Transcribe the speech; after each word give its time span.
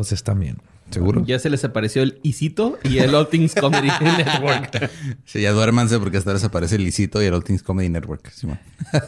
Están 0.00 0.40
bien. 0.40 0.58
¿Seguro? 0.90 1.24
Ya 1.26 1.38
se 1.40 1.50
les 1.50 1.64
apareció 1.64 2.02
el 2.02 2.20
Isito 2.22 2.78
y 2.84 2.98
el 2.98 3.12
All 3.14 3.28
Things 3.28 3.54
Comedy 3.56 3.88
Network. 4.00 4.90
Sí, 5.24 5.40
ya 5.40 5.50
duérmanse 5.50 5.98
porque 5.98 6.18
hasta 6.18 6.32
les 6.32 6.44
aparece 6.44 6.76
el 6.76 6.84
Licito 6.84 7.20
y 7.20 7.26
el 7.26 7.34
All 7.34 7.42
Things 7.42 7.62
Comedy 7.62 7.88
Network. 7.88 8.30
Sí, 8.32 8.46
man. 8.46 8.60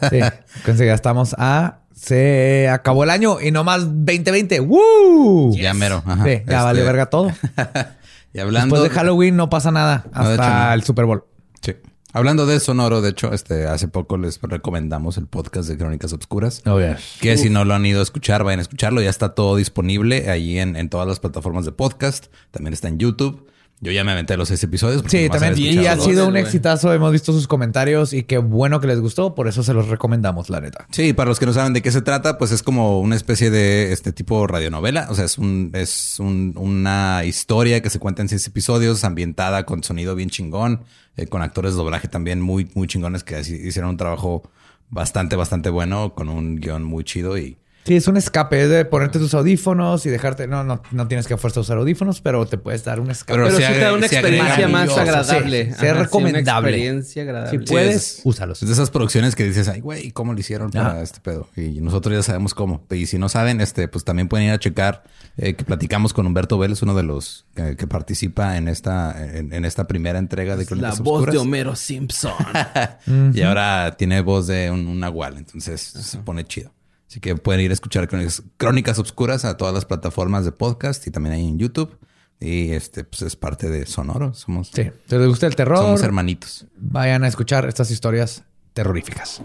Sí. 0.09 0.19
Ya 0.77 0.93
estamos 0.93 1.35
a... 1.37 1.79
Se 1.95 2.67
acabó 2.69 3.03
el 3.03 3.09
año 3.09 3.39
y 3.41 3.51
no 3.51 3.63
más 3.63 3.81
2020. 3.85 4.59
¡Woo! 4.61 5.53
Ya 5.55 5.73
mero. 5.73 6.01
Ajá. 6.05 6.23
Sí, 6.25 6.41
ya 6.47 6.63
vale 6.63 6.79
Este, 6.79 6.87
verga 6.91 7.05
todo. 7.07 7.31
Y 8.33 8.39
hablando 8.39 8.75
Después 8.75 8.91
de 8.91 8.95
Halloween 8.99 9.35
no 9.35 9.49
pasa 9.49 9.71
nada 9.71 10.05
No, 10.13 10.23
de 10.27 10.35
hasta 10.35 10.45
hecho, 10.47 10.65
no. 10.67 10.73
el 10.73 10.83
Super 10.83 11.05
Bowl. 11.05 11.23
Sí. 11.61 11.75
Hablando 12.11 12.47
de 12.47 12.59
Sonoro, 12.59 13.01
de 13.01 13.09
hecho, 13.11 13.33
este, 13.33 13.67
hace 13.67 13.87
poco 13.87 14.17
les 14.17 14.41
recomendamos 14.41 15.17
el 15.17 15.27
podcast 15.27 15.69
de 15.69 15.77
Crónicas 15.77 16.11
Obscuras. 16.11 16.63
Oh, 16.65 16.79
yeah. 16.79 16.97
Que 17.21 17.37
si 17.37 17.51
no 17.51 17.65
lo 17.65 17.75
han 17.75 17.85
ido 17.85 17.99
a 17.99 18.03
escuchar, 18.03 18.43
vayan 18.43 18.59
a 18.59 18.61
escucharlo. 18.63 18.99
Ya 19.01 19.11
está 19.11 19.35
todo 19.35 19.55
disponible 19.57 20.29
ahí 20.31 20.57
en, 20.57 20.75
en 20.75 20.89
todas 20.89 21.07
las 21.07 21.19
plataformas 21.19 21.65
de 21.65 21.71
podcast. 21.71 22.27
También 22.49 22.73
está 22.73 22.87
en 22.87 22.97
YouTube. 22.97 23.45
Yo 23.81 23.93
ya 23.93 24.03
me 24.03 24.11
aventé 24.11 24.35
los 24.35 24.49
seis 24.49 24.61
episodios. 24.63 25.03
Sí, 25.07 25.29
también. 25.29 25.57
Y 25.57 25.87
ha 25.87 25.95
sido 25.97 26.27
un 26.27 26.35
exitazo. 26.35 26.91
Hemos 26.93 27.13
visto 27.13 27.31
sus 27.31 27.47
comentarios 27.47 28.11
y 28.11 28.23
qué 28.23 28.37
bueno 28.37 28.81
que 28.81 28.87
les 28.87 28.99
gustó. 28.99 29.35
Por 29.35 29.47
eso 29.47 29.63
se 29.63 29.73
los 29.73 29.87
recomendamos, 29.87 30.49
la 30.49 30.59
neta. 30.59 30.85
Sí, 30.91 31.13
para 31.13 31.29
los 31.29 31.39
que 31.39 31.45
no 31.45 31.53
saben 31.53 31.71
de 31.71 31.81
qué 31.81 31.89
se 31.91 32.01
trata, 32.01 32.37
pues 32.37 32.51
es 32.51 32.61
como 32.61 32.99
una 32.99 33.15
especie 33.15 33.49
de 33.49 33.93
este 33.93 34.11
tipo 34.11 34.45
radionovela. 34.47 35.07
O 35.09 35.15
sea, 35.15 35.23
es 35.23 35.37
un, 35.37 35.71
es 35.73 36.17
un- 36.19 36.53
una 36.57 37.23
historia 37.23 37.81
que 37.81 37.89
se 37.89 37.99
cuenta 37.99 38.21
en 38.21 38.27
seis 38.27 38.45
episodios, 38.47 39.05
ambientada 39.05 39.65
con 39.65 39.81
sonido 39.81 40.13
bien 40.13 40.29
chingón, 40.29 40.83
eh, 41.15 41.27
con 41.27 41.41
actores 41.41 41.71
de 41.71 41.77
doblaje 41.77 42.09
también 42.09 42.41
muy, 42.41 42.69
muy 42.75 42.85
chingones 42.87 43.23
que 43.23 43.39
hicieron 43.39 43.91
un 43.91 43.97
trabajo 43.97 44.43
bastante, 44.89 45.37
bastante 45.37 45.69
bueno, 45.69 46.13
con 46.15 46.27
un 46.27 46.57
guion 46.57 46.83
muy 46.83 47.05
chido 47.05 47.37
y 47.37 47.57
Sí, 47.85 47.95
es 47.95 48.07
un 48.07 48.17
escape. 48.17 48.61
Es 48.63 48.69
de 48.69 48.85
ponerte 48.85 49.17
tus 49.17 49.33
audífonos 49.33 50.05
y 50.05 50.09
dejarte... 50.09 50.47
No, 50.47 50.63
no, 50.63 50.81
no 50.91 51.07
tienes 51.07 51.25
que 51.25 51.33
a 51.33 51.37
fuerza 51.37 51.59
usar 51.61 51.77
audífonos, 51.77 52.21
pero 52.21 52.45
te 52.45 52.57
puedes 52.57 52.83
dar 52.83 52.99
un 52.99 53.09
escape. 53.09 53.33
Pero 53.33 53.45
Pero 53.45 53.57
sí 53.57 53.73
te 53.73 53.79
da 53.79 53.93
una 53.93 54.05
experiencia 54.05 54.67
más 54.67 54.95
agradable. 54.95 55.73
sí, 55.73 55.85
recomendable. 55.87 56.69
una 56.69 56.77
experiencia 56.77 57.23
agradable. 57.23 57.59
Si 57.59 57.65
puedes, 57.65 57.95
es- 57.95 58.21
úsalos. 58.25 58.61
Es 58.61 58.67
de 58.69 58.73
esas 58.73 58.91
producciones 58.91 59.35
que 59.35 59.43
dices, 59.45 59.67
ay, 59.69 59.79
güey, 59.81 60.11
¿cómo 60.11 60.33
lo 60.33 60.39
hicieron 60.39 60.69
para 60.71 60.89
Ajá. 60.91 61.01
este 61.01 61.19
pedo? 61.21 61.47
Y 61.55 61.81
nosotros 61.81 62.13
ya 62.15 62.21
sabemos 62.21 62.53
cómo. 62.53 62.85
Y 62.91 63.07
si 63.07 63.17
no 63.17 63.27
saben, 63.29 63.59
este, 63.61 63.87
pues 63.87 64.05
también 64.05 64.27
pueden 64.27 64.47
ir 64.47 64.53
a 64.53 64.59
checar 64.59 65.03
eh, 65.37 65.55
que 65.55 65.63
platicamos 65.63 66.13
con 66.13 66.27
Humberto 66.27 66.59
Vélez, 66.59 66.81
uno 66.83 66.93
de 66.93 67.03
los 67.03 67.45
que, 67.55 67.75
que 67.75 67.87
participa 67.87 68.57
en 68.57 68.67
esta, 68.67 69.15
en, 69.35 69.51
en 69.53 69.65
esta 69.65 69.87
primera 69.87 70.19
entrega 70.19 70.55
de 70.57 70.63
La 70.63 70.67
Crónicas 70.67 70.99
voz 70.99 71.13
Obscuras. 71.21 71.33
de 71.33 71.39
Homero 71.39 71.75
Simpson. 71.75 72.33
Y 73.33 73.41
ahora 73.41 73.95
tiene 73.97 74.21
voz 74.21 74.47
de 74.47 74.69
un, 74.69 74.85
un 74.87 74.99
nahual, 74.99 75.37
entonces 75.37 75.81
se 75.81 76.17
pone 76.19 76.43
chido. 76.45 76.71
Así 77.09 77.19
que 77.19 77.35
pueden 77.35 77.61
ir 77.61 77.71
a 77.71 77.73
escuchar 77.73 78.07
Crónicas, 78.07 78.43
Crónicas 78.57 78.99
Obscuras 78.99 79.43
a 79.43 79.57
todas 79.57 79.73
las 79.73 79.85
plataformas 79.85 80.45
de 80.45 80.51
podcast 80.51 81.07
y 81.07 81.11
también 81.11 81.33
ahí 81.33 81.47
en 81.47 81.57
YouTube. 81.57 81.97
Y 82.39 82.71
este, 82.71 83.03
pues 83.03 83.23
es 83.23 83.35
parte 83.35 83.67
de 83.67 83.87
Sonoro. 83.87 84.33
Somos, 84.35 84.69
Sí. 84.73 84.91
Si 85.07 85.15
les 85.17 85.27
gusta 85.27 85.47
el 85.47 85.55
terror, 85.55 85.79
somos 85.79 86.03
hermanitos. 86.03 86.67
vayan 86.77 87.23
a 87.23 87.27
escuchar 87.27 87.67
estas 87.67 87.89
historias 87.89 88.43
terroríficas. 88.73 89.41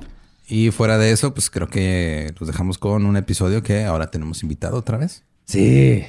Y 0.46 0.72
fuera 0.72 0.98
de 0.98 1.10
eso, 1.10 1.32
pues 1.32 1.48
creo 1.48 1.68
que 1.68 2.34
los 2.38 2.46
dejamos 2.46 2.76
con 2.76 3.06
un 3.06 3.16
episodio 3.16 3.62
que 3.62 3.84
ahora 3.84 4.10
tenemos 4.10 4.42
invitado 4.42 4.76
otra 4.76 4.98
vez. 4.98 5.24
Sí. 5.46 6.04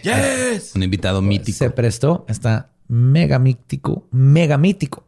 Un 0.76 0.84
invitado 0.84 1.22
mítico. 1.22 1.58
Se 1.58 1.70
prestó. 1.70 2.26
Está 2.28 2.70
mega 2.90 3.40
mítico. 3.40 4.08
Mega 4.12 4.58
mítico. 4.58 5.05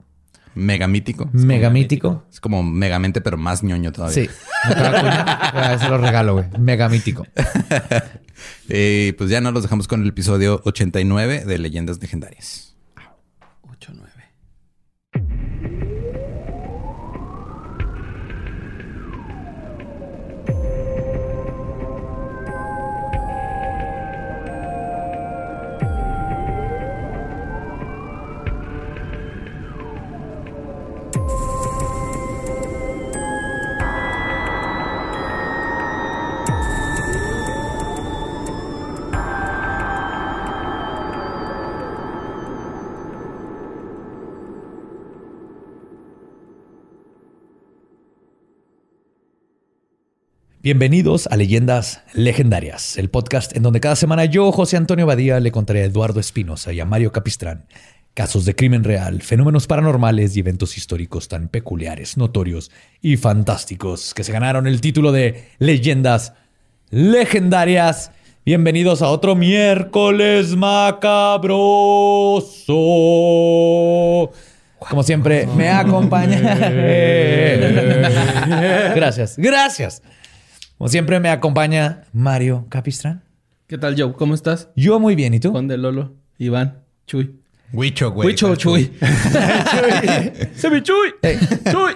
Mega 0.57 0.87
mítico. 0.87 1.29
Mega 1.33 1.69
mítico. 1.69 2.25
Es 2.31 2.39
como 2.39 2.63
megamente, 2.63 3.21
pero 3.21 3.37
más 3.37 3.63
ñoño 3.63 3.91
todavía. 3.91 4.15
Sí. 4.15 4.29
Se 4.67 5.89
lo 5.89 5.97
regalo, 5.99 6.33
güey. 6.33 6.45
Mega 6.59 6.89
mítico. 6.89 7.25
Y 8.67 9.11
pues 9.17 9.29
ya 9.29 9.39
nos 9.39 9.53
los 9.53 9.63
dejamos 9.63 9.87
con 9.87 10.01
el 10.01 10.09
episodio 10.09 10.61
89 10.65 11.45
de 11.45 11.57
Leyendas 11.59 12.01
Legendarias. 12.01 12.66
Bienvenidos 50.67 51.27
a 51.27 51.37
Leyendas 51.37 52.01
Legendarias, 52.11 52.97
el 52.97 53.09
podcast 53.09 53.55
en 53.55 53.63
donde 53.63 53.79
cada 53.79 53.95
semana 53.95 54.25
yo, 54.25 54.51
José 54.51 54.75
Antonio 54.75 55.05
Badía, 55.05 55.39
le 55.39 55.49
contaré 55.49 55.83
a 55.83 55.85
Eduardo 55.85 56.19
Espinosa 56.19 56.73
y 56.73 56.81
a 56.81 56.85
Mario 56.85 57.13
Capistrán 57.13 57.67
casos 58.13 58.43
de 58.43 58.53
crimen 58.53 58.83
real, 58.83 59.21
fenómenos 59.21 59.65
paranormales 59.65 60.35
y 60.35 60.41
eventos 60.41 60.75
históricos 60.75 61.29
tan 61.29 61.47
peculiares, 61.47 62.17
notorios 62.17 62.69
y 63.01 63.15
fantásticos 63.15 64.13
que 64.13 64.25
se 64.25 64.33
ganaron 64.33 64.67
el 64.67 64.81
título 64.81 65.13
de 65.13 65.47
Leyendas 65.57 66.33
Legendarias. 66.89 68.11
Bienvenidos 68.45 69.01
a 69.01 69.07
otro 69.07 69.37
miércoles 69.37 70.53
macabroso. 70.57 71.53
Como 74.79 75.03
siempre, 75.03 75.47
me 75.55 75.69
acompaña. 75.69 76.41
gracias, 78.95 79.37
gracias. 79.37 80.01
Como 80.77 80.89
siempre, 80.89 81.19
me 81.19 81.29
acompaña 81.29 82.03
Mario 82.13 82.67
Capistrán. 82.69 83.23
¿Qué 83.65 83.79
tal, 83.79 83.99
Joe? 83.99 84.13
¿Cómo 84.13 84.35
estás? 84.35 84.69
Yo 84.75 84.99
muy 84.99 85.15
bien, 85.15 85.33
¿y 85.33 85.39
tú? 85.39 85.49
Juan 85.49 85.67
de 85.67 85.75
Lolo, 85.75 86.13
Iván, 86.37 86.83
Chuy. 87.07 87.39
Huicho, 87.73 88.11
güey. 88.11 88.27
Huicho, 88.27 88.55
Chuy. 88.55 88.93
¡Se 90.55 90.69
me 90.69 90.83
Chuy! 90.83 91.15
Hey. 91.23 91.39
¡Chuy! 91.71 91.93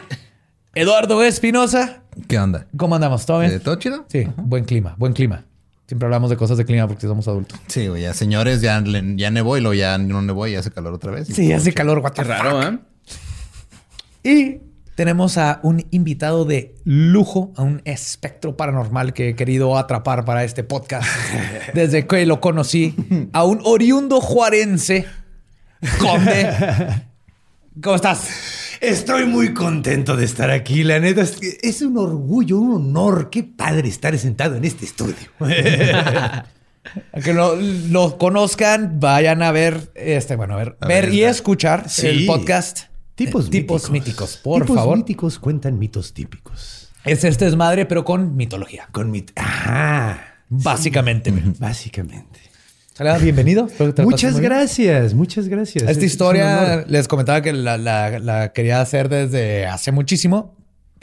Eduardo 0.74 1.24
Espinosa. 1.24 2.02
¿Qué 2.28 2.40
onda? 2.40 2.66
¿Cómo 2.76 2.96
andamos? 2.96 3.24
¿Todo 3.26 3.42
bien? 3.42 3.52
¿Eh, 3.52 3.60
¿Todo 3.60 3.76
chido? 3.76 4.06
Sí, 4.10 4.28
buen 4.36 4.66
clima, 4.66 4.96
buen 4.98 5.14
clima. 5.14 5.46
Siempre 5.86 6.08
hablamos 6.08 6.32
de 6.32 6.38
cosas 6.38 6.58
de 6.58 6.66
clima 6.66 6.88
porque 6.88 7.06
somos 7.06 7.28
adultos. 7.28 7.60
Sí, 7.68 7.88
güey, 7.88 8.02
ya 8.02 8.16
señores, 8.16 8.62
ya, 8.62 8.84
ya 9.16 9.30
nevó 9.30 9.58
y 9.58 9.62
luego 9.62 9.76
ya 9.76 10.00
no 10.00 10.24
nevó 10.24 10.48
y 10.48 10.56
hace 10.56 10.72
calor 10.72 10.94
otra 10.94 11.12
vez. 11.12 11.28
Sí, 11.28 11.54
hace 11.54 11.72
calor, 11.72 12.00
what 12.00 12.14
the 12.14 12.24
Qué 12.24 12.28
raro. 12.28 12.64
¿eh? 12.64 12.80
Y 14.24 14.71
tenemos 15.02 15.40
a 15.40 15.60
un 15.64 15.84
invitado 15.90 16.46
de 16.46 16.76
lujo, 16.84 17.52
a 17.56 17.64
un 17.64 17.82
espectro 17.86 18.56
paranormal 18.56 19.14
que 19.14 19.30
he 19.30 19.36
querido 19.36 19.76
atrapar 19.80 20.26
para 20.26 20.44
este 20.44 20.64
podcast 20.64 21.08
desde 21.74 22.06
que 22.06 22.24
lo 22.28 22.40
conocí, 22.40 22.94
a 23.34 23.44
un 23.44 23.62
oriundo 23.64 24.22
juarense, 24.22 25.08
conde. 26.00 26.48
¿Cómo 27.82 27.96
estás? 27.96 28.30
Estoy 28.80 29.26
muy 29.26 29.56
contento 29.56 30.16
de 30.16 30.26
estar 30.26 30.52
aquí, 30.52 30.84
la 30.84 31.00
neta. 31.00 31.22
Es, 31.24 31.40
es 31.64 31.82
un 31.82 31.98
orgullo, 31.98 32.60
un 32.60 32.76
honor. 32.76 33.32
Qué 33.32 33.42
padre 33.42 33.90
estar 33.90 34.16
sentado 34.20 34.56
en 34.56 34.66
este 34.66 34.86
estudio. 34.86 35.16
Que 37.24 37.34
lo, 37.34 37.56
lo 37.56 38.18
conozcan, 38.18 39.00
vayan 39.00 39.42
a 39.44 39.52
ver, 39.52 39.92
este, 39.96 40.36
bueno, 40.36 40.56
a 40.56 40.58
ver, 40.58 40.78
A 40.82 40.88
ver 40.88 41.06
ver, 41.06 41.14
y 41.14 41.24
escuchar 41.24 41.88
Sí. 41.90 42.08
el 42.08 42.26
podcast 42.26 42.91
Tipos 43.16 43.48
eh, 43.48 43.50
Tipos 43.52 43.92
míticos, 43.92 44.38
por 44.38 44.62
Tipos 44.64 44.76
favor. 44.76 44.98
míticos 44.98 45.40
cuentan 45.40 45.78
mitos 45.78 46.14
típicos. 46.14 46.90
Es 47.04 47.24
este 47.24 47.46
desmadre, 47.46 47.86
pero 47.86 48.06
con 48.06 48.36
mitología. 48.36 48.88
Con 48.92 49.12
mit... 49.12 49.32
Ah, 49.36 50.20
Básicamente. 50.50 51.32
güey. 51.32 51.44
básicamente. 51.60 52.40
Hola, 53.00 53.18
bienvenido. 53.18 53.68
Muchas 54.04 54.40
gracias, 54.40 55.14
muchas 55.14 55.48
gracias. 55.48 55.84
Esta 55.84 55.92
Es- 55.92 55.98
es 55.98 56.04
historia 56.04 56.86
les 56.88 57.08
comentaba 57.08 57.42
que 57.42 57.52
la, 57.54 57.78
la- 57.78 58.20
la 58.20 58.54
quería 58.54 58.82
hacer 58.82 59.10
desde 59.10 59.66
hace 59.66 59.92
muchísimo 59.92 60.56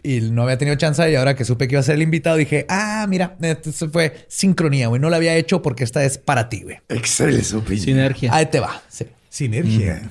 y 0.03 0.21
no 0.21 0.45
había 0.45 0.59
tenido 0.59 0.77
chance. 0.77 1.11
Y 1.11 1.17
ahora 1.17 1.35
que 1.35 1.45
supe 1.45 1.67
que 1.67 1.75
iba 1.75 1.81
a 1.81 1.83
ser 1.83 1.97
el 1.97 2.03
invitado, 2.03 2.37
dije, 2.37 2.67
ah, 2.69 3.05
mira, 3.09 3.37
esto 3.41 3.91
fue 3.91 4.27
sincronía, 4.29 4.87
güey. 4.89 5.01
No 5.01 5.11
la 5.11 5.17
había 5.17 5.35
hecho 5.35 5.61
porque 5.63 5.83
esta 5.83 6.05
es 6.05 6.19
para 6.19 6.49
ti, 6.49 6.61
güey. 6.63 6.77
Excelente. 6.89 7.77
Sinergia. 7.79 8.33
Ahí 8.35 8.47
te 8.47 8.61
va. 8.61 8.81
Sí. 8.89 9.07
Sinergia. 9.29 10.09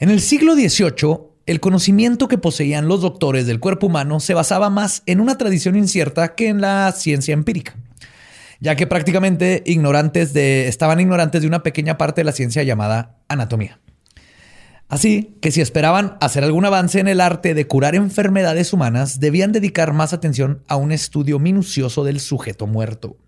En 0.00 0.08
el 0.08 0.22
siglo 0.22 0.54
XVIII, 0.54 1.18
el 1.44 1.60
conocimiento 1.60 2.26
que 2.26 2.38
poseían 2.38 2.88
los 2.88 3.02
doctores 3.02 3.46
del 3.46 3.60
cuerpo 3.60 3.88
humano 3.88 4.18
se 4.18 4.32
basaba 4.32 4.70
más 4.70 5.02
en 5.04 5.20
una 5.20 5.36
tradición 5.36 5.76
incierta 5.76 6.34
que 6.34 6.48
en 6.48 6.62
la 6.62 6.90
ciencia 6.92 7.34
empírica, 7.34 7.76
ya 8.60 8.76
que 8.76 8.86
prácticamente 8.86 9.62
ignorantes 9.66 10.32
de, 10.32 10.68
estaban 10.68 11.00
ignorantes 11.00 11.42
de 11.42 11.48
una 11.48 11.62
pequeña 11.62 11.98
parte 11.98 12.22
de 12.22 12.24
la 12.24 12.32
ciencia 12.32 12.62
llamada 12.62 13.18
anatomía. 13.28 13.78
Así 14.88 15.36
que 15.42 15.50
si 15.50 15.60
esperaban 15.60 16.16
hacer 16.22 16.44
algún 16.44 16.64
avance 16.64 16.98
en 16.98 17.06
el 17.06 17.20
arte 17.20 17.52
de 17.52 17.66
curar 17.66 17.94
enfermedades 17.94 18.72
humanas, 18.72 19.20
debían 19.20 19.52
dedicar 19.52 19.92
más 19.92 20.14
atención 20.14 20.64
a 20.66 20.76
un 20.76 20.92
estudio 20.92 21.38
minucioso 21.38 22.04
del 22.04 22.20
sujeto 22.20 22.66
muerto. 22.66 23.18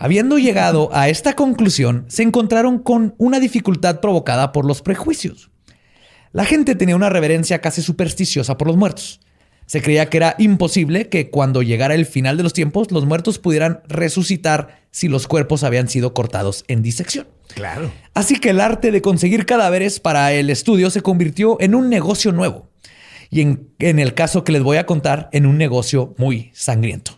Habiendo 0.00 0.38
llegado 0.38 0.90
a 0.92 1.08
esta 1.08 1.34
conclusión, 1.34 2.04
se 2.08 2.22
encontraron 2.22 2.78
con 2.78 3.16
una 3.18 3.40
dificultad 3.40 4.00
provocada 4.00 4.52
por 4.52 4.64
los 4.64 4.80
prejuicios. 4.80 5.50
La 6.32 6.44
gente 6.44 6.76
tenía 6.76 6.94
una 6.94 7.08
reverencia 7.08 7.60
casi 7.60 7.82
supersticiosa 7.82 8.56
por 8.56 8.68
los 8.68 8.76
muertos. 8.76 9.20
Se 9.66 9.82
creía 9.82 10.08
que 10.08 10.18
era 10.18 10.36
imposible 10.38 11.08
que 11.08 11.30
cuando 11.30 11.62
llegara 11.62 11.94
el 11.94 12.06
final 12.06 12.36
de 12.36 12.44
los 12.44 12.52
tiempos 12.52 12.92
los 12.92 13.06
muertos 13.06 13.40
pudieran 13.40 13.80
resucitar 13.88 14.82
si 14.92 15.08
los 15.08 15.26
cuerpos 15.26 15.64
habían 15.64 15.88
sido 15.88 16.14
cortados 16.14 16.64
en 16.68 16.80
disección. 16.82 17.26
claro. 17.54 17.90
Así 18.14 18.38
que 18.38 18.50
el 18.50 18.60
arte 18.60 18.92
de 18.92 19.02
conseguir 19.02 19.46
cadáveres 19.46 19.98
para 19.98 20.32
el 20.32 20.48
estudio 20.48 20.90
se 20.90 21.02
convirtió 21.02 21.56
en 21.60 21.74
un 21.74 21.88
negocio 21.90 22.30
nuevo. 22.30 22.70
Y 23.30 23.40
en, 23.40 23.68
en 23.80 23.98
el 23.98 24.14
caso 24.14 24.44
que 24.44 24.52
les 24.52 24.62
voy 24.62 24.76
a 24.76 24.86
contar, 24.86 25.28
en 25.32 25.44
un 25.44 25.58
negocio 25.58 26.14
muy 26.18 26.50
sangriento. 26.54 27.17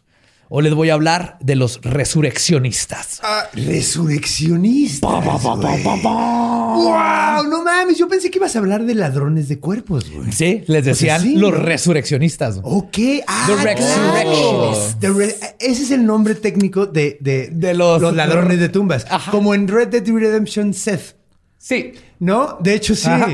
O 0.52 0.60
les 0.62 0.74
voy 0.74 0.90
a 0.90 0.94
hablar 0.94 1.38
de 1.40 1.54
los 1.54 1.80
resurreccionistas. 1.82 3.20
Ah, 3.22 3.44
resurreccionistas. 3.54 5.10
güey. 5.56 5.82
¡Wow! 5.84 7.44
No 7.48 7.62
mames, 7.64 7.96
yo 7.98 8.08
pensé 8.08 8.30
que 8.32 8.38
ibas 8.38 8.56
a 8.56 8.58
hablar 8.58 8.84
de 8.84 8.94
ladrones 8.96 9.48
de 9.48 9.60
cuerpos, 9.60 10.10
güey. 10.10 10.32
Sí, 10.32 10.64
les 10.66 10.84
decían 10.84 11.20
sí, 11.22 11.36
los 11.36 11.52
¿no? 11.52 11.58
resurreccionistas. 11.58 12.60
Ok. 12.64 12.98
Ah, 13.26 13.44
The 13.46 13.54
claro. 13.62 13.78
Resurrectionists. 13.78 14.96
Re- 15.00 15.36
ese 15.60 15.82
es 15.84 15.90
el 15.92 16.04
nombre 16.04 16.34
técnico 16.34 16.86
de, 16.86 17.18
de, 17.20 17.48
De 17.52 17.74
los- 17.74 18.00
ladrones 18.14 18.58
de 18.58 18.68
tumbas. 18.68 19.06
Ajá. 19.08 19.30
Como 19.30 19.54
en 19.54 19.68
Red 19.68 19.88
Dead 19.88 20.04
Redemption 20.06 20.74
Seth. 20.74 21.14
Sí. 21.58 21.92
¿No? 22.18 22.58
De 22.60 22.74
hecho, 22.74 22.94
sí. 22.96 23.08
Ajá. 23.08 23.28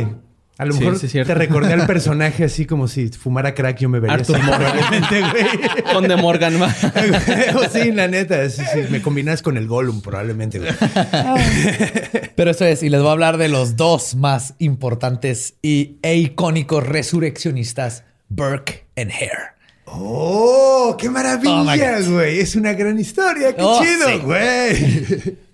A 0.58 0.64
lo 0.64 0.72
Sí, 0.72 0.80
mejor 0.80 0.98
sí, 0.98 1.08
te 1.08 1.34
recordé 1.34 1.74
al 1.74 1.86
personaje 1.86 2.44
así 2.44 2.64
como 2.64 2.88
si 2.88 3.08
fumara 3.08 3.54
crack 3.54 3.78
yo 3.78 3.90
me 3.90 4.00
vería 4.00 4.14
Arthur 4.14 4.36
así, 4.36 4.46
Morgan. 4.46 4.72
probablemente, 4.72 5.20
güey. 5.20 5.92
Con 5.92 6.08
de 6.08 6.16
Morgan. 6.16 6.54
sí, 7.72 7.92
la 7.92 8.08
neta. 8.08 8.48
Sí, 8.48 8.62
sí, 8.72 8.80
me 8.90 9.02
combinas 9.02 9.42
con 9.42 9.58
el 9.58 9.66
Gollum 9.66 10.00
probablemente, 10.00 10.58
güey. 10.58 10.70
Pero 12.36 12.50
eso 12.50 12.64
es, 12.64 12.82
y 12.82 12.88
les 12.88 13.00
voy 13.00 13.10
a 13.10 13.12
hablar 13.12 13.36
de 13.36 13.48
los 13.48 13.76
dos 13.76 14.14
más 14.14 14.54
importantes 14.58 15.54
y, 15.62 15.98
e 16.02 16.16
icónicos 16.16 16.86
resurreccionistas, 16.86 18.04
Burke 18.28 18.86
and 18.96 19.10
Hare. 19.10 19.54
¡Oh! 19.86 20.96
¡Qué 20.98 21.08
Oh, 21.08 21.12
maravilla, 21.12 22.00
God. 22.00 22.12
güey! 22.14 22.40
Es 22.40 22.56
una 22.56 22.72
gran 22.72 22.98
historia. 22.98 23.54
¡Qué 23.54 23.62
Oh, 23.62 23.80
chido, 23.82 24.08
sí. 24.08 24.18
güey! 24.24 25.45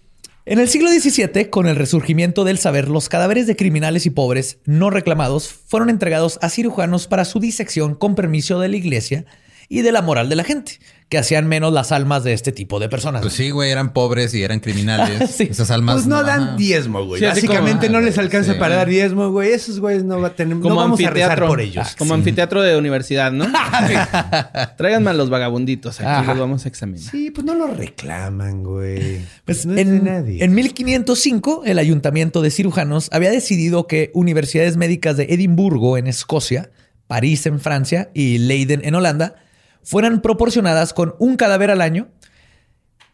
En 0.44 0.59
el 0.59 0.69
siglo 0.69 0.91
XVII, 0.91 1.50
con 1.50 1.69
el 1.69 1.77
resurgimiento 1.77 2.43
del 2.43 2.59
saber, 2.59 2.89
los 2.89 3.09
cadáveres 3.09 3.47
de 3.47 3.55
criminales 3.55 4.06
y 4.06 4.11
pobres 4.11 4.59
no 4.65 4.91
reclamados 4.91 5.47
fueron 5.47 5.89
entregados 5.89 6.41
a 6.43 6.49
cirujanos 6.49 7.06
para 7.06 7.25
su 7.25 7.39
disección 7.39 7.94
con 7.94 8.17
permiso 8.17 8.59
de 8.59 8.69
la 8.69 8.77
iglesia 8.77 9.25
y 9.69 9.83
de 9.83 9.93
la 9.93 10.03
moral 10.03 10.29
de 10.29 10.35
la 10.35 10.43
gente, 10.43 10.81
que 11.12 11.19
hacían 11.19 11.47
menos 11.47 11.75
las 11.75 11.93
almas 11.93 12.25
de 12.25 12.32
este 12.32 12.53
tipo 12.53 12.81
de 12.81 12.88
personas. 12.88 13.20
Pues 13.20 13.35
sí, 13.35 13.50
güey, 13.50 13.70
eran 13.70 13.93
pobres 13.93 14.32
y 14.32 14.43
eran 14.43 14.61
criminales. 14.61 15.31
Sí. 15.37 15.49
Esas 15.50 15.70
almas. 15.70 15.97
Pues 15.97 16.06
no 16.06 16.23
dan 16.23 16.56
diezmo, 16.56 17.05
güey. 17.05 17.20
Sí, 17.20 17.26
Básicamente 17.26 17.88
como- 17.88 17.99
no 17.99 18.05
les 18.06 18.17
alcanza 18.17 18.55
Sí. 18.55 18.59
para 18.59 18.76
dar 18.76 18.88
diezmo, 18.88 19.31
güey. 19.31 19.53
Esos 19.53 19.79
güeyes 19.79 20.05
no, 20.05 20.19
va 20.23 20.29
a 20.29 20.35
tener, 20.35 20.56
no 20.56 20.62
Como 20.62 20.76
vamos 20.76 20.99
a 20.99 21.11
rezar 21.11 21.32
anfiteatro. 21.32 21.49
por 21.49 21.61
ellos. 21.61 21.87
Ah, 21.87 21.94
Como 21.99 22.14
anfiteatro 22.14 22.62
de 22.62 22.79
universidad, 22.79 23.31
¿no? 23.31 23.44
Tráiganme 24.79 25.11
a 25.11 25.12
los 25.12 25.29
vagabunditos. 25.29 26.00
Aquí 26.00 26.09
Ajá. 26.09 26.32
los 26.32 26.41
vamos 26.41 26.64
a 26.64 26.69
examinar. 26.69 27.11
Sí, 27.11 27.31
pues 27.31 27.44
no 27.44 27.55
lo 27.55 27.67
reclaman, 27.67 28.62
güey. 28.62 29.20
Pues 29.44 29.67
no 29.67 29.73
es 29.76 29.87
de 29.87 29.97
en, 29.97 30.05
nadie. 30.05 30.43
en 30.43 30.55
1505, 30.55 31.62
el 31.67 31.79
ayuntamiento 31.79 32.41
de 32.43 32.50
cirujanos 32.50 33.09
había 33.12 33.31
decidido 33.31 33.87
que 33.87 34.11
universidades 34.14 34.76
médicas 34.79 35.17
de 35.19 35.25
Edimburgo, 35.25 35.99
en 35.99 36.06
Escocia, 36.06 36.70
París, 37.06 37.44
en 37.47 37.61
Francia 37.61 38.11
y 38.14 38.38
Leiden, 38.38 38.81
en 38.85 38.94
Holanda, 38.94 39.35
fueran 39.82 40.23
proporcionadas 40.23 40.93
con 40.93 41.14
un 41.19 41.37
cadáver 41.37 41.70
al 41.70 41.81
año, 41.81 42.08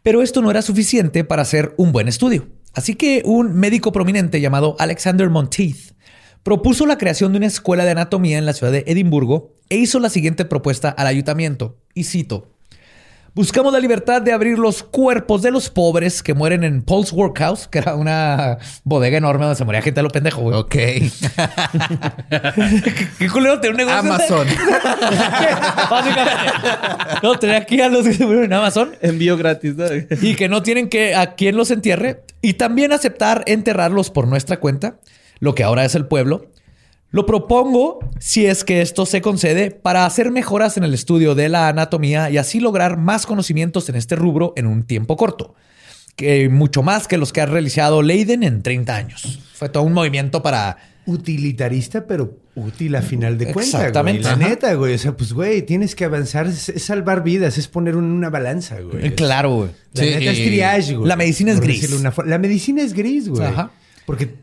pero 0.03 0.23
esto 0.23 0.43
no 0.43 0.50
era 0.50 0.62
suficiente 0.62 1.25
para 1.25 1.43
hacer 1.43 1.75
un 1.76 1.93
buen 1.93 2.09
estudio. 2.09 2.49
Así 2.75 2.94
que 2.94 3.23
un 3.25 3.55
médico 3.55 3.93
prominente 3.93 4.41
llamado 4.41 4.76
Alexander 4.79 5.31
Monteith 5.31 5.93
propuso 6.43 6.87
la 6.87 6.99
creación 6.99 7.32
de 7.32 7.38
una 7.38 7.47
escuela 7.47 7.85
de 7.85 7.91
anatomía 7.91 8.38
en 8.38 8.47
la 8.47 8.53
ciudad 8.53 8.73
de 8.73 8.85
Edimburgo 8.87 9.55
e 9.69 9.76
hizo 9.76 9.99
la 9.99 10.09
siguiente 10.09 10.44
propuesta 10.44 10.88
al 10.88 11.06
ayuntamiento, 11.06 11.78
y 11.95 12.04
cito, 12.04 12.58
Buscamos 13.38 13.73
la 13.73 13.78
libertad 13.78 14.21
de 14.21 14.33
abrir 14.33 14.59
los 14.59 14.83
cuerpos 14.83 15.42
de 15.42 15.52
los 15.52 15.71
pobres 15.71 16.25
que 16.25 16.35
mueren 16.35 16.64
en 16.64 16.83
Paul's 16.83 17.12
Workhouse, 17.12 17.68
que 17.68 17.78
era 17.78 17.95
una 17.95 18.59
bodega 18.83 19.16
enorme 19.16 19.45
donde 19.45 19.57
se 19.57 19.64
moría 19.64 19.80
gente 19.80 20.00
a 20.00 20.02
lo 20.02 20.09
pendejo, 20.09 20.40
güey. 20.40 20.59
Ok. 20.59 20.73
¿Qué 23.18 23.28
culero 23.33 23.61
tener 23.61 23.76
un 23.76 23.76
negocio? 23.76 24.00
Amazon. 24.00 24.49
Básicamente. 25.88 26.37
No, 27.23 27.38
tener 27.38 27.54
aquí 27.62 27.80
a 27.80 27.88
los 27.88 28.04
que 28.04 28.14
se 28.14 28.25
murieron 28.25 28.47
en 28.47 28.54
Amazon 28.54 28.97
Envío 29.02 29.37
gratis, 29.37 29.76
¿no? 29.76 29.85
y 30.21 30.35
que 30.35 30.49
no 30.49 30.64
tienen 30.64 30.88
que 30.88 31.14
a 31.14 31.37
quien 31.37 31.57
los 31.57 31.71
entierre 31.71 32.25
y 32.42 32.54
también 32.54 32.90
aceptar 32.90 33.45
enterrarlos 33.47 34.11
por 34.11 34.26
nuestra 34.26 34.59
cuenta, 34.59 34.99
lo 35.38 35.54
que 35.54 35.62
ahora 35.62 35.85
es 35.85 35.95
el 35.95 36.07
pueblo. 36.07 36.47
Lo 37.11 37.25
propongo 37.25 38.00
si 38.19 38.45
es 38.47 38.65
que 38.65 38.83
esto 38.83 39.07
se 39.07 39.23
concede 39.23 39.71
para 39.71 40.05
hacer 40.05 40.31
mejoras 40.31 40.77
en 40.77 40.85
el 40.85 40.93
estudio 40.93 41.35
de 41.35 41.49
la 41.49 41.69
anatomía 41.69 42.29
y 42.31 42.37
así 42.37 42.61
lograr 42.61 42.99
más 42.99 43.25
conocimientos 43.25 43.88
en 43.88 43.95
este 43.97 44.15
rubro 44.15 44.53
en 44.57 44.67
un 44.67 44.83
tiempo 44.83 45.17
corto, 45.17 45.55
que 46.17 46.49
mucho 46.50 46.83
más 46.83 47.09
que 47.09 47.17
los 47.17 47.33
que 47.33 47.41
ha 47.41 47.47
realizado 47.47 48.03
Leiden 48.03 48.43
en 48.43 48.62
30 48.62 48.95
años. 48.95 49.38
Fue 49.55 49.69
todo 49.71 49.85
un 49.85 49.95
movimiento 49.95 50.43
para 50.43 50.77
Utilitarista, 51.07 52.07
pero 52.07 52.37
útil 52.55 52.95
a 52.95 53.00
final 53.00 53.38
de 53.38 53.47
cuentas. 53.53 53.75
Exactamente. 53.81 54.25
La 54.25 54.31
Ajá. 54.33 54.49
neta, 54.49 54.75
güey. 54.75 54.93
O 54.95 54.99
sea, 54.99 55.17
pues, 55.17 55.33
güey, 55.33 55.62
tienes 55.62 55.95
que 55.95 56.05
avanzar. 56.05 56.47
Es, 56.47 56.69
es 56.69 56.83
salvar 56.83 57.23
vidas, 57.23 57.57
es 57.57 57.67
poner 57.69 57.97
un- 57.97 58.05
una 58.12 58.29
balanza, 58.29 58.79
güey. 58.81 59.07
Es- 59.07 59.12
claro, 59.15 59.55
güey. 59.55 59.71
La 59.95 60.03
Sí, 60.05 60.11
neta 60.11 60.31
es 60.33 60.38
triage, 60.45 60.95
güey. 60.97 61.09
La 61.09 61.17
medicina 61.17 61.53
es 61.53 61.59
Por 61.59 61.67
gris. 61.67 61.93
una 61.93 62.12
La 62.27 62.37
medicina 62.38 62.83
es 62.83 62.93
gris, 62.93 63.29
güey. 63.31 63.43
Ajá. 63.47 63.71
Porque, 64.05 64.35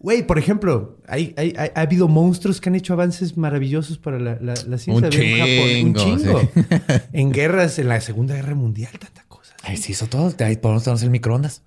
güey, 0.00 0.26
por 0.26 0.38
ejemplo, 0.38 0.98
hay, 1.06 1.32
hay- 1.36 1.54
hay- 1.56 1.70
ha 1.74 1.80
habido 1.82 2.08
monstruos 2.08 2.60
que 2.60 2.68
han 2.68 2.74
hecho 2.74 2.92
avances 2.94 3.36
maravillosos 3.36 3.98
para 3.98 4.18
la, 4.18 4.34
la- 4.40 4.54
la 4.66 4.78
ciencia. 4.78 4.94
Un 5.08 5.14
en 5.14 5.38
Japón, 5.38 5.86
un 5.86 5.94
chingo, 5.94 6.40
chingo. 6.40 6.40
sí. 6.40 6.94
en 7.12 7.30
guerras, 7.32 7.78
en 7.78 7.88
la 7.88 8.00
Segunda 8.00 8.34
Guerra 8.34 8.54
Mundial, 8.56 8.90
tanta 8.98 9.22
cosa. 9.28 9.54
Ahí 9.62 9.76
se 9.76 9.92
hizo 9.92 10.06
todo. 10.06 10.34
Ahí 10.44 10.56
podemos 10.56 11.02
el 11.02 11.10
microondas. 11.10 11.62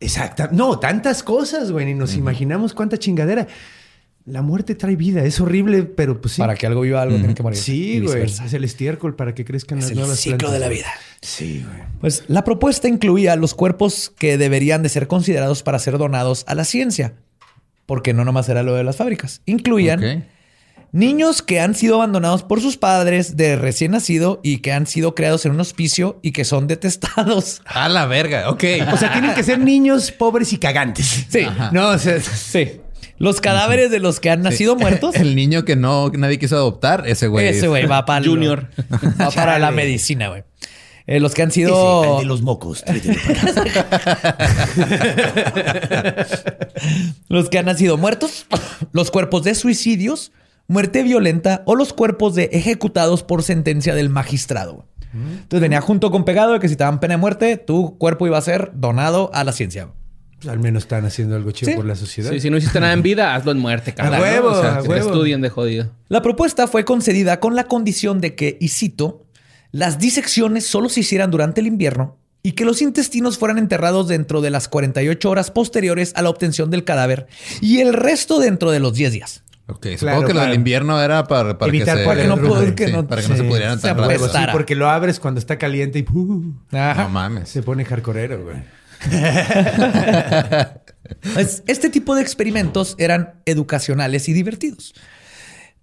Exacta. 0.00 0.48
No, 0.52 0.78
tantas 0.78 1.22
cosas, 1.22 1.70
güey. 1.70 1.86
Ni 1.86 1.94
nos 1.94 2.14
imaginamos 2.16 2.72
cuánta 2.74 2.98
chingadera. 2.98 3.46
La 4.24 4.40
muerte 4.42 4.76
trae 4.76 4.94
vida. 4.94 5.24
Es 5.24 5.40
horrible, 5.40 5.82
pero 5.82 6.20
pues 6.20 6.34
sí. 6.34 6.40
Para 6.40 6.54
que 6.54 6.66
algo 6.66 6.82
viva 6.82 7.02
algo, 7.02 7.16
tiene 7.18 7.34
que 7.34 7.42
morir. 7.42 7.58
Sí, 7.58 7.94
Y 7.96 8.00
güey. 8.00 8.22
Es 8.22 8.52
el 8.52 8.62
estiércol 8.64 9.16
para 9.16 9.34
que 9.34 9.44
crezcan 9.44 9.78
Es 9.78 9.84
las 9.84 9.90
el 9.92 9.98
nuevas 9.98 10.18
ciclo 10.20 10.38
plantas, 10.38 10.52
de 10.54 10.58
la 10.60 10.68
vida. 10.68 10.86
Sí, 11.20 11.64
güey. 11.66 11.82
Pues 12.00 12.24
la 12.28 12.44
propuesta 12.44 12.86
incluía 12.88 13.34
los 13.36 13.54
cuerpos 13.54 14.12
que 14.16 14.38
deberían 14.38 14.82
de 14.84 14.88
ser 14.90 15.08
considerados 15.08 15.62
para 15.64 15.78
ser 15.80 15.98
donados 15.98 16.44
a 16.46 16.54
la 16.54 16.64
ciencia, 16.64 17.14
porque 17.92 18.14
no 18.14 18.24
nomás 18.24 18.48
era 18.48 18.62
lo 18.62 18.74
de 18.74 18.84
las 18.84 18.96
fábricas. 18.96 19.42
Incluían. 19.44 20.26
Niños 20.92 21.42
que 21.42 21.60
han 21.60 21.74
sido 21.74 21.96
abandonados 21.96 22.42
por 22.42 22.62
sus 22.62 22.78
padres 22.78 23.36
de 23.36 23.56
recién 23.56 23.90
nacido 23.90 24.40
y 24.42 24.60
que 24.60 24.72
han 24.72 24.86
sido 24.86 25.14
creados 25.14 25.44
en 25.44 25.52
un 25.52 25.60
hospicio 25.60 26.18
y 26.22 26.32
que 26.32 26.46
son 26.46 26.66
detestados. 26.68 27.60
A 27.66 27.90
la 27.90 28.06
verga, 28.06 28.48
ok. 28.48 28.64
O 28.90 28.96
sea, 28.96 29.12
tienen 29.12 29.34
que 29.34 29.42
ser 29.42 29.58
niños 29.58 30.10
pobres 30.10 30.54
y 30.54 30.56
cagantes. 30.56 31.26
Sí. 31.28 31.46
No, 31.72 31.90
o 31.90 31.98
sea, 31.98 32.18
Sí. 32.18 32.80
Los 33.18 33.42
cadáveres 33.42 33.90
de 33.90 34.00
los 34.00 34.20
que 34.20 34.30
han 34.30 34.40
nacido 34.40 34.74
muertos. 34.74 35.14
El 35.16 35.36
niño 35.36 35.66
que 35.66 35.76
no 35.76 36.08
nadie 36.14 36.38
quiso 36.38 36.56
adoptar, 36.56 37.04
ese 37.06 37.26
güey. 37.26 37.46
Ese 37.46 37.68
güey 37.68 37.84
va 37.84 38.06
para 38.06 38.24
Junior. 38.24 38.70
Va 39.20 39.30
para 39.32 39.58
la 39.58 39.70
medicina, 39.70 40.28
güey. 40.28 40.44
Eh, 41.06 41.18
los 41.20 41.34
que 41.34 41.42
han 41.42 41.48
ese, 41.48 41.60
sido. 41.62 42.14
el 42.14 42.20
de 42.20 42.24
los 42.26 42.42
mocos. 42.42 42.84
Los 47.28 47.48
que 47.48 47.58
han 47.58 47.66
nacido 47.66 47.96
muertos, 47.96 48.46
los 48.92 49.10
cuerpos 49.10 49.44
de 49.44 49.54
suicidios, 49.54 50.32
muerte 50.68 51.02
violenta 51.02 51.62
o 51.66 51.74
los 51.76 51.92
cuerpos 51.92 52.34
de 52.34 52.50
ejecutados 52.52 53.22
por 53.22 53.42
sentencia 53.42 53.94
del 53.94 54.08
magistrado. 54.10 54.86
Entonces 55.14 55.60
venía 55.60 55.80
junto 55.82 56.10
con 56.10 56.24
pegado 56.24 56.54
de 56.54 56.60
que 56.60 56.68
si 56.68 56.76
te 56.76 56.84
daban 56.84 56.98
pena 57.00 57.14
de 57.14 57.18
muerte, 57.18 57.56
tu 57.58 57.98
cuerpo 57.98 58.26
iba 58.26 58.38
a 58.38 58.42
ser 58.42 58.70
donado 58.74 59.30
a 59.34 59.44
la 59.44 59.52
ciencia. 59.52 59.88
Pues 60.38 60.48
al 60.50 60.58
menos 60.58 60.84
están 60.84 61.04
haciendo 61.04 61.36
algo 61.36 61.50
chido 61.52 61.70
Sí. 61.70 61.76
por 61.76 61.84
la 61.84 61.94
sociedad. 61.94 62.30
Sí, 62.32 62.40
si 62.40 62.50
no 62.50 62.56
hiciste 62.56 62.80
nada 62.80 62.94
en 62.94 63.02
vida, 63.02 63.34
hazlo 63.34 63.52
en 63.52 63.58
muerte, 63.58 63.94
cabrón. 63.94 64.14
A 64.16 64.20
huevo, 64.22 64.50
¿no? 64.50 64.58
O 64.58 64.62
sea, 64.62 64.74
a 64.78 64.82
que 64.82 64.88
huevo. 64.88 65.08
estudien 65.10 65.40
de 65.42 65.50
jodido. 65.50 65.90
La 66.08 66.22
propuesta 66.22 66.66
fue 66.66 66.84
concedida 66.84 67.38
con 67.40 67.54
la 67.54 67.64
condición 67.64 68.20
de 68.20 68.34
que, 68.34 68.56
y 68.60 68.68
cito, 68.68 69.21
las 69.72 69.98
disecciones 69.98 70.66
solo 70.66 70.88
se 70.88 71.00
hicieran 71.00 71.30
durante 71.30 71.60
el 71.60 71.66
invierno 71.66 72.16
y 72.42 72.52
que 72.52 72.64
los 72.64 72.82
intestinos 72.82 73.38
fueran 73.38 73.58
enterrados 73.58 74.08
dentro 74.08 74.40
de 74.40 74.50
las 74.50 74.68
48 74.68 75.30
horas 75.30 75.50
posteriores 75.50 76.12
a 76.16 76.22
la 76.22 76.30
obtención 76.30 76.70
del 76.70 76.84
cadáver 76.84 77.26
y 77.60 77.80
el 77.80 77.92
resto 77.94 78.38
dentro 78.40 78.70
de 78.70 78.80
los 78.80 78.94
10 78.94 79.12
días. 79.12 79.42
Ok, 79.68 79.86
supongo 79.96 79.98
Claro, 79.98 80.26
que 80.26 80.34
lo 80.34 80.40
del 80.40 80.54
invierno 80.54 81.00
era 81.00 81.24
para, 81.24 81.56
para 81.56 81.68
Evitar 81.70 81.96
que 81.96 82.02
se... 82.22 82.26
no 82.28 82.34
que 82.74 82.86
Sí, 82.86 82.92
no- 82.92 83.06
para 83.06 83.22
que 83.22 83.28
no 83.28 83.36
se 83.36 83.44
pudieran 83.44 83.80
se 83.80 83.86
tan 83.88 83.96
sí, 84.20 84.46
porque 84.52 84.74
lo 84.74 84.90
abres 84.90 85.20
cuando 85.20 85.38
está 85.38 85.56
caliente 85.56 86.00
y 86.00 86.02
¡uh! 86.12 86.52
No 86.70 87.08
mames. 87.08 87.48
se 87.48 87.62
pone 87.62 87.84
hardcoreero, 87.84 88.42
güey. 88.44 88.56
Es- 91.38 91.62
Este 91.66 91.90
tipo 91.90 92.14
de 92.14 92.22
experimentos 92.22 92.94
eran 92.98 93.34
educacionales 93.44 94.28
y 94.28 94.32
divertidos. 94.32 94.94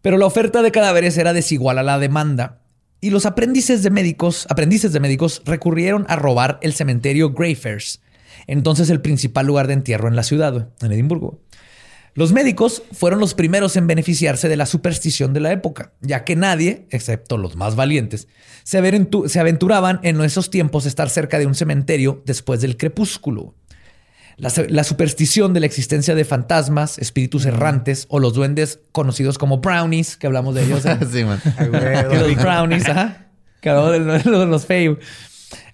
Pero 0.01 0.17
la 0.17 0.25
oferta 0.25 0.61
de 0.61 0.71
cadáveres 0.71 1.17
era 1.17 1.33
desigual 1.33 1.77
a 1.77 1.83
la 1.83 1.99
demanda 1.99 2.59
y 3.01 3.09
los 3.09 3.25
aprendices 3.25 3.83
de 3.83 3.89
médicos, 3.89 4.45
aprendices 4.49 4.93
de 4.93 4.99
médicos 4.99 5.41
recurrieron 5.45 6.05
a 6.09 6.15
robar 6.15 6.59
el 6.61 6.73
cementerio 6.73 7.31
Greyfriars, 7.31 8.01
entonces 8.47 8.89
el 8.89 9.01
principal 9.01 9.45
lugar 9.45 9.67
de 9.67 9.73
entierro 9.73 10.07
en 10.07 10.15
la 10.15 10.23
ciudad, 10.23 10.69
en 10.81 10.91
Edimburgo. 10.91 11.39
Los 12.15 12.33
médicos 12.33 12.83
fueron 12.91 13.19
los 13.19 13.33
primeros 13.33 13.77
en 13.77 13.87
beneficiarse 13.87 14.49
de 14.49 14.57
la 14.57 14.65
superstición 14.65 15.31
de 15.31 15.39
la 15.39 15.51
época, 15.51 15.93
ya 16.01 16.25
que 16.25 16.35
nadie, 16.35 16.87
excepto 16.89 17.37
los 17.37 17.55
más 17.55 17.75
valientes, 17.75 18.27
se 18.63 19.39
aventuraban 19.39 19.99
en 20.03 20.19
esos 20.21 20.49
tiempos 20.49 20.85
a 20.85 20.89
estar 20.89 21.09
cerca 21.09 21.39
de 21.39 21.45
un 21.45 21.55
cementerio 21.55 22.21
después 22.25 22.61
del 22.61 22.77
crepúsculo. 22.77 23.55
La, 24.39 24.51
la 24.69 24.83
superstición 24.83 25.53
de 25.53 25.59
la 25.59 25.65
existencia 25.65 26.15
de 26.15 26.25
fantasmas, 26.25 26.97
espíritus 26.97 27.45
errantes 27.45 28.05
o 28.09 28.19
los 28.19 28.33
duendes 28.33 28.79
conocidos 28.91 29.37
como 29.37 29.57
brownies, 29.59 30.17
que 30.17 30.27
hablamos 30.27 30.55
de 30.55 30.63
ellos. 30.63 30.85
¿eh? 30.85 30.97
sí, 31.11 31.23
man. 31.25 31.41
Los 32.11 32.35
brownies, 32.35 32.87
ajá, 32.87 33.27
que 33.61 33.69
hablamos 33.69 33.91
de 33.91 33.99
los, 33.99 34.23
de 34.23 34.45
los 34.45 34.67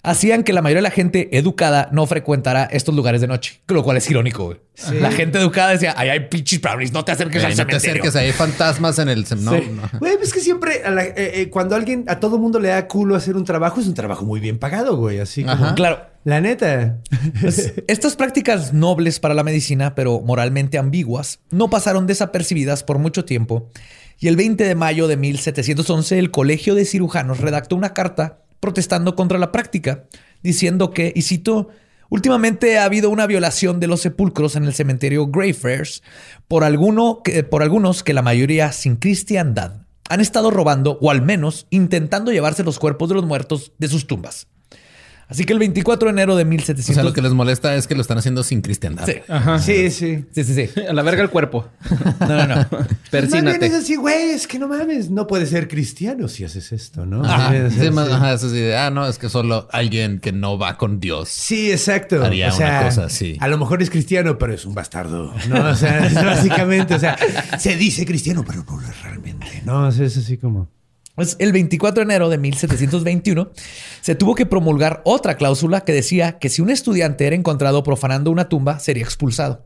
hacían 0.02 0.42
que 0.44 0.52
la 0.52 0.62
mayoría 0.62 0.78
de 0.78 0.88
la 0.88 0.90
gente 0.90 1.36
educada 1.36 1.88
no 1.92 2.06
frecuentara 2.06 2.64
estos 2.64 2.94
lugares 2.94 3.20
de 3.20 3.26
noche, 3.26 3.60
lo 3.68 3.82
cual 3.82 3.96
es 3.96 4.08
irónico. 4.10 4.44
güey. 4.46 4.58
La 5.00 5.10
gente 5.10 5.38
educada 5.38 5.70
decía, 5.70 5.94
ay, 5.96 6.08
hay 6.10 6.20
pinches 6.28 6.60
brownies, 6.60 6.92
no 6.92 7.04
te 7.04 7.12
acerques 7.12 7.42
al 7.44 7.50
no 7.50 7.56
te 7.56 7.78
cementerio. 7.78 8.02
acerques, 8.02 8.16
hay 8.16 8.32
fantasmas 8.32 8.98
en 8.98 9.08
el... 9.08 9.26
sem- 9.26 9.40
No, 9.40 9.52
Sí. 9.52 9.68
no. 9.70 9.98
Güey, 9.98 10.16
pues 10.16 10.32
que 10.32 10.40
siempre 10.40 10.82
a 10.84 10.90
la- 10.90 11.04
eh, 11.04 11.14
eh, 11.16 11.50
cuando 11.50 11.74
alguien, 11.76 12.04
a 12.08 12.20
todo 12.20 12.38
mundo 12.38 12.58
le 12.60 12.68
da 12.68 12.86
culo 12.88 13.14
hacer 13.16 13.36
un 13.36 13.44
trabajo, 13.44 13.80
es 13.80 13.86
un 13.86 13.94
trabajo 13.94 14.24
muy 14.24 14.40
bien 14.40 14.58
pagado, 14.58 14.96
güey. 14.96 15.18
Así 15.18 15.44
como. 15.44 15.74
Claro. 15.74 16.15
La 16.26 16.40
neta. 16.40 16.98
Estas 17.86 18.16
prácticas 18.16 18.72
nobles 18.72 19.20
para 19.20 19.32
la 19.32 19.44
medicina, 19.44 19.94
pero 19.94 20.20
moralmente 20.20 20.76
ambiguas, 20.76 21.38
no 21.52 21.70
pasaron 21.70 22.08
desapercibidas 22.08 22.82
por 22.82 22.98
mucho 22.98 23.24
tiempo. 23.24 23.70
Y 24.18 24.26
el 24.26 24.34
20 24.34 24.64
de 24.64 24.74
mayo 24.74 25.06
de 25.06 25.16
1711, 25.16 26.18
el 26.18 26.32
Colegio 26.32 26.74
de 26.74 26.84
Cirujanos 26.84 27.38
redactó 27.38 27.76
una 27.76 27.94
carta 27.94 28.42
protestando 28.58 29.14
contra 29.14 29.38
la 29.38 29.52
práctica, 29.52 30.06
diciendo 30.42 30.90
que, 30.90 31.12
y 31.14 31.22
cito, 31.22 31.68
últimamente 32.08 32.76
ha 32.76 32.86
habido 32.86 33.08
una 33.10 33.28
violación 33.28 33.78
de 33.78 33.86
los 33.86 34.00
sepulcros 34.00 34.56
en 34.56 34.64
el 34.64 34.74
cementerio 34.74 35.28
Greyfriars 35.28 36.02
por, 36.48 36.64
alguno 36.64 37.20
que, 37.22 37.44
por 37.44 37.62
algunos 37.62 38.02
que 38.02 38.14
la 38.14 38.22
mayoría 38.22 38.72
sin 38.72 38.96
cristiandad 38.96 39.82
han 40.08 40.20
estado 40.20 40.50
robando 40.50 40.98
o 41.00 41.12
al 41.12 41.22
menos 41.22 41.68
intentando 41.70 42.32
llevarse 42.32 42.64
los 42.64 42.80
cuerpos 42.80 43.10
de 43.10 43.14
los 43.14 43.24
muertos 43.24 43.70
de 43.78 43.86
sus 43.86 44.08
tumbas. 44.08 44.48
Así 45.28 45.44
que 45.44 45.52
el 45.52 45.58
24 45.58 46.06
de 46.06 46.12
enero 46.12 46.36
de 46.36 46.44
O 46.44 46.46
1700... 46.46 46.94
sea, 46.94 47.02
lo 47.02 47.12
que 47.12 47.20
les 47.20 47.32
molesta 47.32 47.74
es 47.74 47.88
que 47.88 47.96
lo 47.96 48.00
están 48.00 48.16
haciendo 48.18 48.44
sin 48.44 48.60
cristiandad. 48.62 49.06
Sí. 49.06 49.14
Ajá. 49.28 49.58
Sí, 49.58 49.90
sí. 49.90 50.24
Sí, 50.32 50.44
sí, 50.44 50.54
sí. 50.54 50.80
A 50.88 50.92
la 50.92 51.02
verga 51.02 51.22
el 51.22 51.30
cuerpo. 51.30 51.68
No, 52.20 52.26
no, 52.28 52.46
no. 52.46 52.54
Más 52.70 52.70
bien 52.70 52.96
Persínate. 53.10 53.66
es 53.66 53.74
así, 53.74 53.96
güey, 53.96 54.30
es 54.30 54.46
que 54.46 54.58
no 54.60 54.68
mames, 54.68 55.10
no 55.10 55.26
puedes 55.26 55.50
ser 55.50 55.66
cristiano 55.66 56.28
si 56.28 56.44
haces 56.44 56.70
esto, 56.70 57.06
¿no? 57.06 57.24
Ajá. 57.24 57.50
Sí, 57.70 57.74
Sí, 57.76 57.80
sí, 57.86 57.90
más- 57.90 58.06
sí. 58.06 58.12
ajá, 58.12 58.32
eso 58.34 58.50
sí 58.50 58.56
de, 58.56 58.76
ah, 58.76 58.90
no, 58.90 59.06
es 59.08 59.18
que 59.18 59.28
solo 59.28 59.66
alguien 59.72 60.20
que 60.20 60.30
no 60.32 60.58
va 60.58 60.76
con 60.78 61.00
Dios. 61.00 61.28
Sí, 61.28 61.72
exacto. 61.72 62.22
Haría 62.22 62.48
o 62.48 62.52
sea, 62.52 62.78
una 62.80 62.82
cosa 62.88 63.04
así. 63.06 63.36
A 63.40 63.48
lo 63.48 63.58
mejor 63.58 63.82
es 63.82 63.90
cristiano, 63.90 64.38
pero 64.38 64.52
es 64.54 64.64
un 64.64 64.74
bastardo. 64.74 65.34
No, 65.48 65.70
o 65.70 65.74
sea, 65.74 66.06
es 66.06 66.14
básicamente, 66.14 66.94
o 66.94 66.98
sea, 67.00 67.16
se 67.58 67.76
dice 67.76 68.06
cristiano, 68.06 68.44
pero 68.46 68.64
no 68.64 68.80
lo 68.80 68.86
es 68.88 69.02
realmente. 69.02 69.62
No, 69.64 69.88
o 69.88 69.92
sea, 69.92 70.06
es 70.06 70.16
así 70.16 70.36
como. 70.38 70.68
El 71.16 71.52
24 71.52 72.00
de 72.00 72.02
enero 72.02 72.28
de 72.28 72.36
1721 72.36 73.50
se 74.02 74.14
tuvo 74.14 74.34
que 74.34 74.44
promulgar 74.44 75.00
otra 75.04 75.36
cláusula 75.36 75.80
que 75.80 75.92
decía 75.92 76.38
que 76.38 76.50
si 76.50 76.60
un 76.60 76.68
estudiante 76.68 77.26
era 77.26 77.34
encontrado 77.34 77.82
profanando 77.82 78.30
una 78.30 78.50
tumba, 78.50 78.78
sería 78.80 79.04
expulsado. 79.04 79.64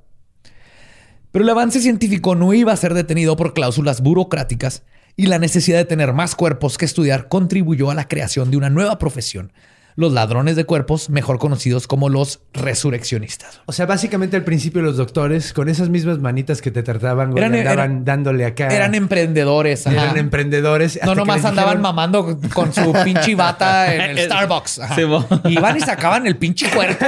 Pero 1.32 1.44
el 1.44 1.50
avance 1.50 1.80
científico 1.80 2.34
no 2.34 2.54
iba 2.54 2.72
a 2.72 2.76
ser 2.76 2.94
detenido 2.94 3.36
por 3.36 3.52
cláusulas 3.52 4.00
burocráticas 4.00 4.84
y 5.16 5.26
la 5.26 5.38
necesidad 5.38 5.78
de 5.78 5.84
tener 5.84 6.12
más 6.12 6.36
cuerpos 6.36 6.78
que 6.78 6.84
estudiar 6.84 7.28
contribuyó 7.28 7.90
a 7.90 7.94
la 7.94 8.08
creación 8.08 8.50
de 8.50 8.56
una 8.56 8.70
nueva 8.70 8.98
profesión, 8.98 9.52
los 10.00 10.12
ladrones 10.12 10.56
de 10.56 10.64
cuerpos, 10.64 11.10
mejor 11.10 11.38
conocidos 11.38 11.86
como 11.86 12.08
los 12.08 12.40
resurreccionistas. 12.52 13.60
O 13.66 13.72
sea, 13.72 13.86
básicamente 13.86 14.36
al 14.36 14.44
principio 14.44 14.82
los 14.82 14.96
doctores, 14.96 15.52
con 15.52 15.68
esas 15.68 15.88
mismas 15.88 16.18
manitas 16.18 16.62
que 16.62 16.70
te 16.70 16.82
trataban, 16.82 17.30
güey, 17.32 17.44
Eran- 17.44 17.54
andaban 17.58 17.78
eran- 17.90 18.04
dándole 18.04 18.44
acá. 18.46 18.68
Eran 18.68 18.94
emprendedores. 18.94 19.86
ajá. 19.86 20.02
Eran 20.04 20.16
emprendedores. 20.18 20.98
No, 21.04 21.14
nomás 21.14 21.44
andaban 21.44 21.76
dijeron- 21.78 21.82
mamando 21.82 22.38
con 22.54 22.72
su 22.72 22.92
pinche 23.04 23.34
bata 23.34 23.94
en 23.94 24.00
el 24.16 24.18
Starbucks. 24.26 24.80
Sí. 24.94 25.02
Iban 25.50 25.76
y 25.76 25.80
sacaban 25.80 26.26
el 26.26 26.36
pinche 26.36 26.68
cuerpo 26.70 27.06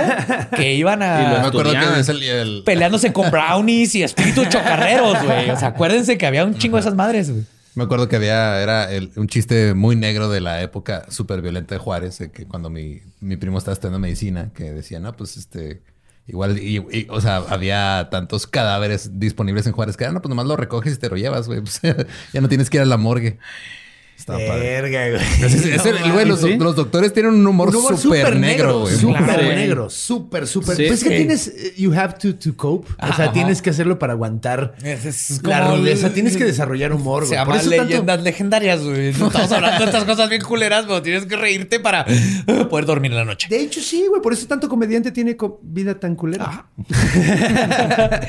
que 0.57 0.75
iban 0.75 0.99
Y 1.01 1.05
Me 1.05 1.07
a 1.07 1.31
acuerdo 1.47 1.63
que 1.63 1.69
Estudiaban. 1.79 2.01
es 2.01 2.09
el, 2.09 2.23
el- 2.23 2.63
peleándose 2.65 3.13
con 3.13 3.31
brownies 3.31 3.95
y 3.95 4.03
espíritus 4.03 4.49
chocarreros, 4.49 5.23
güey. 5.25 5.51
O 5.51 5.57
sea, 5.59 5.69
acuérdense 5.69 6.19
que 6.19 6.27
había 6.27 6.45
un 6.45 6.57
chingo 6.59 6.77
de 6.77 6.83
esas 6.83 6.95
madres, 6.95 7.31
güey. 7.31 7.45
Me 7.75 7.85
acuerdo 7.85 8.07
que 8.09 8.17
había, 8.17 8.61
era 8.63 8.93
el- 8.93 9.13
un 9.17 9.29
chiste 9.29 9.73
muy 9.75 9.97
negro 9.97 10.29
de 10.29 10.41
la 10.43 10.61
época 10.63 11.07
súper 11.11 11.41
violenta 11.41 11.75
de 11.75 11.79
Juárez, 11.79 12.19
que 12.33 12.47
cuando 12.47 12.69
mi, 12.69 13.01
mi 13.21 13.37
primo 13.37 13.57
estaba 13.59 13.73
estudiando 13.73 13.99
medicina, 13.99 14.51
que 14.55 14.73
decía, 14.73 15.01
no, 15.01 15.17
pues 15.17 15.39
este, 15.39 15.83
igual, 16.27 16.59
y, 16.59 17.07
o 17.09 17.21
sea, 17.23 17.37
había 17.39 18.09
tantos 18.11 18.47
cadáveres 18.47 19.19
disponibles 19.19 19.67
en 19.67 19.73
Juárez 19.73 19.97
que, 19.97 20.05
ah, 20.05 20.13
no, 20.13 20.21
pues 20.21 20.29
nomás 20.29 20.47
lo 20.47 20.57
recoges 20.57 20.95
y 20.95 20.99
te 20.99 21.09
lo 21.09 21.17
llevas, 21.17 21.47
güey. 21.49 21.61
Pues, 21.63 21.81
ya 22.35 22.41
no 22.43 22.49
tienes 22.49 22.69
que 22.69 22.77
ir 22.77 22.83
a 22.83 22.87
la 22.87 22.99
morgue. 22.99 23.39
Verga, 24.27 25.09
güey. 25.11 26.13
Güey, 26.13 26.27
los, 26.27 26.41
¿sí? 26.41 26.57
los 26.57 26.77
doctores 26.77 27.13
tienen 27.13 27.33
un 27.35 27.47
humor, 27.47 27.73
súper 27.99 28.37
negro, 28.37 28.81
güey. 28.81 28.95
Súper 28.97 29.25
Claro. 29.25 29.43
negro. 29.43 29.91
Súper, 29.91 30.47
súper. 30.47 30.77
Sí. 30.77 30.85
pues 30.89 31.03
es 31.03 31.09
que 31.09 31.17
tienes... 31.17 31.53
You 31.77 31.93
have 31.95 32.15
to, 32.21 32.35
to 32.37 32.57
cope. 32.57 32.89
O 32.93 33.07
sea, 33.15 33.25
Ajá. 33.27 33.33
tienes 33.33 33.63
que 33.63 33.71
hacerlo 33.71 33.99
para 33.99 34.13
aguantar 34.13 34.75
Es- 34.83 35.05
es 35.31 35.43
la 35.43 35.69
rudeza. 35.75 36.11
Tienes 36.13 36.37
que 36.37 36.45
desarrollar 36.45 36.93
humor, 36.93 37.27
Se 37.27 37.35
güey. 37.35 37.47
Por 37.47 37.57
eso 37.57 37.71
tanto- 37.71 37.85
leyendas 37.85 38.23
legendarias, 38.23 38.83
güey. 38.83 39.13
No 39.15 39.27
Estamos 39.33 39.53
hablando 39.53 39.79
de 39.81 39.85
estas 39.87 40.05
cosas 40.05 40.29
bien 40.29 40.43
culeras, 40.43 40.85
pero 40.87 41.03
tienes 41.03 41.27
que 41.27 41.37
reírte 41.37 41.81
para 41.81 42.05
poder 42.71 42.87
dormir 42.87 43.11
en 43.13 43.17
la 43.19 43.25
noche. 43.25 43.49
De 43.51 43.61
hecho, 43.61 43.81
sí, 43.81 44.05
güey. 44.09 44.21
Por 44.23 44.33
eso 44.33 44.47
tanto 44.47 44.69
comediante 44.69 45.11
tiene 45.11 45.37
co- 45.37 45.61
vida 45.63 45.99
tan 45.99 46.15
culera. 46.17 46.67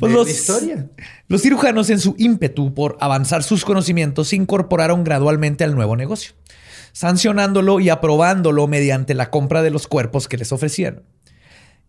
Pues 0.00 0.12
De 0.12 0.18
los, 0.18 0.26
la 0.26 0.32
historia. 0.32 0.90
los 1.28 1.42
cirujanos, 1.42 1.90
en 1.90 2.00
su 2.00 2.14
ímpetu 2.18 2.74
por 2.74 2.96
avanzar 3.00 3.42
sus 3.42 3.64
conocimientos, 3.64 4.28
se 4.28 4.36
incorporaron 4.36 5.04
gradualmente 5.04 5.62
al 5.62 5.74
nuevo 5.74 5.94
negocio, 5.94 6.32
sancionándolo 6.92 7.78
y 7.78 7.90
aprobándolo 7.90 8.66
mediante 8.66 9.14
la 9.14 9.30
compra 9.30 9.62
de 9.62 9.70
los 9.70 9.86
cuerpos 9.86 10.26
que 10.26 10.38
les 10.38 10.52
ofrecían. 10.52 11.02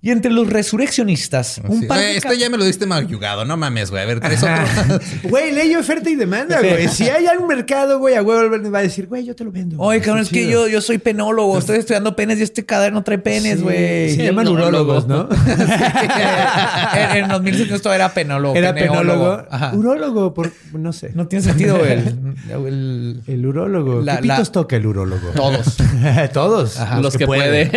Y 0.04 0.10
entre 0.10 0.32
los 0.32 0.50
resurreccionistas, 0.50 1.62
un 1.64 1.82
Sí. 1.82 1.86
par 1.86 2.00
de 2.00 2.18
esto 2.18 2.34
ya 2.34 2.50
me 2.50 2.58
lo 2.58 2.66
diste 2.66 2.88
mayugado. 2.88 3.46
No 3.46 3.56
mames, 3.56 3.92
güey. 3.92 4.02
A 4.02 4.06
ver, 4.08 4.20
traes 4.20 4.42
otro. 4.42 5.00
Güey, 5.30 5.52
ley 5.52 5.76
oferta 5.76 6.10
y 6.10 6.16
demanda, 6.16 6.60
güey. 6.60 6.88
Si 6.88 7.08
hay 7.08 7.28
algún 7.28 7.48
mercado, 7.48 8.00
güey, 8.00 8.16
a 8.16 8.24
huevo 8.24 8.50
va 8.72 8.80
a 8.80 8.82
decir, 8.82 9.06
güey, 9.06 9.24
yo 9.26 9.36
te 9.36 9.44
lo 9.44 9.52
vendo. 9.52 9.78
Oye, 9.80 10.02
cabrón, 10.02 10.24
es 10.24 10.30
que 10.30 10.48
yo, 10.48 10.68
yo 10.68 10.82
soy 10.82 10.98
penólogo, 10.98 11.56
estoy 11.60 11.78
estudiando 11.78 12.16
penes 12.16 12.40
y 12.40 12.42
este 12.42 12.66
cadáver 12.66 12.94
no 12.94 13.04
trae 13.04 13.20
penes, 13.20 13.58
Sí, 13.58 13.64
güey. 13.64 14.16
Se 14.16 14.24
llaman 14.26 14.46
Penólogo. 14.46 14.70
urólogos, 14.96 15.08
¿no? 15.08 15.30
en, 16.96 17.32
en 17.32 17.44
1700 17.44 17.82
todavía 17.84 18.06
era 18.06 18.14
penólogo. 18.14 18.56
Era 18.56 18.74
penólogo. 18.74 19.44
Ajá. 19.52 19.72
Urólogo, 19.76 20.34
por, 20.34 20.52
no 20.74 20.94
sé. 20.94 21.12
No 21.14 21.28
tiene 21.28 21.44
sentido 21.46 21.78
güey. 21.78 21.92
el, 21.92 22.36
el- 22.50 23.22
El 23.28 23.46
urólogo. 23.46 24.02
La- 24.02 24.16
¿Qué 24.16 24.24
pitos 24.24 24.48
la- 24.48 24.52
toca 24.52 24.76
el 24.78 24.86
urólogo? 24.88 25.30
Todos. 25.36 25.78
Todos. 26.34 26.80
Los 27.02 27.16
que 27.18 27.28
puede. 27.28 27.70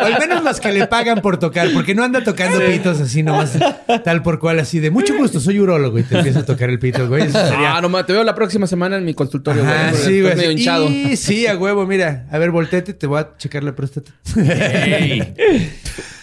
O 0.00 0.04
al 0.04 0.18
menos 0.20 0.42
los 0.52 0.60
que 0.60 0.72
le 0.72 0.86
pagan 0.86 1.20
por 1.20 1.38
tocar, 1.38 1.72
porque 1.72 1.94
no 1.94 2.04
anda 2.04 2.22
tocando 2.22 2.58
pitos 2.64 3.00
así 3.00 3.22
nomás, 3.22 3.58
tal 4.04 4.22
por 4.22 4.38
cual, 4.38 4.58
así 4.58 4.80
de 4.80 4.90
mucho 4.90 5.16
gusto, 5.16 5.40
soy 5.40 5.58
urólogo 5.60 5.98
y 5.98 6.02
te 6.02 6.18
empieza 6.18 6.40
a 6.40 6.44
tocar 6.44 6.70
el 6.70 6.78
pito, 6.78 7.08
güey. 7.08 7.22
Eso 7.24 7.46
sería. 7.46 7.76
Ah, 7.76 7.80
no 7.80 7.88
ma, 7.88 8.04
te 8.04 8.12
veo 8.12 8.24
la 8.24 8.34
próxima 8.34 8.66
semana 8.66 8.96
en 8.96 9.04
mi 9.04 9.14
consultorio. 9.14 9.62
Ajá, 9.62 9.92
sí, 9.94 10.20
güey. 10.20 10.36
medio 10.36 10.50
así. 10.50 10.58
hinchado. 10.58 10.88
Y 10.88 11.16
sí, 11.16 11.46
a 11.46 11.56
huevo, 11.56 11.86
mira. 11.86 12.26
A 12.30 12.38
ver, 12.38 12.50
volteate, 12.50 12.92
te 12.92 13.06
voy 13.06 13.20
a 13.20 13.36
checar 13.36 13.64
la 13.64 13.74
próstata. 13.74 14.12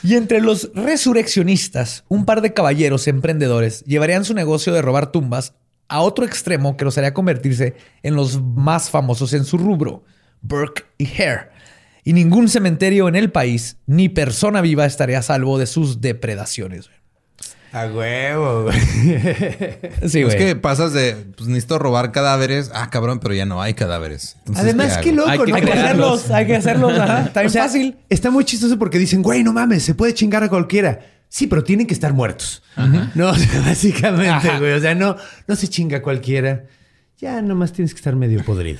Y 0.01 0.15
entre 0.15 0.41
los 0.41 0.71
resurreccionistas, 0.73 2.05
un 2.07 2.25
par 2.25 2.41
de 2.41 2.53
caballeros 2.53 3.07
emprendedores 3.07 3.83
llevarían 3.83 4.23
su 4.23 4.33
negocio 4.33 4.73
de 4.73 4.81
robar 4.81 5.11
tumbas 5.11 5.53
a 5.89 6.01
otro 6.01 6.25
extremo 6.25 6.77
que 6.77 6.85
los 6.85 6.97
haría 6.97 7.13
convertirse 7.13 7.75
en 8.03 8.15
los 8.15 8.41
más 8.41 8.89
famosos 8.89 9.33
en 9.33 9.43
su 9.43 9.57
rubro, 9.57 10.03
Burke 10.41 10.85
y 10.97 11.05
Hare. 11.05 11.49
Y 12.03 12.13
ningún 12.13 12.47
cementerio 12.49 13.07
en 13.07 13.15
el 13.15 13.31
país 13.31 13.77
ni 13.85 14.09
persona 14.09 14.61
viva 14.61 14.85
estaría 14.85 15.19
a 15.19 15.21
salvo 15.21 15.57
de 15.59 15.67
sus 15.67 16.01
depredaciones. 16.01 16.89
A 17.71 17.85
huevo, 17.85 18.63
güey. 18.63 18.77
Sí, 20.07 20.21
es 20.21 20.25
güey. 20.25 20.37
que 20.37 20.55
pasas 20.55 20.91
de, 20.93 21.15
pues 21.37 21.47
necesito 21.47 21.77
robar 21.77 22.11
cadáveres. 22.11 22.71
Ah, 22.73 22.89
cabrón, 22.89 23.19
pero 23.19 23.35
ya 23.35 23.45
no 23.45 23.61
hay 23.61 23.75
cadáveres. 23.75 24.35
Entonces, 24.39 24.63
Además, 24.63 24.97
qué 24.97 25.11
loco, 25.11 25.29
Hay 25.29 25.37
que 25.37 25.51
¿no? 25.51 25.55
Hay 25.55 25.61
que 25.61 25.71
crearlos. 25.71 26.13
hacerlos, 26.21 26.31
hay 26.31 26.47
que 26.47 26.55
hacerlos. 26.55 26.99
Ajá, 26.99 27.21
está 27.27 27.41
bien 27.41 27.49
O 27.49 27.53
sea, 27.53 27.63
fácil. 27.63 27.97
Está 28.09 28.31
muy 28.31 28.43
chistoso 28.43 28.79
porque 28.79 28.97
dicen, 28.97 29.21
güey, 29.21 29.43
no 29.43 29.53
mames, 29.53 29.83
se 29.83 29.93
puede 29.93 30.13
chingar 30.15 30.43
a 30.43 30.49
cualquiera. 30.49 30.99
Sí, 31.27 31.45
pero 31.45 31.63
tienen 31.63 31.85
que 31.85 31.93
estar 31.93 32.13
muertos. 32.13 32.63
No, 33.13 33.29
o 33.29 33.35
sea, 33.35 33.61
básicamente, 33.61 34.29
Ajá. 34.29 34.57
güey. 34.57 34.71
O 34.71 34.79
sea, 34.79 34.95
no, 34.95 35.15
no 35.47 35.55
se 35.55 35.67
chinga 35.67 35.97
a 35.97 36.01
cualquiera. 36.01 36.63
Ya 37.19 37.41
nomás 37.41 37.73
tienes 37.73 37.93
que 37.93 37.97
estar 37.97 38.15
medio 38.15 38.43
podrido. 38.45 38.79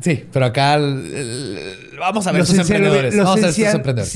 Sí, 0.00 0.24
pero 0.32 0.46
acá 0.46 0.78
vamos 1.98 2.26
a 2.26 2.32
ver 2.32 2.40
Los 2.40 2.54
emprendedores. 2.54 3.14
los 3.14 3.24
Vamos 3.26 3.42
a 3.42 3.46
ver 3.46 3.52
sus 3.54 3.64
sensia- 3.64 3.72
emprendedores. 3.74 4.12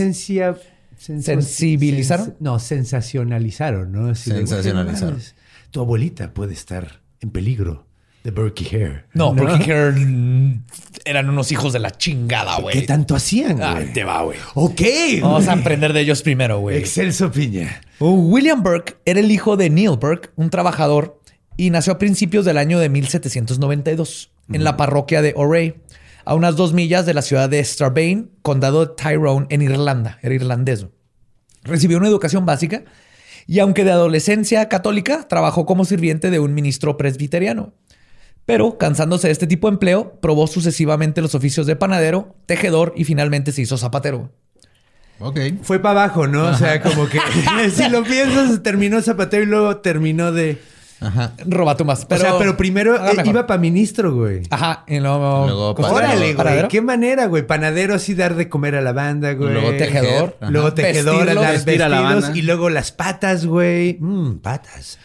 ¿Sensibilizaron? 1.24 2.26
sens- 2.28 2.36
no, 2.40 2.58
sensacionalizaron, 2.58 3.92
¿no? 3.92 4.08
Así 4.10 4.30
Sensacionalizaron. 4.30 5.16
no 5.16 5.22
tu 5.70 5.80
abuelita 5.80 6.32
puede 6.34 6.52
estar 6.52 7.00
en 7.20 7.30
peligro 7.30 7.86
de 8.24 8.30
Berkey 8.32 8.66
Hare. 8.68 9.04
No, 9.14 9.34
porque 9.36 9.72
Hare, 9.72 9.92
mm, 9.92 10.64
eran 11.04 11.28
unos 11.30 11.52
hijos 11.52 11.72
de 11.72 11.78
la 11.78 11.90
chingada, 11.92 12.56
¿Qué 12.56 12.62
güey. 12.62 12.86
tanto 12.86 13.14
hacían, 13.14 13.62
Ah, 13.62 13.74
güey? 13.74 13.92
te 13.92 14.04
va, 14.04 14.22
güey. 14.22 14.38
Ok. 14.54 14.80
Vamos 15.22 15.48
a 15.48 15.52
aprender 15.52 15.92
de 15.92 16.00
ellos 16.00 16.22
primero, 16.22 16.58
güey. 16.60 16.76
Excelso 16.78 17.30
piña. 17.30 17.80
Uh, 17.98 18.10
William 18.32 18.62
Burke 18.62 18.96
era 19.04 19.20
el 19.20 19.30
hijo 19.30 19.56
de 19.56 19.70
Neil 19.70 19.96
Burke, 19.98 20.30
un 20.36 20.50
trabajador, 20.50 21.19
y 21.60 21.68
nació 21.68 21.92
a 21.92 21.98
principios 21.98 22.46
del 22.46 22.56
año 22.56 22.78
de 22.78 22.88
1792 22.88 24.30
en 24.50 24.64
la 24.64 24.78
parroquia 24.78 25.20
de 25.20 25.34
Oray, 25.36 25.74
a 26.24 26.34
unas 26.34 26.56
dos 26.56 26.72
millas 26.72 27.04
de 27.04 27.12
la 27.12 27.20
ciudad 27.20 27.50
de 27.50 27.62
Strabane, 27.62 28.28
condado 28.40 28.86
de 28.86 28.94
Tyrone, 28.94 29.46
en 29.50 29.60
Irlanda. 29.60 30.18
Era 30.22 30.34
irlandés. 30.34 30.86
Recibió 31.62 31.98
una 31.98 32.08
educación 32.08 32.46
básica 32.46 32.84
y, 33.46 33.58
aunque 33.58 33.84
de 33.84 33.90
adolescencia 33.90 34.70
católica, 34.70 35.28
trabajó 35.28 35.66
como 35.66 35.84
sirviente 35.84 36.30
de 36.30 36.38
un 36.38 36.54
ministro 36.54 36.96
presbiteriano. 36.96 37.74
Pero, 38.46 38.78
cansándose 38.78 39.26
de 39.26 39.32
este 39.32 39.46
tipo 39.46 39.68
de 39.68 39.74
empleo, 39.74 40.18
probó 40.22 40.46
sucesivamente 40.46 41.20
los 41.20 41.34
oficios 41.34 41.66
de 41.66 41.76
panadero, 41.76 42.36
tejedor 42.46 42.94
y 42.96 43.04
finalmente 43.04 43.52
se 43.52 43.60
hizo 43.60 43.76
zapatero. 43.76 44.32
Ok. 45.18 45.38
Fue 45.60 45.78
para 45.78 46.04
abajo, 46.04 46.26
¿no? 46.26 46.46
O 46.46 46.54
sea, 46.54 46.80
como 46.80 47.06
que 47.06 47.20
si 47.70 47.86
lo 47.90 48.02
piensas, 48.02 48.62
terminó 48.62 49.02
zapatero 49.02 49.42
y 49.42 49.46
luego 49.46 49.76
terminó 49.76 50.32
de. 50.32 50.58
Ajá. 51.00 51.32
Robatumbas. 51.46 52.04
Pero, 52.04 52.20
o 52.20 52.24
sea, 52.24 52.38
pero 52.38 52.56
primero 52.56 52.94
eh, 52.96 53.22
iba 53.24 53.46
para 53.46 53.58
ministro, 53.60 54.14
güey. 54.14 54.42
Ajá, 54.50 54.84
y 54.86 55.00
luego, 55.00 55.46
Luego. 55.46 55.70
Órale, 55.78 56.16
güey. 56.16 56.34
¿Panadero? 56.36 56.68
Qué 56.68 56.82
manera, 56.82 57.26
güey. 57.26 57.46
Panadero 57.46 57.94
así 57.94 58.14
dar 58.14 58.34
de 58.36 58.48
comer 58.48 58.74
a 58.74 58.80
la 58.82 58.92
banda, 58.92 59.32
güey. 59.32 59.52
Luego 59.52 59.70
tejedor. 59.76 60.36
Ajá. 60.40 60.50
Luego 60.50 60.74
tejedor, 60.74 61.16
Vestirlos, 61.16 61.42
dar 61.44 61.52
vestir 61.54 61.82
a 61.82 61.88
la 61.88 62.00
vestidos, 62.00 62.22
banda. 62.24 62.38
Y 62.38 62.42
luego 62.42 62.68
las 62.70 62.92
patas, 62.92 63.46
güey. 63.46 63.96
Mmm, 64.00 64.34
patas. 64.40 64.98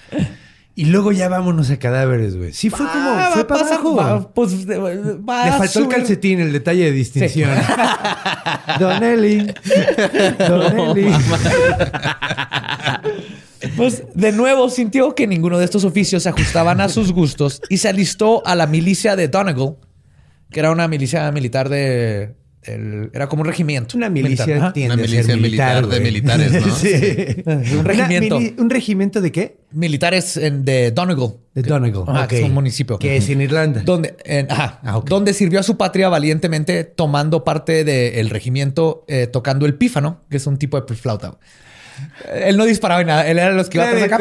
Y 0.78 0.86
luego 0.88 1.14
ya 1.14 1.30
vámonos 1.30 1.72
a 1.72 1.78
cadáveres, 1.80 2.36
güey. 2.36 2.52
Sí, 2.52 2.70
fue 2.70 2.86
como. 2.86 3.10
Ah, 3.12 3.30
fue 3.32 3.44
va 3.44 3.48
para 3.48 3.62
a 3.62 3.64
pasar, 3.64 3.80
abajo. 3.80 3.96
va, 3.96 4.34
pues, 4.34 4.68
de- 4.68 4.78
va 4.78 5.46
Le 5.46 5.52
faltó 5.54 5.80
el 5.80 5.88
calcetín, 5.88 6.42
el 6.42 6.52
detalle 6.52 6.84
de 6.84 6.92
distinción. 6.92 7.50
Don 8.82 9.02
Eli. 9.02 9.54
Don 10.50 10.78
Eli. 10.98 11.14
Pues 13.78 14.04
de 14.14 14.32
nuevo 14.32 14.70
sintió 14.70 15.16
que 15.16 15.28
ninguno 15.28 15.58
de 15.58 15.66
estos 15.66 15.84
oficios 15.84 16.24
se 16.24 16.30
ajustaban 16.30 16.80
a 16.82 16.90
sus 16.90 17.12
gustos 17.12 17.62
y 17.70 17.78
se 17.78 17.90
alistó 17.90 18.46
a 18.46 18.56
la 18.56 18.68
milicia 18.68 19.16
de 19.16 19.28
Donegal, 19.28 19.76
que 20.52 20.60
era 20.60 20.72
una 20.72 20.88
milicia 20.88 21.32
militar 21.32 21.70
de. 21.70 22.36
el- 22.64 23.10
era 23.14 23.28
como 23.28 23.42
un 23.42 23.48
regimiento. 23.48 23.96
Una 23.98 24.10
milicia 24.10 24.46
militar. 24.48 24.74
Tiende 24.74 24.94
Una 24.96 25.04
a 25.04 25.08
ser 25.08 25.16
milicia 25.26 25.36
militar, 25.36 25.76
militar 25.84 26.00
de 26.00 26.00
militares, 26.00 26.52
¿no? 26.66 26.76
sí. 27.68 27.76
Un 27.78 27.86
regimiento. 27.86 28.40
mili- 28.40 28.56
¿Un 28.60 28.70
regimiento 28.72 29.22
de 29.22 29.32
qué? 29.32 29.58
Militares 29.72 30.38
en- 30.38 30.66
de 30.66 30.92
Donegal. 30.92 31.34
De 31.54 31.62
Donegal. 31.62 32.04
Ajá, 32.08 32.28
que 32.28 32.40
es 32.40 32.44
un 32.46 32.54
municipio. 32.54 32.98
Que 32.98 33.18
es 33.18 33.30
en 33.30 33.42
Irlanda. 33.42 33.82
Donde, 33.86 34.16
en- 34.26 34.52
ajá, 34.52 34.80
Ah, 34.84 34.98
ok. 34.98 35.08
donde 35.10 35.34
sirvió 35.34 35.60
a 35.60 35.64
su 35.64 35.78
patria 35.78 36.10
valientemente 36.10 36.84
tomando 36.86 37.44
parte 37.44 37.84
del 37.84 38.30
regimiento 38.32 39.06
eh, 39.08 39.28
tocando 39.28 39.66
el 39.68 39.76
pífano, 39.76 40.22
que 40.30 40.38
es 40.38 40.48
un 40.48 40.58
tipo 40.58 40.80
de 40.82 40.96
flauta. 40.96 41.38
Él 42.34 42.58
no 42.58 42.66
disparaba 42.66 43.02
en 43.02 43.08
nada, 43.08 43.28
él 43.28 43.38
era 43.38 43.50
de 43.50 43.56
los 43.56 43.70
que 43.70 43.78
iba 43.78 43.88
atrás 43.88 44.04
acá. 44.04 44.18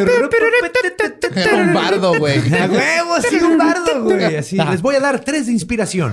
Era 1.34 1.56
un 1.56 1.72
bardo, 1.72 2.18
güey. 2.18 2.38
A 2.54 2.66
huevos, 2.66 3.24
sí, 3.28 3.36
un 3.36 3.58
bardo, 3.58 4.04
güey. 4.04 4.36
Así, 4.36 4.56
les 4.56 4.82
voy 4.82 4.96
a 4.96 5.00
dar 5.00 5.20
tres 5.20 5.46
de 5.46 5.52
inspiración. 5.52 6.12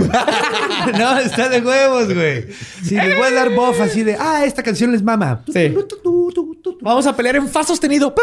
no, 0.98 1.18
está 1.20 1.50
de 1.50 1.62
huevos, 1.62 2.14
güey. 2.14 2.48
Sí, 2.84 2.96
les 2.96 3.18
voy 3.18 3.28
a 3.28 3.32
dar 3.32 3.50
buff 3.50 3.80
así 3.82 4.04
de, 4.04 4.16
ah, 4.20 4.44
esta 4.46 4.64
canción 4.64 4.92
les 4.92 5.04
mama. 5.04 5.44
Sí. 5.52 5.74
Vamos 6.82 7.06
a 7.06 7.16
pelear 7.16 7.36
en 7.38 7.48
fa 7.48 7.64
sostenido. 7.64 8.14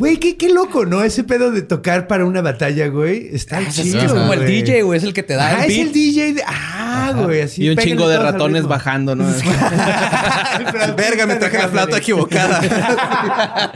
Güey, 0.00 0.16
qué, 0.16 0.36
qué 0.38 0.48
loco, 0.48 0.86
¿no? 0.86 1.04
Ese 1.04 1.24
pedo 1.24 1.50
de 1.50 1.60
tocar 1.60 2.06
para 2.06 2.24
una 2.24 2.40
batalla, 2.40 2.88
güey. 2.88 3.28
Está 3.34 3.58
Ah, 3.58 3.62
Es 3.68 3.74
chido. 3.76 4.08
como 4.08 4.32
el. 4.32 4.46
DJ, 4.46 4.80
güey, 4.82 4.96
es 4.96 5.04
el 5.04 5.12
que 5.12 5.22
te 5.22 5.34
da 5.34 5.46
Ah, 5.58 5.64
el 5.66 5.70
es 5.70 5.76
beat. 5.76 5.86
el 5.88 5.92
DJ 5.92 6.32
de. 6.32 6.42
Ah, 6.46 7.12
güey, 7.14 7.42
así. 7.42 7.62
Y 7.64 7.68
un 7.68 7.76
chingo 7.76 8.08
de 8.08 8.18
ratones 8.18 8.64
bajando, 8.66 9.14
¿no? 9.14 9.26
Verga, 10.96 11.26
me 11.26 11.36
traje 11.36 11.58
la 11.58 11.68
flauta 11.68 11.98
equivocada. 11.98 12.60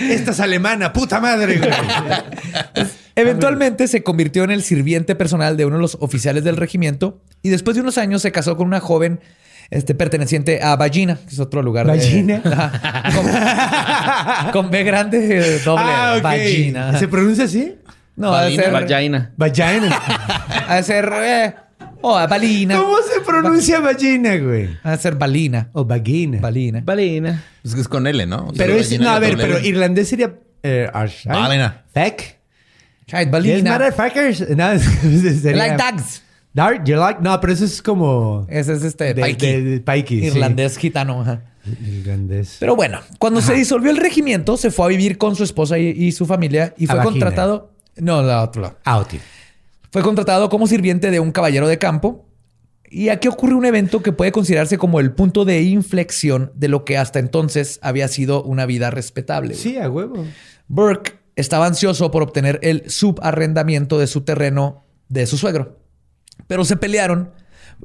Esta 0.00 0.30
es 0.32 0.40
alemana, 0.40 0.92
puta 0.92 1.20
madre, 1.20 1.56
güey. 1.58 1.70
Eventualmente 3.16 3.88
se 3.88 4.02
convirtió 4.02 4.44
en 4.44 4.50
el 4.50 4.62
sirviente 4.62 5.14
personal 5.14 5.56
de 5.56 5.64
uno 5.66 5.76
de 5.76 5.82
los 5.82 5.96
oficiales 6.00 6.44
del 6.44 6.56
regimiento 6.56 7.20
y 7.42 7.48
después 7.48 7.74
de 7.76 7.80
unos 7.82 7.98
años 7.98 8.22
se 8.22 8.30
casó 8.32 8.56
con 8.56 8.66
una 8.66 8.80
joven 8.80 9.20
este, 9.72 9.94
perteneciente 9.94 10.62
a 10.62 10.76
Ballina, 10.76 11.16
que 11.16 11.30
es 11.34 11.40
otro 11.40 11.62
lugar. 11.62 11.86
¿Ballina? 11.86 12.42
Con, 14.52 14.54
con 14.64 14.70
B 14.70 14.82
grande, 14.84 15.38
eh, 15.38 15.60
doble. 15.64 15.84
Ah, 15.86 16.14
ok. 16.16 16.22
Ballina. 16.22 16.98
¿Se 16.98 17.08
pronuncia 17.08 17.44
así? 17.44 17.76
No, 18.16 18.32
ha 18.34 18.44
de 18.44 18.56
ser. 18.56 18.70
Vagina. 18.72 19.32
Vagina. 19.36 20.00
Ha 20.68 20.76
de 20.76 20.82
ser. 20.82 21.12
Eh, 21.22 21.54
oh, 22.02 22.14
balina. 22.28 22.76
¿Cómo 22.76 22.96
se 22.98 23.20
pronuncia 23.20 23.80
vagina, 23.80 24.36
güey? 24.36 24.76
Ha 24.82 24.92
de 24.92 24.98
ser 24.98 25.14
balina. 25.16 25.68
O 25.72 25.84
vagina. 25.84 26.38
Balina. 26.40 26.80
Valina. 26.84 27.42
Es 27.64 27.74
que 27.74 27.80
es 27.80 27.88
con 27.88 28.06
L, 28.06 28.26
¿no? 28.26 28.48
O 28.48 28.54
sea, 28.54 28.66
Pero 28.66 28.78
es. 28.78 28.98
No, 29.00 29.10
a 29.10 29.18
ver, 29.18 29.36
pero 29.36 29.56
L. 29.58 29.66
irlandés 29.68 30.08
sería. 30.08 30.34
Eh, 30.62 30.88
Arshine. 30.92 31.34
Balina. 31.34 31.82
Feck. 31.92 32.38
Chai, 33.06 33.24
Yes, 33.24 33.32
balina. 33.32 33.72
motherfuckers. 33.78 34.48
No, 34.56 34.78
sería- 35.40 35.56
Like 35.56 35.76
dogs. 35.76 36.22
Dart, 36.54 36.86
you 36.86 36.96
like. 36.96 37.20
No, 37.22 37.40
pero 37.40 37.52
eso 37.52 37.64
es 37.64 37.82
como. 37.82 38.46
Ese 38.48 38.74
es 38.74 38.82
este. 38.82 39.14
de, 39.14 39.84
sí. 40.06 40.14
Irlandés 40.14 40.76
gitano. 40.76 41.22
Ajá. 41.22 41.42
Irlandés. 41.86 42.56
Pero 42.60 42.76
bueno, 42.76 43.00
cuando 43.18 43.40
se 43.40 43.54
disolvió 43.54 43.90
el 43.90 43.96
regimiento, 43.96 44.56
se 44.56 44.70
fue 44.70 44.86
a 44.86 44.88
vivir 44.88 45.16
con 45.16 45.36
su 45.36 45.44
esposa 45.44 45.78
y, 45.78 45.88
y 45.88 46.12
su 46.12 46.26
familia 46.26 46.74
y 46.76 46.84
A 46.84 46.88
fue 46.88 46.96
Vagina. 46.96 47.12
contratado. 47.12 47.72
No, 47.96 48.22
la 48.22 48.42
otro 48.42 48.62
lado. 48.62 48.78
Ah. 48.84 49.04
Fue 49.90 50.02
contratado 50.02 50.48
como 50.48 50.66
sirviente 50.66 51.10
de 51.10 51.20
un 51.20 51.32
caballero 51.32 51.68
de 51.68 51.78
campo. 51.78 52.26
Y 52.90 53.08
aquí 53.08 53.28
ocurre 53.28 53.54
un 53.54 53.64
evento 53.64 54.02
que 54.02 54.12
puede 54.12 54.32
considerarse 54.32 54.76
como 54.76 55.00
el 55.00 55.12
punto 55.12 55.46
de 55.46 55.62
inflexión 55.62 56.52
de 56.54 56.68
lo 56.68 56.84
que 56.84 56.98
hasta 56.98 57.20
entonces 57.20 57.78
había 57.82 58.06
sido 58.08 58.42
una 58.42 58.66
vida 58.66 58.90
respetable. 58.90 59.54
Sí, 59.54 59.78
a 59.78 59.88
huevo. 59.88 60.26
Burke 60.68 61.14
estaba 61.34 61.66
ansioso 61.66 62.10
por 62.10 62.22
obtener 62.22 62.58
el 62.62 62.90
subarrendamiento 62.90 63.98
de 63.98 64.06
su 64.06 64.22
terreno 64.22 64.84
de 65.08 65.26
su 65.26 65.38
suegro. 65.38 65.78
Pero 66.46 66.64
se 66.64 66.76
pelearon 66.76 67.30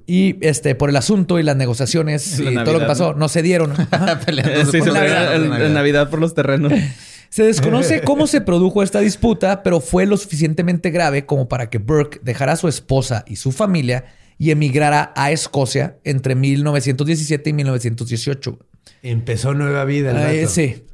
Y 0.06 0.38
este, 0.46 0.76
por 0.76 0.90
el 0.90 0.96
asunto 0.96 1.40
y 1.40 1.44
las 1.44 1.56
negociaciones 1.56 2.40
La 2.40 2.52
y 2.52 2.56
todo 2.56 2.74
lo 2.74 2.80
que 2.80 2.86
pasó, 2.86 3.14
no, 3.14 3.30
se 3.30 3.42
dieron. 3.42 3.74
Peleándose 4.26 4.72
Sí, 4.72 4.82
se 4.84 4.92
Navidad, 4.92 5.36
el- 5.36 5.62
en 5.62 5.74
Navidad 5.74 6.10
por 6.10 6.20
los 6.20 6.34
terrenos. 6.34 6.72
Se 7.30 7.44
desconoce 7.44 8.02
cómo 8.04 8.26
se 8.26 8.40
produjo 8.40 8.82
esta 8.82 9.02
disputa, 9.02 9.62
pero 9.62 9.82
fue 9.82 10.06
lo 10.06 10.16
suficientemente 10.16 10.92
grave 10.92 11.26
como 11.26 11.50
para 11.50 11.70
que 11.70 11.78
Burke 11.78 12.22
dejara 12.24 12.54
a 12.54 12.56
su 12.56 12.70
esposa 12.70 13.26
y 13.28 13.36
su 13.36 13.52
familia 13.52 14.06
y 14.38 14.52
emigrara 14.52 15.12
a 15.14 15.32
Escocia 15.32 15.98
entre 16.06 16.36
1917 16.36 17.50
y 17.50 17.54
1918. 17.54 18.60
Empezó 19.04 19.54
nueva 19.54 19.84
vida. 19.84 20.32
el 20.32 20.48
sí. 20.48 20.86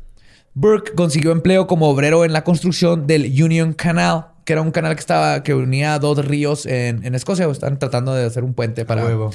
Burke 0.55 0.93
consiguió 0.95 1.31
empleo 1.31 1.67
como 1.67 1.87
obrero 1.87 2.25
en 2.25 2.33
la 2.33 2.43
construcción 2.43 3.05
del 3.05 3.25
Union 3.41 3.73
Canal, 3.73 4.25
que 4.45 4.53
era 4.53 4.61
un 4.61 4.71
canal 4.71 4.95
que 4.95 4.99
estaba 4.99 5.43
que 5.43 5.53
unía 5.53 5.97
dos 5.99 6.25
ríos 6.25 6.65
en, 6.65 7.05
en 7.05 7.15
Escocia. 7.15 7.49
Están 7.49 7.79
tratando 7.79 8.13
de 8.13 8.25
hacer 8.25 8.43
un 8.43 8.53
puente 8.53 8.85
para. 8.85 9.05
Huevo. 9.05 9.31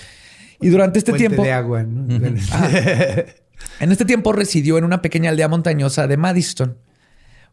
Y 0.61 0.69
durante 0.69 0.99
este 0.99 1.13
Puente 1.13 1.29
tiempo, 1.29 1.43
de 1.45 1.53
agua, 1.53 1.85
¿no? 1.85 2.13
en 3.81 3.93
este 3.93 4.05
tiempo 4.05 4.33
residió 4.33 4.77
en 4.77 4.85
una 4.85 5.03
pequeña 5.03 5.31
aldea 5.31 5.49
montañosa 5.49 6.07
de 6.07 6.17
Madison. 6.17 6.77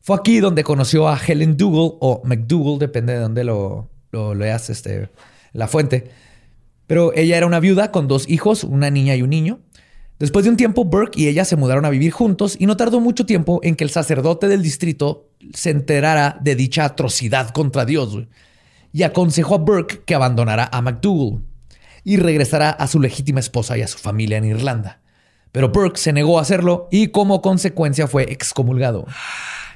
Fue 0.02 0.16
aquí 0.16 0.40
donde 0.40 0.64
conoció 0.64 1.08
a 1.08 1.20
Helen 1.20 1.58
Dougal 1.58 1.98
o 2.00 2.22
McDougal, 2.26 2.80
depende 2.80 3.14
de 3.14 3.20
dónde 3.20 3.44
lo, 3.44 3.90
lo 4.12 4.34
leas, 4.34 4.70
este, 4.70 5.10
la 5.54 5.68
fuente. 5.68 6.12
Pero 6.88 7.12
ella 7.16 7.38
era 7.38 7.48
una 7.48 7.60
viuda 7.60 7.92
con 7.92 8.08
dos 8.08 8.30
hijos, 8.30 8.64
una 8.64 8.90
niña 8.90 9.16
y 9.16 9.22
un 9.22 9.30
niño. 9.30 9.60
Después 10.20 10.46
de 10.46 10.52
un 10.52 10.58
tiempo, 10.58 10.86
Burke 10.86 11.20
y 11.20 11.28
ella 11.28 11.44
se 11.44 11.56
mudaron 11.58 11.84
a 11.86 11.90
vivir 11.90 12.12
juntos 12.12 12.56
y 12.58 12.66
no 12.68 12.78
tardó 12.78 13.00
mucho 13.02 13.26
tiempo 13.26 13.60
en 13.64 13.76
que 13.76 13.84
el 13.84 13.90
sacerdote 13.90 14.48
del 14.48 14.62
distrito 14.62 15.28
se 15.54 15.72
enterara 15.72 16.38
de 16.42 16.56
dicha 16.56 16.86
atrocidad 16.86 17.50
contra 17.50 17.84
Dios 17.86 18.18
y 18.94 19.04
aconsejó 19.04 19.56
a 19.56 19.60
Burke 19.60 20.04
que 20.06 20.16
abandonara 20.16 20.70
a 20.72 20.82
McDougal 20.82 21.42
y 22.06 22.16
regresara 22.18 22.70
a 22.70 22.88
su 22.88 23.02
legítima 23.02 23.42
esposa 23.42 23.78
y 23.78 23.82
a 23.82 23.88
su 23.90 23.98
familia 23.98 24.38
en 24.38 24.46
Irlanda. 24.46 25.02
Pero 25.52 25.70
Burke 25.70 25.98
se 26.00 26.14
negó 26.14 26.40
a 26.40 26.44
hacerlo 26.44 26.88
y 26.92 27.08
como 27.08 27.42
consecuencia 27.42 28.08
fue 28.08 28.24
excomulgado. 28.32 29.06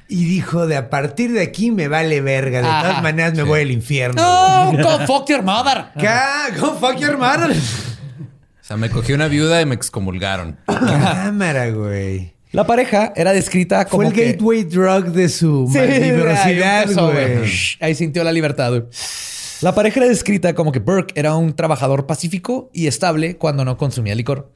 Y 0.07 0.23
dijo, 0.25 0.67
de 0.67 0.75
a 0.77 0.89
partir 0.89 1.33
de 1.33 1.41
aquí 1.41 1.69
me 1.71 1.87
vale 1.87 2.21
verga. 2.21 2.61
De 2.61 2.67
Ajá. 2.67 2.81
todas 2.87 3.03
maneras 3.03 3.33
me 3.35 3.43
voy 3.43 3.61
al 3.61 3.71
infierno. 3.71 4.21
¡No! 4.21 4.71
go 4.83 5.05
fuck 5.05 5.29
your 5.29 5.43
mother! 5.43 5.85
Ca- 6.01 6.49
Go 6.59 6.73
fuck 6.79 6.97
your 6.97 7.17
mother. 7.17 7.55
O 8.69 8.71
sea, 8.71 8.77
me 8.77 8.91
cogí 8.91 9.13
una 9.13 9.27
viuda 9.27 9.59
y 9.61 9.65
me 9.65 9.73
excomulgaron. 9.73 10.59
Cámara, 10.67 11.71
güey. 11.71 12.35
La 12.51 12.67
pareja 12.67 13.13
era 13.15 13.33
descrita 13.33 13.85
como 13.85 14.03
Fue 14.03 14.07
el 14.09 14.13
que- 14.13 14.25
gateway 14.33 14.63
drug 14.63 15.05
de 15.05 15.27
su 15.27 15.67
Sí, 15.73 15.79
empezó, 15.79 17.11
güey. 17.11 17.49
Ahí 17.79 17.95
sintió 17.95 18.23
la 18.23 18.31
libertad. 18.31 18.69
güey. 18.69 18.83
La 19.61 19.73
pareja 19.73 20.01
era 20.01 20.07
descrita 20.09 20.53
como 20.53 20.71
que 20.71 20.77
Burke 20.77 21.13
era 21.19 21.33
un 21.35 21.55
trabajador 21.55 22.05
pacífico 22.05 22.69
y 22.71 22.85
estable 22.85 23.37
cuando 23.37 23.65
no 23.65 23.75
consumía 23.75 24.13
licor. 24.13 24.53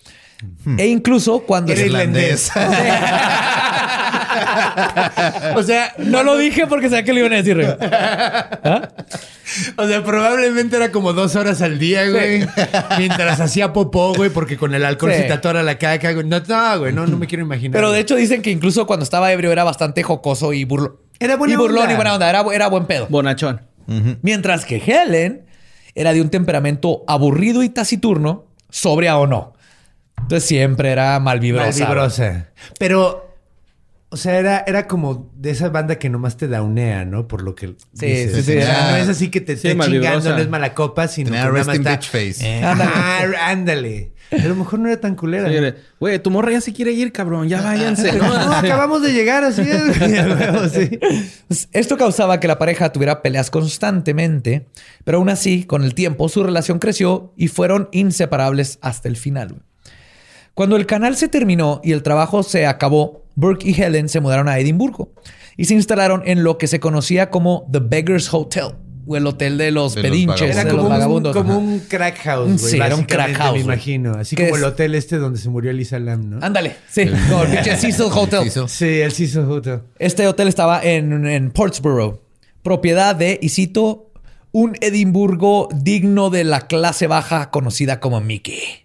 E 0.78 0.86
incluso 0.86 1.40
cuando... 1.40 1.72
Era 1.74 1.82
irlandés. 1.82 2.52
o 5.56 5.64
sea, 5.64 5.94
no 5.98 6.24
lo 6.24 6.38
dije 6.38 6.68
porque 6.68 6.90
sabía 6.90 7.04
que 7.04 7.14
lo 7.14 7.20
iban 7.20 7.34
a 7.34 7.36
decir. 7.38 7.56
güey. 7.56 7.68
O 9.78 9.88
sea, 9.88 10.04
probablemente 10.04 10.76
era 10.76 10.92
como 10.92 11.14
dos 11.14 11.36
horas 11.36 11.62
al 11.62 11.78
día, 11.80 12.10
güey. 12.10 12.46
Mientras 12.98 13.40
hacía 13.40 13.74
popó, 13.74 14.14
güey, 14.14 14.30
porque 14.30 14.58
con 14.58 14.74
el 14.74 14.84
alcohol 14.86 15.12
Sí. 15.14 15.24
se 15.28 15.38
te 15.38 15.54
la 15.64 15.78
caca. 15.78 16.12
güey. 16.14 16.26
No, 16.26 16.40
no, 16.40 16.80
güey, 16.80 16.94
no, 16.94 17.06
no 17.06 17.18
me 17.18 17.28
quiero 17.28 17.44
imaginar. 17.44 17.74
Pero 17.74 17.92
de 17.92 18.00
hecho 18.00 18.16
dicen 18.16 18.42
que 18.42 18.50
incluso 18.52 18.88
cuando 18.88 19.04
estaba 19.04 19.32
ebrio 19.32 19.52
era 19.52 19.64
bastante 19.64 20.02
jocoso 20.04 20.54
y 20.54 20.64
burlón. 20.66 20.96
Era 21.20 21.36
buena 21.36 21.54
y 21.54 21.58
burlón 21.58 21.82
onda. 21.84 21.94
y 21.94 21.96
buena 21.96 22.14
onda. 22.14 22.30
Era, 22.30 22.44
era 22.54 22.68
buen 22.68 22.86
pedo. 22.86 23.08
Bonachón. 23.10 23.62
Mientras 24.22 24.66
que 24.66 24.78
Helen 24.78 25.46
era 25.96 26.14
de 26.14 26.22
un 26.22 26.30
temperamento 26.30 27.04
aburrido 27.08 27.62
y 27.64 27.70
taciturno, 27.70 28.46
sobria 28.70 29.18
o 29.18 29.28
no. 29.28 29.54
Entonces 30.18 30.48
siempre 30.48 30.92
era 30.92 31.20
malvibrosa. 31.20 31.84
Malvibrosa. 31.84 32.48
Pero, 32.80 33.33
o 34.14 34.18
sea, 34.18 34.38
era, 34.38 34.64
era 34.68 34.88
como 34.88 35.32
de 35.36 35.50
esa 35.52 35.70
banda 35.70 35.98
que 36.00 36.10
nomás 36.10 36.38
te 36.38 36.48
daunea, 36.48 37.04
¿no? 37.04 37.28
Por 37.28 37.42
lo 37.42 37.56
que 37.56 37.76
Sí, 37.94 38.06
dices. 38.06 38.36
sí, 38.36 38.44
sí. 38.54 38.58
O 38.60 38.62
sea, 38.62 38.88
Ah. 38.88 38.92
no 38.92 38.98
es 38.98 39.10
así 39.10 39.30
que 39.30 39.42
te 39.42 39.58
Sí, 39.58 39.68
esté 39.68 39.84
chingando, 39.86 40.30
no 40.30 40.38
es 40.38 40.50
mala 40.50 40.74
copa, 40.74 41.08
sino 41.08 41.32
Tenía 41.32 41.46
que 41.48 41.52
nada 41.52 41.66
más 41.66 41.76
está... 41.76 41.98
face. 42.02 42.36
Eh, 42.42 42.64
Ándale. 42.64 42.90
ajá, 42.94 43.50
ándale. 43.52 44.14
A 44.32 44.46
lo 44.48 44.56
mejor 44.56 44.80
no 44.80 44.88
era 44.88 45.00
tan 45.00 45.16
culera. 45.16 45.48
Sí, 45.50 45.78
Güey, 46.00 46.18
tu 46.18 46.32
morra 46.32 46.52
ya 46.52 46.62
se 46.62 46.74
quiere 46.74 46.92
ir, 46.92 47.12
cabrón. 47.12 47.48
Ya 47.50 47.62
váyanse. 47.62 48.14
No, 48.14 48.28
no, 48.46 48.54
acabamos 48.54 49.02
de 49.04 49.14
llegar 49.14 49.44
así. 49.44 49.62
es. 49.62 50.90
Pues, 51.48 51.70
Esto 51.72 51.98
causaba 51.98 52.40
que 52.40 52.48
la 52.48 52.58
pareja 52.58 52.92
tuviera 52.92 53.22
peleas 53.22 53.50
constantemente, 53.52 54.68
pero 55.04 55.18
aún 55.20 55.30
así, 55.30 55.66
con 55.66 55.84
el 55.84 55.94
tiempo, 55.94 56.30
su 56.30 56.44
relación 56.44 56.80
creció 56.80 57.34
y 57.38 57.48
fueron 57.48 57.90
inseparables 57.92 58.80
hasta 58.82 59.08
el 59.08 59.18
final. 59.18 59.62
Cuando 60.54 60.76
el 60.76 60.86
canal 60.86 61.16
se 61.16 61.28
terminó 61.28 61.82
y 61.84 61.92
el 61.94 62.04
trabajo 62.04 62.44
se 62.44 62.66
acabó, 62.68 63.23
Burke 63.36 63.70
y 63.70 63.82
Helen 63.82 64.10
se 64.10 64.20
mudaron 64.20 64.48
a 64.48 64.60
Edimburgo 64.60 65.12
y 65.58 65.66
se 65.66 65.74
instalaron 65.74 66.22
en 66.26 66.44
lo 66.44 66.58
que 66.58 66.68
se 66.68 66.80
conocía 66.80 67.30
como 67.30 67.68
The 67.72 67.80
Beggar's 67.80 68.34
Hotel, 68.34 68.76
o 69.06 69.18
el 69.18 69.28
hotel 69.28 69.58
de 69.58 69.70
los 69.72 69.96
De 69.96 70.02
pedinches. 70.02 70.42
Era 70.56 70.64
de 70.64 70.70
como, 70.70 70.84
los 70.84 70.86
un, 70.86 70.90
vagabundos. 70.90 71.36
como 71.36 71.52
Ajá. 71.54 71.60
un 71.60 71.80
crack 71.80 72.18
house, 72.20 72.62
güey. 72.62 72.72
Sí, 72.72 72.78
era 72.78 72.96
un 72.96 73.04
crack 73.04 73.34
house, 73.36 73.54
Me 73.58 73.60
imagino. 73.60 74.14
Así 74.14 74.36
¿Qué 74.36 74.44
como 74.46 74.56
es? 74.56 74.62
el 74.62 74.68
hotel 74.70 74.96
este 74.96 75.18
donde 75.18 75.40
se 75.40 75.50
murió 75.50 75.72
Elisa 75.72 76.00
Lam, 76.00 76.30
¿no? 76.30 76.40
Ándale, 76.46 76.76
sí, 76.90 77.06
como 77.30 77.44
el 77.44 77.50
pinche 77.52 77.76
Cecil 77.78 78.06
Hotel. 78.14 78.52
Sí, 78.68 78.86
el 79.02 79.12
Cecil 79.12 79.42
Hotel. 79.42 79.82
Este 80.00 80.26
hotel 80.28 80.48
estaba 80.48 80.82
en, 80.84 81.28
en 81.28 81.52
Portsboro, 81.52 82.22
propiedad 82.62 83.16
de, 83.16 83.40
y 83.42 83.50
cito, 83.50 84.10
un 84.54 84.78
Edimburgo 84.82 85.68
digno 85.76 86.30
de 86.30 86.44
la 86.46 86.62
clase 86.68 87.08
baja 87.08 87.50
conocida 87.52 88.00
como 88.00 88.22
Mickey. 88.22 88.83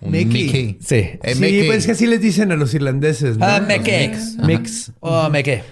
Un 0.00 0.10
Mickey. 0.12 0.44
Mickey. 0.44 0.78
Sí. 0.84 0.94
Eh, 0.94 1.20
sí, 1.34 1.40
Mickey. 1.40 1.66
pues 1.66 1.78
es 1.78 1.86
que 1.86 1.92
así 1.92 2.06
les 2.06 2.20
dicen 2.20 2.52
a 2.52 2.56
los 2.56 2.74
irlandeses, 2.74 3.38
¿no? 3.38 3.46
Ah, 3.46 3.60
Mickey. 3.60 4.08
Mix. 4.08 4.36
Mix. 4.38 4.92
Oh, 5.00 5.28
Mickey. 5.30 5.62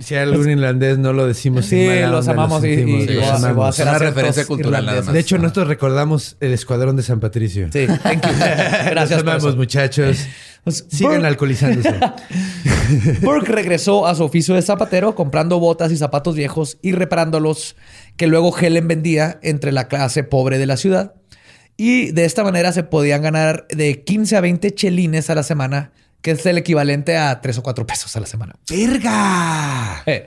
Si 0.00 0.16
hay 0.16 0.22
algún 0.28 0.50
irlandés 0.50 0.98
no 0.98 1.12
lo 1.12 1.24
decimos 1.24 1.66
Sí, 1.66 1.86
los 2.10 2.26
amamos 2.26 2.64
y- 2.64 2.68
y- 2.68 3.06
los 3.06 3.28
amamos. 3.28 3.54
voy 3.56 3.66
a 3.66 3.68
hacer 3.68 3.86
Una 3.88 3.98
referencia 3.98 4.44
cultural 4.44 4.84
nada 4.84 5.02
más. 5.02 5.14
De 5.14 5.20
hecho, 5.20 5.38
nosotros 5.38 5.68
recordamos 5.68 6.36
el 6.40 6.52
Escuadrón 6.52 6.96
de 6.96 7.04
San 7.04 7.20
Patricio. 7.20 7.68
Sí, 7.72 7.86
thank 8.02 8.26
you. 8.26 8.32
Gracias 8.90 9.10
Los 9.10 9.34
amamos, 9.34 9.56
muchachos. 9.56 10.18
Pues, 10.64 10.84
Sigan 10.90 11.20
Burke- 11.22 11.26
alcoholizándose. 11.26 11.94
Burke 13.22 13.52
regresó 13.52 14.06
a 14.06 14.14
su 14.14 14.24
oficio 14.24 14.54
de 14.54 14.62
zapatero 14.62 15.14
comprando 15.14 15.58
botas 15.60 15.92
y 15.92 15.96
zapatos 15.96 16.34
viejos 16.34 16.78
y 16.82 16.92
reparándolos 16.92 17.76
que 18.16 18.26
luego 18.26 18.56
Helen 18.56 18.88
vendía 18.88 19.38
entre 19.42 19.72
la 19.72 19.88
clase 19.88 20.24
pobre 20.24 20.58
de 20.58 20.66
la 20.66 20.76
ciudad. 20.76 21.14
Y 21.76 22.12
de 22.12 22.24
esta 22.24 22.44
manera 22.44 22.72
se 22.72 22.82
podían 22.84 23.22
ganar 23.22 23.66
de 23.68 24.02
15 24.04 24.36
a 24.36 24.40
20 24.40 24.74
chelines 24.74 25.28
a 25.30 25.34
la 25.34 25.42
semana, 25.42 25.90
que 26.22 26.30
es 26.32 26.46
el 26.46 26.56
equivalente 26.58 27.16
a 27.16 27.40
3 27.40 27.58
o 27.58 27.62
4 27.62 27.86
pesos 27.86 28.14
a 28.16 28.20
la 28.20 28.26
semana. 28.26 28.54
¡Verga! 28.70 30.02
Eh, 30.06 30.26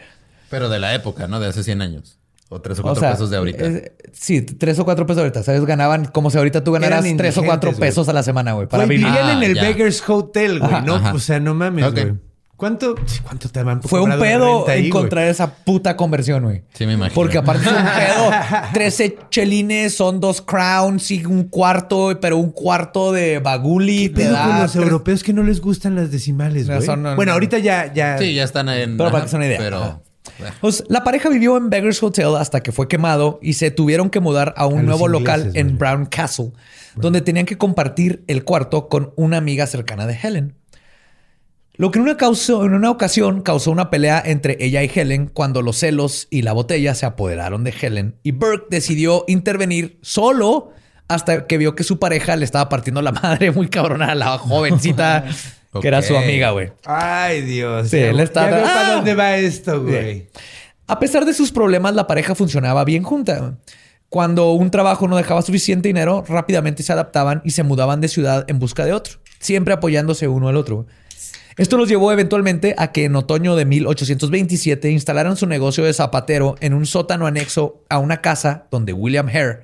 Pero 0.49 0.69
de 0.69 0.79
la 0.79 0.93
época, 0.93 1.27
¿no? 1.27 1.39
De 1.39 1.47
hace 1.47 1.63
100 1.63 1.81
años. 1.81 2.19
O 2.49 2.61
3 2.61 2.79
o 2.79 2.81
o 2.81 2.83
4 2.85 2.99
sea, 3.01 3.11
pesos 3.11 3.29
de 3.29 3.37
ahorita. 3.37 3.65
eh, 3.65 3.93
sí, 4.13 4.41
3 4.41 4.79
o 4.79 4.85
4 4.85 5.05
pesos 5.05 5.19
ahorita. 5.19 5.43
¿Sabes? 5.43 5.65
Ganaban 5.65 6.05
como 6.05 6.29
si 6.31 6.37
ahorita 6.37 6.63
tú 6.63 6.71
ganaras 6.71 7.03
Eran 7.05 7.17
3 7.17 7.37
o 7.37 7.43
4 7.43 7.69
indigentes, 7.71 7.79
pesos 7.89 8.07
a 8.09 8.13
la 8.13 8.23
semana, 8.23 8.53
güey. 8.53 8.67
Para 8.67 8.85
Güey, 8.85 8.97
vivir. 8.97 9.11
vivían 9.13 9.29
en 9.31 9.37
Ah, 9.37 9.45
el 9.45 9.55
ya. 9.55 9.61
Beggar's 9.63 10.03
Hotel, 10.07 10.59
güey. 10.59 10.71
Ajá, 10.71 10.81
no, 10.81 10.95
ajá. 10.95 11.13
o 11.13 11.19
sea, 11.19 11.39
no 11.39 11.53
mames, 11.55 11.85
Ok. 11.85 11.93
güey. 11.93 12.13
¿Cuánto, 12.57 12.95
cuánto 13.23 13.49
te 13.49 13.61
van 13.61 13.83
Fue 13.83 14.01
un 14.01 14.09
pedo 14.19 14.67
ahí, 14.67 14.87
encontrar 14.87 15.27
esa 15.27 15.53
puta 15.57 15.95
conversión, 15.95 16.43
güey. 16.43 16.63
Sí, 16.73 16.87
me 16.87 16.93
imagino. 16.93 17.13
Porque 17.13 17.37
aparte 17.37 17.63
es 17.65 17.71
un 17.71 17.77
pedo. 17.83 18.31
13 18.73 19.17
chelines 19.29 19.95
son 19.95 20.19
dos 20.19 20.41
crowns 20.41 21.11
y 21.11 21.23
un 21.23 21.43
cuarto, 21.43 22.17
pero 22.19 22.37
un 22.37 22.49
cuarto 22.51 23.11
de 23.11 23.37
baguli 23.37 24.09
te 24.09 24.27
da. 24.27 24.43
con 24.47 24.59
los 24.63 24.71
tres- 24.71 24.83
europeos 24.83 25.23
que 25.23 25.33
no 25.33 25.43
les 25.43 25.61
gustan 25.61 25.95
las 25.95 26.09
decimales, 26.11 26.67
güey. 26.67 26.79
no, 26.79 27.15
bueno, 27.15 27.25
no. 27.25 27.33
ahorita 27.33 27.59
ya, 27.59 27.93
ya. 27.93 28.17
Sí, 28.17 28.33
ya 28.33 28.43
están 28.43 28.69
en. 28.69 28.97
Pero 28.97 29.11
para 29.11 29.25
que 29.25 29.29
se 29.29 29.37
den 29.37 29.45
una 29.45 29.47
idea. 29.47 29.59
Pero. 29.59 30.01
Pues, 30.59 30.83
la 30.89 31.03
pareja 31.03 31.29
vivió 31.29 31.57
en 31.57 31.69
Beggar's 31.69 32.01
Hotel 32.03 32.35
hasta 32.37 32.61
que 32.61 32.71
fue 32.71 32.87
quemado 32.87 33.39
y 33.41 33.53
se 33.53 33.71
tuvieron 33.71 34.09
que 34.09 34.19
mudar 34.19 34.53
a 34.57 34.65
un 34.67 34.79
A 34.79 34.83
nuevo 34.83 35.05
ingleses, 35.07 35.45
local 35.45 35.51
en. 35.55 35.77
Brown 35.77 36.05
Castle, 36.07 36.51
donde 36.95 37.21
tenían 37.21 37.45
que 37.45 37.57
compartir 37.57 38.23
el 38.27 38.43
cuarto 38.43 38.87
con 38.89 39.13
una 39.15 39.37
amiga 39.37 39.67
cercana 39.67 40.05
de 40.07 40.17
Helen. 40.21 40.55
Lo 41.77 41.91
que 41.91 41.99
en 41.99 42.03
una, 42.03 42.17
causó- 42.17 42.65
en 42.65 42.73
una 42.73 42.89
ocasión 42.89 43.41
causó 43.41 43.69
una 43.71 43.89
pelea 43.89 44.21
entre 44.25 44.57
ella 44.59 44.81
y 44.83 44.91
Helen 44.93 45.27
cuando 45.27 45.61
los 45.61 45.77
celos 45.77 46.27
y 46.31 46.41
la 46.41 46.53
botella 46.53 46.95
se 46.95 47.05
apoderaron 47.05 47.63
de 47.63 47.73
Helen 47.79 48.15
y 48.23 48.31
Burke 48.31 48.65
decidió 48.71 49.23
intervenir 49.27 49.99
solo 50.01 50.71
hasta 51.07 51.45
que 51.47 51.57
vio 51.57 51.75
que 51.75 51.83
su 51.83 51.99
pareja 51.99 52.35
le 52.35 52.45
estaba 52.45 52.67
partiendo 52.67 53.01
la 53.01 53.11
madre 53.23 53.51
muy 53.51 53.67
cabrona 53.69 54.11
a 54.11 54.15
la 54.15 54.37
jovencita 54.39 55.25
que 55.79 55.87
era 55.87 56.01
su 56.01 56.17
amiga, 56.17 56.49
güey. 56.51 56.71
Ay, 56.85 57.41
Dios. 57.41 57.89
Sí, 57.89 57.97
él 57.97 58.17
ya 58.17 58.45
veo 58.47 58.65
Ah. 58.65 58.73
para 58.73 58.93
dónde 58.95 59.13
va 59.13 59.37
esto, 59.37 59.83
güey. 59.83 60.27
A 60.87 60.97
pesar 60.99 61.25
de 61.25 61.33
sus 61.35 61.51
problemas, 61.51 61.93
la 61.93 62.07
pareja 62.07 62.33
funcionaba 62.33 62.83
bien 62.85 63.03
junta. 63.03 63.57
Cuando 64.09 64.53
un 64.53 64.71
trabajo 64.71 65.07
no 65.07 65.17
dejaba 65.17 65.41
suficiente 65.43 65.89
dinero, 65.89 66.23
rápidamente 66.27 66.81
se 66.81 66.93
adaptaban 66.93 67.41
y 67.43 67.51
se 67.51 67.61
mudaban 67.63 68.01
de 68.01 68.07
ciudad 68.07 68.45
en 68.47 68.57
busca 68.57 68.85
de 68.85 68.93
otro, 68.93 69.19
siempre 69.39 69.73
apoyándose 69.73 70.27
uno 70.27 70.47
al 70.47 70.55
otro. 70.55 70.87
Esto 71.57 71.75
los 71.77 71.89
llevó 71.89 72.11
eventualmente 72.11 72.75
a 72.77 72.91
que 72.91 73.05
en 73.05 73.15
otoño 73.15 73.55
de 73.55 73.65
1827 73.65 74.91
instalaran 74.91 75.35
su 75.37 75.47
negocio 75.47 75.83
de 75.83 75.93
zapatero 75.93 76.55
en 76.59 76.75
un 76.75 76.85
sótano 76.85 77.25
anexo 77.25 77.83
a 77.89 77.97
una 77.97 78.21
casa 78.21 78.67
donde 78.69 78.93
William 78.93 79.27
Hare, 79.27 79.63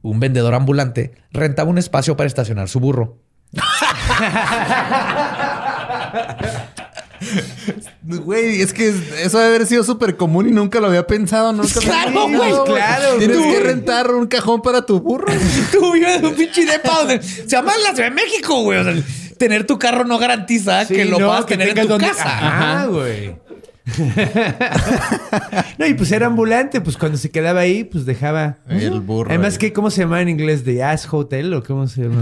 un 0.00 0.18
vendedor 0.18 0.54
ambulante, 0.54 1.12
rentaba 1.32 1.68
un 1.68 1.76
espacio 1.76 2.16
para 2.16 2.26
estacionar 2.26 2.68
su 2.70 2.80
burro. 2.80 3.18
Güey, 8.02 8.60
es 8.60 8.72
que 8.72 8.88
eso 8.88 9.38
debe 9.38 9.56
haber 9.56 9.66
sido 9.66 9.82
súper 9.82 10.16
común 10.16 10.48
y 10.48 10.52
nunca 10.52 10.80
lo 10.80 10.86
había 10.86 11.06
pensado. 11.06 11.52
Nunca 11.52 11.80
Claro, 11.80 12.28
güey, 12.28 12.52
claro, 12.64 13.18
Tienes 13.18 13.38
que 13.38 13.60
rentar 13.60 14.10
un 14.12 14.26
cajón 14.26 14.62
para 14.62 14.86
tu 14.86 15.00
burro. 15.00 15.32
Tú 15.72 15.92
vives 15.92 16.18
en 16.18 16.26
un 16.26 16.34
pinche 16.34 16.64
depa 16.64 16.98
donde 17.00 17.22
se 17.22 17.46
llama 17.46 17.72
la 17.82 17.94
Ciudad 17.94 18.10
de 18.10 18.14
México, 18.14 18.62
güey. 18.62 18.78
O 18.78 18.84
sea, 18.84 18.94
tener 19.38 19.66
tu 19.66 19.78
carro 19.78 20.04
no 20.04 20.18
garantiza 20.18 20.84
Sí, 20.84 20.94
que 20.94 21.04
lo 21.04 21.18
no, 21.18 21.26
puedas 21.28 21.44
que 21.44 21.56
tener 21.56 21.76
en 21.78 21.82
tu 21.82 21.88
donde- 21.88 22.08
casa. 22.08 22.24
Ajá, 22.24 22.86
güey. 22.86 23.36
no, 25.78 25.86
y 25.86 25.94
pues 25.94 26.10
era 26.10 26.26
ambulante, 26.26 26.80
pues 26.80 26.96
cuando 26.96 27.16
se 27.18 27.30
quedaba 27.30 27.60
ahí, 27.60 27.84
pues 27.84 28.04
dejaba. 28.04 28.56
El 28.68 29.00
burro. 29.00 29.30
Además, 29.30 29.58
que 29.58 29.72
¿cómo 29.72 29.90
se 29.90 30.00
llama 30.02 30.20
en 30.20 30.28
inglés? 30.28 30.64
¿The 30.64 30.82
Ass 30.82 31.06
Hotel 31.10 31.54
o 31.54 31.62
cómo 31.62 31.86
se 31.86 32.02
llama? 32.02 32.20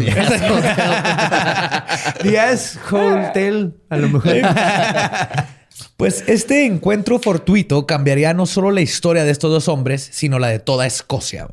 The 2.22 2.38
Ass 2.38 2.78
Hotel, 2.90 3.74
a 3.90 3.96
lo 3.96 4.08
mejor. 4.08 4.34
Pues 5.96 6.24
este 6.26 6.66
encuentro 6.66 7.18
fortuito 7.20 7.86
cambiaría 7.86 8.34
no 8.34 8.46
solo 8.46 8.70
la 8.72 8.80
historia 8.80 9.22
de 9.24 9.30
estos 9.30 9.50
dos 9.52 9.68
hombres, 9.68 10.08
sino 10.12 10.38
la 10.40 10.48
de 10.48 10.58
toda 10.58 10.86
Escocia. 10.86 11.46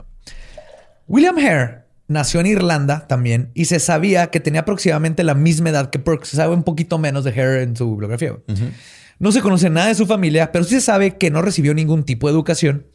William 1.08 1.38
Hare 1.38 1.81
nació 2.12 2.40
en 2.40 2.48
Irlanda 2.48 3.08
también 3.08 3.52
y 3.54 3.66
se 3.66 3.80
sabía 3.80 4.28
que 4.28 4.40
tenía 4.40 4.62
aproximadamente 4.62 5.24
la 5.24 5.34
misma 5.34 5.70
edad 5.70 5.90
que 5.90 5.98
Burke. 5.98 6.26
Se 6.26 6.36
sabe 6.38 6.54
un 6.54 6.64
poquito 6.64 6.98
menos 6.98 7.24
de 7.24 7.32
Hare 7.32 7.64
en 7.64 7.76
su 7.76 7.90
bibliografía. 7.90 8.38
No 9.20 9.32
se 9.32 9.42
conoce 9.42 9.70
nada 9.70 9.88
de 9.88 9.96
su 9.96 10.06
familia, 10.06 10.52
pero 10.52 10.64
sí 10.64 10.76
se 10.76 10.82
sabe 10.82 11.18
que 11.18 11.32
no 11.32 11.42
recibió 11.42 11.74
ningún 11.74 12.04
tipo 12.04 12.28
de 12.28 12.34
educación 12.34 12.86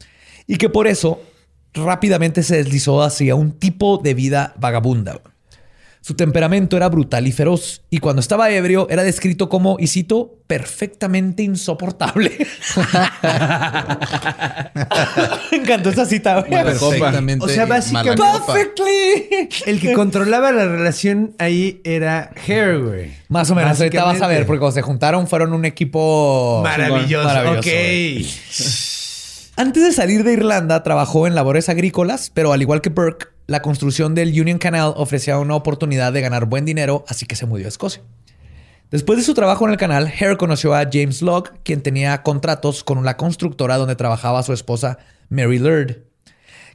y 0.45 0.57
que 0.57 0.69
por 0.69 0.87
eso 0.87 1.21
rápidamente 1.73 2.43
se 2.43 2.57
deslizó 2.57 3.01
hacia 3.01 3.35
un 3.35 3.51
tipo 3.51 3.97
de 3.97 4.13
vida 4.13 4.53
vagabunda. 4.59 5.21
Su 6.01 6.15
temperamento 6.15 6.77
era 6.77 6.87
brutal 6.89 7.27
y 7.27 7.31
feroz, 7.31 7.81
y 7.89 7.99
cuando 7.99 8.21
estaba 8.21 8.49
ebrio 8.49 8.87
era 8.89 9.03
descrito 9.03 9.49
como, 9.49 9.77
y 9.79 9.87
cito, 9.87 10.37
perfectamente 10.47 11.43
insoportable. 11.43 12.31
Me 15.51 15.57
encantó 15.57 15.89
esa 15.89 16.05
cita. 16.05 16.43
Perfectamente. 16.45 17.45
O 17.45 17.49
sea, 17.49 17.65
básicamente-. 17.65 18.21
Perfectly. 18.45 19.49
El 19.65 19.81
que 19.81 19.93
controlaba 19.93 20.51
la 20.51 20.65
relación 20.65 21.35
ahí 21.39 21.81
era 21.83 22.31
Hare, 22.47 22.77
güey. 22.77 23.11
Más 23.27 23.49
o 23.51 23.55
menos, 23.55 23.77
ahorita 23.79 24.03
vas 24.03 24.21
a 24.21 24.27
ver, 24.27 24.45
porque 24.45 24.59
cuando 24.59 24.75
se 24.75 24.81
juntaron 24.81 25.27
fueron 25.27 25.53
un 25.53 25.65
equipo 25.65 26.61
Maravilloso. 26.63 27.27
Maravilloso, 27.27 27.59
ok. 27.59 27.67
Antes 29.59 29.81
de 29.81 29.91
salir 29.91 30.23
de 30.23 30.33
Irlanda, 30.33 30.83
trabajó 30.83 31.25
en 31.25 31.33
labores 31.33 31.67
agrícolas, 31.67 32.29
pero 32.31 32.53
al 32.53 32.61
igual 32.61 32.79
que 32.79 32.91
Burke, 32.91 33.29
la 33.47 33.63
construcción 33.63 34.13
del 34.13 34.39
Union 34.39 34.59
Canal 34.59 34.93
ofrecía 34.95 35.39
una 35.39 35.55
oportunidad 35.55 36.13
de 36.13 36.21
ganar 36.21 36.45
buen 36.45 36.63
dinero, 36.63 37.03
así 37.07 37.25
que 37.25 37.35
se 37.35 37.47
mudó 37.47 37.65
a 37.65 37.69
Escocia. 37.69 38.03
Después 38.91 39.17
de 39.17 39.25
su 39.25 39.33
trabajo 39.33 39.65
en 39.65 39.71
el 39.71 39.77
canal, 39.77 40.13
Hare 40.13 40.37
conoció 40.37 40.75
a 40.75 40.87
James 40.93 41.23
Locke, 41.23 41.53
quien 41.63 41.81
tenía 41.81 42.21
contratos 42.21 42.83
con 42.83 43.03
la 43.03 43.17
constructora 43.17 43.77
donde 43.77 43.95
trabajaba 43.95 44.43
su 44.43 44.53
esposa 44.53 44.99
Mary 45.29 45.57
Laird, 45.57 46.03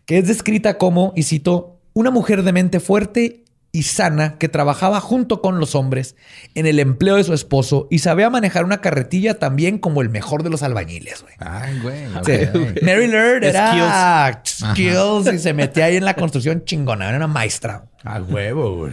que 0.05 0.19
es 0.19 0.27
descrita 0.27 0.77
como, 0.77 1.13
y 1.15 1.23
cito, 1.23 1.79
una 1.93 2.11
mujer 2.11 2.43
de 2.43 2.53
mente 2.53 2.81
fuerte 2.81 3.42
y 3.75 3.85
sana 3.85 4.37
que 4.39 4.51
trabajaba 4.51 5.01
junto 5.01 5.41
con 5.41 5.59
los 5.59 5.75
hombres 5.75 6.15
en 6.55 6.67
el 6.67 6.79
empleo 6.79 7.17
de 7.17 7.25
su 7.25 7.33
esposo 7.33 7.89
y 7.91 8.01
sabía 8.01 8.29
manejar 8.29 8.67
una 8.67 8.83
carretilla 8.83 9.39
también 9.39 9.79
como 9.79 10.03
el 10.03 10.11
mejor 10.11 10.43
de 10.43 10.51
los 10.51 10.63
albañiles, 10.63 11.23
güey. 11.23 11.35
Ay, 11.39 11.81
güey. 11.81 12.07
Sí. 12.25 12.49
ok. 12.55 12.83
Mary 12.83 13.07
Laird 13.09 13.45
era 13.45 14.43
skills 14.45 15.33
y 15.33 15.39
se 15.39 15.55
metía 15.55 15.87
ahí 15.87 15.97
en 15.97 16.05
la 16.05 16.15
construcción 16.15 16.65
chingona, 16.67 17.09
era 17.09 17.17
una 17.17 17.27
maestra. 17.29 17.87
A 18.05 18.21
huevo, 18.21 18.77
güey. 18.77 18.93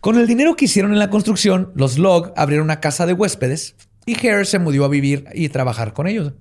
Con 0.00 0.18
el 0.18 0.26
dinero 0.26 0.54
que 0.54 0.66
hicieron 0.66 0.92
en 0.92 0.98
la 0.98 1.10
construcción, 1.10 1.72
los 1.74 1.98
Log 1.98 2.32
abrieron 2.36 2.66
una 2.66 2.80
casa 2.80 3.06
de 3.06 3.14
huéspedes 3.14 3.74
y 4.04 4.14
Hare 4.14 4.44
se 4.44 4.58
mudó 4.58 4.84
a 4.84 4.88
vivir 4.88 5.24
y 5.34 5.48
trabajar 5.48 5.94
con 5.94 6.06
ellos. 6.06 6.32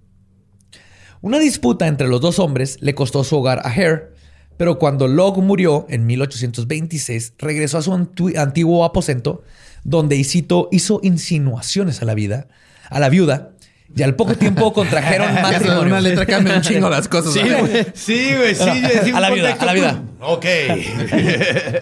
Una 1.22 1.40
disputa 1.40 1.88
entre 1.88 2.08
los 2.08 2.22
dos 2.22 2.38
hombres 2.40 2.78
le 2.82 2.94
costó 2.94 3.24
su 3.24 3.38
hogar 3.38 3.62
a 3.64 3.70
Hare, 3.70 4.12
pero 4.58 4.80
cuando 4.80 5.08
Log 5.08 5.42
murió 5.42 5.86
en 5.90 6.06
1826, 6.06 7.34
regresó 7.38 7.78
a 7.78 7.82
su 7.82 7.94
antiguo 7.94 8.86
aposento, 8.86 9.44
donde 9.84 10.16
Isito 10.16 10.70
hizo 10.72 11.00
insinuaciones 11.04 12.02
a 12.02 12.06
la 12.06 12.14
vida, 12.16 12.48
a 12.90 13.00
la 13.00 13.10
viuda, 13.10 13.52
y 13.96 14.02
al 14.04 14.16
poco 14.16 14.36
tiempo 14.36 14.74
contrajeron 14.74 15.34
matrimonio. 15.36 15.84
una 15.84 16.02
letra 16.02 16.26
cambia 16.26 16.56
un 16.56 16.62
chingo 16.62 16.90
las 16.90 17.08
cosas. 17.08 17.34
Sí, 17.34 17.40
güey. 17.42 17.86
Sí, 17.94 18.34
güey. 18.36 18.56
Sí, 18.56 18.82
decía 18.82 19.16
A 19.18 19.20
la 19.22 19.30
vida, 19.30 19.54
a 19.54 19.66
la 19.66 19.74
vida. 19.74 20.04
Ok. 20.22 20.46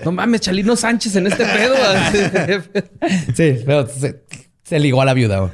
No 0.04 0.12
mames, 0.12 0.42
Chalino 0.42 0.76
Sánchez 0.76 1.16
en 1.16 1.28
este 1.28 1.46
pedo. 1.46 1.76
Sí, 3.36 3.56
pero 3.66 3.88
se, 3.88 4.24
se 4.64 4.80
ligó 4.80 5.02
a 5.02 5.06
la 5.06 5.14
viuda. 5.14 5.52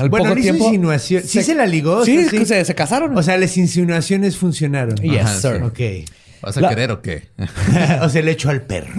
Al 0.00 0.08
bueno, 0.08 0.24
poco 0.24 0.34
le 0.34 0.40
hizo 0.40 0.50
tiempo. 0.50 0.64
insinuación. 0.66 1.22
Sí 1.24 1.42
se 1.42 1.54
la 1.54 1.66
ligó. 1.66 1.98
o 1.98 2.04
Sí, 2.04 2.22
sea, 2.24 2.30
que 2.30 2.46
se, 2.46 2.64
se 2.64 2.74
casaron. 2.74 3.16
O 3.16 3.22
sea, 3.22 3.36
las 3.36 3.56
insinuaciones 3.56 4.36
funcionaron. 4.36 4.96
Yes, 4.96 5.20
Ajá, 5.22 5.34
sir. 5.40 5.56
sí. 5.58 6.04
Ok. 6.04 6.10
¿Vas 6.42 6.56
a 6.56 6.60
La- 6.62 6.68
querer 6.70 6.90
o 6.90 7.02
qué? 7.02 7.24
o 8.00 8.08
sea, 8.08 8.22
le 8.22 8.30
echó 8.30 8.48
al 8.50 8.62
perro. 8.62 8.94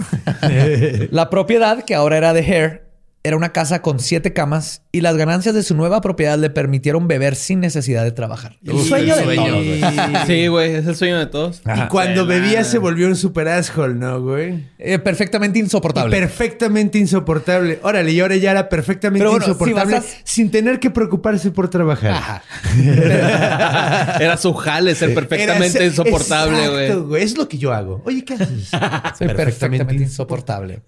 La 1.10 1.28
propiedad, 1.30 1.84
que 1.84 1.94
ahora 1.94 2.16
era 2.18 2.32
de 2.32 2.40
Hare, 2.40 2.82
era 3.24 3.36
una 3.36 3.52
casa 3.52 3.82
con 3.82 4.00
siete 4.00 4.32
camas 4.32 4.82
y 4.90 5.00
las 5.00 5.16
ganancias 5.16 5.54
de 5.54 5.62
su 5.62 5.76
nueva 5.76 6.00
propiedad 6.00 6.36
le 6.38 6.50
permitieron 6.50 7.06
beber 7.06 7.36
sin 7.36 7.60
necesidad 7.60 8.02
de 8.02 8.10
trabajar. 8.10 8.56
El 8.64 8.72
Uf, 8.72 8.88
sueño 8.88 9.14
el 9.14 9.18
de 9.20 9.24
sueño, 9.36 9.46
todos, 9.52 9.64
güey. 9.64 9.80
Sí, 10.26 10.46
güey, 10.48 10.74
es 10.74 10.86
el 10.86 10.96
sueño 10.96 11.18
de 11.18 11.26
todos. 11.26 11.62
y 11.64 11.88
cuando 11.88 12.26
bebía 12.26 12.64
se 12.64 12.78
volvió 12.78 13.06
un 13.06 13.14
super 13.16 13.46
asshole, 13.48 13.94
¿no, 13.94 14.20
güey? 14.20 14.64
Eh, 14.78 14.98
perfectamente 14.98 15.58
insoportable. 15.60 16.16
Perfectamente 16.18 16.98
insoportable. 16.98 17.78
Órale, 17.82 18.10
y 18.12 18.18
ahora 18.20 18.34
ya 18.36 18.50
era 18.50 18.68
perfectamente 18.68 19.24
bueno, 19.26 19.44
insoportable 19.44 19.94
si 19.94 20.00
vas 20.00 20.04
a- 20.04 20.20
sin 20.24 20.50
tener 20.50 20.80
que 20.80 20.90
preocuparse 20.90 21.50
por 21.52 21.68
trabajar. 21.70 22.10
Ajá. 22.12 22.42
Era 24.20 24.36
su 24.36 24.52
jale 24.54 24.94
ser 24.94 25.14
perfectamente 25.14 25.78
Era- 25.78 25.86
insoportable, 25.86 26.64
Exacto, 26.64 27.04
güey. 27.06 27.22
Es 27.22 27.36
lo 27.38 27.48
que 27.48 27.58
yo 27.58 27.72
hago. 27.72 28.02
Oye, 28.04 28.24
¿qué 28.24 28.34
haces? 28.34 28.68
Soy 29.18 29.28
perfectamente, 29.28 29.94
insoportable. 29.94 30.80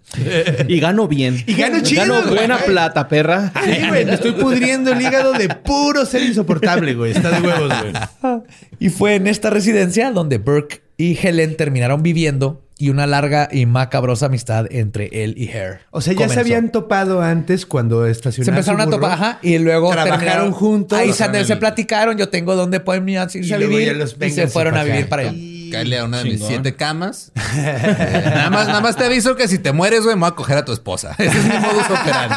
Y 0.68 0.80
gano 0.80 1.06
bien. 1.08 1.42
Y 1.46 1.54
gano 1.54 1.80
chido, 1.80 2.02
Gano 2.02 2.23
güey. 2.24 2.36
buena 2.38 2.58
plata, 2.58 3.08
perra. 3.08 3.52
Sí, 3.64 3.88
güey, 3.88 4.04
me 4.04 4.14
estoy 4.14 4.32
pudriendo 4.32 4.92
el 4.92 5.00
hígado 5.00 5.32
de 5.32 5.48
puro 5.48 6.04
ser 6.06 6.22
insoportable, 6.22 6.94
güey. 6.94 7.12
Está 7.12 7.30
de 7.30 7.46
huevos, 7.46 7.72
güey. 8.20 8.42
Y 8.78 8.88
fue 8.90 9.14
en 9.14 9.26
esta 9.26 9.50
residencia 9.50 10.10
donde 10.10 10.38
Burke 10.38 10.82
y 10.96 11.18
Helen 11.20 11.56
terminaron 11.56 12.02
viviendo 12.02 12.60
y 12.76 12.88
una 12.90 13.06
larga 13.06 13.48
y 13.52 13.66
macabrosa 13.66 14.26
amistad 14.26 14.66
entre 14.70 15.08
él 15.24 15.34
y 15.36 15.48
Hare. 15.50 15.78
O 15.90 16.00
sea, 16.00 16.12
ya 16.12 16.16
comenzó. 16.18 16.34
se 16.34 16.40
habían 16.40 16.72
topado 16.72 17.22
antes 17.22 17.66
cuando 17.66 18.04
Se 18.04 18.10
estacionaron. 18.10 18.54
empezaron 18.56 18.80
a 18.80 18.84
su 18.84 18.90
burro. 18.90 19.00
topar, 19.00 19.12
ajá, 19.12 19.38
y 19.42 19.58
luego 19.58 19.90
Trabajaron 19.92 20.18
terminaron 20.20 20.52
juntos. 20.52 20.98
Ahí 20.98 21.12
se, 21.12 21.44
se 21.44 21.52
el- 21.52 21.58
platicaron, 21.60 22.18
yo 22.18 22.28
tengo 22.30 22.56
dónde 22.56 22.80
pueden 22.80 23.08
ir 23.08 23.18
a, 23.18 23.28
Y 23.32 23.52
a 23.52 23.56
vivir 23.58 23.96
los 23.96 24.16
y 24.20 24.30
se 24.30 24.48
fueron 24.48 24.76
a 24.76 24.82
vivir 24.82 25.08
para 25.08 25.22
allá. 25.22 25.32
Cáele 25.74 25.98
a 25.98 26.04
una 26.04 26.18
de 26.18 26.24
mis 26.24 26.44
siete 26.44 26.76
camas. 26.76 27.32
Eh, 27.56 28.22
nada, 28.34 28.50
más, 28.50 28.68
nada 28.68 28.80
más 28.80 28.96
te 28.96 29.04
aviso 29.04 29.36
que 29.36 29.48
si 29.48 29.58
te 29.58 29.72
mueres, 29.72 30.04
güey, 30.04 30.16
me 30.16 30.20
voy 30.20 30.30
a 30.30 30.34
coger 30.34 30.58
a 30.58 30.64
tu 30.64 30.72
esposa. 30.72 31.14
Ese 31.18 31.38
es 31.38 31.44
mi 31.44 31.58
modus 31.58 31.84
operandi. 31.90 32.36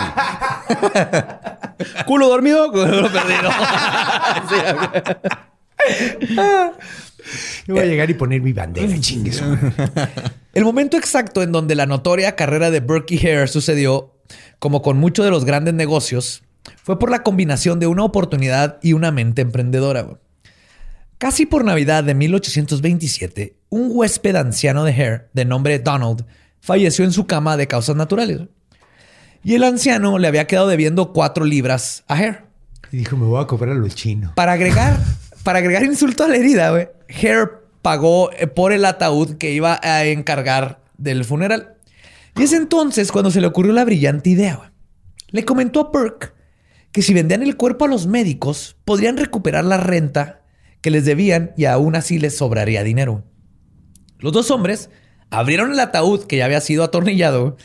Culo 2.06 2.28
dormido, 2.30 2.72
culo 2.72 3.12
perdido. 3.12 3.50
Yo 7.68 7.74
voy 7.76 7.84
a 7.84 7.86
llegar 7.86 8.10
y 8.10 8.14
poner 8.14 8.42
mi 8.42 8.54
bandera, 8.54 9.00
chingues. 9.00 9.44
El 10.54 10.64
momento 10.64 10.98
exacto 10.98 11.44
en 11.44 11.52
donde 11.52 11.76
la 11.76 11.86
notoria 11.86 12.36
carrera 12.36 12.72
de 12.72 12.80
Burke 12.80 13.16
y 13.16 13.20
Hare 13.20 13.48
sucedió, 13.48 14.16
como 14.60 14.82
con 14.82 14.98
muchos 14.98 15.26
de 15.26 15.32
los 15.32 15.46
grandes 15.46 15.74
negocios, 15.74 16.44
fue 16.84 17.00
por 17.00 17.12
la 17.12 17.24
combinación 17.24 17.80
de 17.80 17.88
una 17.88 18.04
oportunidad 18.04 18.80
y 18.82 18.94
una 18.94 19.12
mente 19.12 19.42
emprendedora. 19.42 20.20
Casi 21.18 21.48
por 21.48 21.66
Navidad 21.66 22.04
de 22.04 22.14
1827, 22.14 23.58
un 23.70 23.90
huésped 23.92 24.36
anciano 24.36 24.84
de 24.84 24.92
Hare, 24.92 25.30
de 25.34 25.46
nombre 25.46 25.80
Donald, 25.80 26.26
falleció 26.60 27.06
en 27.06 27.12
su 27.12 27.26
cama 27.26 27.58
de 27.58 27.68
causas 27.68 27.96
naturales. 27.96 28.42
Y 29.44 29.56
el 29.56 29.64
anciano 29.64 30.20
le 30.20 30.28
había 30.28 30.46
quedado 30.46 30.68
debiendo 30.68 31.14
cuatro 31.14 31.44
libras 31.44 32.04
a 32.08 32.14
Hare. 32.14 32.44
Y 32.92 32.98
dijo, 32.98 33.18
me 33.18 33.26
voy 33.26 33.42
a 33.42 33.48
cobrar 33.48 33.76
a 33.76 33.80
los 33.80 33.96
chinos. 33.96 34.34
Para 34.36 34.52
agregar, 34.52 35.00
para 35.44 35.58
agregar 35.58 35.84
insulto 35.84 36.24
a 36.24 36.28
la 36.28 36.36
herida, 36.36 36.70
güey, 36.70 36.88
Hare 37.10 37.50
pagó 37.82 38.32
eh, 38.34 38.46
por 38.46 38.72
el 38.72 38.86
ataúd 38.86 39.38
que 39.38 39.52
iba 39.52 39.80
a 39.82 40.06
encargar 40.06 40.84
del 41.00 41.26
funeral. 41.26 41.78
Y 42.36 42.44
es 42.44 42.54
entonces 42.54 43.12
cuando 43.12 43.32
se 43.32 43.42
le 43.42 43.48
ocurrió 43.48 43.74
la 43.74 43.86
brillante 43.86 44.30
idea. 44.30 44.58
güey. 44.58 44.70
Le 45.30 45.46
comentó 45.46 45.80
a 45.80 45.90
Burke 45.92 46.32
que 46.92 47.02
si 47.02 47.16
vendían 47.16 47.42
el 47.42 47.58
cuerpo 47.58 47.86
a 47.86 47.88
los 47.88 48.06
médicos, 48.06 48.78
podrían 48.86 49.18
recuperar 49.18 49.64
la 49.64 49.78
renta 49.78 50.44
que 50.88 50.92
les 50.92 51.04
debían 51.04 51.52
y 51.58 51.66
aún 51.66 51.98
así 51.98 52.18
les 52.18 52.38
sobraría 52.38 52.82
dinero. 52.82 53.26
Los 54.20 54.32
dos 54.32 54.50
hombres 54.52 54.90
abrieron 55.30 55.74
el 55.74 55.80
ataúd 55.82 56.24
que 56.24 56.38
ya 56.38 56.46
había 56.46 56.62
sido 56.62 56.82
atornillado, 56.86 57.58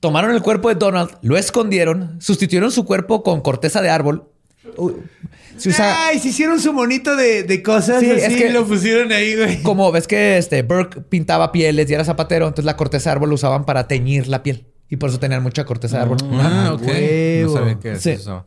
tomaron 0.00 0.32
el 0.32 0.42
cuerpo 0.42 0.68
de 0.68 0.74
Donald, 0.74 1.10
lo 1.22 1.36
escondieron, 1.38 2.20
sustituyeron 2.20 2.72
su 2.72 2.84
cuerpo 2.84 3.22
con 3.22 3.40
corteza 3.40 3.82
de 3.82 3.90
árbol 3.90 4.28
uh, 4.78 4.90
se 5.56 5.68
usa 5.68 6.08
Ay, 6.08 6.18
se 6.18 6.30
hicieron 6.30 6.58
su 6.58 6.72
monito 6.72 7.14
de, 7.14 7.44
de 7.44 7.62
cosas 7.62 8.00
Sí, 8.00 8.10
así 8.10 8.20
es 8.20 8.34
que- 8.36 8.48
y 8.48 8.52
lo 8.52 8.66
pusieron 8.66 9.12
ahí, 9.12 9.36
güey. 9.36 9.62
como 9.62 9.92
ves 9.92 10.08
que 10.08 10.36
este 10.36 10.62
Burke 10.62 11.02
pintaba 11.02 11.52
pieles 11.52 11.88
y 11.88 11.94
era 11.94 12.04
zapatero, 12.04 12.48
entonces 12.48 12.64
la 12.64 12.76
corteza 12.76 13.10
de 13.10 13.12
árbol 13.12 13.28
lo 13.28 13.36
usaban 13.36 13.64
para 13.64 13.86
teñir 13.86 14.26
la 14.26 14.42
piel 14.42 14.66
y 14.88 14.96
por 14.96 15.10
eso 15.10 15.20
tenían 15.20 15.44
mucha 15.44 15.64
corteza 15.64 15.98
de 15.98 16.02
árbol. 16.02 16.18
Ah, 16.32 16.72
ok. 16.74 16.82
huevo. 16.82 17.52
No 17.52 17.58
sabía 17.60 17.78
que 17.78 17.88
era 17.90 18.00
Sí. 18.00 18.10
eso. 18.10 18.44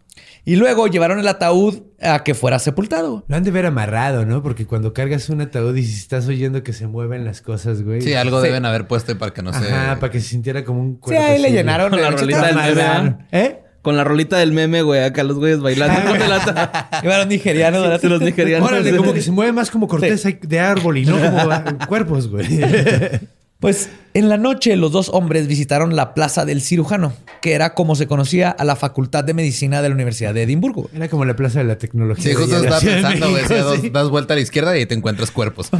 Y 0.50 0.56
luego 0.56 0.88
llevaron 0.88 1.20
el 1.20 1.28
ataúd 1.28 1.80
a 2.02 2.24
que 2.24 2.34
fuera 2.34 2.58
sepultado. 2.58 3.24
Lo 3.28 3.36
han 3.36 3.44
de 3.44 3.52
ver 3.52 3.68
amarrado, 3.68 4.26
¿no? 4.26 4.42
Porque 4.42 4.66
cuando 4.66 4.94
cargas 4.94 5.30
un 5.30 5.42
ataúd 5.42 5.76
y 5.76 5.84
si 5.86 5.96
estás 5.96 6.28
oyendo 6.28 6.64
que 6.64 6.74
se 6.74 6.88
mueven 6.88 7.24
las 7.24 7.42
cosas, 7.42 7.84
güey. 7.84 8.02
Sí, 8.02 8.16
algo 8.16 8.42
Sí. 8.42 8.48
deben 8.48 8.66
haber 8.66 8.88
puesto 8.88 9.16
para 9.18 9.32
que 9.32 9.44
no 9.44 9.54
se... 9.54 9.72
Ajá, 9.72 10.00
para 10.00 10.12
que 10.12 10.20
se 10.20 10.30
sintiera 10.30 10.64
como 10.66 10.82
un 10.82 10.94
Sí, 10.96 11.00
cuerpo. 11.02 11.24
ahí 11.24 11.40
le 11.42 11.52
llenaron 11.52 11.92
Con 11.92 12.02
la 12.02 12.10
rolita 12.10 12.48
del 12.48 12.56
meme. 12.76 13.18
¿Eh? 13.32 13.60
Con 13.84 13.96
la 13.96 14.04
rolita 14.04 14.38
del 14.40 14.52
meme, 14.52 14.82
güey, 14.82 15.04
acá 15.04 15.24
los 15.24 15.38
güeyes 15.38 15.60
bailando 15.62 16.02
con 16.12 16.22
el 16.22 16.32
ata- 16.32 16.90
Iban 17.04 17.20
los 17.20 17.28
nigerianos, 17.28 17.82
¿verdad? 17.84 18.02
de 18.02 18.10
los 18.10 18.22
nigerianos. 18.22 18.68
Órale, 18.68 18.98
como 18.98 19.14
que 19.14 19.22
se 19.22 19.32
mueve 19.32 19.52
más 19.54 19.70
como 19.70 19.88
corteza 19.88 20.30
de 20.42 20.60
árbol 20.60 20.98
y 20.98 21.06
no 21.06 21.16
como 21.20 21.78
cuerpos, 21.88 22.28
güey. 22.28 22.48
Pues 23.60 23.90
en 24.14 24.30
la 24.30 24.38
noche 24.38 24.78
los 24.78 24.92
dos 24.94 25.10
hombres 25.10 25.48
visitaron 25.48 25.94
la 25.96 26.14
Plaza 26.14 26.46
del 26.46 26.62
Cirujano, 26.62 27.12
que 27.42 27.54
era 27.54 27.74
como 27.74 27.96
se 27.96 28.08
conocía 28.08 28.50
a 28.52 28.64
la 28.64 28.78
Facultad 28.78 29.26
de 29.26 29.34
Medicina 29.34 29.82
de 29.82 29.90
la 29.90 29.96
Universidad 29.96 30.34
de 30.34 30.44
Edimburgo. 30.44 30.90
Era 30.96 31.10
como 31.10 31.26
la 31.26 31.36
plaza 31.36 31.60
de 31.60 31.66
la 31.66 31.78
tecnología. 31.78 32.24
Sí, 32.24 32.34
justo 32.34 32.56
estaba 32.56 32.80
pensando, 32.80 33.30
güey. 33.32 33.44
Das- 33.46 33.82
sí. 33.82 33.90
das 33.90 34.08
vuelta 34.10 34.34
a 34.34 34.38
la 34.38 34.42
izquierda 34.44 34.76
y 34.78 34.80
ahí 34.80 34.86
te 34.86 34.96
encuentras 34.96 35.30
cuerpos. 35.32 35.70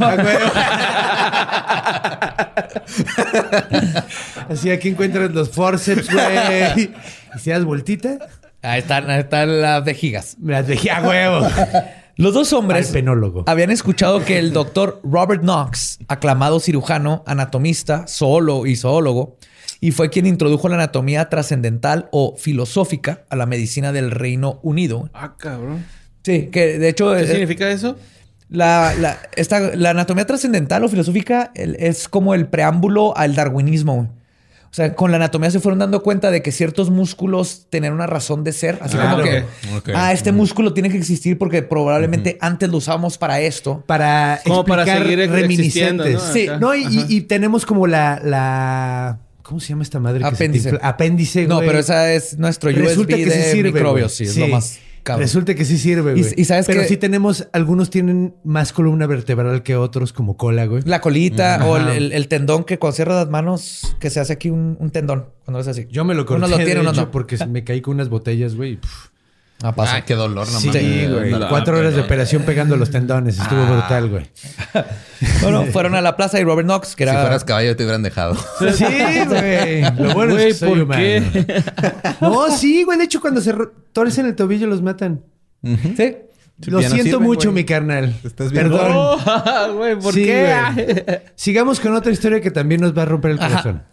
Así 4.48 4.70
aquí 4.70 4.88
encuentras 4.90 5.30
los 5.32 5.50
forceps, 5.50 6.12
güey. 6.12 6.82
Y 7.34 7.38
si 7.38 7.50
das 7.50 7.64
vueltita, 7.64 8.18
Ahí 8.62 8.80
están, 8.80 9.08
ahí 9.08 9.20
están 9.20 9.62
las 9.62 9.82
vejigas. 9.84 10.36
me 10.38 10.52
las 10.52 10.66
dejé 10.66 10.90
a 10.90 11.00
huevo. 11.02 11.48
Los 12.20 12.34
dos 12.34 12.52
hombres 12.52 12.88
Al 12.88 12.92
penólogo. 12.92 13.44
habían 13.46 13.70
escuchado 13.70 14.24
que 14.24 14.38
el 14.38 14.52
doctor 14.52 15.00
Robert 15.02 15.40
Knox, 15.42 15.98
aclamado 16.08 16.60
cirujano, 16.60 17.22
anatomista, 17.26 18.04
zoólogo 18.06 18.66
y 18.66 18.76
zoólogo, 18.76 19.38
y 19.80 19.92
fue 19.92 20.10
quien 20.10 20.26
introdujo 20.26 20.68
la 20.68 20.74
anatomía 20.74 21.30
trascendental 21.30 22.08
o 22.12 22.36
filosófica 22.36 23.24
a 23.30 23.36
la 23.36 23.46
medicina 23.46 23.92
del 23.92 24.10
Reino 24.10 24.60
Unido. 24.62 25.08
Ah, 25.14 25.34
cabrón. 25.38 25.86
Sí, 26.22 26.48
que 26.52 26.78
de 26.78 26.88
hecho 26.90 27.14
¿Qué 27.14 27.22
eh, 27.22 27.26
significa 27.26 27.70
eso? 27.70 27.96
la, 28.50 28.92
la- 29.00 29.18
esta- 29.36 29.74
la 29.74 29.90
anatomía 29.90 30.26
trascendental 30.26 30.84
o 30.84 30.88
filosófica 30.90 31.50
el- 31.54 31.76
es 31.76 32.06
como 32.08 32.34
el 32.34 32.48
preámbulo 32.48 33.16
al 33.16 33.34
darwinismo. 33.34 34.12
O 34.70 34.72
sea, 34.72 34.94
con 34.94 35.10
la 35.10 35.16
anatomía 35.16 35.50
se 35.50 35.58
fueron 35.58 35.80
dando 35.80 36.00
cuenta 36.00 36.30
de 36.30 36.42
que 36.42 36.52
ciertos 36.52 36.90
músculos 36.90 37.66
tenían 37.70 37.92
una 37.92 38.06
razón 38.06 38.44
de 38.44 38.52
ser. 38.52 38.78
Así 38.80 38.94
Claro. 38.96 39.24
como 39.68 39.82
que, 39.82 39.92
ah, 39.94 40.12
este 40.12 40.30
músculo 40.30 40.72
tiene 40.72 40.90
que 40.90 40.96
existir 40.96 41.38
porque 41.38 41.62
probablemente 41.62 42.38
antes 42.40 42.68
lo 42.68 42.76
usábamos 42.76 43.18
para 43.18 43.40
esto. 43.40 43.82
Para 43.88 44.40
Como 44.46 44.64
para 44.64 44.84
seguir 44.84 45.28
reminiscentes. 45.28 46.14
¿no? 46.14 46.20
Sí, 46.32 46.46
no, 46.60 46.74
y, 46.76 46.84
y- 46.84 47.06
y 47.16 47.20
tenemos 47.22 47.66
como 47.66 47.88
la, 47.88 48.20
la... 48.24 49.18
¿Cómo 49.42 49.58
se 49.58 49.70
llama 49.70 49.82
esta 49.82 49.98
madre? 49.98 50.20
que 50.20 50.24
se 50.26 50.30
te 50.30 50.34
Apéndice. 50.44 50.78
Apéndice, 50.80 51.46
No, 51.48 51.58
pero 51.58 51.80
esa 51.80 52.12
es 52.12 52.38
nuestro 52.38 52.70
USB 52.70 52.76
Resulta 52.78 53.16
que 53.16 53.24
sí 53.24 53.28
de 53.30 53.50
sirve. 53.52 53.72
microbios. 53.72 54.16
güey. 54.16 54.30
Sí, 54.30 54.40
es 54.40 54.48
lo 54.48 54.54
más 54.54 54.78
cabrón. 55.02 55.22
Resulta 55.22 55.54
que 55.54 55.64
sí 55.64 55.78
sirve, 55.78 56.14
Y- 56.16 56.20
güey. 56.22 56.34
y 56.36 56.44
sabes 56.44 56.66
Pero 56.66 56.82
que- 56.82 56.88
sí 56.88 56.96
tenemos, 56.96 57.48
algunos 57.52 57.90
tienen 57.90 58.34
más 58.44 58.72
columna 58.72 59.06
vertebral 59.06 59.62
que 59.62 59.76
otros, 59.76 60.12
como 60.12 60.36
cola, 60.36 60.66
güey. 60.66 60.82
La 60.86 61.00
colita 61.00 61.64
o 61.66 61.76
el, 61.76 61.82
Ajá. 61.82 61.94
el- 61.96 62.12
el 62.12 62.28
tendón 62.28 62.64
que 62.64 62.78
cuando 62.78 62.96
cierras 62.96 63.16
las 63.16 63.30
manos, 63.30 63.96
que 64.00 64.10
se 64.10 64.20
hace 64.20 64.32
aquí 64.32 64.50
un, 64.50 64.76
un 64.80 64.90
tendón. 64.90 65.26
Cuando 65.44 65.60
es 65.60 65.68
así. 65.68 65.86
Yo 65.90 66.04
me 66.04 66.14
lo 66.14 66.24
corté, 66.26 66.38
Unos 66.38 66.50
lo 66.50 66.56
tienen, 66.56 66.74
de 66.76 66.80
unos 66.80 66.92
hecho, 66.94 67.06
no. 67.06 67.10
porque 67.10 67.36
me 67.46 67.64
caí 67.64 67.80
con 67.80 67.94
unas 67.94 68.08
botellas, 68.08 68.54
güey. 68.54 68.72
y, 68.72 68.76
puf. 68.76 69.09
Ah, 69.62 69.74
pasa. 69.74 69.96
Ah, 69.96 70.04
qué 70.04 70.14
dolor, 70.14 70.48
no 70.50 70.58
Sí, 70.58 70.68
mames. 70.68 71.12
güey. 71.12 71.30
No, 71.32 71.48
Cuatro 71.50 71.78
horas 71.78 71.94
de 71.94 72.00
operación 72.00 72.42
pegando 72.44 72.76
los 72.76 72.90
tendones. 72.90 73.38
Estuvo 73.38 73.64
brutal, 73.66 74.08
güey. 74.08 74.26
Bueno, 75.42 75.66
fueron 75.66 75.94
a 75.94 76.00
la 76.00 76.16
plaza 76.16 76.40
y 76.40 76.44
Robert 76.44 76.66
Knox, 76.66 76.96
que 76.96 77.04
Si 77.04 77.10
era... 77.10 77.20
fueras 77.20 77.44
caballo 77.44 77.76
te 77.76 77.82
hubieran 77.84 78.02
dejado. 78.02 78.34
Sí, 78.74 78.84
güey. 79.28 79.82
Lo 79.98 80.14
bueno 80.14 80.32
Güey, 80.34 80.48
es 80.48 80.54
que 80.54 80.60
soy 80.60 80.68
¿por 80.70 80.78
humano. 80.82 81.00
qué? 81.02 81.62
No, 82.22 82.50
sí, 82.56 82.84
güey. 82.84 82.96
De 82.98 83.04
hecho, 83.04 83.20
cuando 83.20 83.40
se 83.42 83.52
torcen 83.92 84.24
el 84.26 84.34
tobillo 84.34 84.66
los 84.66 84.80
matan. 84.80 85.22
Sí. 85.62 86.16
Lo 86.66 86.80
siento 86.80 87.02
sirven, 87.04 87.22
mucho, 87.22 87.52
mi 87.52 87.64
carnal. 87.64 88.14
estás 88.24 88.50
viendo? 88.52 88.76
Perdón. 88.76 88.92
Oh, 88.96 89.98
¿por 90.02 90.12
Sí, 90.14 90.24
qué? 90.24 91.22
Sigamos 91.34 91.80
con 91.80 91.94
otra 91.94 92.12
historia 92.12 92.40
que 92.40 92.50
también 92.50 92.80
nos 92.80 92.96
va 92.96 93.02
a 93.02 93.06
romper 93.06 93.32
el 93.32 93.38
corazón. 93.38 93.82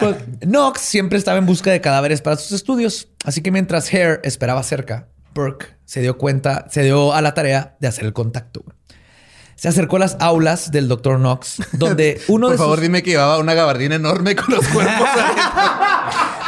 Pues, 0.00 0.16
Knox 0.40 0.80
siempre 0.80 1.18
estaba 1.18 1.38
en 1.38 1.46
busca 1.46 1.70
de 1.70 1.80
cadáveres 1.80 2.22
para 2.22 2.36
sus 2.36 2.52
estudios, 2.52 3.08
así 3.24 3.42
que 3.42 3.50
mientras 3.50 3.92
Hare 3.92 4.20
esperaba 4.24 4.62
cerca, 4.62 5.08
Burke 5.34 5.66
se 5.84 6.00
dio 6.00 6.16
cuenta, 6.16 6.66
se 6.70 6.82
dio 6.82 7.12
a 7.12 7.20
la 7.20 7.34
tarea 7.34 7.76
de 7.80 7.88
hacer 7.88 8.04
el 8.04 8.12
contacto. 8.12 8.64
Se 9.56 9.68
acercó 9.68 9.96
a 9.96 9.98
las 10.00 10.16
aulas 10.20 10.70
del 10.70 10.88
Dr. 10.88 11.18
Knox, 11.18 11.58
donde 11.72 12.18
uno 12.28 12.46
Por 12.46 12.52
de 12.52 12.58
favor, 12.58 12.76
sus... 12.78 12.82
dime 12.82 13.02
que 13.02 13.10
llevaba 13.10 13.38
una 13.38 13.52
gabardina 13.52 13.96
enorme 13.96 14.34
con 14.34 14.54
los 14.54 14.66
cuerpos. 14.68 15.08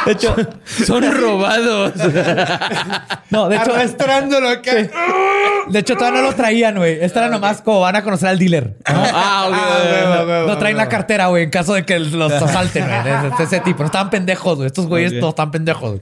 De 0.05 0.11
hecho, 0.11 0.35
Son 0.85 1.03
robados. 1.21 1.93
no, 3.29 3.49
de 3.49 3.55
hecho, 3.55 3.73
Arrastrándolo 3.73 4.49
acá. 4.49 4.71
de 5.69 5.79
hecho 5.79 5.95
todavía 5.95 6.21
no 6.21 6.27
lo 6.29 6.35
traían, 6.35 6.75
güey. 6.75 6.99
Esta 7.03 7.21
era 7.21 7.29
nomás 7.29 7.61
como 7.61 7.79
van 7.81 7.95
a 7.95 8.03
conocer 8.03 8.29
al 8.29 8.39
dealer. 8.39 8.75
ah, 8.85 9.45
ok. 9.47 9.53
Ah, 9.55 9.81
huevo, 10.17 10.29
huevo, 10.29 10.47
No 10.47 10.57
traen 10.57 10.77
la 10.77 10.89
cartera, 10.89 11.27
güey, 11.27 11.43
en 11.43 11.49
caso 11.49 11.73
de 11.73 11.85
que 11.85 11.99
los 11.99 12.31
asalten, 12.41 12.85
güey. 12.85 13.33
Ese 13.39 13.59
tipo. 13.61 13.79
No 13.79 13.85
estaban 13.85 14.09
pendejos, 14.09 14.55
güey. 14.57 14.67
Estos 14.67 14.87
güeyes 14.87 15.13
no 15.13 15.29
están 15.29 15.51
pendejos. 15.51 15.89
güey. 15.91 16.01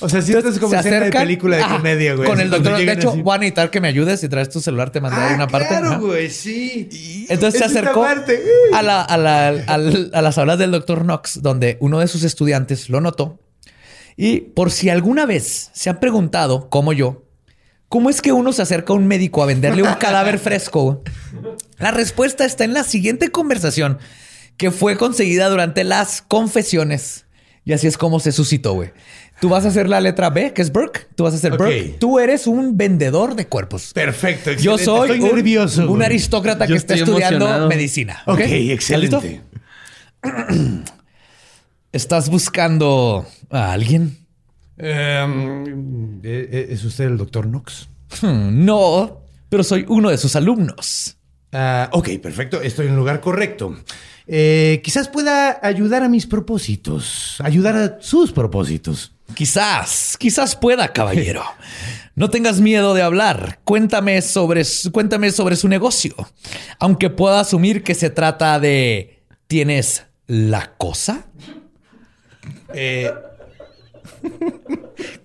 O 0.00 0.08
sea, 0.08 0.20
si 0.22 0.32
esto 0.32 0.48
es 0.48 0.58
como 0.58 0.72
Se 0.72 0.78
escena 0.80 1.00
de 1.06 1.10
película 1.12 1.56
de 1.56 1.64
comedia, 1.64 2.14
güey. 2.14 2.28
Con 2.28 2.40
el 2.40 2.50
doctor. 2.50 2.76
De 2.76 2.92
hecho, 2.92 3.10
así. 3.10 3.22
voy 3.22 3.34
a 3.34 3.38
necesitar 3.38 3.70
que 3.70 3.80
me 3.80 3.88
ayudes. 3.88 4.20
Si 4.20 4.28
traes 4.28 4.48
tu 4.50 4.60
celular, 4.60 4.90
te 4.90 5.00
mandé 5.00 5.20
ahí 5.20 5.34
una 5.34 5.46
parte. 5.48 5.68
Claro, 5.68 6.00
güey, 6.00 6.30
sí. 6.30 7.26
Entonces 7.28 7.60
se 7.60 7.66
Es 7.66 7.72
acercó 7.76 8.04
a, 8.04 8.82
la- 8.82 9.02
a 9.02 9.16
la- 9.16 9.48
a 10.12 10.22
las 10.22 10.38
aulas 10.38 10.58
del 10.58 10.70
doctor 10.72 11.02
Knox, 11.02 11.40
donde 11.42 11.76
uno 11.80 11.98
de 12.00 12.08
sus 12.08 12.22
estudiantes 12.24 12.88
lo 12.90 13.00
notó. 13.00 13.23
Y 14.16 14.40
por 14.40 14.70
si 14.70 14.88
alguna 14.90 15.26
vez 15.26 15.70
se 15.72 15.90
han 15.90 15.98
preguntado, 16.00 16.68
como 16.70 16.92
yo, 16.92 17.24
¿cómo 17.88 18.10
es 18.10 18.22
que 18.22 18.32
uno 18.32 18.52
se 18.52 18.62
acerca 18.62 18.92
a 18.92 18.96
un 18.96 19.06
médico 19.06 19.42
a 19.42 19.46
venderle 19.46 19.82
un 19.82 19.94
cadáver 19.94 20.38
fresco? 20.38 21.02
La 21.78 21.90
respuesta 21.90 22.44
está 22.44 22.64
en 22.64 22.74
la 22.74 22.84
siguiente 22.84 23.28
conversación 23.30 23.98
que 24.56 24.70
fue 24.70 24.96
conseguida 24.96 25.48
durante 25.48 25.82
las 25.84 26.22
confesiones. 26.22 27.26
Y 27.64 27.72
así 27.72 27.86
es 27.86 27.96
como 27.98 28.20
se 28.20 28.30
suscitó, 28.30 28.74
güey. 28.74 28.92
Tú 29.40 29.48
vas 29.48 29.64
a 29.64 29.68
hacer 29.68 29.88
la 29.88 30.00
letra 30.00 30.30
B, 30.30 30.52
que 30.52 30.62
es 30.62 30.70
Burke. 30.70 31.06
Tú 31.16 31.24
vas 31.24 31.34
a 31.34 31.38
ser 31.38 31.54
Ok. 31.54 31.58
Burke. 31.58 31.96
Tú 31.98 32.18
eres 32.20 32.46
un 32.46 32.76
vendedor 32.76 33.34
de 33.34 33.46
cuerpos. 33.48 33.92
Perfecto, 33.94 34.52
Yo 34.52 34.74
excelente. 34.74 34.84
soy 34.84 35.10
Estoy 35.12 35.20
un, 35.30 35.34
nervioso. 35.36 35.90
un 35.90 36.02
aristócrata 36.02 36.66
Yo 36.66 36.74
que 36.74 36.78
está 36.78 36.94
estudiando 36.94 37.36
emocionado. 37.46 37.68
medicina. 37.68 38.22
Ok, 38.26 38.40
¿Estás 38.40 39.00
listo? 39.00 39.22
¿Estás 41.94 42.28
buscando 42.28 43.24
a 43.50 43.72
alguien? 43.72 44.18
Em, 44.76 46.18
eh, 46.24 46.48
eh, 46.50 46.66
¿Es 46.70 46.82
usted 46.82 47.04
el 47.04 47.16
doctor 47.16 47.46
Knox? 47.46 47.88
Hmm, 48.20 48.64
no, 48.64 49.20
pero 49.48 49.62
soy 49.62 49.84
uno 49.86 50.10
de 50.10 50.18
sus 50.18 50.34
alumnos. 50.34 51.16
Ah, 51.52 51.88
ok, 51.92 52.18
perfecto. 52.20 52.60
Estoy 52.60 52.86
en 52.86 52.94
el 52.94 52.98
lugar 52.98 53.20
correcto. 53.20 53.76
Eh, 54.26 54.80
quizás 54.82 55.06
pueda 55.06 55.60
ayudar 55.62 56.02
a 56.02 56.08
mis 56.08 56.26
propósitos. 56.26 57.36
Ayudar 57.38 57.76
a 57.76 57.98
sus 58.00 58.32
propósitos. 58.32 59.12
Quizás, 59.34 60.16
quizás 60.18 60.56
pueda, 60.56 60.92
caballero. 60.92 61.44
No 62.16 62.30
tengas 62.30 62.60
miedo 62.60 62.94
de 62.94 63.02
hablar. 63.02 63.58
Cuéntame 63.64 64.22
sobre, 64.22 64.62
cuéntame 64.92 65.32
sobre 65.32 65.56
su 65.56 65.66
negocio. 65.66 66.14
Aunque 66.78 67.10
pueda 67.10 67.40
asumir 67.40 67.82
que 67.82 67.96
se 67.96 68.08
trata 68.08 68.60
de... 68.60 69.24
¿Tienes 69.48 70.04
la 70.28 70.74
cosa? 70.76 71.26
Eh, 72.74 73.10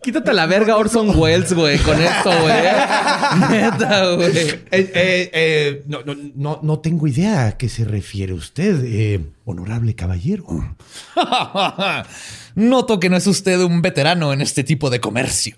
Quítate 0.02 0.34
la 0.34 0.46
verga 0.46 0.78
Orson 0.78 1.12
Welles, 1.18 1.54
güey, 1.54 1.78
con 1.80 2.02
esto, 2.02 2.32
güey. 2.42 2.54
Neta, 3.52 4.12
güey. 4.16 4.38
eh, 4.38 4.62
eh, 4.72 5.30
eh, 5.34 5.84
no, 5.88 6.02
no, 6.04 6.16
no, 6.36 6.60
no 6.64 6.80
tengo 6.80 7.06
idea 7.08 7.48
a 7.48 7.58
qué 7.58 7.70
se 7.70 7.84
refiere 7.86 8.34
usted, 8.34 8.82
eh, 8.86 9.20
honorable 9.46 9.96
caballero. 9.96 10.46
Noto 12.56 13.00
que 13.00 13.10
no 13.10 13.18
es 13.18 13.28
usted 13.28 13.60
un 13.62 13.82
veterano 13.82 14.34
en 14.34 14.42
este 14.42 14.64
tipo 14.64 14.90
de 14.90 15.00
comercio. 15.00 15.56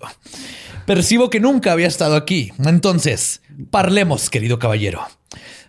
Percibo 0.86 1.30
que 1.30 1.40
nunca 1.40 1.72
había 1.72 1.86
estado 1.86 2.16
aquí. 2.16 2.52
Entonces, 2.64 3.40
parlemos, 3.70 4.30
querido 4.30 4.58
caballero. 4.58 5.00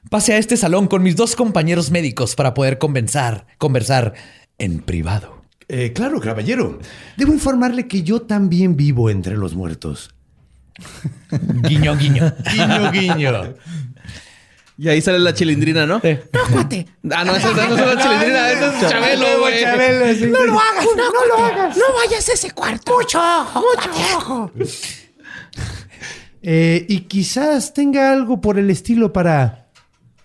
Pase 0.10 0.34
a 0.34 0.38
este 0.38 0.58
salón 0.58 0.88
con 0.88 1.02
mis 1.02 1.16
dos 1.16 1.36
compañeros 1.36 1.92
médicos 1.92 2.36
para 2.36 2.54
poder 2.54 2.78
conversar, 2.78 3.46
conversar 3.58 4.14
en 4.58 4.80
privado. 4.80 5.43
Eh, 5.67 5.93
claro, 5.93 6.19
caballero. 6.19 6.80
Debo 7.17 7.34
informarle 7.34 7.88
que 7.88 8.03
yo 8.03 8.22
también 8.22 8.76
vivo 8.76 9.09
entre 9.09 9.38
los 9.38 9.55
muertos. 9.55 10.14
Guiño, 11.64 11.95
guiño. 11.97 12.34
Guiño, 12.51 12.91
guiño. 12.91 13.55
Y 14.78 14.89
ahí 14.89 15.01
sale 15.01 15.20
la 15.20 15.34
chilindrina, 15.34 15.86
¿no? 15.86 16.01
Sí. 16.01 16.18
Ah, 17.11 17.24
no, 17.24 17.36
esa 17.36 17.51
esa 17.51 17.68
no 17.68 17.78
es 17.78 17.95
la 17.95 18.01
chilindrina, 18.01 18.51
esa 18.51 18.82
es 18.82 18.89
Chabelo, 18.89 19.39
güey. 19.39 19.61
Chabelo, 19.61 20.14
sí. 20.16 20.26
No 20.26 20.43
lo 20.45 20.59
hagas, 20.59 20.86
no, 20.97 21.11
no 21.11 21.26
lo 21.28 21.45
hagas. 21.45 21.78
No 21.78 21.84
vayas 21.95 22.28
a 22.28 22.34
ese 22.34 22.51
cuarto. 22.51 22.97
Mucho 22.97 23.20
ojo, 23.20 23.64
mucho 23.76 24.18
ojo. 24.18 24.51
Eh, 26.41 26.86
y 26.89 27.01
quizás 27.01 27.74
tenga 27.74 28.11
algo 28.11 28.41
por 28.41 28.57
el 28.59 28.70
estilo 28.70 29.14
para 29.14 29.70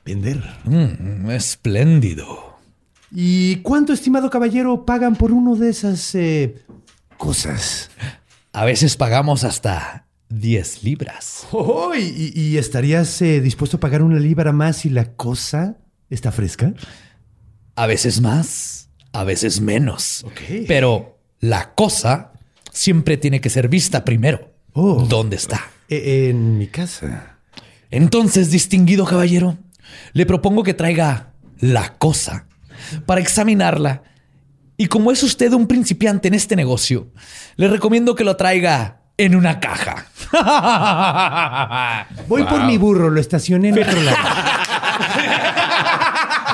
vender. 0.04 0.42
Mm, 0.64 1.30
espléndido. 1.30 2.47
¿Y 3.10 3.56
cuánto, 3.56 3.92
estimado 3.92 4.28
caballero, 4.30 4.84
pagan 4.84 5.16
por 5.16 5.32
uno 5.32 5.56
de 5.56 5.70
esas 5.70 6.14
eh, 6.14 6.62
cosas? 7.16 7.90
A 8.52 8.64
veces 8.64 8.96
pagamos 8.96 9.44
hasta 9.44 10.06
10 10.28 10.84
libras. 10.84 11.46
Oh, 11.52 11.94
¿y, 11.94 12.58
estarías 12.58 13.20
eh, 13.22 13.40
dispuesto 13.40 13.78
a 13.78 13.80
pagar 13.80 14.02
una 14.02 14.18
libra 14.18 14.52
más 14.52 14.78
si 14.78 14.90
la 14.90 15.12
cosa 15.12 15.78
está 16.10 16.32
fresca? 16.32 16.74
A 17.76 17.86
veces 17.86 18.20
más, 18.20 18.90
a 19.12 19.24
veces 19.24 19.60
menos. 19.60 20.26
Pero 20.66 21.18
la 21.40 21.74
cosa 21.74 22.32
siempre 22.72 23.16
tiene 23.16 23.40
que 23.40 23.50
ser 23.50 23.68
vista 23.68 24.04
primero. 24.04 24.52
Oh. 24.72 25.06
¿Dónde 25.08 25.36
está? 25.36 25.70
Eh, 25.88 26.28
en 26.30 26.58
mi 26.58 26.66
casa. 26.66 27.38
Entonces, 27.90 28.50
distinguido 28.50 29.06
caballero, 29.06 29.56
le 30.12 30.26
propongo 30.26 30.62
que 30.62 30.74
traiga 30.74 31.32
la 31.60 31.96
cosa 31.96 32.47
para 33.06 33.20
examinarla. 33.20 34.02
Y 34.76 34.86
como 34.86 35.10
es 35.10 35.22
usted 35.22 35.52
un 35.52 35.66
principiante 35.66 36.28
en 36.28 36.34
este 36.34 36.54
negocio, 36.56 37.08
le 37.56 37.68
recomiendo 37.68 38.14
que 38.14 38.24
lo 38.24 38.36
traiga 38.36 39.00
en 39.16 39.34
una 39.34 39.58
caja. 39.60 40.06
Voy 42.28 42.44
por 42.44 42.64
mi 42.64 42.78
burro, 42.78 43.10
lo 43.10 43.20
estacioné 43.20 43.70
en 43.70 43.82
otro 43.82 44.00
lado. 44.02 44.16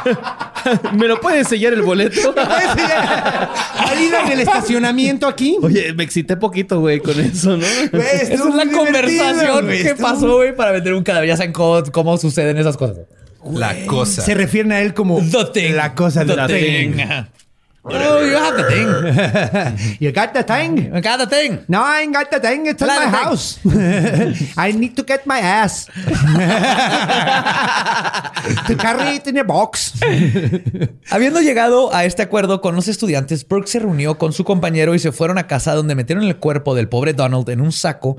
¿Me 0.95 1.07
lo 1.07 1.20
puedes 1.20 1.49
sellar 1.49 1.72
el 1.75 1.83
boleto? 1.83 2.35
¿Salida 2.35 4.22
en 4.25 4.33
el 4.33 4.41
estacionamiento 4.41 5.27
aquí? 5.27 5.59
Oye, 5.61 5.93
me 5.93 6.05
excité 6.05 6.37
poquito, 6.37 6.81
güey, 6.81 7.01
con 7.01 7.18
eso, 7.20 7.57
¿no? 7.57 7.66
Esa 7.66 8.33
es 8.33 8.41
la 8.41 8.66
conversación 8.70 9.68
que 9.68 9.95
pasó, 10.01 10.37
güey, 10.37 10.57
para 10.57 10.72
vender 10.72 10.95
un 10.95 11.03
cadáver. 11.03 11.29
Ya 11.29 11.37
saben 11.37 11.53
cómo, 11.53 11.83
cómo 11.93 12.16
suceden 12.16 12.57
esas 12.57 12.77
cosas. 12.77 13.01
La 13.53 13.74
cosa. 13.86 14.22
Se 14.22 14.34
refieren 14.34 14.72
a 14.72 14.80
él 14.80 14.95
como 14.95 15.20
The 15.20 15.45
thing. 15.53 15.74
la 15.74 15.95
cosa 15.95 16.24
de 16.24 16.34
The 16.34 16.47
thing. 16.47 16.95
thing. 16.97 17.05
Oh, 17.86 18.24
you 18.24 18.34
have 18.34 18.57
the 18.57 18.64
thing. 18.64 18.86
You 20.01 20.11
got 20.11 20.32
the 20.32 20.42
thing? 20.42 20.90
I 20.95 21.03
got 21.03 21.18
the 21.18 21.26
thing. 21.26 21.59
No, 21.68 21.82
I 21.84 22.01
ain't 22.01 22.14
got 22.14 22.30
the 22.30 22.40
thing. 22.40 22.64
It's 22.66 22.80
in 22.80 22.88
my 22.88 23.11
house. 23.11 23.59
I 24.57 24.72
need 24.72 24.97
to 24.97 25.03
get 25.05 25.26
my 25.26 25.38
ass. 25.40 25.84
to 28.66 28.74
carry 28.76 29.16
it 29.16 29.26
in 29.26 29.36
a 29.38 29.45
box. 29.45 29.92
Habiendo 31.11 31.42
llegado 31.42 31.95
a 31.95 32.07
este 32.07 32.22
acuerdo 32.22 32.62
con 32.62 32.74
los 32.74 32.88
estudiantes, 32.88 33.47
Burke 33.47 33.68
se 33.68 33.80
reunió 33.80 34.16
con 34.16 34.32
su 34.32 34.45
compañero 34.45 34.95
y 34.95 34.99
se 34.99 35.12
fueron 35.12 35.36
a 35.36 35.47
casa 35.47 35.74
donde 35.74 35.95
metieron 35.95 36.24
el 36.24 36.36
cuerpo 36.36 36.74
del 36.74 36.88
pobre 36.88 37.12
Donald 37.12 37.47
en 37.51 37.61
un 37.61 37.70
saco 37.72 38.16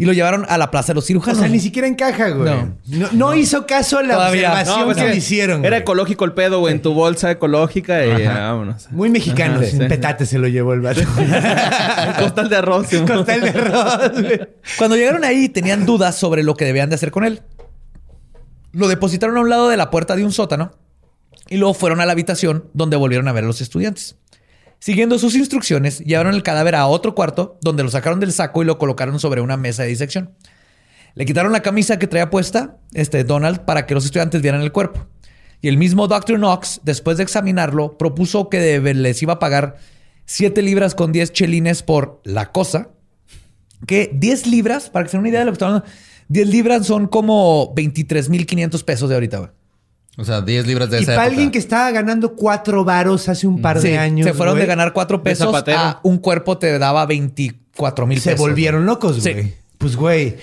y 0.00 0.04
lo 0.04 0.12
llevaron 0.12 0.46
a 0.48 0.56
la 0.58 0.70
plaza 0.70 0.92
de 0.92 0.94
los 0.94 1.04
O 1.04 1.06
cirujanos. 1.08 1.40
sea, 1.40 1.48
ni 1.48 1.58
siquiera 1.58 1.88
encaja, 1.88 2.30
güey. 2.30 2.48
No. 2.48 2.76
No, 2.86 3.08
no 3.12 3.34
hizo 3.34 3.66
caso 3.66 3.98
a 3.98 4.02
la 4.04 4.14
Todavía. 4.14 4.52
observación 4.52 4.84
pues 4.84 4.96
que 4.96 5.08
le 5.08 5.16
hicieron. 5.16 5.60
Era 5.64 5.70
güey. 5.76 5.80
ecológico 5.82 6.24
el 6.24 6.32
pedo, 6.34 6.60
güey, 6.60 6.72
en 6.74 6.80
tu 6.82 6.94
bolsa 6.94 7.30
ecológica 7.32 8.06
y 8.06 8.22
ya, 8.22 8.32
vámonos. 8.52 8.88
Muy 8.92 9.10
mexicano. 9.10 9.56
Ajá, 9.56 9.64
sin 9.66 9.80
sí. 9.80 9.86
petate 9.88 10.24
se 10.24 10.38
lo 10.38 10.46
llevó 10.46 10.72
el 10.72 10.80
vato. 10.82 11.00
Costal 12.18 12.48
de 12.48 12.56
arroz. 12.56 12.86
sí, 12.88 12.98
Costal 13.00 13.40
de 13.40 13.48
arroz, 13.50 14.22
güey. 14.22 14.40
Cuando 14.78 14.96
llegaron 14.96 15.24
ahí 15.24 15.48
tenían 15.48 15.84
dudas 15.84 16.14
sobre 16.16 16.42
lo 16.44 16.54
que 16.54 16.64
debían 16.64 16.88
de 16.88 16.94
hacer 16.94 17.10
con 17.10 17.24
él. 17.24 17.42
Lo 18.72 18.86
depositaron 18.86 19.36
a 19.36 19.40
un 19.40 19.50
lado 19.50 19.68
de 19.68 19.76
la 19.76 19.90
puerta 19.90 20.14
de 20.14 20.24
un 20.24 20.30
sótano 20.32 20.70
y 21.48 21.56
luego 21.56 21.74
fueron 21.74 22.00
a 22.00 22.06
la 22.06 22.12
habitación 22.12 22.66
donde 22.72 22.96
volvieron 22.96 23.26
a 23.26 23.32
ver 23.32 23.42
a 23.44 23.46
los 23.48 23.60
estudiantes. 23.60 24.16
Siguiendo 24.80 25.18
sus 25.18 25.34
instrucciones, 25.34 25.98
llevaron 26.00 26.34
el 26.34 26.42
cadáver 26.42 26.76
a 26.76 26.86
otro 26.86 27.14
cuarto 27.14 27.58
donde 27.62 27.82
lo 27.82 27.90
sacaron 27.90 28.20
del 28.20 28.32
saco 28.32 28.62
y 28.62 28.66
lo 28.66 28.78
colocaron 28.78 29.18
sobre 29.18 29.40
una 29.40 29.56
mesa 29.56 29.82
de 29.82 29.88
disección. 29.88 30.34
Le 31.14 31.24
quitaron 31.24 31.50
la 31.50 31.62
camisa 31.62 31.98
que 31.98 32.06
traía 32.06 32.30
puesta, 32.30 32.78
este 32.94 33.24
Donald, 33.24 33.64
para 33.64 33.86
que 33.86 33.94
los 33.94 34.04
estudiantes 34.04 34.40
vieran 34.40 34.60
el 34.60 34.70
cuerpo. 34.70 35.06
Y 35.60 35.66
el 35.66 35.76
mismo 35.76 36.06
Dr. 36.06 36.38
Knox, 36.38 36.80
después 36.84 37.16
de 37.16 37.24
examinarlo, 37.24 37.98
propuso 37.98 38.48
que 38.48 38.78
les 38.80 39.22
iba 39.22 39.34
a 39.34 39.38
pagar 39.40 39.78
7 40.26 40.62
libras 40.62 40.94
con 40.94 41.10
10 41.10 41.32
chelines 41.32 41.82
por 41.82 42.20
la 42.24 42.52
cosa. 42.52 42.90
Que 43.86 44.10
10 44.14 44.46
libras, 44.46 44.90
para 44.90 45.04
que 45.04 45.10
se 45.10 45.16
den 45.16 45.22
una 45.22 45.30
idea 45.30 45.40
de 45.40 45.46
lo 45.46 45.52
que 45.52 45.54
estamos 45.54 45.74
hablando, 45.80 45.96
10 46.28 46.48
libras 46.48 46.86
son 46.86 47.08
como 47.08 47.74
23.500 47.74 48.84
pesos 48.84 49.08
de 49.08 49.16
ahorita, 49.16 49.38
güey. 49.38 49.50
O 50.20 50.24
sea, 50.24 50.40
10 50.42 50.66
libras 50.66 50.90
de 50.90 50.98
Y 50.98 51.02
esa 51.04 51.12
para 51.12 51.22
época. 51.22 51.30
alguien 51.32 51.50
que 51.52 51.58
estaba 51.58 51.90
ganando 51.92 52.34
cuatro 52.34 52.84
varos 52.84 53.28
hace 53.28 53.46
un 53.46 53.62
par 53.62 53.80
Sí, 53.80 53.88
de 53.88 53.98
años. 53.98 54.26
se 54.26 54.34
fueron 54.34 54.54
güey, 54.54 54.62
de 54.62 54.66
ganar 54.66 54.92
4 54.92 55.22
pesos 55.22 55.54
a 55.68 56.00
un 56.02 56.18
cuerpo 56.18 56.58
te 56.58 56.76
daba 56.78 57.06
24 57.06 58.06
mil 58.06 58.20
Se 58.20 58.30
pesos. 58.32 58.40
volvieron 58.40 58.84
locos, 58.84 59.22
Sí. 59.22 59.32
güey. 59.32 59.54
Pues, 59.78 59.94
güey. 59.96 60.36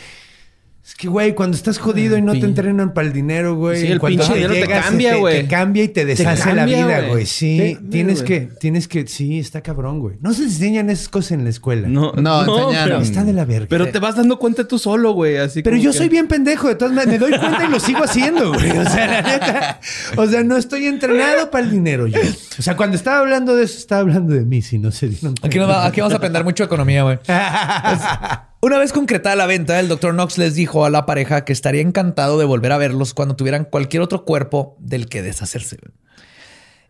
Es 0.85 0.93
que, 0.93 1.07
güey, 1.07 1.33
cuando 1.33 1.57
estás 1.57 1.79
jodido 1.79 2.15
y 2.15 2.21
no 2.21 2.33
te 2.33 2.45
entrenan 2.45 2.93
para 2.93 3.07
el 3.07 3.13
dinero, 3.13 3.55
güey. 3.55 3.81
Sí, 3.81 3.87
el 3.87 3.99
cuando 3.99 4.19
pinche 4.19 4.35
dinero 4.35 4.53
te 4.53 4.67
cambia, 4.67 5.15
güey. 5.15 5.41
Te, 5.41 5.47
cambia 5.47 5.83
y 5.83 5.87
te 5.87 6.05
deshace 6.05 6.43
cambia, 6.43 6.55
la 6.55 6.65
vida, 6.65 7.07
güey. 7.07 7.25
Sí, 7.25 7.75
tienes 7.89 8.21
que, 8.21 8.41
tienes 8.59 8.87
que, 8.87 9.07
sí, 9.07 9.39
está 9.39 9.61
cabrón, 9.61 9.99
güey. 9.99 10.17
No 10.21 10.31
se 10.33 10.43
enseñan 10.43 10.91
esas 10.91 11.09
cosas 11.09 11.31
en 11.31 11.43
la 11.43 11.49
escuela. 11.49 11.87
No, 11.87 12.11
No, 12.13 12.43
pero, 12.45 12.99
Está 13.01 13.23
de 13.23 13.33
la 13.33 13.45
verga. 13.45 13.65
pero 13.67 13.87
te 13.89 13.97
vas 13.97 14.15
dando 14.15 14.37
cuenta 14.37 14.67
tú 14.67 14.77
solo, 14.77 15.13
güey. 15.13 15.37
Así 15.37 15.63
Pero 15.63 15.75
yo 15.75 15.89
que- 15.91 15.97
soy 15.97 16.07
bien 16.07 16.27
pendejo, 16.27 16.67
de 16.67 16.75
todas 16.75 16.93
maneras, 16.93 17.13
me 17.13 17.17
doy 17.17 17.39
cuenta 17.39 17.65
y 17.65 17.69
lo 17.71 17.79
sigo 17.79 18.03
haciendo, 18.03 18.53
güey. 18.53 18.69
O 18.77 18.83
sea, 18.87 19.07
la 19.07 19.21
neta. 19.23 19.79
O 20.17 20.27
sea, 20.27 20.43
no 20.43 20.55
estoy 20.55 20.85
entrenado 20.85 21.49
para 21.49 21.65
el 21.65 21.71
dinero 21.71 22.05
yo. 22.05 22.19
O 22.59 22.61
sea, 22.61 22.77
cuando 22.77 22.95
estaba 22.95 23.19
hablando 23.21 23.55
de 23.55 23.63
eso, 23.65 23.79
estaba 23.79 24.01
hablando 24.01 24.35
de 24.35 24.45
mí, 24.45 24.61
si 24.61 24.77
no 24.77 24.91
se 24.91 25.07
dieron 25.09 25.33
Aquí, 25.41 25.57
va- 25.57 25.87
aquí 25.87 25.99
vamos 26.01 26.13
a 26.13 26.17
aprender 26.17 26.43
mucho 26.43 26.61
de 26.61 26.65
economía, 26.67 27.01
güey. 27.01 27.17
Una 28.65 28.79
vez 28.79 28.93
concretada 28.93 29.35
la 29.35 29.45
venta, 29.45 29.79
el 29.79 29.87
Dr. 29.87 30.13
Knox 30.15 30.39
les 30.39 30.55
dijo 30.55 30.85
a 30.85 30.89
la 30.89 31.05
pareja 31.05 31.45
que 31.45 31.53
estaría 31.53 31.81
encantado 31.81 32.39
de 32.39 32.45
volver 32.45 32.71
a 32.71 32.79
verlos 32.79 33.13
cuando 33.13 33.35
tuvieran 33.35 33.65
cualquier 33.65 34.01
otro 34.01 34.25
cuerpo 34.25 34.75
del 34.79 35.07
que 35.07 35.21
deshacerse. 35.21 35.77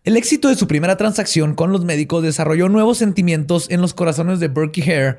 El 0.06 0.16
éxito 0.16 0.48
de 0.48 0.56
su 0.56 0.68
primera 0.70 0.96
transacción 0.96 1.54
con 1.54 1.74
los 1.74 1.84
médicos 1.84 2.24
desarrolló 2.24 2.70
nuevos 2.70 2.98
sentimientos 3.00 3.70
en 3.70 3.82
los 3.82 3.94
corazones 3.94 4.40
de 4.40 4.48
Burke 4.48 4.78
y 4.80 4.90
Hare 4.90 5.18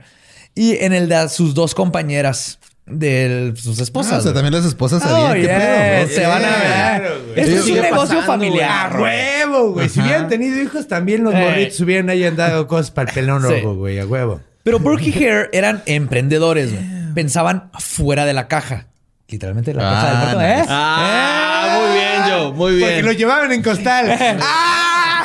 y 0.54 0.76
en 0.82 0.94
el 0.94 1.11
de 1.11 1.28
sus 1.28 1.52
dos 1.52 1.74
compañeras 1.74 2.59
de 2.86 3.52
sus 3.57 3.78
Ah, 3.78 3.82
esposas. 3.82 4.20
o 4.20 4.22
sea, 4.22 4.32
también 4.32 4.54
las 4.54 4.64
esposas 4.64 5.02
Oh, 5.04 5.09
sabían 5.11 5.34
qué 5.34 5.42
yeah, 5.42 5.59
pedo. 6.07 6.09
se 6.09 6.26
van 6.26 6.42
a 6.42 6.48
ver. 6.48 6.62
Claro. 6.62 7.14
Esto 7.36 7.54
es 7.57 7.66
un 7.66 7.74
negocio 7.74 7.90
pasando, 7.98 8.22
familiar. 8.22 8.96
A 8.96 9.02
huevo, 9.02 9.72
güey. 9.72 9.90
Si 9.90 10.00
hubieran 10.00 10.30
tenido 10.30 10.59
hijos, 10.62 10.88
también 10.88 11.22
los 11.22 11.34
Eh. 11.34 11.36
morritos 11.38 11.78
hubieran 11.80 12.09
ahí 12.09 12.24
andado 12.24 12.66
cosas 12.66 12.90
para 12.92 13.11
el 13.11 13.14
pelón 13.14 13.42
Sí. 13.42 13.48
rojo, 13.61 13.74
güey. 13.74 13.98
A 13.98 14.07
huevo. 14.07 14.40
Pero 14.66 14.80
Burke 14.80 15.10
y 15.10 15.14
Hare 15.24 15.48
eran 15.52 15.80
emprendedores, 15.86 16.72
güey. 16.72 16.84
Pensaban 17.14 17.70
fuera 17.78 18.26
de 18.26 18.32
la 18.32 18.48
caja. 18.48 18.88
Literalmente 19.28 19.72
la 19.72 19.82
caja 19.82 20.26
del 20.30 20.38
Ah. 20.40 20.58
¿eh? 20.58 20.64
Ah, 20.68 21.78
muy 21.78 21.94
bien, 21.96 22.22
Joe. 22.24 22.52
Muy 22.52 22.80
Porque 22.80 22.94
bien. 22.94 23.06
lo 23.06 23.12
llevaban 23.12 23.52
en 23.52 23.62
costal. 23.62 24.06
¡Ah! 24.42 25.24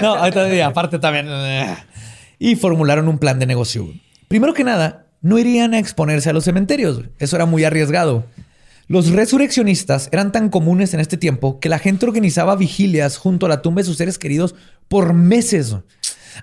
No, 0.00 0.14
aparte 0.64 0.98
también. 0.98 1.26
eh. 1.28 1.76
Y 2.38 2.56
formularon 2.56 3.06
un 3.08 3.18
plan 3.18 3.38
de 3.38 3.44
negocio. 3.44 3.86
Primero 4.28 4.54
que 4.54 4.64
nada, 4.64 5.04
no 5.20 5.38
irían 5.38 5.74
a 5.74 5.78
exponerse 5.78 6.30
a 6.30 6.32
los 6.32 6.44
cementerios. 6.44 7.02
Eso 7.18 7.36
era 7.36 7.44
muy 7.44 7.64
arriesgado. 7.64 8.24
Los 8.86 9.10
resurreccionistas 9.10 10.08
eran 10.10 10.32
tan 10.32 10.48
comunes 10.48 10.94
en 10.94 11.00
este 11.00 11.16
tiempo 11.18 11.60
que 11.60 11.68
la 11.68 11.78
gente 11.78 12.06
organizaba 12.06 12.56
vigilias 12.56 13.18
junto 13.18 13.44
a 13.46 13.48
la 13.50 13.60
tumba 13.62 13.80
de 13.80 13.86
sus 13.86 13.98
seres 13.98 14.18
queridos 14.18 14.54
por 14.88 15.12
meses. 15.14 15.76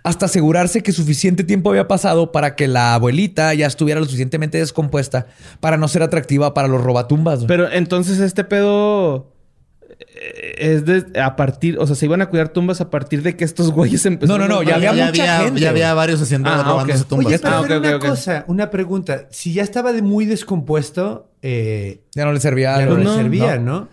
Hasta 0.04 0.26
asegurarse 0.26 0.82
que 0.84 0.92
suficiente 0.92 1.44
tiempo 1.44 1.70
había 1.70 1.88
pasado 1.88 2.32
para 2.32 2.56
que 2.56 2.68
la 2.68 2.94
abuelita 2.96 3.54
ya 3.54 3.68
estuviera 3.68 4.00
lo 4.00 4.06
suficientemente 4.06 4.58
descompuesta 4.58 5.28
para 5.60 5.78
no 5.78 5.88
ser 5.88 6.04
atractiva 6.04 6.54
para 6.54 6.68
los 6.68 6.82
robatumbas. 6.82 7.46
Pero 7.46 7.72
entonces 7.72 8.20
este 8.20 8.44
pedo 8.44 9.34
eh, 10.16 10.56
es 10.58 10.86
de 10.86 11.20
a 11.20 11.36
partir, 11.36 11.78
o 11.78 11.86
sea, 11.86 11.96
se 11.96 12.06
iban 12.06 12.22
a 12.22 12.28
cuidar 12.30 12.50
tumbas 12.50 12.82
a 12.82 12.89
partir 12.89 13.22
de 13.22 13.36
que 13.36 13.44
estos 13.44 13.72
güeyes 13.72 14.06
empezaron. 14.06 14.42
No, 14.42 14.48
no, 14.48 14.56
no, 14.56 14.64
ya 14.64 14.76
había 14.76 14.94
ya, 14.96 15.06
mucha 15.08 15.24
había, 15.24 15.39
gente, 15.46 15.60
ya 15.62 15.70
había 15.70 15.94
varios 15.94 16.22
haciendo 16.22 16.50
Ah, 16.50 16.64
robándose 16.64 17.02
ok. 17.04 17.08
tumbas. 17.08 17.26
Oye, 17.28 17.39
Ah, 17.44 17.62
pero 17.68 17.80
una 17.80 18.00
cosa, 18.00 18.46
una 18.48 18.70
pregunta. 18.70 19.28
Si 19.30 19.54
ya 19.54 19.64
estaba 19.64 19.94
de 19.94 20.02
muy 20.02 20.26
descompuesto, 20.26 21.30
eh, 21.42 22.02
Ya 22.16 22.26
no 22.26 22.34
le 22.34 22.39
servía. 22.39 22.78
ya 22.80 22.86
no 22.86 22.98
le 22.98 23.60
¿no? 23.60 23.88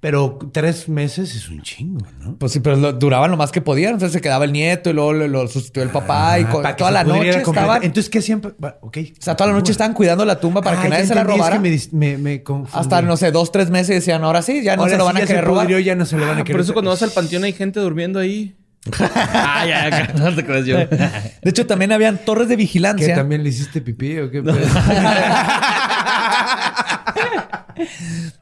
Pero 0.00 0.38
tres 0.52 0.88
meses 0.88 1.34
es 1.34 1.48
un 1.48 1.60
chingo, 1.60 2.06
¿no? 2.20 2.36
Pues 2.38 2.52
sí, 2.52 2.60
pero 2.60 2.76
lo- 2.76 2.92
duraban 2.92 3.32
lo 3.32 3.36
más 3.36 3.50
que 3.50 3.60
podían. 3.60 3.94
Entonces 3.94 4.12
se 4.12 4.20
quedaba 4.20 4.44
el 4.44 4.52
nieto 4.52 4.90
y 4.90 4.92
luego 4.92 5.12
lo, 5.12 5.26
lo 5.26 5.48
sustituyó 5.48 5.82
el 5.84 5.90
papá 5.90 6.38
y 6.38 6.44
Ah, 6.44 6.62
que 6.68 6.74
toda 6.74 6.92
la 6.92 7.02
noche 7.02 7.30
estaban... 7.30 7.82
Entonces, 7.82 8.08
¿qué? 8.08 8.36
Va, 8.64 8.78
Ok. 8.80 8.98
o 9.18 9.20
sea, 9.22 9.34
toda 9.34 9.50
la 9.50 9.56
noche 9.56 9.72
estaban 9.72 9.94
cuidando 9.94 10.24
la 10.24 10.38
tumba 10.38 10.62
para 10.62 10.78
Ah, 10.78 10.82
que 10.84 10.88
nadie 10.88 11.06
se 11.06 11.16
la 11.16 11.22
entendí, 11.22 11.40
es 11.40 11.46
robara. 11.46 11.62
que 11.62 11.88
me, 11.92 12.10
me, 12.12 12.18
me 12.18 12.42
confundí. 12.44 12.78
Hasta, 12.78 13.02
no 13.02 13.16
sé, 13.16 13.32
dos, 13.32 13.50
tres 13.50 13.70
meses 13.70 13.88
decían, 13.96 14.22
ahora 14.22 14.40
sí, 14.42 14.62
ya 14.62 14.76
no 14.76 14.82
Ahora 14.82 14.92
se 14.92 14.98
lo 14.98 15.04
sí 15.04 15.06
van 15.08 15.16
a 15.16 15.20
ya 15.20 15.26
querer 15.26 15.44
robar. 15.44 15.64
pudrió, 15.66 15.78
ya 15.80 15.96
no 15.96 16.06
se 16.06 16.16
lo 16.16 16.26
van 16.28 16.36
a 16.38 16.40
Ah, 16.42 16.44
querer 16.44 16.52
por 16.52 16.60
eso 16.60 16.72
cuando 16.74 16.92
vas 16.92 17.02
al 17.02 17.10
panteón 17.10 17.42
hay 17.42 17.52
gente 17.52 17.80
durmiendo 17.80 18.20
ahí. 18.20 18.54
ah, 19.00 19.64
ya, 19.66 19.90
ya, 19.90 20.12
no 20.16 20.32
te 20.32 20.44
creas 20.46 20.64
yo. 20.64 20.76
De 20.78 21.50
hecho, 21.50 21.66
también 21.66 21.90
habían 21.90 22.18
torres 22.18 22.46
de 22.48 22.54
¿Que 22.54 22.58
vigilancia. 22.62 23.16
también 23.16 23.42
le 23.42 23.48
hiciste 23.48 23.80
pipí 23.80 24.16
o 24.18 24.30
qué? 24.30 24.42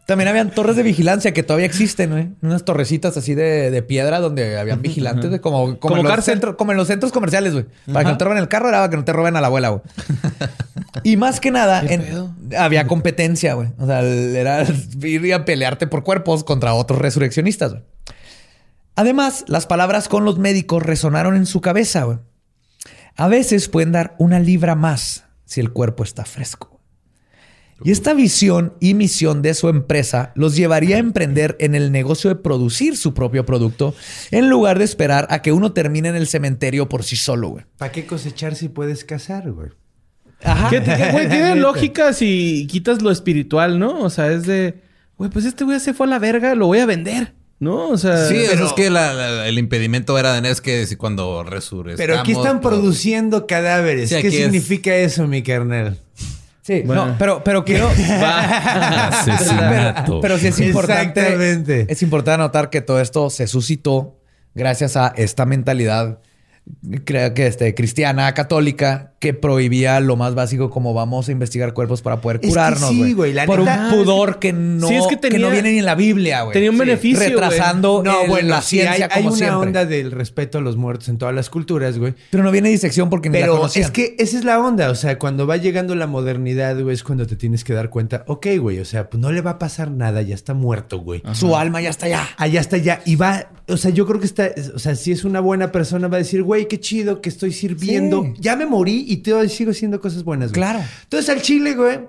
También 0.06 0.28
habían 0.28 0.50
torres 0.50 0.76
de 0.76 0.82
vigilancia 0.82 1.32
que 1.32 1.42
todavía 1.42 1.66
existen, 1.66 2.10
güey. 2.10 2.28
Unas 2.42 2.64
torrecitas 2.64 3.16
así 3.16 3.34
de, 3.34 3.70
de 3.70 3.82
piedra 3.82 4.20
donde 4.20 4.58
habían 4.58 4.80
vigilantes, 4.82 5.28
güey, 5.28 5.40
como, 5.40 5.58
como, 5.58 5.78
Como 5.80 5.96
en 5.96 6.02
los 6.04 6.54
como 6.56 6.72
en 6.72 6.78
los 6.78 6.86
centros 6.88 7.12
comerciales, 7.12 7.52
güey. 7.52 7.66
Para 7.92 8.04
que 8.04 8.12
no 8.12 8.18
te 8.18 8.24
roben 8.24 8.38
el 8.38 8.48
carro 8.48 8.68
era 8.68 8.78
para 8.78 8.90
que 8.90 8.96
no 8.96 9.04
te 9.04 9.12
roben 9.12 9.36
a 9.36 9.40
la 9.40 9.48
abuela, 9.48 9.68
güey. 9.68 9.82
Y 11.02 11.16
más 11.16 11.40
que 11.40 11.50
nada, 11.50 11.82
en- 11.82 12.34
había 12.56 12.86
competencia, 12.86 13.54
güey. 13.54 13.68
O 13.78 13.86
sea, 13.86 14.00
era 14.02 14.64
ir 15.02 15.34
a 15.34 15.44
pelearte 15.44 15.86
por 15.86 16.02
cuerpos 16.02 16.44
contra 16.44 16.72
otros 16.74 17.00
resurreccionistas, 17.00 17.72
güey. 17.72 17.82
Además, 18.94 19.44
las 19.46 19.66
palabras 19.66 20.08
con 20.08 20.24
los 20.24 20.38
médicos 20.38 20.82
resonaron 20.82 21.36
en 21.36 21.44
su 21.46 21.60
cabeza, 21.60 22.04
güey. 22.04 22.18
A 23.16 23.28
veces 23.28 23.68
pueden 23.68 23.92
dar 23.92 24.14
una 24.18 24.40
libra 24.40 24.74
más 24.74 25.24
si 25.44 25.60
el 25.60 25.72
cuerpo 25.72 26.02
está 26.02 26.24
fresco. 26.24 26.75
Y 27.84 27.90
esta 27.90 28.14
visión 28.14 28.72
y 28.80 28.94
misión 28.94 29.42
de 29.42 29.52
su 29.52 29.68
empresa 29.68 30.32
los 30.34 30.56
llevaría 30.56 30.96
a 30.96 30.98
emprender 30.98 31.56
en 31.60 31.74
el 31.74 31.92
negocio 31.92 32.30
de 32.30 32.36
producir 32.36 32.96
su 32.96 33.12
propio 33.12 33.44
producto 33.44 33.94
en 34.30 34.48
lugar 34.48 34.78
de 34.78 34.84
esperar 34.86 35.26
a 35.30 35.42
que 35.42 35.52
uno 35.52 35.72
termine 35.72 36.08
en 36.08 36.16
el 36.16 36.26
cementerio 36.26 36.88
por 36.88 37.04
sí 37.04 37.16
solo, 37.16 37.48
güey. 37.50 37.64
¿Para 37.76 37.92
qué 37.92 38.06
cosechar 38.06 38.54
si 38.54 38.68
puedes 38.70 39.04
cazar, 39.04 39.50
güey? 39.52 39.68
Ajá. 40.42 40.70
Que, 40.70 40.80
güey, 40.80 41.28
tiene 41.28 41.54
lógica 41.56 42.12
si 42.14 42.66
quitas 42.70 43.02
lo 43.02 43.10
espiritual, 43.10 43.78
¿no? 43.78 44.00
O 44.00 44.08
sea, 44.10 44.32
es 44.32 44.46
de, 44.46 44.80
güey, 45.18 45.30
pues 45.30 45.44
este 45.44 45.64
güey 45.64 45.78
se 45.78 45.92
fue 45.92 46.06
a 46.06 46.10
la 46.10 46.18
verga, 46.18 46.54
lo 46.54 46.66
voy 46.68 46.78
a 46.78 46.86
vender, 46.86 47.34
¿no? 47.58 47.88
O 47.90 47.98
sea, 47.98 48.26
Sí, 48.26 48.36
pero- 48.38 48.52
eso 48.54 48.66
es 48.68 48.72
que 48.72 48.88
la- 48.88 49.12
la- 49.12 49.48
el 49.48 49.58
impedimento 49.58 50.18
era 50.18 50.40
de 50.40 50.50
es 50.50 50.62
que 50.62 50.86
si 50.86 50.96
cuando 50.96 51.42
resurrecamos... 51.42 51.98
Pero 51.98 52.18
aquí 52.20 52.32
están 52.32 52.62
produciendo 52.62 53.46
cadáveres. 53.46 54.08
Sí, 54.08 54.16
¿Qué 54.22 54.28
es- 54.28 54.34
significa 54.34 54.96
eso, 54.96 55.26
mi 55.26 55.42
carnal? 55.42 55.98
Sí, 56.66 56.82
Bueno. 56.84 57.06
no, 57.06 57.16
pero, 57.16 57.44
pero 57.44 57.64
quiero. 57.64 57.88
Pero, 59.36 60.20
pero 60.20 60.36
sí 60.38 60.48
es 60.48 60.58
importante. 60.58 61.20
Exactamente. 61.20 61.86
Es 61.88 62.02
importante 62.02 62.38
notar 62.38 62.70
que 62.70 62.80
todo 62.80 63.00
esto 63.00 63.30
se 63.30 63.46
suscitó 63.46 64.18
gracias 64.52 64.96
a 64.96 65.12
esta 65.16 65.46
mentalidad, 65.46 66.18
creo 67.04 67.34
que 67.34 67.46
este, 67.46 67.72
cristiana, 67.74 68.34
católica, 68.34 69.12
que 69.18 69.32
prohibía 69.32 69.98
lo 70.00 70.16
más 70.16 70.34
básico 70.34 70.68
como 70.68 70.92
vamos 70.92 71.28
a 71.28 71.32
investigar 71.32 71.72
cuerpos 71.72 72.02
para 72.02 72.20
poder 72.20 72.38
que 72.38 72.48
curarnos, 72.48 72.90
sí, 72.90 73.14
güey. 73.14 73.32
la 73.32 73.46
Por 73.46 73.60
neta- 73.60 73.88
un 73.90 73.98
pudor 74.04 74.38
que 74.38 74.52
no, 74.52 74.88
Sí, 74.88 74.94
es 74.94 75.06
que 75.06 75.14
que 75.16 75.30
tenía- 75.30 75.38
no 75.46 75.50
viene 75.50 75.72
ni 75.72 75.78
en 75.78 75.86
la 75.86 75.94
Biblia, 75.94 76.42
güey. 76.42 76.52
tenía 76.52 76.70
un 76.70 76.76
beneficio. 76.76 77.20
Retrasando 77.26 78.02
No, 78.04 78.22
el- 78.22 78.28
bueno, 78.28 78.48
la 78.48 78.60
sí, 78.60 78.78
hay, 78.80 78.86
ciencia 78.88 79.08
hay 79.10 79.22
como 79.22 79.28
una 79.34 79.38
siempre. 79.38 79.56
onda 79.68 79.84
del 79.86 80.10
respeto 80.10 80.58
a 80.58 80.60
los 80.60 80.76
muertos 80.76 81.08
en 81.08 81.16
todas 81.16 81.34
las 81.34 81.48
culturas, 81.48 81.98
güey. 81.98 82.14
Pero 82.30 82.44
no 82.44 82.50
viene 82.50 82.68
disección 82.68 83.08
porque 83.08 83.30
ni 83.30 83.38
la 83.38 83.46
Pero 83.46 83.56
conocían. 83.56 83.86
es 83.86 83.90
que 83.90 84.16
esa 84.18 84.36
es 84.38 84.44
la 84.44 84.60
onda. 84.60 84.90
O 84.90 84.94
sea, 84.94 85.18
cuando 85.18 85.46
va 85.46 85.56
llegando 85.56 85.94
la 85.94 86.06
modernidad, 86.06 86.78
güey, 86.78 86.94
es 86.94 87.02
cuando 87.02 87.26
te 87.26 87.36
tienes 87.36 87.64
que 87.64 87.72
dar 87.72 87.88
cuenta. 87.88 88.22
Ok, 88.26 88.46
güey, 88.60 88.80
o 88.80 88.84
sea, 88.84 89.08
pues 89.08 89.18
no 89.20 89.32
le 89.32 89.40
va 89.40 89.52
a 89.52 89.58
pasar 89.58 89.90
nada, 89.90 90.20
ya 90.20 90.34
está 90.34 90.52
muerto, 90.52 90.98
güey. 90.98 91.22
Su 91.32 91.56
alma 91.56 91.80
ya 91.80 91.88
está 91.88 92.04
allá. 92.06 92.28
Allá 92.36 92.60
está 92.60 92.76
ya. 92.76 93.00
Y 93.06 93.16
va, 93.16 93.48
o 93.66 93.78
sea, 93.78 93.90
yo 93.90 94.06
creo 94.06 94.20
que 94.20 94.26
está, 94.26 94.50
o 94.74 94.78
sea, 94.78 94.94
si 94.94 95.10
es 95.12 95.24
una 95.24 95.40
buena 95.40 95.72
persona, 95.72 96.08
va 96.08 96.16
a 96.16 96.18
decir, 96.18 96.42
güey, 96.42 96.68
qué 96.68 96.78
chido 96.80 97.22
que 97.22 97.30
estoy 97.30 97.52
sirviendo. 97.52 98.22
Sí. 98.22 98.34
Ya 98.40 98.56
me 98.56 98.66
morí 98.66 99.04
y 99.06 99.18
todavía 99.18 99.48
sigo 99.48 99.70
haciendo 99.70 100.00
cosas 100.00 100.24
buenas, 100.24 100.50
güey. 100.50 100.60
Claro. 100.60 100.80
Entonces 101.04 101.28
al 101.30 101.42
chile, 101.42 101.74
güey. 101.74 102.00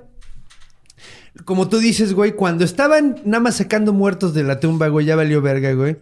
Como 1.46 1.70
tú 1.70 1.78
dices, 1.78 2.14
güey, 2.14 2.34
cuando 2.34 2.66
estaban 2.66 3.22
nada 3.24 3.42
más 3.42 3.58
sacando 3.58 3.94
muertos 3.94 4.34
de 4.34 4.44
la 4.44 4.60
tumba, 4.60 4.88
güey, 4.88 5.06
ya 5.06 5.16
valió 5.16 5.42
verga, 5.42 5.74
güey. 5.74 5.98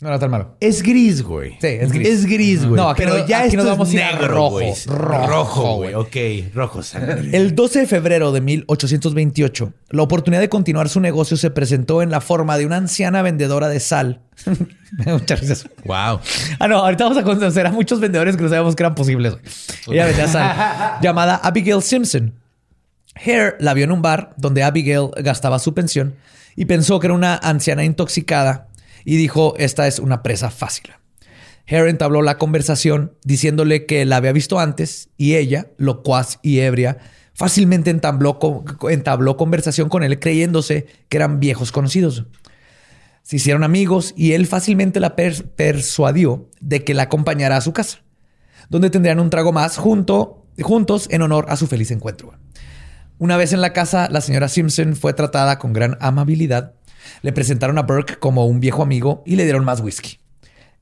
No 0.00 0.08
era 0.10 0.18
tan 0.20 0.30
malo. 0.30 0.54
Es 0.60 0.80
gris, 0.80 1.22
güey. 1.22 1.54
Sí, 1.60 1.66
es 1.66 1.90
gris. 1.90 2.08
Es 2.08 2.24
gris, 2.26 2.64
güey. 2.64 2.76
No, 2.80 2.88
aquí 2.90 3.02
pero 3.02 3.18
no- 3.18 3.26
ya 3.26 3.38
aquí 3.40 3.48
esto 3.48 3.56
nos 3.58 3.66
vamos 3.66 3.92
es 3.92 4.00
a 4.00 4.12
negro, 4.12 4.28
rojo. 4.28 4.50
güey. 4.50 4.74
Rojo, 4.86 5.74
güey. 5.76 5.94
Ok, 5.94 6.54
rojo 6.54 6.82
sangre. 6.84 7.36
El 7.36 7.56
12 7.56 7.80
de 7.80 7.86
febrero 7.88 8.30
de 8.30 8.40
1828, 8.40 9.72
la 9.90 10.02
oportunidad 10.02 10.40
de 10.40 10.48
continuar 10.48 10.88
su 10.88 11.00
negocio 11.00 11.36
se 11.36 11.50
presentó 11.50 12.00
en 12.00 12.10
la 12.10 12.20
forma 12.20 12.56
de 12.58 12.64
una 12.66 12.76
anciana 12.76 13.22
vendedora 13.22 13.68
de 13.68 13.80
sal. 13.80 14.20
Me 14.98 15.04
da 15.04 15.14
mucha 15.14 15.34
risa 15.34 15.54
eso. 15.54 15.68
Wow. 15.84 16.20
Ah, 16.60 16.68
no, 16.68 16.78
ahorita 16.78 17.02
vamos 17.02 17.18
a 17.18 17.24
conocer 17.24 17.66
a 17.66 17.72
muchos 17.72 17.98
vendedores 17.98 18.36
que 18.36 18.42
no 18.44 18.48
sabíamos 18.48 18.76
que 18.76 18.82
eran 18.84 18.94
posibles. 18.94 19.36
Ella 19.88 20.06
vendía 20.06 20.28
sal. 20.28 20.98
llamada 21.02 21.40
Abigail 21.42 21.82
Simpson. 21.82 22.34
Hare 23.16 23.56
la 23.58 23.74
vio 23.74 23.82
en 23.82 23.90
un 23.90 24.00
bar 24.00 24.32
donde 24.36 24.62
Abigail 24.62 25.08
gastaba 25.16 25.58
su 25.58 25.74
pensión 25.74 26.14
y 26.54 26.66
pensó 26.66 27.00
que 27.00 27.08
era 27.08 27.14
una 27.14 27.34
anciana 27.36 27.82
intoxicada 27.82 28.67
y 29.04 29.16
dijo, 29.16 29.54
esta 29.58 29.86
es 29.86 29.98
una 29.98 30.22
presa 30.22 30.50
fácil. 30.50 30.90
Hare 31.66 31.90
entabló 31.90 32.22
la 32.22 32.38
conversación 32.38 33.14
diciéndole 33.24 33.84
que 33.84 34.04
la 34.04 34.16
había 34.16 34.32
visto 34.32 34.58
antes 34.58 35.10
y 35.16 35.36
ella, 35.36 35.68
locuaz 35.76 36.38
y 36.42 36.60
ebria, 36.60 36.98
fácilmente 37.34 37.90
entabló, 37.90 38.38
entabló 38.88 39.36
conversación 39.36 39.88
con 39.88 40.02
él 40.02 40.18
creyéndose 40.18 40.86
que 41.08 41.16
eran 41.18 41.40
viejos 41.40 41.70
conocidos. 41.70 42.24
Se 43.22 43.36
hicieron 43.36 43.64
amigos 43.64 44.14
y 44.16 44.32
él 44.32 44.46
fácilmente 44.46 45.00
la 45.00 45.14
pers- 45.14 45.44
persuadió 45.44 46.48
de 46.60 46.84
que 46.84 46.94
la 46.94 47.02
acompañara 47.02 47.58
a 47.58 47.60
su 47.60 47.74
casa, 47.74 47.98
donde 48.70 48.88
tendrían 48.88 49.20
un 49.20 49.28
trago 49.28 49.52
más 49.52 49.76
junto, 49.76 50.46
juntos 50.62 51.06
en 51.10 51.20
honor 51.20 51.44
a 51.50 51.56
su 51.56 51.66
feliz 51.66 51.90
encuentro. 51.90 52.32
Una 53.18 53.36
vez 53.36 53.52
en 53.52 53.60
la 53.60 53.74
casa, 53.74 54.08
la 54.10 54.22
señora 54.22 54.48
Simpson 54.48 54.96
fue 54.96 55.12
tratada 55.12 55.58
con 55.58 55.74
gran 55.74 55.98
amabilidad. 56.00 56.74
Le 57.22 57.32
presentaron 57.32 57.78
a 57.78 57.82
Burke 57.82 58.18
como 58.18 58.46
un 58.46 58.60
viejo 58.60 58.82
amigo 58.82 59.22
y 59.26 59.36
le 59.36 59.44
dieron 59.44 59.64
más 59.64 59.80
whisky. 59.80 60.18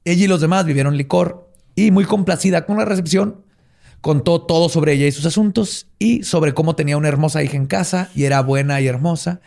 Ella 0.04 0.24
y 0.24 0.28
los 0.28 0.40
demás 0.40 0.64
vivieron 0.64 0.96
licor 0.96 1.50
y 1.74 1.90
muy 1.90 2.04
complacida 2.04 2.64
con 2.64 2.78
la 2.78 2.84
recepción, 2.84 3.44
contó 4.00 4.42
todo 4.42 4.68
sobre 4.68 4.92
ella 4.92 5.06
y 5.06 5.12
sus 5.12 5.26
asuntos 5.26 5.88
y 5.98 6.22
sobre 6.22 6.54
cómo 6.54 6.76
tenía 6.76 6.96
una 6.96 7.08
hermosa 7.08 7.42
hija 7.42 7.56
en 7.56 7.66
casa 7.66 8.10
y 8.14 8.24
era 8.24 8.40
buena 8.40 8.80
y 8.80 8.86
hermosa. 8.86 9.40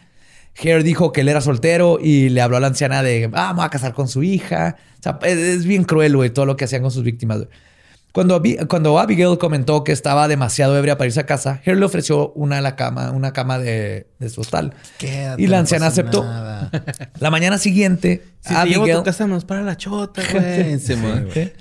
Hare 0.58 0.84
dijo 0.84 1.12
que 1.12 1.22
él 1.22 1.30
era 1.30 1.42
soltero 1.42 2.00
y 2.02 2.30
le 2.30 2.42
habló 2.42 2.58
a 2.58 2.60
la 2.60 2.68
anciana 2.68 3.02
de, 3.02 3.30
ah, 3.34 3.54
voy 3.56 3.66
a 3.66 3.70
casar 3.70 3.94
con 3.94 4.08
su 4.08 4.24
hija. 4.24 4.76
O 5.00 5.04
sea, 5.04 5.20
es, 5.24 5.66
bien 5.66 5.86
cruel, 5.86 6.16
güey, 6.16 6.30
todo 6.32 6.46
lo 6.46 6.58
que 6.58 6.66
hacían 6.66 6.82
con 6.82 6.92
sus 6.92 7.04
víctimas. 7.04 7.48
Cuando, 8.20 8.36
Abi- 8.36 8.58
cuando 8.68 9.00
Abigail 9.00 9.38
comentó 9.38 9.86
que 9.86 9.94
estaba 9.94 10.28
demasiado 10.28 10.78
ebria 10.78 10.98
para 10.98 11.06
irse 11.08 11.22
a 11.22 11.26
casa, 11.26 11.62
Hare 11.66 11.78
le 11.78 11.86
ofreció 11.86 12.34
una 12.34 12.60
la 12.60 12.76
cama, 12.76 13.12
una 13.12 13.32
cama 13.32 13.60
de, 13.60 14.08
de 14.20 14.30
su 14.30 14.42
hostal. 14.42 14.74
Quédate, 14.98 15.42
y 15.42 15.48
la 15.48 15.60
anciana 15.60 15.88
aceptó. 15.88 16.26
nada. 16.26 16.70
La 17.22 17.32
mañana 17.32 17.58
siguiente, 17.58 18.22
si 18.42 18.54
te 18.54 18.66
llevo 18.66 18.82
a 18.82 18.84
Abigail, 18.84 18.98
tu 18.98 19.04
casa 19.06 19.26
nos 19.26 19.46
para 19.46 19.62
la 19.62 19.78
chota, 19.78 20.22
güey. 20.34 20.80
¿Sí? 20.80 21.52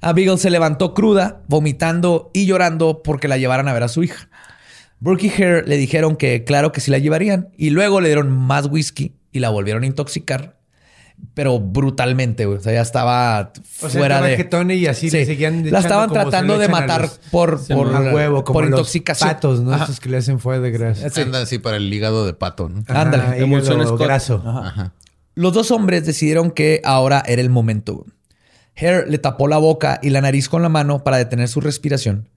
Abigail 0.00 0.38
se 0.38 0.48
levantó 0.50 0.94
cruda, 0.94 1.42
vomitando 1.48 2.30
y 2.32 2.46
llorando 2.46 3.02
porque 3.02 3.26
la 3.26 3.36
llevaran 3.36 3.66
a 3.66 3.72
ver 3.72 3.82
a 3.82 3.88
su 3.88 4.04
hija. 4.04 4.28
Burke 5.00 5.24
y 5.26 5.42
Hare 5.42 5.64
le 5.66 5.76
dijeron 5.76 6.14
que 6.14 6.44
claro 6.44 6.70
que 6.70 6.80
sí 6.80 6.92
la 6.92 6.98
llevarían 6.98 7.48
y 7.56 7.70
luego 7.70 8.00
le 8.00 8.08
dieron 8.10 8.30
más 8.30 8.66
whisky 8.66 9.16
y 9.32 9.40
la 9.40 9.48
volvieron 9.50 9.82
a 9.82 9.86
intoxicar, 9.86 10.56
pero 11.34 11.58
brutalmente, 11.60 12.46
güey. 12.46 12.58
O 12.58 12.60
sea, 12.60 12.72
ya 12.72 12.80
estaba 12.80 13.52
O 13.82 13.88
sea, 13.88 14.00
fuera 14.00 14.30
estaba 14.30 14.64
de... 14.64 14.74
y 14.76 14.86
así 14.86 15.10
le 15.10 15.26
seguían 15.26 15.70
La 15.70 15.80
estaban 15.80 16.10
tratando 16.10 16.58
de 16.58 16.68
matar 16.68 17.02
los- 17.02 17.20
por, 17.30 17.66
por, 17.66 17.94
a 17.94 18.00
huevo, 18.14 18.42
como 18.44 18.54
por 18.54 18.64
los 18.64 18.78
intoxicación. 18.80 19.30
patos, 19.30 19.60
¿no? 19.60 19.72
Ajá. 19.72 19.84
Esos 19.84 20.00
que 20.00 20.08
le 20.08 20.16
hacen 20.18 20.40
fuego 20.40 20.62
de 20.62 20.70
grasa. 20.70 21.10
Sí. 21.10 21.20
Anda 21.20 21.42
así 21.42 21.58
para 21.58 21.76
el 21.76 21.92
hígado 21.92 22.24
de 22.26 22.32
pato, 22.34 22.68
¿no? 22.68 22.82
Ajá, 22.88 23.02
Ándale. 23.02 23.84
Scott. 23.86 24.00
graso. 24.00 24.42
Ajá. 24.46 24.92
Los 25.34 25.52
dos 25.52 25.70
hombres 25.70 26.06
decidieron 26.06 26.50
que 26.50 26.80
ahora 26.84 27.22
era 27.26 27.42
el 27.42 27.50
momento. 27.50 28.06
Hare 28.74 29.04
le 29.10 29.18
tapó 29.18 29.48
la 29.48 29.58
boca 29.58 29.98
y 30.02 30.10
la 30.10 30.20
nariz 30.22 30.48
con 30.48 30.62
la 30.62 30.68
mano 30.68 31.02
para 31.04 31.18
detener 31.18 31.48
su 31.48 31.60
respiración. 31.60 32.28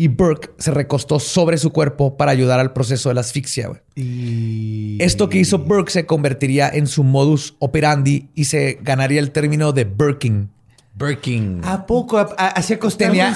Y 0.00 0.08
Burke 0.08 0.48
se 0.56 0.70
recostó 0.70 1.20
sobre 1.20 1.58
su 1.58 1.72
cuerpo 1.72 2.16
para 2.16 2.30
ayudar 2.32 2.58
al 2.58 2.72
proceso 2.72 3.10
de 3.10 3.16
la 3.16 3.20
asfixia. 3.20 3.68
güey. 3.68 3.80
Y... 3.96 4.96
Esto 4.98 5.28
que 5.28 5.36
hizo 5.36 5.58
Burke 5.58 5.90
se 5.92 6.06
convertiría 6.06 6.70
en 6.70 6.86
su 6.86 7.04
modus 7.04 7.54
operandi 7.58 8.30
y 8.34 8.44
se 8.44 8.78
ganaría 8.80 9.20
el 9.20 9.30
término 9.30 9.72
de 9.72 9.84
Burking. 9.84 10.46
Birking. 10.94 11.60
¿A 11.64 11.84
poco? 11.84 12.16
¿A- 12.16 12.34
a- 12.38 12.48
¿Así 12.48 12.72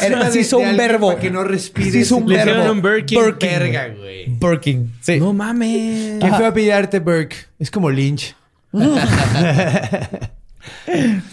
era- 0.06 0.30
se 0.30 0.40
hizo 0.40 0.56
un 0.56 0.74
verbo. 0.74 1.08
Para 1.08 1.20
que 1.20 1.30
no 1.30 1.44
respires. 1.44 1.92
Se 1.92 1.98
hizo 1.98 2.16
un 2.16 2.30
Le 2.30 2.42
verbo. 2.42 2.72
un 2.72 2.80
Birking. 2.80 3.20
Birking. 3.22 3.48
Verga, 3.50 3.88
güey. 3.88 4.24
Burking. 4.30 4.86
Sí. 5.02 5.20
No 5.20 5.34
mames. 5.34 6.18
¿Quién 6.18 6.34
fue 6.34 6.46
a 6.46 6.54
pillarte, 6.54 6.98
Burke? 7.00 7.36
Es 7.58 7.70
como 7.70 7.90
Lynch. 7.90 8.34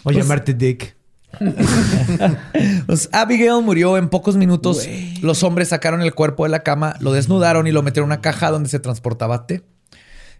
o 0.03 0.11
llamarte 0.11 0.53
Dick. 0.53 0.93
Pues 2.85 3.09
Abigail 3.11 3.61
murió 3.63 3.97
en 3.97 4.09
pocos 4.09 4.35
minutos. 4.35 4.87
Los 5.21 5.43
hombres 5.43 5.69
sacaron 5.69 6.01
el 6.01 6.13
cuerpo 6.13 6.43
de 6.43 6.49
la 6.49 6.63
cama, 6.63 6.95
lo 6.99 7.11
desnudaron 7.11 7.67
y 7.67 7.71
lo 7.71 7.83
metieron 7.83 8.09
en 8.09 8.13
una 8.13 8.21
caja 8.21 8.51
donde 8.51 8.69
se 8.69 8.79
transportaba 8.79 9.47
té. 9.47 9.63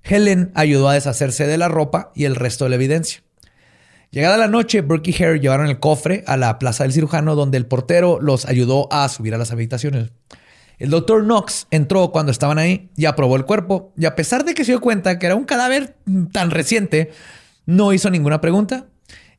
Helen 0.04 0.52
ayudó 0.56 0.90
a 0.90 0.94
deshacerse 0.94 1.46
de 1.48 1.58
la 1.58 1.68
ropa 1.68 2.12
y 2.16 2.26
el 2.26 2.36
resto 2.36 2.66
de 2.66 2.70
la 2.70 2.76
evidencia. 2.76 3.24
Llegada 4.10 4.38
la 4.38 4.48
noche, 4.48 4.82
Burke 4.82 5.12
y 5.12 5.24
Hare 5.24 5.40
llevaron 5.40 5.68
el 5.68 5.80
cofre 5.80 6.24
a 6.28 6.36
la 6.36 6.60
plaza 6.60 6.84
del 6.84 6.92
cirujano 6.92 7.36
donde 7.36 7.58
el 7.58 7.66
portero 7.66 8.20
los 8.20 8.46
ayudó 8.46 8.92
a 8.92 9.08
subir 9.08 9.34
a 9.34 9.38
las 9.38 9.52
habitaciones. 9.52 10.12
El 10.80 10.90
doctor 10.90 11.24
Knox 11.24 11.68
entró 11.70 12.12
cuando 12.12 12.32
estaban 12.32 12.58
ahí 12.58 12.90
y 12.98 13.06
aprobó 13.06 13.36
el 13.36 13.46
cuerpo 13.46 13.94
y 13.96 14.06
a 14.06 14.16
pesar 14.16 14.44
de 14.44 14.54
que 14.54 14.66
se 14.66 14.72
dio 14.72 14.82
cuenta 14.82 15.20
que 15.20 15.28
era 15.28 15.36
un 15.36 15.46
cadáver 15.46 15.96
tan 16.34 16.52
reciente, 16.52 17.12
no 17.66 17.94
hizo 17.94 18.10
ninguna 18.10 18.42
pregunta 18.42 18.88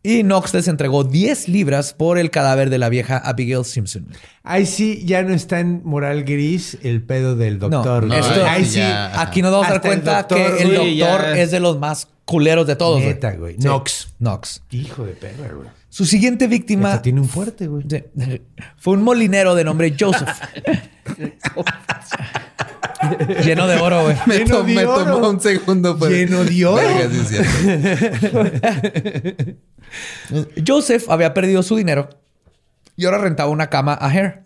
y 0.03 0.23
Knox 0.23 0.53
les 0.55 0.69
entregó 0.69 1.05
10 1.05 1.49
libras 1.49 1.93
por 1.95 2.19
el 2.19 2.31
cadáver 2.31 2.71
de 2.71 2.79
la 2.79 2.89
vieja 2.89 3.19
Abigail 3.19 3.65
Simpson. 3.65 4.09
Ahí 4.43 4.67
sí 4.67 5.03
ya 5.05 5.23
no 5.23 5.35
está 5.35 5.61
en 5.61 5.83
moral 5.85 6.25
gris 6.25 6.79
el 6.83 7.03
pedo 7.03 7.37
del 7.37 7.59
doctor. 7.59 8.05
No, 8.07 8.15
esto- 8.15 8.45
ahí 8.45 8.65
sí. 8.65 8.79
ya- 8.79 9.21
Aquí 9.21 9.43
nos 9.43 9.53
vamos 9.53 9.67
a 9.67 9.71
dar 9.71 9.77
el 9.77 9.83
cuenta 9.83 10.17
doctor, 10.19 10.39
que 10.39 10.63
el 10.63 10.69
doctor 10.75 10.95
ya- 10.97 11.39
es 11.39 11.51
de 11.53 11.61
los 11.61 11.79
más 11.79 12.09
culeros 12.25 12.67
de 12.67 12.77
todos. 12.77 13.01
Neta, 13.01 13.33
güey. 13.37 13.55
Sí. 13.55 13.61
Knox. 13.63 14.15
Knox. 14.19 14.63
Hijo 14.71 15.05
de 15.05 15.13
perra, 15.13 15.53
güey. 15.55 15.69
Su 15.89 16.07
siguiente 16.07 16.47
víctima 16.47 16.89
Hasta 16.91 17.03
tiene 17.03 17.21
un 17.21 17.29
fuerte, 17.29 17.67
güey. 17.67 17.85
Fue 18.79 18.95
un 18.95 19.03
molinero 19.03 19.55
de 19.55 19.65
nombre 19.65 19.95
Joseph. 19.99 20.29
Lleno 23.45 23.67
de 23.67 23.81
oro, 23.81 24.03
güey. 24.05 24.17
Me, 24.27 24.39
Lleno 24.39 24.57
to- 24.59 24.63
de 24.65 24.75
me 24.75 24.85
oro. 24.85 25.05
tomó 25.15 25.29
un 25.31 25.41
segundo. 25.41 25.99
Pues. 25.99 26.11
Lleno 26.11 26.45
de 26.45 26.67
oro. 26.67 26.83
Joseph 30.67 31.09
había 31.11 31.35
perdido 31.35 31.63
su 31.63 31.77
dinero 31.77 32.09
y 32.97 33.05
ahora 33.05 33.19
rentaba 33.19 33.51
una 33.51 33.69
cama 33.69 33.95
a 33.95 34.07
Hare. 34.09 34.43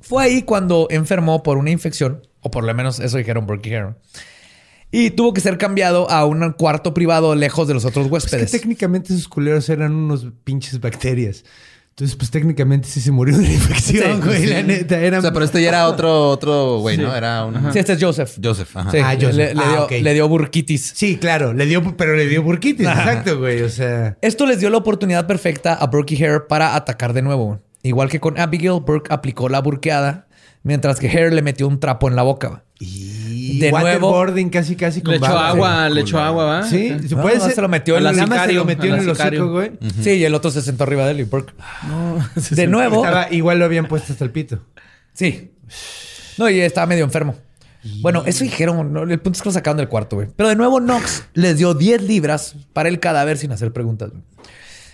Fue 0.00 0.22
ahí 0.24 0.42
cuando 0.42 0.86
enfermó 0.90 1.42
por 1.42 1.58
una 1.58 1.70
infección, 1.70 2.26
o 2.40 2.50
por 2.50 2.64
lo 2.64 2.74
menos 2.74 3.00
eso 3.00 3.18
dijeron 3.18 3.46
y 3.46 3.74
Hare. 3.74 3.94
Y 4.92 5.10
tuvo 5.10 5.32
que 5.32 5.40
ser 5.40 5.56
cambiado 5.56 6.10
a 6.10 6.24
un 6.24 6.52
cuarto 6.52 6.92
privado 6.94 7.34
lejos 7.36 7.68
de 7.68 7.74
los 7.74 7.84
otros 7.84 8.06
Es 8.06 8.08
que 8.08 8.12
huéspedes. 8.14 8.50
técnicamente 8.50 9.14
esos 9.14 9.28
culeros 9.28 9.68
eran 9.68 9.92
unos 9.94 10.26
pinches 10.42 10.80
bacterias. 10.80 11.44
Entonces, 12.00 12.16
pues 12.16 12.30
técnicamente 12.30 12.88
sí 12.88 12.98
se 12.98 13.10
murió 13.12 13.36
de 13.36 13.44
una 13.44 13.52
infección, 13.52 14.22
Sí, 14.22 14.26
güey. 14.26 14.40
sí. 14.40 14.46
La 14.46 14.62
neta, 14.62 14.98
eran... 14.98 15.18
O 15.18 15.22
sea, 15.22 15.32
pero 15.34 15.44
este 15.44 15.60
ya 15.60 15.68
era 15.68 15.86
otro, 15.86 16.30
otro 16.30 16.78
güey, 16.78 16.96
¿no? 16.96 17.14
Era 17.14 17.44
un... 17.44 17.72
Sí, 17.74 17.78
este 17.78 17.92
es 17.92 18.02
Joseph. 18.02 18.38
Joseph, 18.42 18.74
ajá. 18.74 18.90
Sí, 18.90 18.96
Ah, 19.04 19.14
Joseph. 19.20 19.34
Le, 19.36 19.54
le 19.54 19.60
Ah, 19.62 19.86
dio, 19.90 20.00
le 20.00 20.14
dio 20.14 20.26
burquitis. 20.28 20.92
Sí, 20.96 21.18
claro. 21.18 21.52
Le 21.52 21.66
dio, 21.66 21.94
pero 21.98 22.16
le 22.16 22.26
dio 22.26 22.42
burquitis. 22.42 22.86
Exacto, 22.86 23.38
güey. 23.38 23.60
O 23.60 23.68
sea... 23.68 24.16
Esto 24.22 24.46
les 24.46 24.60
dio 24.60 24.70
la 24.70 24.78
oportunidad 24.78 25.26
perfecta 25.26 25.74
a 25.74 25.86
Burke 25.88 26.14
y 26.14 26.24
Hare 26.24 26.40
para 26.48 26.74
atacar 26.74 27.12
de 27.12 27.20
nuevo. 27.20 27.60
Igual 27.82 28.08
que 28.08 28.18
con 28.18 28.38
Abigail, 28.38 28.80
Burke 28.80 29.12
aplicó 29.12 29.50
la 29.50 29.60
burqueada, 29.60 30.26
mientras 30.62 30.98
que 31.00 31.08
Hare 31.08 31.30
le 31.32 31.42
metió 31.42 31.66
un 31.68 31.80
trapo 31.80 32.08
en 32.08 32.16
la 32.16 32.22
boca. 32.22 32.64
Y 32.78 33.58
De 33.58 33.70
nuevo- 33.72 33.84
waterboarding 33.84 34.48
casi, 34.48 34.74
casi 34.76 35.02
con 35.02 35.10
Le 35.12 35.18
echó 35.18 35.36
agua, 35.38 35.88
le 35.90 36.00
echó 36.00 36.18
agua, 36.18 36.44
¿va? 36.44 36.62
Sí, 36.64 36.96
se 37.06 37.14
No, 37.14 37.22
puede 37.22 37.36
no, 37.38 37.44
ser. 37.44 37.54
se 37.54 37.60
lo 37.60 37.68
metió 37.68 37.96
en 37.98 38.04
la 38.04 38.12
nada, 38.12 38.24
se 38.26 38.32
sicario, 38.32 38.58
lo 38.60 38.64
metió 38.64 38.84
en 38.86 38.90
la 38.92 39.02
el 39.02 39.16
sicario. 39.16 39.40
hocico, 39.42 39.52
güey. 39.52 39.72
Sí, 40.02 40.10
y 40.12 40.24
el 40.24 40.34
otro 40.34 40.50
se 40.50 40.62
sentó 40.62 40.84
arriba 40.84 41.04
de 41.04 41.10
él 41.12 41.20
y 41.20 41.24
Burke. 41.24 41.52
de 42.52 42.66
nuevo. 42.66 43.04
Estaba, 43.04 43.32
igual 43.32 43.58
lo 43.58 43.64
habían 43.66 43.86
puesto 43.86 44.12
hasta 44.12 44.24
el 44.24 44.30
pito. 44.30 44.60
Sí. 45.12 45.52
No, 46.38 46.48
y 46.48 46.60
estaba 46.60 46.86
medio 46.86 47.04
enfermo. 47.04 47.36
Bueno, 48.00 48.22
eso 48.26 48.44
dijeron. 48.44 48.92
¿no? 48.92 49.02
El 49.02 49.20
punto 49.20 49.36
es 49.38 49.42
que 49.42 49.48
lo 49.48 49.52
sacaron 49.52 49.76
del 49.78 49.88
cuarto, 49.88 50.16
güey. 50.16 50.28
Pero 50.36 50.48
de 50.48 50.56
nuevo, 50.56 50.80
Knox 50.80 51.24
les 51.34 51.58
dio 51.58 51.74
10 51.74 52.02
libras 52.02 52.54
para 52.72 52.88
el 52.88 52.98
cadáver 53.00 53.36
sin 53.38 53.52
hacer 53.52 53.72
preguntas. 53.72 54.10
güey. 54.10 54.22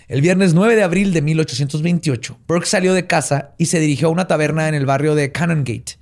El 0.07 0.21
viernes 0.21 0.53
9 0.53 0.77
de 0.77 0.83
abril 0.83 1.11
de 1.11 1.21
1828, 1.21 2.39
Burke 2.47 2.65
salió 2.65 2.93
de 2.93 3.07
casa 3.07 3.51
y 3.57 3.65
se 3.65 3.81
dirigió 3.81 4.07
a 4.07 4.11
una 4.11 4.25
taberna 4.25 4.69
en 4.69 4.73
el 4.73 4.85
barrio 4.85 5.15
de 5.15 5.33
Canongate. 5.33 5.96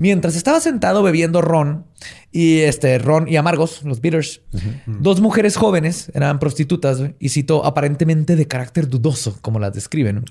Mientras 0.00 0.34
estaba 0.34 0.60
sentado 0.60 1.02
bebiendo 1.02 1.42
ron 1.42 1.84
y 2.32 2.60
este 2.60 2.98
ron 2.98 3.28
y 3.28 3.36
amargos, 3.36 3.82
los 3.84 4.00
bitters, 4.00 4.40
dos 4.86 5.20
mujeres 5.20 5.56
jóvenes 5.56 6.10
eran 6.14 6.38
prostitutas 6.38 7.00
güey, 7.00 7.14
y 7.18 7.28
cito 7.28 7.66
aparentemente 7.66 8.34
de 8.34 8.48
carácter 8.48 8.88
dudoso, 8.88 9.36
como 9.42 9.58
las 9.58 9.74
describen, 9.74 10.24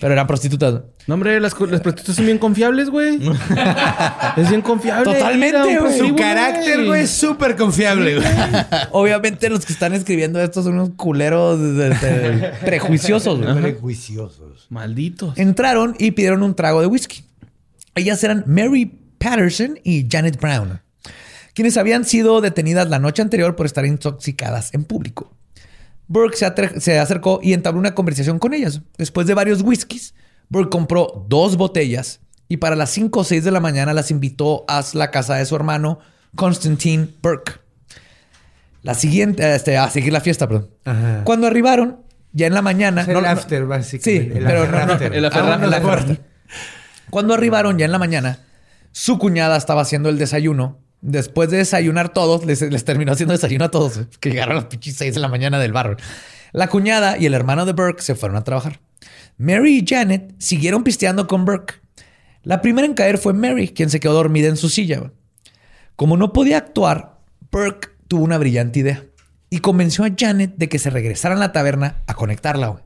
pero 0.00 0.12
eran 0.12 0.28
prostitutas. 0.28 0.82
No, 1.08 1.14
hombre, 1.14 1.40
las, 1.40 1.54
prostitutas 1.56 2.14
son 2.14 2.24
bien 2.26 2.38
confiables, 2.38 2.88
güey. 2.88 3.16
es 4.36 4.48
bien 4.48 4.62
confiable. 4.62 5.12
Totalmente, 5.12 5.58
güey. 5.60 5.74
Su 5.74 5.80
prostíbulo, 5.80 6.16
carácter, 6.16 6.84
güey, 6.86 7.02
es 7.02 7.10
súper 7.10 7.56
confiable, 7.56 8.14
güey. 8.14 8.28
Obviamente 8.92 9.50
los 9.50 9.66
que 9.66 9.72
están 9.72 9.92
escribiendo 9.92 10.40
esto 10.40 10.62
son 10.62 10.74
unos 10.74 10.90
culeros 10.90 11.58
de- 11.58 11.88
de- 11.90 11.90
de- 11.90 12.48
prejuiciosos. 12.64 13.40
güey. 13.40 13.60
Prejuiciosos. 13.60 14.66
Malditos. 14.70 15.36
Entraron 15.36 15.96
y 15.98 16.12
pidieron 16.12 16.44
un 16.44 16.54
trago 16.54 16.80
de 16.80 16.86
whisky. 16.86 17.24
Ellas 17.96 18.22
eran 18.22 18.44
Mary 18.46 18.99
Patterson 19.20 19.78
y 19.84 20.08
Janet 20.10 20.40
Brown, 20.40 20.80
quienes 21.54 21.76
habían 21.76 22.06
sido 22.06 22.40
detenidas 22.40 22.88
la 22.88 22.98
noche 22.98 23.20
anterior 23.20 23.54
por 23.54 23.66
estar 23.66 23.84
intoxicadas 23.84 24.72
en 24.72 24.84
público. 24.84 25.32
Burke 26.08 26.36
se, 26.80 26.98
acercó 26.98 27.38
y 27.42 27.52
entabló 27.52 27.78
una 27.78 27.94
conversación 27.94 28.38
con 28.38 28.54
ellas. 28.54 28.80
Después 28.98 29.26
de 29.26 29.34
varios 29.34 29.60
whiskies, 29.62 30.14
Burke 30.48 30.70
compró 30.70 31.24
dos 31.28 31.56
botellas 31.56 32.20
y 32.48 32.56
para 32.56 32.74
las 32.76 32.90
5 32.90 33.20
o 33.20 33.24
6 33.24 33.44
de 33.44 33.50
la 33.50 33.60
mañana 33.60 33.92
las 33.92 34.10
invitó 34.10 34.64
a 34.66 34.82
la 34.94 35.10
casa 35.12 35.34
de 35.36 35.44
su 35.44 35.54
hermano, 35.54 36.00
Constantine 36.34 37.08
Burke. 37.22 37.60
La 38.82 38.94
siguiente, 38.94 39.54
este, 39.54 39.76
a 39.76 39.88
seguir 39.90 40.12
la 40.14 40.20
fiesta, 40.22 40.48
perdón. 40.48 40.70
Ajá. 40.86 41.22
Cuando 41.24 41.46
arribaron, 41.46 41.98
ya 42.32 42.46
en 42.46 42.54
la 42.54 42.62
mañana. 42.62 43.02
El 43.02 43.12
no- 43.12 43.20
no- 43.20 43.28
after, 43.28 43.66
básicamente. 43.66 44.32
Sí, 44.32 44.38
El 44.38 44.44
pero 44.46 44.62
after, 44.62 44.80
no, 44.80 44.86
no, 44.86 44.92
after. 44.94 45.14
el 45.14 45.24
after, 45.26 45.42
Ah, 45.44 45.60
el 45.62 45.74
after. 45.74 46.20
Cuando 47.10 47.34
arribaron 47.34 47.76
ya 47.78 47.84
en 47.84 47.92
la 47.92 47.98
mañana, 47.98 48.38
su 48.92 49.18
cuñada 49.18 49.56
estaba 49.56 49.82
haciendo 49.82 50.08
el 50.08 50.18
desayuno. 50.18 50.78
Después 51.00 51.50
de 51.50 51.58
desayunar 51.58 52.12
todos, 52.12 52.44
les, 52.44 52.84
terminó 52.84 53.12
haciendo 53.12 53.32
desayuno 53.32 53.66
a 53.66 53.70
todos, 53.70 53.96
eh, 53.96 54.06
que 54.20 54.30
llegaron 54.30 54.52
a 54.52 54.60
las 54.60 54.66
pinches 54.66 54.96
6 54.96 55.14
de 55.14 55.20
la 55.20 55.28
mañana 55.28 55.58
del 55.58 55.72
barrio. 55.72 55.96
La 56.52 56.68
cuñada 56.68 57.16
y 57.16 57.26
el 57.26 57.34
hermano 57.34 57.64
de 57.64 57.72
Burke 57.72 58.02
se 58.02 58.14
fueron 58.14 58.36
a 58.36 58.44
trabajar. 58.44 58.80
Mary 59.38 59.78
y 59.78 59.86
Janet 59.86 60.34
siguieron 60.38 60.84
pisteando 60.84 61.26
con 61.26 61.44
Burke. 61.44 61.74
La 62.42 62.60
primera 62.60 62.86
en 62.86 62.94
caer 62.94 63.18
fue 63.18 63.32
Mary, 63.32 63.68
quien 63.68 63.88
se 63.88 64.00
quedó 64.00 64.14
dormida 64.14 64.48
en 64.48 64.56
su 64.56 64.68
silla. 64.68 65.12
Como 65.96 66.16
no 66.16 66.32
podía 66.32 66.58
actuar, 66.58 67.20
Burke 67.50 67.90
tuvo 68.08 68.24
una 68.24 68.38
brillante 68.38 68.80
idea 68.80 69.04
y 69.50 69.58
convenció 69.58 70.04
a 70.04 70.10
Janet 70.16 70.54
de 70.56 70.68
que 70.68 70.78
se 70.78 70.90
regresara 70.90 71.34
a 71.34 71.38
la 71.38 71.52
taberna 71.52 72.02
a 72.06 72.14
conectarla. 72.14 72.82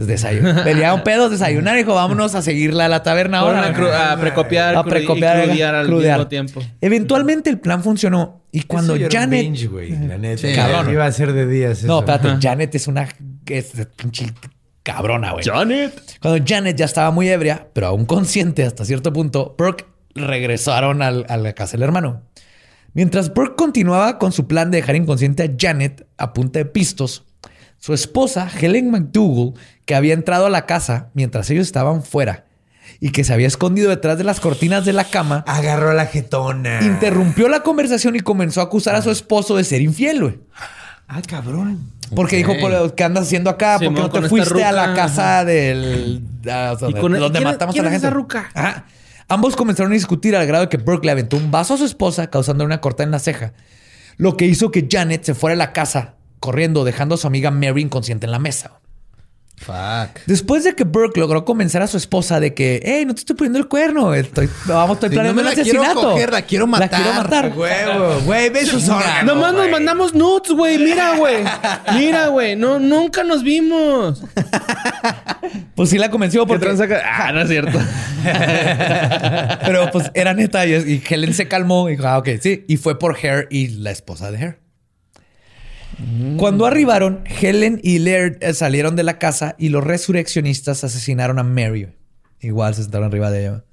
Entonces 0.00 0.06
desayunó. 0.22 0.64
Venía 0.64 0.94
un 0.94 1.02
pedo, 1.02 1.28
desayunar 1.28 1.76
y 1.76 1.78
dijo, 1.80 1.94
vámonos 1.94 2.34
a 2.34 2.42
seguirla 2.42 2.86
a 2.86 2.88
la 2.88 3.02
taberna 3.02 3.40
ahora. 3.40 3.64
a, 3.64 4.12
a 4.12 4.16
precopiar, 4.18 4.74
A 4.76 4.84
precopiar, 4.84 5.44
y 5.44 5.48
crudear 5.48 5.74
al 5.74 5.86
crudear. 5.86 6.18
mismo 6.18 6.28
tiempo. 6.28 6.62
Eventualmente 6.80 7.50
el 7.50 7.58
plan 7.60 7.82
funcionó 7.82 8.42
y 8.52 8.62
cuando 8.62 8.96
Eso 8.96 9.08
Janet... 9.10 9.42
binge, 9.42 9.66
güey, 9.66 9.90
la 9.90 10.18
neta. 10.18 10.46
Sí, 10.48 10.54
cabrón. 10.54 10.90
Iba 10.92 11.06
a 11.06 11.12
ser 11.12 11.32
de 11.32 11.46
días. 11.46 11.84
No, 11.84 12.00
espérate, 12.00 12.28
Ajá. 12.28 12.38
Janet 12.40 12.74
es 12.74 12.88
una 12.88 13.08
es 13.46 13.72
pinche 13.96 14.32
cabrona, 14.82 15.32
güey. 15.32 15.44
Janet. 15.44 16.18
Cuando 16.20 16.44
Janet 16.46 16.76
ya 16.76 16.84
estaba 16.86 17.10
muy 17.10 17.28
ebria, 17.28 17.68
pero 17.72 17.88
aún 17.88 18.06
consciente 18.06 18.64
hasta 18.64 18.84
cierto 18.84 19.12
punto, 19.12 19.54
Burke 19.58 19.84
regresaron 20.14 21.02
al- 21.02 21.26
a 21.28 21.36
la 21.36 21.52
casa 21.52 21.72
del 21.72 21.82
hermano. 21.82 22.22
Mientras 22.92 23.32
Burke 23.32 23.54
continuaba 23.56 24.18
con 24.18 24.32
su 24.32 24.48
plan 24.48 24.70
de 24.70 24.78
dejar 24.78 24.96
inconsciente 24.96 25.42
a 25.44 25.50
Janet 25.56 26.06
a 26.18 26.32
punta 26.32 26.58
de 26.58 26.64
pistos, 26.64 27.24
su 27.80 27.92
esposa, 27.94 28.48
Helen 28.60 28.90
McDougall, 28.92 29.54
que 29.86 29.94
había 29.96 30.14
entrado 30.14 30.46
a 30.46 30.50
la 30.50 30.64
casa 30.66 31.08
mientras 31.14 31.50
ellos 31.50 31.66
estaban 31.66 32.02
fuera 32.04 32.44
y 33.00 33.10
que 33.10 33.24
se 33.24 33.32
había 33.32 33.46
escondido 33.48 33.88
detrás 33.90 34.18
de 34.18 34.24
las 34.24 34.38
cortinas 34.38 34.84
de 34.84 34.92
la 34.92 35.04
cama, 35.04 35.44
Agarró 35.48 35.90
a 35.90 35.94
la 35.94 36.06
jetona. 36.06 36.80
interrumpió 36.82 37.48
la 37.48 37.60
conversación 37.64 38.14
y 38.16 38.20
comenzó 38.20 38.60
a 38.60 38.64
acusar 38.64 38.94
a 38.94 39.02
su 39.02 39.10
esposo 39.10 39.56
de 39.56 39.64
ser 39.64 39.80
infiel, 39.80 40.22
güey. 40.22 40.38
Ah, 41.08 41.22
cabrón. 41.26 41.90
Porque 42.14 42.36
dijo, 42.36 42.52
"Por- 42.60 42.94
¿qué 42.94 43.02
andas 43.04 43.24
haciendo 43.24 43.50
acá? 43.50 43.78
¿Por 43.78 43.94
qué 43.94 44.00
no 44.00 44.10
te 44.10 44.22
fuiste 44.28 44.62
a 44.64 44.72
la 44.72 44.94
casa 44.94 45.44
del... 45.44 46.22
a- 46.50 46.72
o 46.72 46.78
sea, 46.78 46.88
Y 46.90 46.94
con- 46.94 47.12
donde 47.12 47.38
¿quién 47.38 47.48
es- 47.48 47.54
matamos 47.54 47.74
a 47.78 47.82
la 47.82 47.88
es 47.88 47.92
gente? 47.92 48.06
esa 48.06 48.14
ruca? 48.14 48.50
Ajá. 48.54 48.84
Ambos 49.28 49.54
comenzaron 49.56 49.92
a 49.92 49.94
discutir 49.94 50.34
al 50.36 50.46
grado 50.46 50.64
de 50.64 50.68
que 50.68 50.76
Burke 50.76 51.06
le 51.06 51.12
aventó 51.12 51.36
un 51.36 51.50
vaso 51.52 51.74
a 51.74 51.78
su 51.78 51.84
esposa, 51.84 52.28
causando 52.28 52.64
una 52.64 52.80
corta 52.80 53.04
en 53.04 53.12
la 53.12 53.20
ceja. 53.20 53.52
Lo 54.16 54.36
que 54.36 54.46
hizo 54.46 54.70
que 54.72 54.88
Janet 54.90 55.22
se 55.24 55.34
fuera 55.34 55.54
a 55.54 55.56
la 55.56 55.72
casa 55.72 56.14
corriendo, 56.40 56.84
dejando 56.84 57.14
a 57.14 57.18
su 57.18 57.26
amiga 57.26 57.50
Mary 57.50 57.82
inconsciente 57.82 58.26
en 58.26 58.32
la 58.32 58.38
mesa. 58.38 58.72
Fuck. 59.58 60.20
Después 60.24 60.64
de 60.64 60.74
que 60.74 60.84
Burke 60.84 61.20
logró 61.20 61.44
convencer 61.44 61.82
a 61.82 61.86
su 61.86 61.98
esposa 61.98 62.40
de 62.40 62.54
que, 62.54 62.80
hey, 62.82 63.04
no 63.04 63.14
te 63.14 63.20
estoy 63.20 63.36
poniendo 63.36 63.58
el 63.58 63.68
cuerno, 63.68 64.14
estoy, 64.14 64.48
vamos, 64.64 64.96
estoy 64.96 65.10
Sí, 65.10 65.14
planeando 65.16 65.42
no 65.42 65.44
me 65.44 65.50
un 65.52 65.54
la 65.58 65.62
quiero 65.62 65.82
asesinato. 65.82 66.10
coger, 66.12 66.32
la 66.32 66.42
quiero 66.42 66.64
La 66.64 66.70
matar. 66.70 66.88
quiero 67.02 67.12
matar. 67.22 67.52
Huevo, 67.54 68.20
güey, 68.24 68.48
ve 68.48 68.64
sus 68.64 68.88
órganos. 68.88 69.24
Nomás 69.34 69.52
nos 69.52 69.70
mandamos 69.70 70.14
nudes, 70.14 70.50
güey. 70.52 70.78
Mira, 70.78 71.14
güey. 71.16 71.44
Mira, 71.92 72.28
güey. 72.28 72.56
No, 72.56 72.78
nunca 72.78 73.22
nos 73.22 73.42
vimos. 73.42 74.22
Pues 75.74 75.88
sí 75.90 75.98
la 75.98 76.10
convenció 76.10 76.46
¿Qué 76.46 76.48
porque... 76.58 76.96
Ah, 77.04 77.32
no 77.32 77.40
es 77.40 77.48
cierto. 77.48 77.78
Pero 79.64 79.90
pues 79.90 80.10
era 80.14 80.34
neta 80.34 80.66
y, 80.66 81.02
Helen 81.08 81.34
se 81.34 81.48
calmó 81.48 81.88
y 81.88 81.92
dijo, 81.96 82.06
ah, 82.06 82.18
ok, 82.18 82.28
sí. 82.40 82.64
Y 82.68 82.76
fue 82.76 82.98
por 82.98 83.16
Hare 83.16 83.46
y 83.50 83.68
la 83.68 83.90
esposa 83.90 84.30
de 84.30 84.56
Hare. 86.00 86.36
Cuando 86.36 86.66
arribaron, 86.66 87.22
Helen 87.40 87.80
y 87.82 87.98
Laird 87.98 88.38
eh, 88.42 88.54
salieron 88.54 88.96
de 88.96 89.02
la 89.02 89.18
casa 89.18 89.54
y 89.58 89.68
los 89.68 89.84
resurreccionistas 89.84 90.84
asesinaron 90.84 91.38
a 91.38 91.42
Mary. 91.42 91.88
Igual 92.40 92.74
se 92.74 92.82
sentaron 92.82 93.08
arriba 93.08 93.30
de 93.30 93.40
ella. 93.46 93.64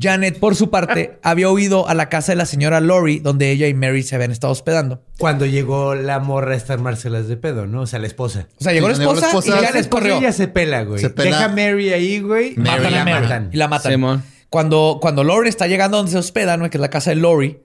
Janet, 0.00 0.38
por 0.38 0.56
su 0.56 0.70
parte, 0.70 1.18
había 1.22 1.50
huido 1.50 1.86
a 1.86 1.94
la 1.94 2.08
casa 2.08 2.32
de 2.32 2.36
la 2.36 2.46
señora 2.46 2.80
Lori, 2.80 3.18
donde 3.18 3.50
ella 3.50 3.68
y 3.68 3.74
Mary 3.74 4.02
se 4.02 4.14
habían 4.14 4.30
estado 4.30 4.50
hospedando. 4.50 5.02
Cuando 5.18 5.44
llegó 5.44 5.94
la 5.94 6.18
morra 6.18 6.54
a 6.54 6.56
estar 6.56 6.78
Marcelas 6.80 7.28
de 7.28 7.36
pedo, 7.36 7.66
¿no? 7.66 7.82
O 7.82 7.86
sea, 7.86 7.98
la 7.98 8.06
esposa. 8.06 8.48
O 8.58 8.64
sea, 8.64 8.72
llegó 8.72 8.86
Sí, 8.88 8.94
la 8.94 8.98
llegó 9.00 9.12
la 9.12 9.18
esposa, 9.26 9.28
esposa. 9.28 9.48
y 9.48 9.64
Janet 9.66 9.80
esposa 9.82 9.90
corrió. 9.90 10.16
ella 10.18 10.32
se 10.32 10.48
pela, 10.48 10.82
güey. 10.84 10.98
Se 11.00 11.10
pela. 11.10 11.30
Deja 11.30 11.44
a 11.44 11.48
Mary 11.48 11.90
ahí, 11.92 12.20
güey. 12.20 12.54
Mary 12.56 12.84
Matan 12.84 12.92
y 12.92 12.96
a 12.96 13.04
Mary 13.04 13.20
matan. 13.22 13.50
y 13.52 13.56
la 13.58 13.68
matan. 13.68 13.92
Simón. 13.92 14.22
Cuando, 14.48 14.98
cuando 15.00 15.24
Lori 15.24 15.50
está 15.50 15.66
llegando 15.66 15.98
donde 15.98 16.12
se 16.12 16.18
hospedan, 16.18 16.60
güey, 16.60 16.70
que 16.70 16.78
es 16.78 16.82
la 16.82 16.88
casa 16.90 17.10
de 17.10 17.16
Lori, 17.16 17.60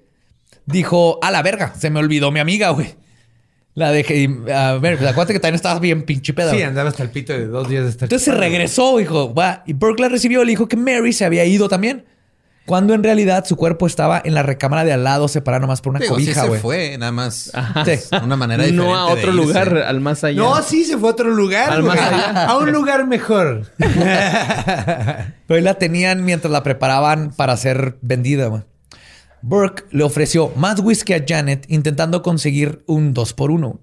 dijo, 0.65 1.19
a 1.21 1.31
la 1.31 1.41
verga, 1.43 1.73
se 1.77 1.89
me 1.89 1.99
olvidó 1.99 2.31
mi 2.31 2.39
amiga, 2.41 2.69
güey. 2.71 2.95
La 3.77 3.91
dejé. 3.91 4.15
y, 4.21 4.51
A 4.51 4.73
ver, 4.79 4.97
pues 4.97 5.07
acuérdate 5.07 5.33
que 5.33 5.39
también 5.39 5.53
estabas 5.53 5.79
bien 5.79 6.01
pinche 6.01 6.33
peda. 6.33 6.49
Sí, 6.49 6.63
andaba 6.63 6.89
hasta 6.89 7.03
el 7.03 7.11
pito 7.11 7.31
de 7.31 7.45
dos 7.45 7.69
días 7.69 7.83
de 7.83 7.91
estar 7.91 8.05
Entonces 8.07 8.25
se 8.25 8.31
regresó, 8.31 8.97
dijo, 8.97 9.35
va. 9.35 9.61
Y 9.67 9.73
Burke 9.73 10.01
la 10.01 10.09
recibió, 10.09 10.43
le 10.43 10.49
dijo 10.49 10.67
que 10.67 10.75
Mary 10.75 11.13
se 11.13 11.25
había 11.25 11.45
ido 11.45 11.69
también. 11.69 12.03
Cuando 12.65 12.95
en 12.95 13.03
realidad 13.03 13.45
su 13.45 13.55
cuerpo 13.55 13.85
estaba 13.85 14.19
en 14.25 14.33
la 14.33 14.41
recámara 14.41 14.83
de 14.83 14.93
al 14.93 15.03
lado, 15.03 15.27
separado 15.27 15.61
nomás 15.61 15.81
por 15.81 15.91
una 15.91 15.99
Digo, 15.99 16.15
sí 16.17 16.23
cobija, 16.25 16.41
se 16.41 16.47
güey. 16.47 16.59
fue, 16.59 16.97
nada 16.97 17.11
más. 17.11 17.51
Sí. 17.85 18.15
Una 18.23 18.35
manera 18.35 18.63
diferente. 18.63 18.89
No 18.91 18.95
a 18.99 19.13
de 19.13 19.19
otro 19.19 19.31
irse. 19.31 19.45
lugar, 19.45 19.77
al 19.77 19.99
más 20.01 20.23
allá. 20.23 20.41
No, 20.41 20.59
sí, 20.63 20.83
se 20.83 20.97
fue 20.97 21.09
a 21.09 21.11
otro 21.11 21.29
lugar. 21.29 21.69
Al 21.71 21.83
más 21.83 21.99
allá. 21.99 22.45
A 22.47 22.57
un 22.57 22.71
lugar 22.71 23.05
mejor. 23.05 23.67
Pero 23.77 25.55
ahí 25.55 25.61
la 25.61 25.75
tenían 25.75 26.25
mientras 26.25 26.51
la 26.51 26.63
preparaban 26.63 27.31
para 27.31 27.55
ser 27.57 27.97
vendida, 28.01 28.47
güey. 28.47 28.63
Burke 29.47 29.85
le 29.91 30.03
ofreció 30.03 30.51
más 30.57 30.81
whisky 30.81 31.13
a 31.13 31.23
Janet 31.25 31.65
intentando 31.69 32.21
conseguir 32.21 32.83
un 32.85 33.13
2 33.13 33.33
por 33.33 33.49
1 33.49 33.79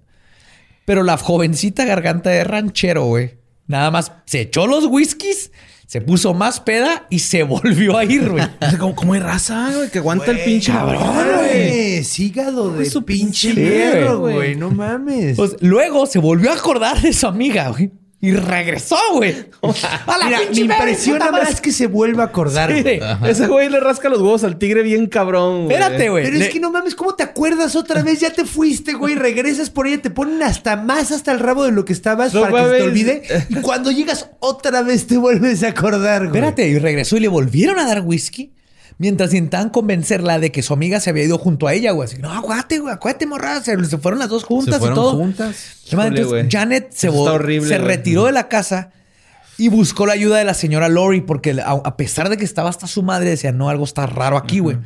Pero 0.84 1.02
la 1.02 1.16
jovencita 1.16 1.86
garganta 1.86 2.28
de 2.30 2.44
ranchero, 2.44 3.06
güey, 3.06 3.38
nada 3.66 3.90
más 3.90 4.12
se 4.26 4.42
echó 4.42 4.66
los 4.66 4.84
whiskies, 4.84 5.50
se 5.86 6.02
puso 6.02 6.34
más 6.34 6.60
peda 6.60 7.06
y 7.08 7.20
se 7.20 7.42
volvió 7.44 7.96
a 7.96 8.04
ir, 8.04 8.28
güey. 8.28 8.44
¿Cómo, 8.78 8.94
cómo 8.94 9.14
hay 9.14 9.20
raza, 9.20 9.72
güey? 9.74 9.90
Que 9.90 9.98
aguanta 10.00 10.32
el 10.32 10.40
pinche 10.40 10.70
Cabrón, 10.70 11.02
güey. 11.02 11.68
güey. 11.70 12.06
Hígado 12.18 12.70
de 12.76 12.84
su 12.84 13.02
pinche 13.04 13.54
hierro, 13.54 14.20
güey. 14.20 14.34
güey. 14.34 14.56
No 14.56 14.70
mames. 14.70 15.36
Pues, 15.36 15.56
luego 15.60 16.04
se 16.06 16.18
volvió 16.18 16.50
a 16.50 16.54
acordar 16.56 17.00
de 17.00 17.12
su 17.14 17.26
amiga, 17.26 17.70
güey. 17.70 17.90
Y 18.24 18.32
regresó, 18.32 18.96
güey. 19.12 19.34
A 20.06 20.16
la 20.18 20.24
Mira, 20.26 20.38
pinche 20.38 20.64
me 20.64 20.74
impresiona 20.74 21.30
más 21.30 21.60
que 21.60 21.72
se 21.72 21.86
vuelva 21.86 22.22
a 22.22 22.26
acordar. 22.26 22.72
Sí. 22.74 22.82
güey. 22.82 23.00
Ese 23.30 23.46
güey 23.46 23.68
le 23.68 23.80
rasca 23.80 24.08
los 24.08 24.18
huevos 24.20 24.44
al 24.44 24.56
tigre 24.56 24.82
bien 24.82 25.06
cabrón, 25.08 25.64
güey. 25.66 25.76
Espérate, 25.76 26.08
güey. 26.08 26.24
Pero 26.24 26.38
Le- 26.38 26.46
es 26.46 26.52
que 26.52 26.60
no 26.60 26.70
mames, 26.70 26.94
¿cómo 26.94 27.14
te 27.14 27.22
acuerdas 27.22 27.76
otra 27.76 28.02
vez? 28.02 28.20
Ya 28.20 28.30
te 28.32 28.44
fuiste, 28.46 28.94
güey. 28.94 29.14
Regresas 29.14 29.68
por 29.68 29.86
ella, 29.86 30.00
te 30.00 30.08
ponen 30.10 30.42
hasta 30.42 30.76
más 30.76 31.12
hasta 31.12 31.32
el 31.32 31.38
rabo 31.40 31.64
de 31.64 31.72
lo 31.72 31.84
que 31.84 31.92
estabas 31.92 32.32
No 32.32 32.40
para 32.42 32.52
que 32.52 32.58
se 32.58 32.64
te 32.64 32.68
mames. 32.70 32.82
olvide. 32.84 33.22
Y 33.50 33.54
cuando 33.56 33.90
llegas 33.90 34.30
otra 34.40 34.82
vez 34.82 35.06
te 35.06 35.18
vuelves 35.18 35.62
a 35.62 35.68
acordar, 35.68 36.28
güey. 36.28 36.36
Espérate, 36.38 36.66
y 36.68 36.78
regresó 36.78 37.16
y 37.18 37.20
le 37.20 37.28
volvieron 37.28 37.78
a 37.78 37.84
dar 37.86 38.00
whisky. 38.00 38.52
Mientras 38.96 39.34
intentaban 39.34 39.70
convencerla 39.70 40.38
de 40.38 40.52
que 40.52 40.62
su 40.62 40.72
amiga 40.72 41.00
se 41.00 41.10
había 41.10 41.24
ido 41.24 41.36
junto 41.36 41.66
a 41.66 41.74
ella, 41.74 41.90
güey. 41.90 42.08
Así, 42.08 42.18
no, 42.18 42.32
acuérdate, 42.32 42.78
güey, 42.78 42.94
acuérdate, 42.94 43.26
morra. 43.26 43.60
Se, 43.60 43.84
se 43.84 43.98
fueron 43.98 44.20
las 44.20 44.28
dos 44.28 44.44
juntas 44.44 44.74
Se 44.74 44.78
fueron 44.78 44.96
y 44.96 45.00
todo. 45.00 45.16
juntas. 45.16 45.56
Híjole, 45.86 46.20
entonces. 46.20 46.46
Janet 46.50 46.92
se, 46.92 47.08
horrible, 47.08 47.68
se 47.68 47.78
güey. 47.78 47.88
retiró 47.88 48.26
de 48.26 48.32
la 48.32 48.48
casa 48.48 48.90
y 49.58 49.68
buscó 49.68 50.06
la 50.06 50.12
ayuda 50.12 50.38
de 50.38 50.44
la 50.44 50.54
señora 50.54 50.88
Lori 50.88 51.20
porque 51.22 51.60
a, 51.60 51.70
a 51.72 51.96
pesar 51.96 52.28
de 52.28 52.36
que 52.36 52.44
estaba 52.44 52.68
hasta 52.70 52.86
su 52.86 53.02
madre, 53.02 53.30
decía, 53.30 53.50
no, 53.52 53.68
algo 53.68 53.84
está 53.84 54.06
raro 54.06 54.36
aquí, 54.36 54.60
güey. 54.60 54.78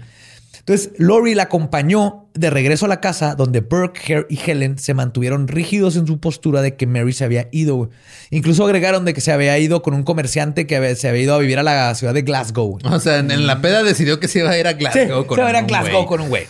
Entonces, 0.69 0.91
Lori 0.99 1.35
la 1.35 1.45
acompañó 1.45 2.29
de 2.35 2.51
regreso 2.51 2.85
a 2.85 2.89
la 2.89 3.01
casa 3.01 3.35
donde 3.35 3.61
Burke, 3.63 4.01
Hare 4.15 4.27
y 4.29 4.39
Helen 4.39 4.79
se 4.79 4.93
mantuvieron 4.93 5.49
rígidos 5.49 5.97
en 5.97 6.07
su 6.07 6.21
postura 6.21 6.61
de 6.61 6.77
que 6.77 6.87
Mary 6.87 7.15
se 7.15 7.25
había 7.25 7.49
ido. 7.53 7.77
güey. 7.77 7.91
Incluso 8.31 8.67
agregaron 8.67 9.07
de 9.07 9.15
que 9.15 9.23
se 9.23 9.33
había 9.33 9.59
ido 9.59 9.81
con 9.81 9.95
un 9.95 10.03
comerciante 10.03 10.67
que 10.67 10.77
había- 10.77 10.95
se 10.95 11.09
había 11.09 11.23
ido 11.23 11.35
a 11.35 11.39
vivir 11.39 11.59
a 11.59 11.63
la 11.63 11.95
ciudad 11.95 12.13
de 12.13 12.21
Glasgow. 12.21 12.79
O 12.85 12.99
sea, 13.01 13.17
en, 13.19 13.31
en 13.31 13.47
la 13.47 13.63
peda 13.63 13.83
decidió 13.83 14.21
que 14.21 14.29
se 14.29 14.41
iba 14.41 14.51
a 14.51 14.59
ir 14.59 14.67
a 14.67 14.73
Sí, 14.73 14.77
Glasgow 14.77 15.27
se 15.27 15.35
iba 15.41 15.47
a 15.47 15.51
ir 15.51 15.57
a 15.57 15.63
Glasgow 15.63 16.05
con 16.07 16.21
un 16.21 16.29
güey. 16.29 16.47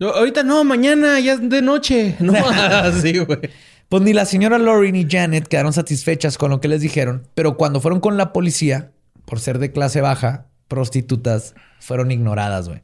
Ahorita 0.00 0.42
no, 0.42 0.64
mañana 0.64 1.20
ya 1.20 1.34
es 1.34 1.48
de 1.48 1.60
noche. 1.60 2.16
No, 2.20 2.32
así, 2.48 3.18
güey. 3.18 3.38
Pues 3.90 4.02
ni 4.02 4.14
la 4.14 4.24
señora 4.24 4.58
Lori 4.58 4.92
ni 4.92 5.06
Janet 5.08 5.46
quedaron 5.46 5.74
satisfechas 5.74 6.38
con 6.38 6.50
lo 6.50 6.60
que 6.62 6.68
les 6.68 6.80
dijeron, 6.80 7.28
pero 7.34 7.58
cuando 7.58 7.80
fueron 7.82 8.00
con 8.00 8.16
la 8.16 8.32
policía, 8.32 8.92
por 9.26 9.40
ser 9.40 9.58
de 9.58 9.70
clase 9.72 10.00
baja, 10.00 10.46
prostitutas, 10.68 11.54
fueron 11.80 12.10
ignoradas, 12.10 12.68
güey. 12.68 12.82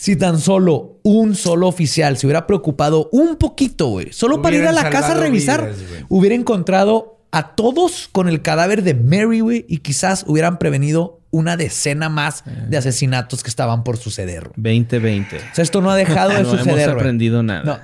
Si 0.00 0.16
tan 0.16 0.38
solo 0.40 0.98
un 1.02 1.34
solo 1.34 1.68
oficial 1.68 2.16
se 2.16 2.26
hubiera 2.26 2.46
preocupado 2.46 3.10
un 3.12 3.36
poquito, 3.36 3.88
güey, 3.88 4.14
solo 4.14 4.40
para 4.40 4.56
ir 4.56 4.64
a 4.66 4.72
la 4.72 4.88
casa 4.88 5.12
a 5.12 5.16
revisar, 5.16 5.66
vidas, 5.74 6.04
hubiera 6.08 6.34
encontrado 6.34 7.18
a 7.32 7.54
todos 7.54 8.08
con 8.10 8.26
el 8.26 8.40
cadáver 8.40 8.82
de 8.82 8.94
Mary, 8.94 9.40
güey, 9.40 9.66
y 9.68 9.78
quizás 9.78 10.24
hubieran 10.26 10.58
prevenido 10.58 11.20
una 11.30 11.58
decena 11.58 12.08
más 12.08 12.44
de 12.68 12.78
asesinatos 12.78 13.42
que 13.42 13.50
estaban 13.50 13.84
por 13.84 13.98
suceder. 13.98 14.44
güey. 14.56 14.78
2020. 14.78 15.36
O 15.36 15.40
sea, 15.54 15.62
esto 15.62 15.82
no 15.82 15.90
ha 15.90 15.96
dejado 15.96 16.30
de 16.34 16.44
No 16.44 16.50
suceder. 16.50 16.68
hemos 16.70 16.84
güey. 16.86 16.96
aprendido 16.96 17.42
nada. 17.42 17.62
No. 17.62 17.78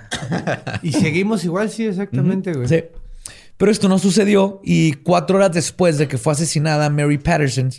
Y 0.83 0.93
seguimos 0.93 1.45
igual, 1.45 1.69
sí, 1.69 1.85
exactamente, 1.85 2.55
güey. 2.55 2.67
Sí. 2.67 2.83
Pero 3.59 3.71
esto 3.71 3.91
no 3.91 3.99
sucedió 3.99 4.63
y 4.65 4.95
cuatro 4.95 5.37
horas 5.37 5.53
después 5.53 5.99
de 5.99 6.09
que 6.09 6.17
fue 6.17 6.33
asesinada 6.33 6.89
Mary 6.89 7.19
Patterson, 7.19 7.71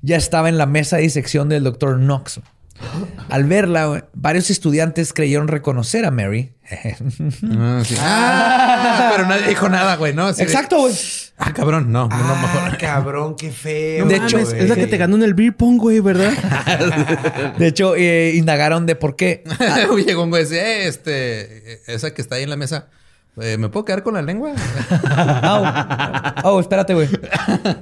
ya 0.00 0.16
estaba 0.16 0.48
en 0.48 0.56
la 0.56 0.64
mesa 0.64 0.96
de 0.96 1.02
disección 1.02 1.50
del 1.50 1.64
doctor 1.64 1.96
Knox. 1.98 2.40
Al 3.28 3.44
verla, 3.44 3.86
güey, 3.86 4.02
varios 4.12 4.50
estudiantes 4.50 5.12
creyeron 5.12 5.48
reconocer 5.48 6.04
a 6.04 6.10
Mary. 6.10 6.52
Ah, 6.70 7.82
sí. 7.84 7.94
Ah, 7.98 9.12
pero 9.14 9.28
nadie 9.28 9.48
dijo 9.48 9.68
nada, 9.68 9.96
güey, 9.96 10.14
¿no? 10.14 10.26
Así 10.26 10.42
Exacto, 10.42 10.78
güey. 10.78 10.94
Ah, 11.36 11.52
cabrón, 11.52 11.90
no, 11.92 12.08
no, 12.08 12.16
no. 12.16 12.34
Ah, 12.34 12.76
cabrón, 12.78 13.36
qué 13.36 13.50
feo. 13.50 14.06
De 14.06 14.16
hecho, 14.16 14.38
güey. 14.38 14.60
es 14.60 14.68
la 14.68 14.76
que 14.76 14.86
te 14.86 14.96
ganó 14.96 15.16
en 15.16 15.24
el 15.24 15.34
beer 15.34 15.56
pong, 15.56 15.78
güey, 15.78 16.00
¿verdad? 16.00 16.32
De 17.58 17.66
hecho, 17.66 17.94
eh, 17.96 18.32
indagaron 18.34 18.86
de 18.86 18.94
por 18.94 19.16
qué. 19.16 19.44
Llegó 20.06 20.22
un 20.22 20.30
güey 20.30 20.44
eh, 20.52 20.86
este, 20.86 21.92
esa 21.92 22.14
que 22.14 22.22
está 22.22 22.36
ahí 22.36 22.44
en 22.44 22.50
la 22.50 22.56
mesa, 22.56 22.88
eh, 23.40 23.56
¿me 23.58 23.68
puedo 23.68 23.84
quedar 23.84 24.02
con 24.04 24.14
la 24.14 24.22
lengua? 24.22 24.52
Oh, 26.46 26.60
espérate, 26.60 26.92
güey. 26.92 27.08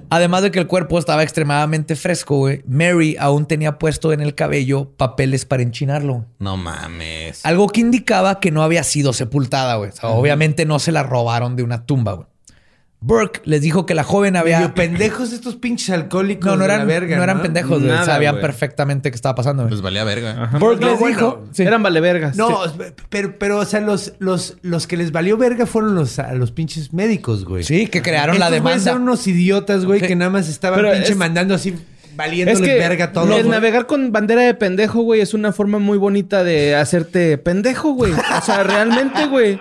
Además 0.09 0.43
de 0.43 0.53
que 0.53 0.61
el 0.61 0.69
cuerpo 0.69 0.99
estaba 0.99 1.23
extremadamente 1.25 1.97
fresco, 1.97 2.37
güey, 2.37 2.63
Mary 2.67 3.17
aún 3.19 3.47
tenía 3.47 3.79
puesto 3.79 4.13
en 4.13 4.21
el 4.21 4.37
cabello 4.37 4.93
papeles 4.97 5.45
para 5.45 5.65
enchinarlo. 5.65 6.27
No 6.39 6.57
mames. 6.57 7.45
Algo 7.45 7.69
que 7.69 7.81
indicaba 7.81 8.39
que 8.39 8.53
no 8.53 8.63
había 8.63 8.85
sido 8.85 9.13
sepultada, 9.13 9.75
güey. 9.77 9.91
O 9.91 9.93
sea, 9.93 10.11
Obviamente 10.11 10.65
no 10.65 10.79
se 10.79 10.93
la 10.93 11.03
robaron 11.03 11.57
de 11.57 11.65
una 11.65 11.87
tumba, 11.87 12.13
güey. 12.13 12.27
Burke 13.05 13.41
les 13.45 13.61
dijo 13.63 13.85
que 13.85 13.95
la 13.95 14.05
joven 14.05 14.37
había... 14.37 14.61
Medio 14.61 14.75
pendejos 14.75 15.33
estos 15.33 15.57
pinches 15.57 15.91
alcohólicos. 15.91 16.47
No, 16.47 16.57
no 16.57 16.63
de 16.63 16.69
la 16.69 16.75
eran, 16.77 16.87
verga, 16.87 17.17
no 17.17 17.23
eran 17.25 17.43
pendejos, 17.43 17.81
güey. 17.81 17.91
Nada, 17.91 18.05
Sabían 18.07 18.35
güey. 18.35 18.43
perfectamente 18.43 19.11
qué 19.11 19.17
estaba 19.17 19.35
pasando, 19.35 19.65
güey. 19.65 19.73
Les 19.75 19.83
valía 19.83 20.05
verga. 20.05 20.51
Burke 20.61 20.81
No, 20.85 20.91
les 20.93 21.01
bueno, 21.01 21.17
dijo... 21.17 21.45
sí. 21.53 21.63
Eran 21.65 21.83
valevergas. 21.83 22.37
No, 22.37 22.61
pero, 23.11 23.35
pero, 23.39 23.59
o 23.59 23.65
sea, 23.65 23.81
los, 23.81 24.13
los, 24.21 24.57
los 24.63 24.87
que 24.87 24.97
les 24.97 25.11
valió 25.11 25.37
verga 25.37 25.67
fueron 25.67 25.95
los, 25.97 26.19
a 26.21 26.33
los 26.35 26.53
pinches 26.53 26.93
médicos, 26.93 27.45
güey. 27.45 27.65
Sí, 27.65 27.89
que 27.89 28.03
crearon 28.03 28.39
la 28.39 28.47
Estos 28.47 28.55
demanda. 28.65 28.91
eran 28.93 29.03
unos 29.03 29.27
idiotas, 29.27 29.85
güey, 29.85 29.99
Sí. 30.01 30.07
que 30.07 30.15
nada 30.17 30.31
más 30.31 30.49
estaban 30.49 30.79
Pero 30.81 30.93
pinche 30.93 31.11
es- 31.13 31.17
mandando 31.19 31.55
así, 31.55 31.75
valiéndoles 32.15 32.61
Es 32.61 32.67
que 32.69 32.79
verga 32.79 33.07
a 33.07 33.13
todos. 33.13 33.37
el 33.37 33.49
navegar 33.49 33.87
con 33.87 34.13
bandera 34.13 34.43
de 34.43 34.55
pendejo, 34.55 35.03
güey, 35.03 35.21
es 35.21 35.35
una 35.35 35.51
forma 35.53 35.79
muy 35.81 35.99
bonita 35.99 36.45
de 36.45 36.77
hacerte 36.77 37.37
pendejo, 37.39 37.95
güey. 37.95 38.13
O 38.13 38.41
sea, 38.45 38.63
realmente, 38.63 39.27
güey. 39.27 39.59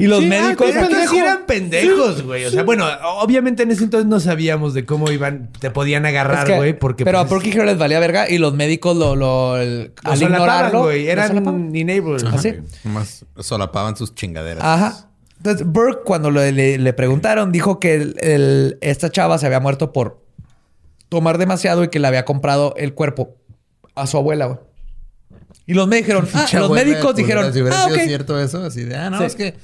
Y 0.00 0.06
los 0.06 0.20
Sí, 0.20 0.26
médicos... 0.26 0.66
ah, 0.70 0.72
Pero 0.74 0.88
pendejo. 0.88 1.12
sí 1.12 1.18
eran 1.18 1.46
pendejos, 1.46 2.22
güey. 2.22 2.44
O 2.46 2.50
sea, 2.50 2.62
bueno, 2.62 2.86
obviamente 3.18 3.62
en 3.64 3.70
ese 3.70 3.84
entonces 3.84 4.08
no 4.08 4.18
sabíamos 4.20 4.72
de 4.74 4.86
cómo 4.86 5.10
iban, 5.10 5.50
te 5.60 5.70
podían 5.70 6.06
Es 6.06 6.10
agarrar, 6.10 6.46
que- 6.46 6.56
güey, 6.56 6.78
porque 6.78 7.04
pero 7.04 7.18
pues, 7.18 7.26
a 7.26 7.28
Porky 7.28 7.50
Hero 7.50 7.64
les 7.64 7.76
valía 7.76 8.00
verga 8.00 8.28
y 8.30 8.38
los 8.38 8.54
médicos 8.54 8.96
lo, 8.96 9.14
lo, 9.16 9.58
el- 9.58 9.92
lo 10.02 10.10
al 10.12 10.22
ignorarlo, 10.22 10.82
güey. 10.84 11.08
Eran. 11.08 11.46
Ajá. 11.46 12.36
¿Así? 12.36 12.54
Nomás 12.84 13.24
solapaban 13.38 13.96
sus 13.96 14.14
chingaderas. 14.14 14.64
Ajá. 14.64 15.06
Entonces, 15.36 15.66
Burke, 15.66 16.02
cuando 16.04 16.30
le, 16.30 16.52
le- 16.52 16.78
le 16.78 16.92
preguntaron, 16.92 17.52
dijo 17.52 17.78
que 17.80 17.94
el- 17.94 18.16
el- 18.20 18.78
esta 18.80 19.10
chava 19.10 19.38
se 19.38 19.46
había 19.46 19.60
muerto 19.60 19.92
por 19.92 20.22
tomar 21.08 21.38
demasiado 21.38 21.82
y 21.84 21.88
que 21.88 21.98
le 21.98 22.06
había 22.06 22.24
comprado 22.24 22.74
el 22.76 22.94
cuerpo 22.94 23.36
a 23.94 24.06
su 24.06 24.16
abuela, 24.16 24.46
güey. 24.46 24.58
Y 25.66 25.74
los, 25.74 25.86
me 25.88 25.96
dijeron, 25.96 26.26
ah, 26.34 26.46
los 26.54 26.70
médicos 26.70 27.14
dijeron, 27.14 27.52
Si 27.52 27.60
hubiera 27.60 27.84
ah, 27.84 27.88
sido 27.88 27.98
cierto 28.04 28.40
eso, 28.40 28.64
así 28.64 28.84
de, 28.84 28.96
ah, 28.96 29.10
no, 29.10 29.18
Sí. 29.18 29.24
es 29.24 29.36
que 29.36 29.54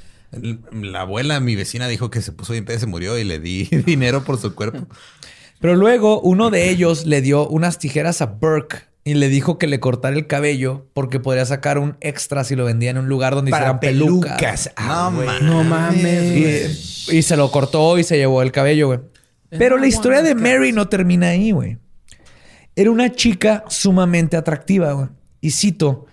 la 0.72 1.00
abuela, 1.02 1.40
mi 1.40 1.56
vecina, 1.56 1.88
dijo 1.88 2.10
que 2.10 2.20
se 2.22 2.32
puso 2.32 2.52
bien 2.52 2.64
peda, 2.64 2.78
se 2.78 2.86
murió 2.86 3.18
y 3.18 3.24
le 3.24 3.38
di 3.38 3.64
dinero 3.86 4.24
por 4.24 4.38
su 4.38 4.54
cuerpo. 4.54 4.86
Pero 5.60 5.74
luego 5.74 6.20
uno 6.20 6.50
de 6.50 6.68
ellos 6.70 7.06
le 7.06 7.20
dio 7.22 7.48
unas 7.48 7.78
tijeras 7.78 8.20
a 8.20 8.26
Burke 8.26 8.78
y 9.04 9.14
le 9.14 9.28
dijo 9.28 9.56
que 9.56 9.66
le 9.68 9.80
cortara 9.80 10.16
el 10.16 10.26
cabello 10.26 10.86
porque 10.92 11.20
podría 11.20 11.46
sacar 11.46 11.78
un 11.78 11.96
extra 12.00 12.44
si 12.44 12.56
lo 12.56 12.64
vendía 12.64 12.90
en 12.90 12.98
un 12.98 13.08
lugar 13.08 13.34
donde 13.34 13.50
Para 13.52 13.62
hicieran 13.64 13.80
pelucas. 13.80 14.36
pelucas. 14.36 14.72
Ah, 14.76 15.08
No 15.10 15.16
güey. 15.16 15.26
mames. 15.28 15.42
No 15.42 15.64
mames. 15.64 17.08
Y, 17.08 17.16
y 17.18 17.22
se 17.22 17.36
lo 17.36 17.50
cortó 17.50 17.98
y 17.98 18.04
se 18.04 18.16
llevó 18.18 18.42
el 18.42 18.52
cabello, 18.52 18.88
güey. 18.88 19.00
Pero 19.50 19.78
la 19.78 19.86
historia 19.86 20.22
de 20.22 20.34
Mary 20.34 20.72
no 20.72 20.88
termina 20.88 21.28
ahí, 21.28 21.52
güey. 21.52 21.78
Era 22.74 22.90
una 22.90 23.12
chica 23.12 23.64
sumamente 23.68 24.36
atractiva, 24.36 24.92
güey. 24.92 25.08
Y 25.40 25.52
cito, 25.52 26.06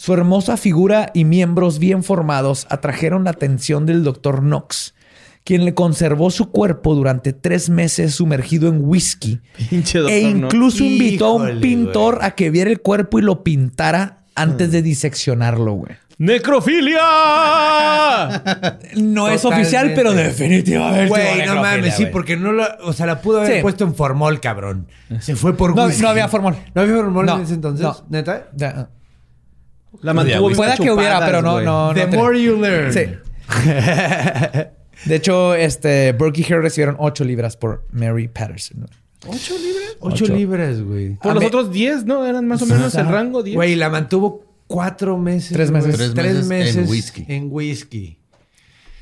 su 0.00 0.12
hermosa 0.14 0.56
figura 0.56 1.10
y 1.12 1.24
miembros 1.24 1.78
bien 1.80 2.04
formados 2.04 2.66
atrajeron 2.70 3.24
la 3.24 3.30
atención 3.30 3.84
del 3.84 4.04
doctor 4.04 4.40
Knox, 4.40 4.94
quien 5.44 5.64
le 5.64 5.74
conservó 5.74 6.30
su 6.30 6.50
cuerpo 6.52 6.94
durante 6.94 7.32
tres 7.32 7.68
meses 7.68 8.14
sumergido 8.14 8.68
en 8.68 8.80
whisky 8.84 9.40
Pinche 9.70 9.98
doctor, 9.98 10.16
e 10.16 10.34
¿no? 10.34 10.46
incluso 10.46 10.84
invitó 10.84 11.26
a 11.26 11.34
un 11.34 11.60
pintor 11.60 12.16
güey. 12.16 12.26
a 12.26 12.30
que 12.32 12.50
viera 12.50 12.70
el 12.70 12.80
cuerpo 12.80 13.18
y 13.18 13.22
lo 13.22 13.42
pintara 13.42 14.24
antes 14.34 14.70
de 14.70 14.82
diseccionarlo, 14.82 15.72
güey. 15.72 15.96
¡Necrofilia! 16.18 17.00
No 18.96 19.28
es 19.28 19.44
oficial, 19.44 19.92
pero 19.94 20.12
definitivamente. 20.12 21.08
Güey, 21.08 21.46
no 21.46 21.56
mames, 21.56 21.94
sí, 21.96 22.06
porque 22.06 22.36
no 22.36 22.52
lo, 22.52 22.64
o 22.84 22.92
sea, 22.92 23.06
la 23.06 23.20
pudo 23.20 23.38
haber 23.40 23.56
Sí. 23.56 23.62
puesto 23.62 23.84
en 23.84 23.94
formol, 23.94 24.40
cabrón. 24.40 24.86
Se 25.20 25.36
fue 25.36 25.56
por 25.56 25.74
No, 25.74 25.86
whisky. 25.86 26.02
no 26.02 26.08
había 26.08 26.28
formol. 26.28 26.56
¿No 26.74 26.82
había 26.82 26.96
formol 26.96 27.26
No, 27.26 27.36
en 27.36 27.42
ese 27.42 27.54
entonces? 27.54 27.84
no. 27.84 27.96
¿Neta? 28.10 28.48
Ya. 28.54 28.90
La 30.02 30.14
mantuvo 30.14 30.46
bien 30.48 30.56
Pueda 30.56 30.76
que 30.76 30.90
hubiera, 30.90 31.20
pero 31.24 31.42
no, 31.42 31.52
güey. 31.54 31.64
no, 31.64 31.92
The 31.94 32.06
no. 32.06 32.16
more 32.18 32.40
you 32.42 32.56
learn. 32.60 32.92
Sí. 32.92 33.00
De 35.04 35.14
hecho, 35.14 35.54
este, 35.54 36.12
Burke 36.12 36.40
y 36.40 36.44
Hare 36.44 36.60
recibieron 36.62 36.96
8 36.98 37.24
libras 37.24 37.56
por 37.56 37.84
Mary 37.92 38.28
Patterson. 38.28 38.86
¿Ocho 39.26 39.54
libras? 39.58 39.96
Ocho, 40.00 40.24
Ocho. 40.24 40.34
libras, 40.34 40.82
güey. 40.82 41.14
Por 41.16 41.30
A 41.30 41.34
los 41.34 41.42
me- 41.42 41.46
otros 41.48 41.72
10, 41.72 42.04
¿no? 42.04 42.26
Eran 42.26 42.46
más 42.46 42.62
o 42.62 42.66
menos 42.66 42.94
el 42.94 43.06
rango 43.08 43.42
10. 43.42 43.54
Güey, 43.56 43.74
la 43.76 43.90
mantuvo 43.90 44.44
cuatro 44.66 45.16
meses. 45.18 45.52
Tres 45.52 45.70
meses. 45.70 45.96
güey. 45.96 46.14
Tres 46.14 46.46
meses 46.46 46.76
en 46.76 46.88
whisky. 46.88 47.24
En 47.28 47.48
whisky. 47.50 48.18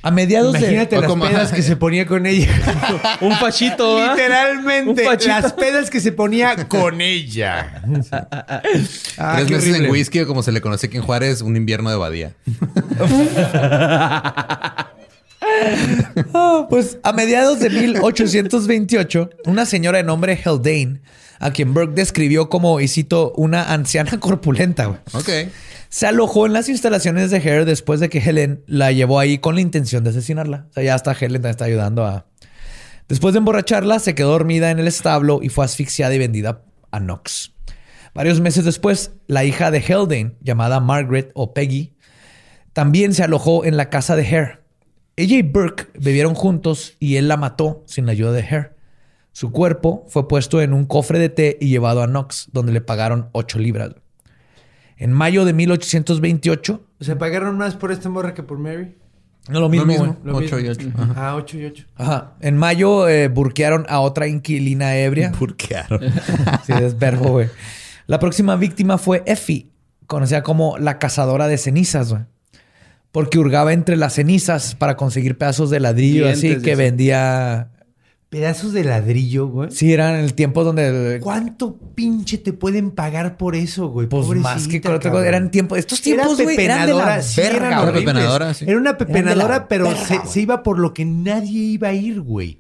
A 0.07 0.11
mediados 0.13 0.57
Imagínate 0.57 0.95
de... 0.95 1.01
Las 1.01 1.11
como- 1.11 1.27
pedas 1.27 1.51
que 1.53 1.63
se 1.63 1.75
ponía 1.75 2.07
con 2.07 2.27
ella. 2.27 2.49
Un 3.21 3.33
fachito, 3.33 3.99
¿ah? 4.01 4.15
Literalmente, 4.15 4.91
Un 4.91 4.97
fachito. 4.99 5.33
las 5.41 5.53
pedas 5.53 5.91
que 5.91 5.99
se 5.99 6.13
ponía 6.13 6.55
con 6.69 7.01
ella. 7.01 7.83
Ah, 9.19 9.35
Tres 9.37 9.51
meses 9.51 9.69
horrible. 9.71 9.87
en 9.87 9.91
whisky, 9.93 10.21
o 10.21 10.27
como 10.29 10.45
se 10.45 10.53
le 10.53 10.61
conoce 10.61 10.87
aquí 10.87 10.99
en 10.99 11.03
Juárez, 11.03 11.43
un 11.43 11.57
invierno 11.57 11.91
de 11.91 11.97
badía. 11.97 12.33
Ah, 16.35 16.67
pues 16.69 16.99
a 17.03 17.13
mediados 17.13 17.61
de 17.61 17.71
1828, 17.71 19.31
una 19.45 19.67
señora 19.67 19.99
de 19.99 20.05
nombre 20.05 20.41
Haldane, 20.45 21.01
a 21.39 21.51
quien 21.51 21.75
Burke 21.75 21.95
describió 21.95 22.49
como, 22.49 22.81
y 22.81 22.89
cito, 22.89 23.33
una 23.37 23.73
anciana 23.73 24.19
corpulenta, 24.19 24.87
güey. 24.87 24.99
Ok. 25.13 25.29
Se 25.89 26.07
alojó 26.07 26.47
en 26.47 26.53
las 26.53 26.69
instalaciones 26.69 27.31
de 27.31 27.39
Hare 27.39 27.65
después 27.65 28.01
de 28.01 28.09
que 28.09 28.19
Helen 28.19 28.63
la 28.67 28.93
llevó 28.93 29.19
ahí 29.19 29.39
con 29.39 29.55
la 29.55 29.61
intención 29.61 30.05
de 30.05 30.11
asesinarla. 30.11 30.67
O 30.71 30.73
sea, 30.73 30.83
ya 30.83 30.95
hasta 30.95 31.13
Helen 31.13 31.45
está 31.45 31.65
ayudando 31.65 32.05
a... 32.05 32.27
Después 33.09 33.35
de 33.35 33.39
emborracharla, 33.39 33.99
se 34.01 34.15
quedó 34.15 34.33
dormida 34.33 34.71
en 34.71 34.79
el 34.79 34.89
establo 34.89 35.41
y 35.43 35.49
fue 35.49 35.65
asfixiada 35.65 36.15
y 36.15 36.19
vendida 36.19 36.63
a 36.91 36.99
Knox. 36.99 37.53
Varios 38.15 38.41
meses 38.41 38.65
después, 38.65 39.13
la 39.27 39.45
hija 39.45 39.71
de 39.71 39.79
Haldane, 39.81 40.37
llamada 40.41 40.81
Margaret 40.81 41.31
o 41.35 41.55
Peggy, 41.55 41.95
también 42.73 43.15
se 43.15 43.23
alojó 43.23 43.65
en 43.65 43.77
la 43.77 43.91
casa 43.91 44.17
de 44.17 44.27
Hare. 44.27 44.61
Ella 45.17 45.37
y 45.37 45.43
Burke 45.43 45.87
bebieron 45.99 46.35
juntos 46.35 46.97
y 46.99 47.17
él 47.17 47.29
la 47.29 47.37
mató 47.37 47.85
sin 47.87 48.07
la 48.07 48.13
ayuda 48.13 48.33
de 48.33 48.43
Hare. 48.43 48.71
Su 49.33 49.53
cuerpo 49.53 50.05
fue 50.09 50.29
puesto 50.29 50.63
en 50.63 50.73
un 50.73 50.87
cofre 50.87 51.19
de 51.19 51.29
té 51.29 51.59
y 51.61 51.69
llevado 51.69 52.03
a 52.03 52.07
Knox, 52.07 52.49
donde 52.53 52.73
le 52.73 52.81
pagaron 52.81 53.29
8 53.33 53.59
libras. 53.59 53.95
En 54.97 55.13
mayo 55.13 55.45
de 55.45 55.53
1828, 55.53 56.83
O 57.01 57.05
sea, 57.05 57.19
pagaron 57.19 57.59
más 57.59 57.75
por 57.77 57.93
esta 57.93 58.09
morra 58.09 58.33
que 58.35 58.43
por 58.43 58.59
Mary. 58.59 58.95
no 59.49 59.61
lo 59.61 59.69
mismo, 59.69 59.87
Lo 59.87 60.41
mismo. 60.41 60.59
y 60.59 60.63
mismo. 60.63 60.87
ocho. 60.87 60.89
Ajá. 60.99 61.13
Ah, 61.17 61.37
ocho 61.37 61.59
y 61.59 61.65
ocho. 61.67 61.85
Ajá. 61.97 62.33
En 62.41 62.57
mayo 62.57 63.07
eh, 63.09 63.29
burquearon 63.29 63.85
a 63.89 64.01
otra 64.01 64.27
inquilina 64.27 64.97
ebria. 64.97 65.33
Burquearon. 65.39 66.01
Sí, 66.67 66.73
es 66.73 66.99
verbo, 66.99 67.31
güey. 67.31 67.49
La 68.07 68.19
próxima 68.19 68.57
víctima 68.57 68.99
fue 68.99 69.23
Effie, 69.27 69.69
conocida 70.07 70.43
como 70.43 70.79
la 70.79 70.99
cazadora 70.99 71.47
de 71.49 71.59
cenizas, 71.59 72.11
güey. 72.11 72.23
Porque 73.13 73.39
hurgaba 73.39 73.73
entre 73.73 73.97
las 73.97 74.15
cenizas 74.15 74.75
para 74.75 74.97
conseguir 74.97 75.39
pedazos 75.39 75.71
de 75.71 75.81
ladrillo, 75.81 76.25
Dientes 76.27 76.53
así 76.57 76.63
que 76.63 76.75
vendía. 76.77 77.71
Pedazos 78.29 78.73
de 78.73 78.83
ladrillo, 78.83 79.47
güey. 79.47 79.71
Sí, 79.71 79.93
eran 79.93 80.17
el 80.17 80.35
tiempo 80.35 80.65
donde. 80.65 81.21
¿Cuánto 81.23 81.79
pinche 81.95 82.39
te 82.39 82.53
pueden 82.53 82.91
pagar 82.91 83.37
por 83.37 83.55
eso, 83.55 83.87
güey? 83.87 84.09
Pues 84.09 84.27
más 84.29 84.67
que 84.67 84.81
con 84.81 84.95
otra 84.95 85.11
cosa. 85.11 85.23
cabrón. 85.23 85.27
Eran 85.29 85.51
tiempos. 85.53 85.79
Estos 85.79 86.05
Era 86.05 86.25
tiempos, 86.25 86.43
güey, 86.43 86.57
eran 86.61 86.87
de 86.87 86.93
la 86.93 86.99
pepenadora, 86.99 87.23
sí, 87.23 87.41
verga, 87.41 87.67
eran 87.69 87.93
pepenadora, 87.95 88.55
sí. 88.55 88.65
Era 88.69 88.79
una 88.79 88.99
pepenadora, 88.99 89.69
pero 89.69 89.89
se, 90.27 90.41
iba 90.41 90.63
por 90.65 90.79
lo 90.81 90.93
que 90.93 91.05
nadie 91.05 91.61
iba 91.61 91.89
a 91.89 91.93
ir, 91.93 92.21
güey. 92.21 92.59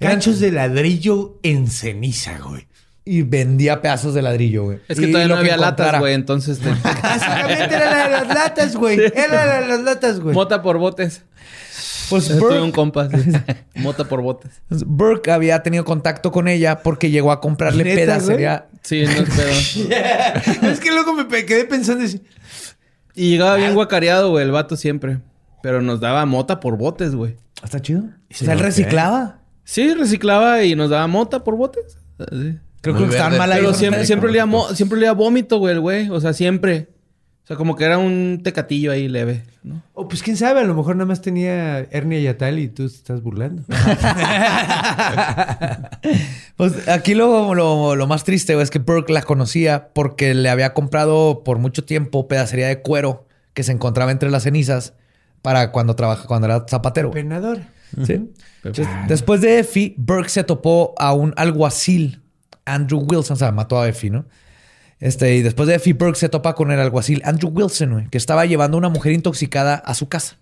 Ganchos 0.00 0.40
de 0.40 0.50
ladrillo 0.52 1.38
en 1.44 1.68
ceniza, 1.68 2.38
güey. 2.38 2.66
Y 3.04 3.22
vendía 3.22 3.80
pedazos 3.80 4.14
de 4.14 4.20
ladrillo, 4.22 4.64
güey. 4.64 4.78
Es 4.88 4.98
que 4.98 5.06
Y 5.06 5.12
todavía 5.12 5.34
no 5.34 5.40
había 5.40 5.56
latas, 5.56 5.98
güey. 5.98 6.12
Entonces, 6.14 6.58
te- 6.58 6.68
Básicamente 7.02 7.74
era 7.74 7.90
la 7.90 8.04
de 8.04 8.10
las 8.10 8.28
latas, 8.28 8.76
güey. 8.76 8.98
Era 9.00 9.46
la 9.46 9.60
de 9.62 9.68
las 9.68 9.80
latas, 9.80 10.20
güey. 10.20 10.34
mota 10.34 10.60
por 10.60 10.76
botes. 10.78 11.22
Pues 12.10 12.28
Tuve 12.28 12.60
un 12.60 12.70
Burke, 12.70 12.72
compa. 12.72 13.08
sí. 13.10 13.32
Mota 13.76 14.04
por 14.04 14.22
botes. 14.22 14.62
Burke 14.68 15.30
había 15.30 15.62
tenido 15.62 15.84
contacto 15.84 16.32
con 16.32 16.48
ella 16.48 16.82
porque 16.82 17.10
llegó 17.10 17.32
a 17.32 17.40
comprarle 17.40 17.84
¿Neta, 17.84 17.96
pedacería. 17.96 18.68
Sí, 18.82 19.04
no 19.04 19.10
es 19.10 19.30
pedo. 19.30 20.70
es 20.72 20.80
que 20.80 20.90
luego 20.90 21.14
me 21.14 21.26
quedé 21.44 21.64
pensando 21.64 22.04
así. 22.04 22.22
Y 23.14 23.30
llegaba 23.30 23.56
bien 23.56 23.74
guacareado, 23.74 24.30
güey, 24.30 24.44
el 24.44 24.52
vato 24.52 24.76
siempre. 24.76 25.18
Pero 25.62 25.82
nos 25.82 26.00
daba 26.00 26.24
mota 26.24 26.60
por 26.60 26.76
botes, 26.76 27.14
güey. 27.14 27.36
Está 27.62 27.80
chido. 27.82 28.04
Sí, 28.30 28.44
o 28.44 28.46
sea, 28.46 28.54
él 28.54 28.60
reciclaba. 28.60 29.40
Sí, 29.64 29.92
reciclaba 29.92 30.62
y 30.62 30.76
nos 30.76 30.90
daba 30.90 31.06
mota 31.08 31.42
por 31.44 31.56
botes. 31.56 31.98
Así. 32.18 32.58
Creo 32.80 32.94
Muy 32.94 33.04
que 33.04 33.10
estaban 33.10 33.36
mal 33.36 33.50
ahí. 33.52 33.60
Pero 33.60 33.74
siempre, 33.74 34.06
siempre 34.06 34.30
olía 34.30 34.46
siempre 34.74 34.98
olía 34.98 35.12
vómito, 35.12 35.58
güey, 35.58 35.74
el 35.74 35.80
güey. 35.80 36.10
O 36.10 36.20
sea, 36.20 36.32
siempre. 36.32 36.88
O 37.48 37.50
sea, 37.50 37.56
como 37.56 37.76
que 37.76 37.84
era 37.84 37.96
un 37.96 38.40
tecatillo 38.44 38.92
ahí 38.92 39.08
leve, 39.08 39.42
¿no? 39.62 39.82
O 39.94 40.06
pues 40.06 40.22
quién 40.22 40.36
sabe, 40.36 40.60
a 40.60 40.64
lo 40.64 40.74
mejor 40.74 40.96
nada 40.96 41.06
más 41.06 41.22
tenía 41.22 41.78
hernia 41.90 42.20
y 42.20 42.34
tal 42.34 42.58
y 42.58 42.68
tú 42.68 42.86
te 42.86 42.94
estás 42.94 43.22
burlando. 43.22 43.62
Pues 46.56 46.88
aquí 46.88 47.14
lo, 47.14 47.54
lo- 47.54 47.94
lo 47.96 48.06
más 48.06 48.24
triste 48.24 48.54
güey, 48.54 48.64
es 48.64 48.70
que 48.70 48.78
Burke 48.80 49.12
la 49.12 49.22
conocía 49.22 49.90
porque 49.94 50.34
le 50.34 50.50
había 50.50 50.74
comprado 50.74 51.42
por 51.44 51.58
mucho 51.58 51.84
tiempo 51.84 52.26
pedacería 52.28 52.66
de 52.68 52.82
cuero 52.82 53.26
que 53.54 53.62
se 53.62 53.72
encontraba 53.72 54.10
entre 54.10 54.30
las 54.30 54.42
cenizas 54.42 54.94
para 55.42 55.70
cuando 55.72 55.94
trabaja, 55.94 56.26
cuando 56.26 56.46
era 56.48 56.64
zapatero. 56.68 57.10
Penador. 57.12 57.60
¿Sí? 58.04 58.30
Entonces, 58.64 58.86
después 59.06 59.40
de 59.40 59.60
Effie, 59.60 59.94
Burke 59.96 60.28
se 60.28 60.44
topó 60.44 60.94
a 60.98 61.12
un 61.12 61.32
alguacil, 61.36 62.20
Andrew 62.64 63.00
Wilson, 63.08 63.34
o 63.34 63.38
sea, 63.38 63.52
mató 63.52 63.80
a 63.80 63.88
Effie, 63.88 64.10
¿no? 64.10 64.26
Este, 65.00 65.36
y 65.36 65.42
después 65.42 65.68
de 65.68 65.76
Effie, 65.76 65.92
Burke 65.92 66.18
se 66.18 66.28
topa 66.28 66.54
con 66.54 66.70
el 66.72 66.80
alguacil 66.80 67.22
Andrew 67.24 67.50
Wilson, 67.52 68.08
que 68.10 68.18
estaba 68.18 68.46
llevando 68.46 68.76
a 68.76 68.78
una 68.78 68.88
mujer 68.88 69.12
intoxicada 69.12 69.74
a 69.76 69.94
su 69.94 70.08
casa. 70.08 70.38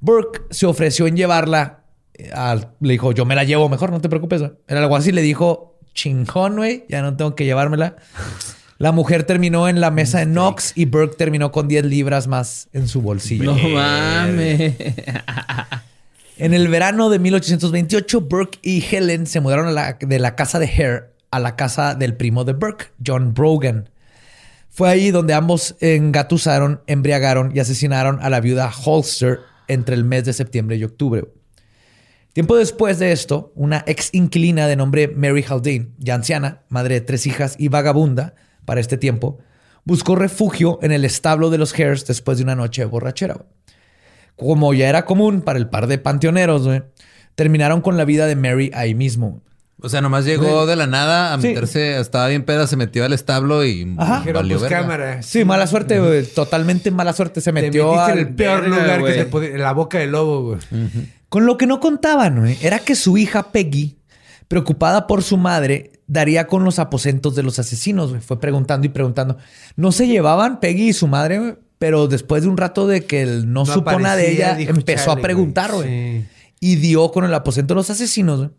Burke 0.00 0.40
se 0.50 0.66
ofreció 0.66 1.06
en 1.06 1.16
llevarla. 1.16 1.76
eh, 2.14 2.30
al- 2.34 2.72
le 2.80 2.92
dijo, 2.92 3.12
yo 3.12 3.24
me 3.24 3.34
la 3.34 3.44
llevo 3.44 3.68
mejor, 3.68 3.90
no 3.92 4.00
te 4.00 4.08
preocupes. 4.08 4.40
güey. 4.40 4.52
El 4.66 4.76
alguacil 4.78 5.14
le 5.14 5.22
dijo, 5.22 5.78
chingón, 5.94 6.56
güey, 6.56 6.84
ya 6.88 7.00
no 7.02 7.16
tengo 7.16 7.34
que 7.34 7.44
llevármela. 7.44 7.96
La 8.78 8.92
mujer 8.92 9.24
terminó 9.24 9.68
en 9.68 9.80
la 9.80 9.90
mesa 9.90 10.18
de 10.20 10.26
Knox 10.26 10.72
y 10.74 10.86
Burke 10.86 11.16
terminó 11.16 11.52
con 11.52 11.68
10 11.68 11.84
libras 11.84 12.26
más 12.26 12.68
en 12.72 12.88
su 12.88 13.02
bolsillo. 13.02 13.44
No 13.54 13.68
mames. 13.68 14.74
En 16.38 16.54
el 16.54 16.68
verano 16.68 17.10
de 17.10 17.18
1828, 17.18 18.22
Burke 18.22 18.58
y 18.62 18.82
Helen 18.90 19.26
se 19.26 19.40
mudaron 19.40 19.66
a 19.68 19.72
la- 19.72 19.92
de 20.00 20.18
la 20.18 20.34
casa 20.36 20.58
de 20.58 20.66
Hare 20.66 21.09
a 21.30 21.38
la 21.38 21.56
casa 21.56 21.94
del 21.94 22.16
primo 22.16 22.44
de 22.44 22.52
Burke, 22.52 22.92
John 23.04 23.34
Brogan. 23.34 23.90
Fue 24.68 24.88
ahí 24.88 25.10
donde 25.10 25.34
ambos 25.34 25.76
engatusaron, 25.80 26.82
embriagaron 26.86 27.50
y 27.54 27.60
asesinaron 27.60 28.18
a 28.22 28.30
la 28.30 28.40
viuda 28.40 28.70
Holster 28.84 29.40
entre 29.68 29.94
el 29.94 30.04
mes 30.04 30.24
de 30.24 30.32
septiembre 30.32 30.76
y 30.76 30.84
octubre. 30.84 31.24
Tiempo 32.32 32.56
después 32.56 33.00
de 33.00 33.10
esto, 33.10 33.52
una 33.56 33.82
ex 33.86 34.10
inquilina 34.12 34.68
de 34.68 34.76
nombre 34.76 35.08
Mary 35.08 35.44
Haldane, 35.48 35.88
ya 35.98 36.14
anciana, 36.14 36.62
madre 36.68 36.94
de 36.94 37.00
tres 37.00 37.26
hijas 37.26 37.56
y 37.58 37.68
vagabunda 37.68 38.34
para 38.64 38.80
este 38.80 38.96
tiempo, 38.96 39.38
buscó 39.84 40.14
refugio 40.14 40.78
en 40.82 40.92
el 40.92 41.04
establo 41.04 41.50
de 41.50 41.58
los 41.58 41.74
Hares 41.74 42.06
después 42.06 42.38
de 42.38 42.44
una 42.44 42.54
noche 42.54 42.84
borrachera. 42.84 43.44
Como 44.36 44.72
ya 44.74 44.88
era 44.88 45.04
común 45.04 45.42
para 45.42 45.58
el 45.58 45.68
par 45.68 45.88
de 45.88 45.98
panteoneros, 45.98 46.68
terminaron 47.34 47.80
con 47.80 47.96
la 47.96 48.04
vida 48.04 48.26
de 48.26 48.36
Mary 48.36 48.70
ahí 48.74 48.94
mismo. 48.94 49.42
O 49.82 49.88
sea, 49.88 50.00
nomás 50.00 50.24
llegó 50.24 50.66
de 50.66 50.76
la 50.76 50.86
nada 50.86 51.32
a 51.34 51.40
Sí. 51.40 51.48
meterse, 51.48 51.98
estaba 51.98 52.28
bien 52.28 52.44
peda, 52.44 52.66
se 52.66 52.76
metió 52.76 53.04
al 53.04 53.12
establo 53.12 53.64
y 53.64 53.94
Ajá. 53.98 54.18
Dijeron, 54.18 54.42
valió 54.42 54.58
pues 54.58 54.70
verga. 54.70 54.82
cámara. 54.82 55.22
Sí, 55.22 55.44
mala 55.44 55.66
suerte, 55.66 55.98
güey. 56.00 56.24
Totalmente 56.26 56.90
mala 56.90 57.12
suerte. 57.12 57.40
Se 57.40 57.52
Te 57.52 57.60
metió 57.62 57.92
metiste 57.92 58.12
al- 58.12 58.18
en 58.18 58.26
el 58.28 58.34
peor 58.34 58.60
verga, 58.62 58.76
lugar 58.96 59.04
que 59.04 59.14
se 59.14 59.24
podía... 59.26 59.48
En 59.50 59.60
la 59.60 59.72
boca 59.72 59.98
del 59.98 60.10
lobo, 60.12 60.42
güey. 60.42 60.58
Con 61.28 61.46
lo 61.46 61.56
que 61.56 61.66
no 61.66 61.80
contaban, 61.80 62.40
güey, 62.40 62.58
era 62.60 62.78
que 62.80 62.94
su 62.94 63.16
hija 63.16 63.52
Peggy, 63.52 63.96
preocupada 64.48 65.06
por 65.06 65.22
su 65.22 65.36
madre, 65.36 65.92
daría 66.06 66.46
con 66.46 66.64
los 66.64 66.78
aposentos 66.78 67.34
de 67.36 67.42
los 67.42 67.58
asesinos. 67.58 68.10
güey. 68.10 68.20
Fue 68.20 68.40
preguntando 68.40 68.86
y 68.86 68.90
preguntando. 68.90 69.36
No 69.76 69.92
se 69.92 70.06
llevaban 70.08 70.60
Peggy 70.60 70.88
y 70.88 70.92
su 70.92 71.06
madre, 71.06 71.38
güey, 71.38 71.54
pero 71.78 72.08
después 72.08 72.42
de 72.42 72.48
un 72.48 72.56
rato 72.56 72.86
de 72.86 73.04
que 73.06 73.22
él 73.22 73.52
no, 73.52 73.64
supo 73.64 73.98
nada 74.00 74.16
de 74.16 74.32
ella, 74.32 74.54
dijo, 74.56 74.72
empezó 74.72 75.06
"Chale, 75.06 75.20
a 75.20 75.22
preguntar, 75.22 75.72
güey". 75.72 75.88
güey. 75.88 76.20
Sí. 76.22 76.26
Y 76.62 76.76
dio 76.76 77.10
con 77.12 77.24
el 77.24 77.32
aposento 77.32 77.72
de 77.74 77.76
los 77.76 77.88
asesinos. 77.90 78.38
güey. 78.40 78.50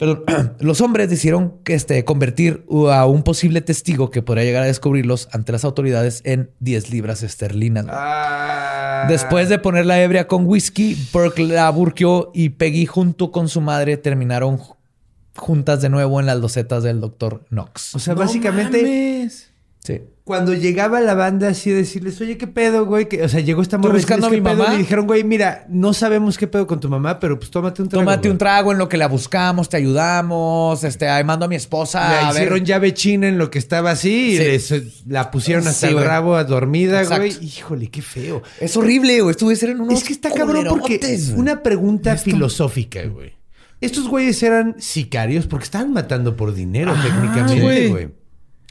Pero 0.00 0.24
los 0.60 0.80
hombres 0.80 1.08
decidieron 1.10 1.58
que 1.62 1.74
este, 1.74 2.04
convertir 2.04 2.64
a 2.90 3.06
un 3.06 3.22
posible 3.22 3.60
testigo 3.60 4.10
que 4.10 4.22
podría 4.22 4.44
llegar 4.44 4.62
a 4.64 4.66
descubrirlos 4.66 5.28
ante 5.30 5.52
las 5.52 5.62
autoridades 5.64 6.22
en 6.24 6.50
10 6.58 6.90
libras 6.90 7.22
esterlinas. 7.22 7.86
Ah. 7.88 9.04
Después 9.08 9.48
de 9.50 9.58
poner 9.58 9.84
la 9.86 10.02
ebria 10.02 10.26
con 10.26 10.46
whisky, 10.46 10.96
Burke 11.12 11.40
la 11.44 11.68
burqueó 11.70 12.30
y 12.34 12.48
Peggy 12.48 12.86
junto 12.86 13.30
con 13.30 13.48
su 13.48 13.60
madre 13.60 13.96
terminaron 13.98 14.58
ju- 14.58 14.76
juntas 15.36 15.80
de 15.82 15.90
nuevo 15.90 16.18
en 16.18 16.26
las 16.26 16.38
losetas 16.38 16.82
del 16.82 17.00
doctor 17.00 17.44
Knox. 17.50 17.94
O 17.94 17.98
sea, 17.98 18.14
básicamente... 18.14 18.82
mames. 18.82 19.50
Sí. 19.84 20.00
Cuando 20.30 20.54
llegaba 20.54 21.00
la 21.00 21.14
banda 21.14 21.48
así 21.48 21.70
decirles, 21.70 22.20
oye, 22.20 22.38
¿qué 22.38 22.46
pedo, 22.46 22.86
güey? 22.86 23.08
Que, 23.08 23.22
o 23.22 23.28
sea, 23.28 23.40
llegó 23.40 23.62
esta 23.62 23.78
morra 23.78 23.94
buscando 23.94 24.26
a 24.26 24.30
¿qué 24.30 24.36
mi 24.36 24.40
mamá. 24.42 24.74
Y 24.74 24.78
dijeron, 24.78 25.06
güey, 25.06 25.24
mira, 25.24 25.64
no 25.68 25.92
sabemos 25.92 26.38
qué 26.38 26.46
pedo 26.46 26.66
con 26.66 26.78
tu 26.80 26.88
mamá, 26.88 27.18
pero 27.18 27.38
pues 27.38 27.50
tómate 27.50 27.82
un 27.82 27.88
trago. 27.88 28.02
Tómate 28.04 28.20
güey". 28.28 28.30
un 28.32 28.38
trago 28.38 28.72
en 28.72 28.78
lo 28.78 28.88
que 28.88 28.96
la 28.96 29.08
buscamos, 29.08 29.68
te 29.68 29.76
ayudamos, 29.78 30.84
este, 30.84 31.08
ahí 31.08 31.24
mando 31.24 31.46
a 31.46 31.48
mi 31.48 31.56
esposa 31.56 32.08
Le 32.08 32.14
a 32.16 32.20
ver. 32.32 32.42
hicieron 32.42 32.64
llave 32.64 32.94
china 32.94 33.28
en 33.28 33.38
lo 33.38 33.50
que 33.50 33.58
estaba 33.58 33.90
así 33.90 34.32
y 34.34 34.38
les- 34.38 35.06
la 35.06 35.30
pusieron 35.30 35.66
hasta 35.66 35.88
Sí, 35.88 35.94
el 35.94 36.04
rabo 36.04 36.36
a 36.36 36.44
dormida, 36.44 37.02
Exacto. 37.02 37.22
güey. 37.24 37.36
Híjole, 37.44 37.88
qué 37.88 38.02
feo. 38.02 38.42
Es 38.60 38.76
horrible, 38.76 39.20
güey. 39.22 39.32
Estuve 39.32 39.56
ser 39.56 39.70
en 39.70 39.80
unos 39.80 39.94
Es 39.98 40.04
que 40.04 40.12
está 40.12 40.30
cabrón 40.30 40.66
porque 40.68 40.98
güey. 40.98 41.32
una 41.36 41.62
pregunta 41.62 42.16
filosófica, 42.16 43.02
güey. 43.06 43.32
Estos 43.80 44.08
güeyes 44.08 44.42
eran 44.42 44.76
sicarios 44.78 45.46
porque 45.46 45.64
estaban 45.64 45.92
matando 45.92 46.36
por 46.36 46.54
dinero 46.54 46.94
técnicamente, 47.02 47.60
güey. 47.62 47.88
güey. 47.88 48.19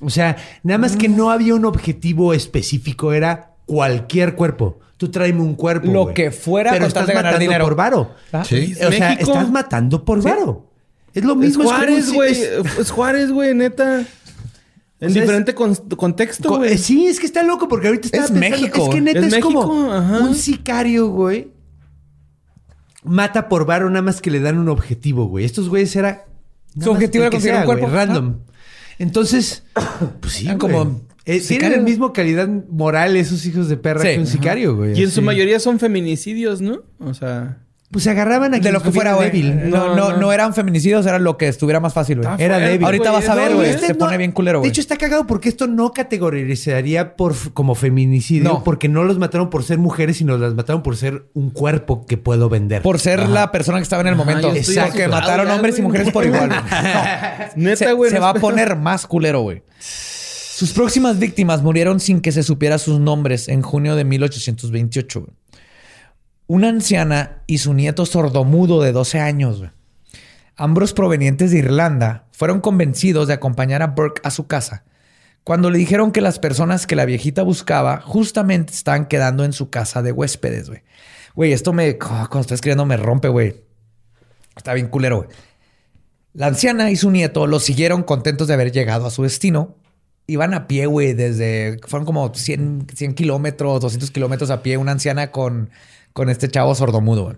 O 0.02 0.10
sea, 0.10 0.38
nada 0.64 0.78
más 0.78 0.96
que 0.96 1.10
no 1.10 1.30
había 1.32 1.56
un 1.56 1.66
objetivo 1.66 2.34
específico, 2.34 3.12
era 3.14 3.54
cualquier 3.66 4.36
cuerpo. 4.36 4.80
Tú 4.98 5.10
tráeme 5.10 5.42
un 5.42 5.56
cuerpo. 5.56 5.92
Lo 5.92 6.14
que 6.14 6.32
fuera 6.32 6.72
Pero 6.72 6.86
estás 6.86 7.08
de 7.08 7.14
ganar 7.14 7.34
matando 7.34 7.44
dinero. 7.44 7.66
por 7.66 7.76
varo. 7.76 8.16
Ah. 8.32 8.44
Sí. 8.46 8.74
O 8.86 8.92
sea, 8.92 9.10
México. 9.12 9.32
estás 9.32 9.50
matando 9.52 10.04
por 10.06 10.22
varo. 10.22 10.66
Es 11.14 11.24
lo 11.24 11.34
Es 11.34 11.38
mismo. 11.40 11.64
es 11.64 11.68
como 11.70 11.78
Juárez, 11.78 12.14
güey. 12.14 12.32
es- 12.32 12.78
Es 12.80 12.92
Juárez, 12.92 13.32
güey, 13.32 13.54
neta. 13.56 14.00
En 15.02 15.10
O 15.10 15.12
sea, 15.14 15.22
diferente 15.22 15.56
con- 15.56 15.76
contexto, 15.76 16.50
Co- 16.50 16.58
güey. 16.58 16.78
Sí, 16.78 17.08
es 17.08 17.20
que 17.22 17.26
está 17.26 17.42
loco 17.44 17.68
porque 17.70 17.88
ahorita 17.88 18.08
está 18.08 18.26
Es 18.26 18.32
México. 18.32 18.84
Es 18.84 18.90
que 18.96 19.02
neta 19.02 19.20
Es 19.20 19.34
es, 19.34 19.40
como 19.40 19.62
México, 19.66 19.92
ajá. 19.94 20.20
un 20.20 20.36
sicario, 20.36 21.08
güey. 21.10 21.52
Mata 23.04 23.48
por 23.48 23.66
varo 23.66 23.90
nada 23.90 24.02
más 24.02 24.22
que 24.22 24.30
le 24.30 24.40
dan 24.42 24.58
un 24.58 24.68
objetivo, 24.68 25.26
güey. 25.28 25.46
Estos 25.46 25.70
güeyes 25.70 25.96
era 25.96 26.26
Su 26.82 26.92
objetivo 26.92 27.24
era 27.24 27.30
que 27.30 27.38
conseguir 27.38 27.60
un 27.60 27.66
cuerpo. 27.66 27.88
random. 27.88 28.36
Entonces, 29.00 29.64
pues 30.22 30.34
sí, 30.34 30.48
como 30.58 31.02
Eh, 31.26 31.42
tienen 31.42 31.74
el 31.74 31.82
mismo 31.82 32.12
calidad 32.14 32.48
moral 32.70 33.16
esos 33.16 33.46
hijos 33.46 33.68
de 33.70 33.78
perra 33.78 34.02
Sí. 34.02 34.08
que 34.10 34.20
un 34.20 34.28
sicario, 34.28 34.76
güey. 34.76 34.98
Y 35.00 35.04
en 35.04 35.12
su 35.12 35.22
mayoría 35.22 35.60
son 35.60 35.80
feminicidios, 35.80 36.62
¿no? 36.62 36.84
O 37.00 37.14
sea... 37.14 37.58
Pues 37.92 38.04
se 38.04 38.12
agarraban 38.12 38.54
a 38.54 38.58
De 38.58 38.62
quien 38.62 38.74
lo 38.76 38.84
que 38.84 38.92
fuera, 38.92 39.14
güey. 39.16 39.32
débil. 39.32 39.68
No, 39.72 39.96
No, 39.96 40.16
no, 40.16 40.32
eran 40.32 40.54
feminicidios, 40.54 41.08
era 41.08 41.18
lo 41.18 41.38
que 41.38 41.48
estuviera 41.48 41.80
más 41.80 41.92
fácil, 41.92 42.22
güey. 42.22 42.30
Era 42.38 42.60
débil. 42.60 42.86
Ahorita 42.86 43.10
vas 43.10 43.28
a 43.28 43.34
ver, 43.34 43.56
güey. 43.56 43.72
Este 43.72 43.88
Se 43.88 43.94
no- 43.94 43.98
pone 44.00 44.16
bien 44.18 44.32
culero, 44.32 44.60
De 44.60 44.60
güey. 44.60 44.70
hecho, 44.70 44.80
está 44.80 44.96
cagado 44.96 45.26
porque 45.26 45.50
esto 45.50 45.66
no 45.66 45.92
categorizaría 45.92 47.16
por, 47.16 47.34
como 47.54 47.74
feminicidio. 47.74 48.44
No. 48.48 48.64
Porque 48.64 48.90
no 48.90 49.04
los 49.06 49.18
mataron 49.18 49.50
por 49.50 49.64
ser 49.64 49.80
mujeres, 49.80 50.18
sino 50.18 50.38
las 50.38 50.54
mataron 50.54 50.84
por 50.84 50.98
ser 50.98 51.26
un 51.34 51.50
cuerpo 51.50 52.06
que 52.06 52.18
puedo 52.18 52.48
vender. 52.48 52.84
Por 52.84 53.00
ser 53.00 53.28
la 53.28 53.52
persona 53.52 53.80
que 53.80 53.84
estaba 53.84 54.02
en 54.04 54.10
el 54.10 54.16
momento. 54.16 54.50
Porque 54.50 54.60
asustado 54.60 55.10
mataron 55.10 55.48
ya, 55.48 55.56
hombres 55.56 55.80
y 55.80 55.82
mujeres 55.82 56.12
por 56.12 56.26
igual. 56.28 56.50
Neta, 57.56 57.76
se, 57.76 57.94
güey. 57.94 58.12
se 58.12 58.18
no 58.18 58.22
va 58.22 58.30
a 58.30 58.34
poner 58.36 58.76
más 58.76 59.08
culero, 59.08 59.42
güey. 59.42 59.64
Sus 59.80 60.74
próximas 60.74 61.18
víctimas 61.18 61.64
murieron 61.64 62.00
sin 62.00 62.22
que 62.22 62.32
se 62.32 62.44
supiera 62.44 62.78
sus 62.78 63.00
nombres 63.00 63.48
en 63.48 63.64
junio 63.64 63.96
de 63.96 64.04
1828. 64.04 65.22
güey. 65.22 65.32
Una 66.50 66.70
anciana 66.70 67.44
y 67.46 67.60
su 67.60 67.76
nieto 67.76 68.08
sordomudo 68.08 68.82
de 68.82 68.92
12 68.92 69.20
años. 69.20 69.62
Ambos 70.56 70.94
provenientes 70.94 71.52
de 71.52 71.60
Irlanda 71.60 72.26
fueron 72.32 72.60
convencidos 72.60 73.28
de 73.28 73.36
acompañar 73.36 73.84
a 73.84 73.88
Burke 73.88 74.20
a 74.24 74.32
su 74.32 74.48
casa 74.48 74.84
cuando 75.44 75.70
le 75.70 75.78
dijeron 75.78 76.12
que 76.12 76.22
las 76.22 76.40
personas 76.40 76.88
que 76.88 76.96
la 76.96 77.06
viejita 77.06 77.44
buscaba 77.44 78.02
justamente 78.02 78.74
estaban 78.74 79.08
quedando 79.08 79.44
en 79.46 79.54
su 79.54 79.70
casa 79.70 80.02
de 80.02 80.12
huéspedes, 80.12 80.72
güey. 81.36 81.54
Esto 81.54 81.72
me... 81.72 82.00
Cuando 82.00 82.40
estoy 82.42 82.56
escribiendo 82.56 82.88
me 82.88 82.98
rompe, 82.98 83.28
güey. 83.28 83.64
Está 84.58 84.74
bien 84.74 84.88
culero, 84.88 85.18
güey. 85.18 85.30
La 86.34 86.48
anciana 86.48 86.90
y 86.90 86.96
su 86.96 87.12
nieto 87.12 87.46
lo 87.46 87.60
siguieron 87.60 88.02
contentos 88.02 88.48
de 88.48 88.56
haber 88.56 88.72
llegado 88.72 89.06
a 89.06 89.12
su 89.12 89.22
destino. 89.22 89.76
Iban 90.26 90.56
a 90.56 90.68
pie, 90.68 90.88
güey, 90.88 91.14
desde... 91.14 91.78
Fueron 91.86 92.08
como 92.08 92.34
100, 92.34 92.88
100 92.92 93.14
kilómetros, 93.14 93.82
200 93.82 94.10
kilómetros 94.10 94.50
a 94.50 94.64
pie. 94.64 94.78
Una 94.78 94.94
anciana 94.94 95.32
con, 95.32 95.70
con 96.14 96.30
este 96.30 96.48
chavo 96.50 96.76
sordomudo, 96.76 97.24
güey. 97.24 97.38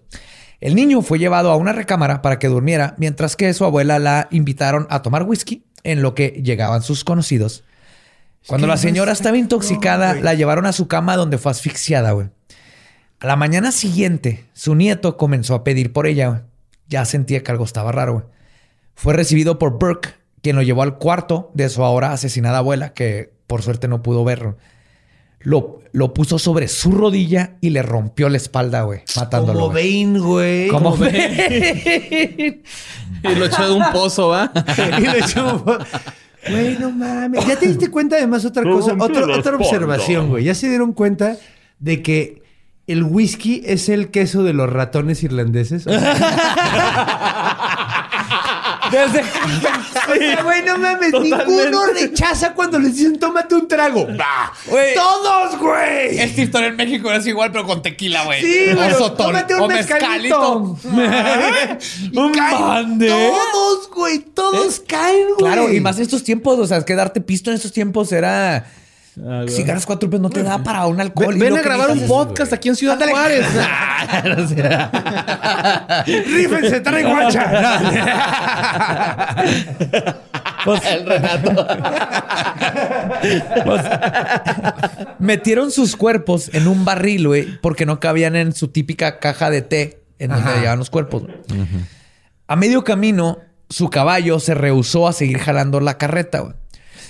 El 0.59 0.75
niño 0.75 1.01
fue 1.01 1.17
llevado 1.17 1.51
a 1.51 1.55
una 1.55 1.73
recámara 1.73 2.21
para 2.21 2.37
que 2.37 2.47
durmiera, 2.47 2.93
mientras 2.97 3.35
que 3.35 3.53
su 3.53 3.65
abuela 3.65 3.97
la 3.97 4.27
invitaron 4.31 4.85
a 4.89 5.01
tomar 5.01 5.23
whisky, 5.23 5.65
en 5.83 6.01
lo 6.01 6.13
que 6.13 6.41
llegaban 6.43 6.83
sus 6.83 7.03
conocidos. 7.03 7.63
Cuando 8.47 8.67
la 8.67 8.77
señora 8.77 9.11
estaba 9.11 9.37
intoxicada, 9.37 10.15
la 10.15 10.33
llevaron 10.33 10.65
a 10.65 10.73
su 10.73 10.87
cama 10.87 11.15
donde 11.15 11.37
fue 11.37 11.51
asfixiada, 11.51 12.11
güey. 12.11 12.29
A 13.19 13.27
la 13.27 13.35
mañana 13.35 13.71
siguiente, 13.71 14.45
su 14.53 14.73
nieto 14.75 15.15
comenzó 15.17 15.53
a 15.53 15.63
pedir 15.63 15.93
por 15.93 16.07
ella. 16.07 16.29
güey. 16.29 16.41
Ya 16.87 17.05
sentía 17.05 17.43
que 17.43 17.51
algo 17.51 17.65
estaba 17.65 17.91
raro. 17.91 18.13
güey. 18.13 18.25
Fue 18.95 19.13
recibido 19.13 19.59
por 19.59 19.77
Burke, 19.77 20.09
quien 20.41 20.55
lo 20.55 20.63
llevó 20.63 20.81
al 20.81 20.97
cuarto 20.97 21.51
de 21.53 21.69
su 21.69 21.83
ahora 21.83 22.13
asesinada 22.13 22.59
abuela, 22.59 22.93
que 22.93 23.31
por 23.47 23.61
suerte 23.61 23.87
no 23.87 24.01
pudo 24.01 24.23
verlo. 24.23 24.57
Lo, 25.43 25.79
lo 25.91 26.13
puso 26.13 26.37
sobre 26.39 26.67
su 26.67 26.91
rodilla 26.91 27.57
y 27.61 27.71
le 27.71 27.81
rompió 27.81 28.29
la 28.29 28.37
espalda, 28.37 28.83
güey, 28.83 29.01
matándolo. 29.15 29.59
Como. 29.61 29.73
Bane, 29.73 30.19
güey. 30.19 30.67
Como 30.67 30.95
Bane. 30.97 32.61
Y 33.23 33.35
lo 33.35 33.45
echó 33.45 33.67
de 33.67 33.73
un 33.73 33.91
pozo, 33.91 34.29
¿va? 34.29 34.51
y 34.97 35.01
le 35.01 35.19
echó- 35.19 35.63
Güey, 36.49 36.77
no 36.79 36.89
mames. 36.91 37.45
Ya 37.45 37.55
te 37.57 37.67
diste 37.67 37.89
cuenta 37.91 38.15
además 38.15 38.43
otra 38.45 38.63
cosa, 38.63 38.95
otra, 38.99 39.37
otra 39.37 39.55
observación, 39.57 40.29
güey. 40.29 40.43
Ya 40.43 40.55
se 40.55 40.69
dieron 40.69 40.93
cuenta 40.93 41.37
de 41.79 42.01
que 42.01 42.41
el 42.87 43.03
whisky 43.03 43.61
es 43.65 43.89
el 43.89 44.09
queso 44.09 44.43
de 44.43 44.53
los 44.53 44.67
ratones 44.69 45.21
irlandeses. 45.23 45.85
O 48.87 48.89
Desde- 48.89 49.23
sea, 49.23 50.43
güey, 50.43 50.63
no 50.63 50.77
mames. 50.77 51.11
Ninguno 51.13 51.85
rechaza 51.93 52.53
cuando 52.53 52.79
les 52.79 52.95
dicen 52.95 53.19
tómate 53.19 53.55
un 53.55 53.67
trago. 53.67 54.07
¡Bah! 54.17 54.51
Güey. 54.65 54.95
¡Todos, 54.95 55.57
güey! 55.59 56.17
Esta 56.19 56.41
historia 56.41 56.69
en 56.69 56.75
México 56.75 57.11
es 57.11 57.25
igual, 57.27 57.51
pero 57.51 57.65
con 57.65 57.81
tequila, 57.81 58.23
güey. 58.25 58.41
Sí, 58.41 58.73
güey. 58.73 58.91
O. 58.93 59.11
Tómate 59.13 59.55
un 59.55 59.61
o 59.61 59.67
mezcalito. 59.67 60.77
mezcalito. 60.83 62.31
Caen 62.33 62.61
mande. 62.61 63.07
Todos, 63.09 63.89
güey. 63.91 64.19
Todos 64.19 64.79
caen, 64.87 65.25
güey. 65.27 65.37
Claro, 65.37 65.71
y 65.71 65.79
más 65.79 65.97
en 65.97 66.03
estos 66.03 66.23
tiempos, 66.23 66.57
o 66.59 66.65
sea, 66.67 66.77
es 66.77 66.83
que 66.85 66.95
darte 66.95 67.21
pisto 67.21 67.49
en 67.51 67.57
estos 67.57 67.71
tiempos 67.71 68.11
era. 68.11 68.65
Si 69.47 69.63
ganas 69.63 69.85
cuatro 69.85 70.09
pesos 70.09 70.21
no 70.21 70.29
te 70.29 70.41
da 70.41 70.63
para 70.63 70.85
un 70.87 70.99
alcohol. 71.01 71.37
Ven, 71.37 71.57
a 71.57 71.61
grabar 71.61 71.91
un 71.91 72.07
podcast 72.07 72.53
aquí 72.53 72.69
en 72.69 72.75
Ciudad 72.75 72.93
Ándale. 72.93 73.11
Juárez. 73.11 73.45
Rífense, 76.05 76.81
trae 76.81 77.03
guacha. 77.13 77.51
el 80.89 81.05
Renato. 81.05 81.67
metieron 85.19 85.71
sus 85.71 85.95
cuerpos 85.95 86.49
en 86.53 86.67
un 86.67 86.85
barril, 86.85 87.27
güey, 87.27 87.59
porque 87.61 87.85
no 87.85 87.99
cabían 87.99 88.35
en 88.35 88.53
su 88.53 88.69
típica 88.69 89.19
caja 89.19 89.49
de 89.49 89.61
té 89.61 90.03
en 90.19 90.31
donde 90.31 90.49
Ajá. 90.49 90.59
llevaban 90.59 90.79
los 90.79 90.89
cuerpos. 90.89 91.23
güey. 91.23 91.35
A 92.47 92.55
medio 92.55 92.83
camino, 92.83 93.39
su 93.69 93.89
caballo 93.89 94.39
se 94.39 94.53
rehusó 94.53 95.07
a 95.07 95.13
seguir 95.13 95.39
jalando 95.39 95.79
la 95.79 95.97
carreta, 95.97 96.39
güey. 96.41 96.53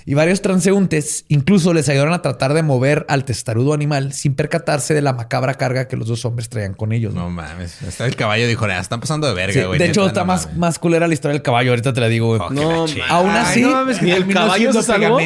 Y 0.05 0.15
varios 0.15 0.41
transeúntes 0.41 1.25
incluso 1.27 1.73
les 1.73 1.87
ayudaron 1.89 2.13
a 2.13 2.21
tratar 2.21 2.53
de 2.53 2.63
mover 2.63 3.05
al 3.07 3.23
testarudo 3.23 3.73
animal 3.73 4.13
sin 4.13 4.33
percatarse 4.35 4.93
de 4.93 5.01
la 5.01 5.13
macabra 5.13 5.53
carga 5.55 5.87
que 5.87 5.95
los 5.95 6.07
dos 6.07 6.25
hombres 6.25 6.49
traían 6.49 6.73
con 6.73 6.91
ellos. 6.91 7.13
No 7.13 7.21
¿no? 7.25 7.29
mames. 7.29 7.81
Está 7.83 8.05
el 8.07 8.15
caballo 8.15 8.47
dijo, 8.47 8.65
"Ah, 8.65 8.79
están 8.79 8.99
pasando 8.99 9.27
de 9.27 9.33
verga, 9.33 9.53
Sí, 9.61 9.65
güey. 9.67 9.77
de 9.79 9.85
hecho, 9.85 10.07
está 10.07 10.21
no 10.21 10.25
más, 10.27 10.45
mames". 10.45 10.57
más 10.57 10.79
culera 10.79 11.07
la 11.07 11.13
historia 11.13 11.33
del 11.33 11.43
caballo. 11.43 11.69
Ahorita 11.71 11.93
te 11.93 12.01
la 12.01 12.07
digo, 12.07 12.27
güey. 12.27 12.41
Oh, 12.41 12.49
No. 12.51 12.85
Aún 13.09 13.29
Ay, 13.29 13.37
así, 13.37 13.61
no 13.61 13.71
mames, 13.71 13.99
que 13.99 14.05
¿Ni 14.05 14.11
el 14.11 14.27
caballo 14.27 14.73
se 14.73 14.81
salvó? 14.83 15.19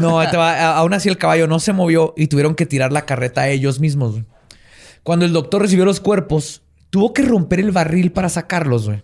No, 0.00 0.14
va. 0.14 0.76
Aún 0.76 0.94
así 0.94 1.08
el 1.08 1.18
caballo 1.18 1.46
no 1.48 1.58
se 1.58 1.72
movió 1.72 2.14
y 2.16 2.28
tuvieron 2.28 2.54
que 2.54 2.66
tirar 2.66 2.92
la 2.92 3.04
carreta 3.06 3.42
a 3.42 3.48
ellos 3.48 3.80
mismos. 3.80 4.12
güey. 4.12 4.24
Cuando 5.02 5.24
el 5.24 5.32
doctor 5.32 5.62
recibió 5.62 5.84
los 5.84 5.98
cuerpos, 5.98 6.62
tuvo 6.90 7.12
que 7.12 7.22
romper 7.22 7.58
el 7.58 7.72
barril 7.72 8.12
para 8.12 8.28
sacarlos, 8.28 8.86
güey. 8.86 9.02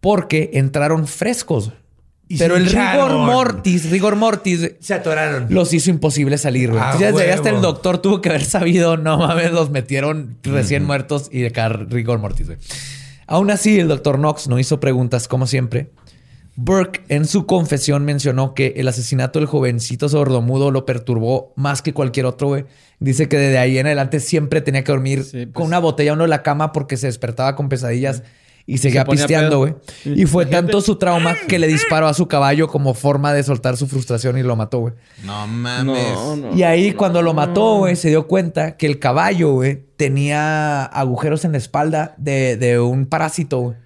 Porque 0.00 0.50
entraron 0.54 1.06
frescos. 1.06 1.66
güey. 1.68 1.78
Y 2.26 2.38
Pero 2.38 2.56
el 2.56 2.66
rigor 2.66 3.12
mortis, 3.18 3.90
rigor 3.90 4.16
mortis, 4.16 4.72
Se 4.80 4.94
atoraron. 4.94 5.46
los 5.50 5.72
hizo 5.74 5.90
imposible 5.90 6.38
salir, 6.38 6.70
güey. 6.70 6.80
Ah, 6.82 6.92
Entonces, 6.92 7.14
desde 7.14 7.26
ahí 7.30 7.34
hasta 7.36 7.50
el 7.50 7.60
doctor 7.60 7.98
tuvo 7.98 8.20
que 8.22 8.30
haber 8.30 8.44
sabido, 8.44 8.96
no 8.96 9.18
mames, 9.18 9.52
los 9.52 9.70
metieron 9.70 10.36
recién 10.42 10.84
muertos 10.84 11.28
y 11.30 11.40
de 11.40 11.48
acá 11.48 11.68
rigor 11.68 12.18
mortis, 12.20 12.46
güey. 12.46 12.58
Aún 13.26 13.50
así, 13.50 13.78
el 13.78 13.88
doctor 13.88 14.16
Knox 14.16 14.48
no 14.48 14.58
hizo 14.58 14.80
preguntas 14.80 15.28
como 15.28 15.46
siempre. 15.46 15.90
Burke 16.56 17.02
en 17.08 17.26
su 17.26 17.46
confesión 17.46 18.04
mencionó 18.04 18.54
que 18.54 18.74
el 18.76 18.86
asesinato 18.86 19.38
del 19.40 19.46
jovencito 19.48 20.08
sordomudo 20.08 20.70
lo 20.70 20.86
perturbó 20.86 21.52
más 21.56 21.82
que 21.82 21.92
cualquier 21.92 22.26
otro, 22.26 22.48
güey. 22.48 22.64
Dice 23.00 23.28
que 23.28 23.36
desde 23.38 23.58
ahí 23.58 23.76
en 23.76 23.86
adelante 23.86 24.20
siempre 24.20 24.60
tenía 24.60 24.84
que 24.84 24.92
dormir 24.92 25.24
Sí, 25.24 25.46
pues. 25.46 25.48
con 25.52 25.66
una 25.66 25.80
botella 25.80 26.12
uno 26.12 26.24
en 26.24 26.30
la 26.30 26.42
cama 26.44 26.72
porque 26.72 26.96
se 26.96 27.08
despertaba 27.08 27.56
con 27.56 27.68
pesadillas 27.68 28.22
y 28.66 28.78
seguía 28.78 29.04
ponía 29.04 29.24
pisteando, 29.24 29.58
güey. 29.58 29.74
Y 30.04 30.24
fue 30.24 30.46
tanto 30.46 30.80
su 30.80 30.96
trauma 30.96 31.34
que 31.48 31.58
le 31.58 31.66
disparó 31.66 32.06
a 32.06 32.14
su 32.14 32.28
caballo 32.28 32.68
como 32.68 32.94
forma 32.94 33.34
de 33.34 33.42
soltar 33.42 33.76
su 33.76 33.86
frustración 33.86 34.38
y 34.38 34.42
lo 34.42 34.56
mató, 34.56 34.78
güey. 34.78 34.94
No 35.22 35.46
mames. 35.46 36.14
No, 36.14 36.36
no. 36.36 36.56
Y 36.56 36.62
ahí 36.62 36.92
cuando 36.92 37.20
lo 37.20 37.34
mató, 37.34 37.76
güey, 37.78 37.94
se 37.96 38.08
dio 38.08 38.26
cuenta 38.26 38.76
que 38.76 38.86
el 38.86 38.98
caballo, 38.98 39.52
güey, 39.52 39.82
tenía 39.96 40.84
agujeros 40.84 41.44
en 41.44 41.52
la 41.52 41.58
espalda 41.58 42.14
de, 42.16 42.56
de 42.56 42.80
un 42.80 43.06
parásito, 43.06 43.58
güey. 43.60 43.76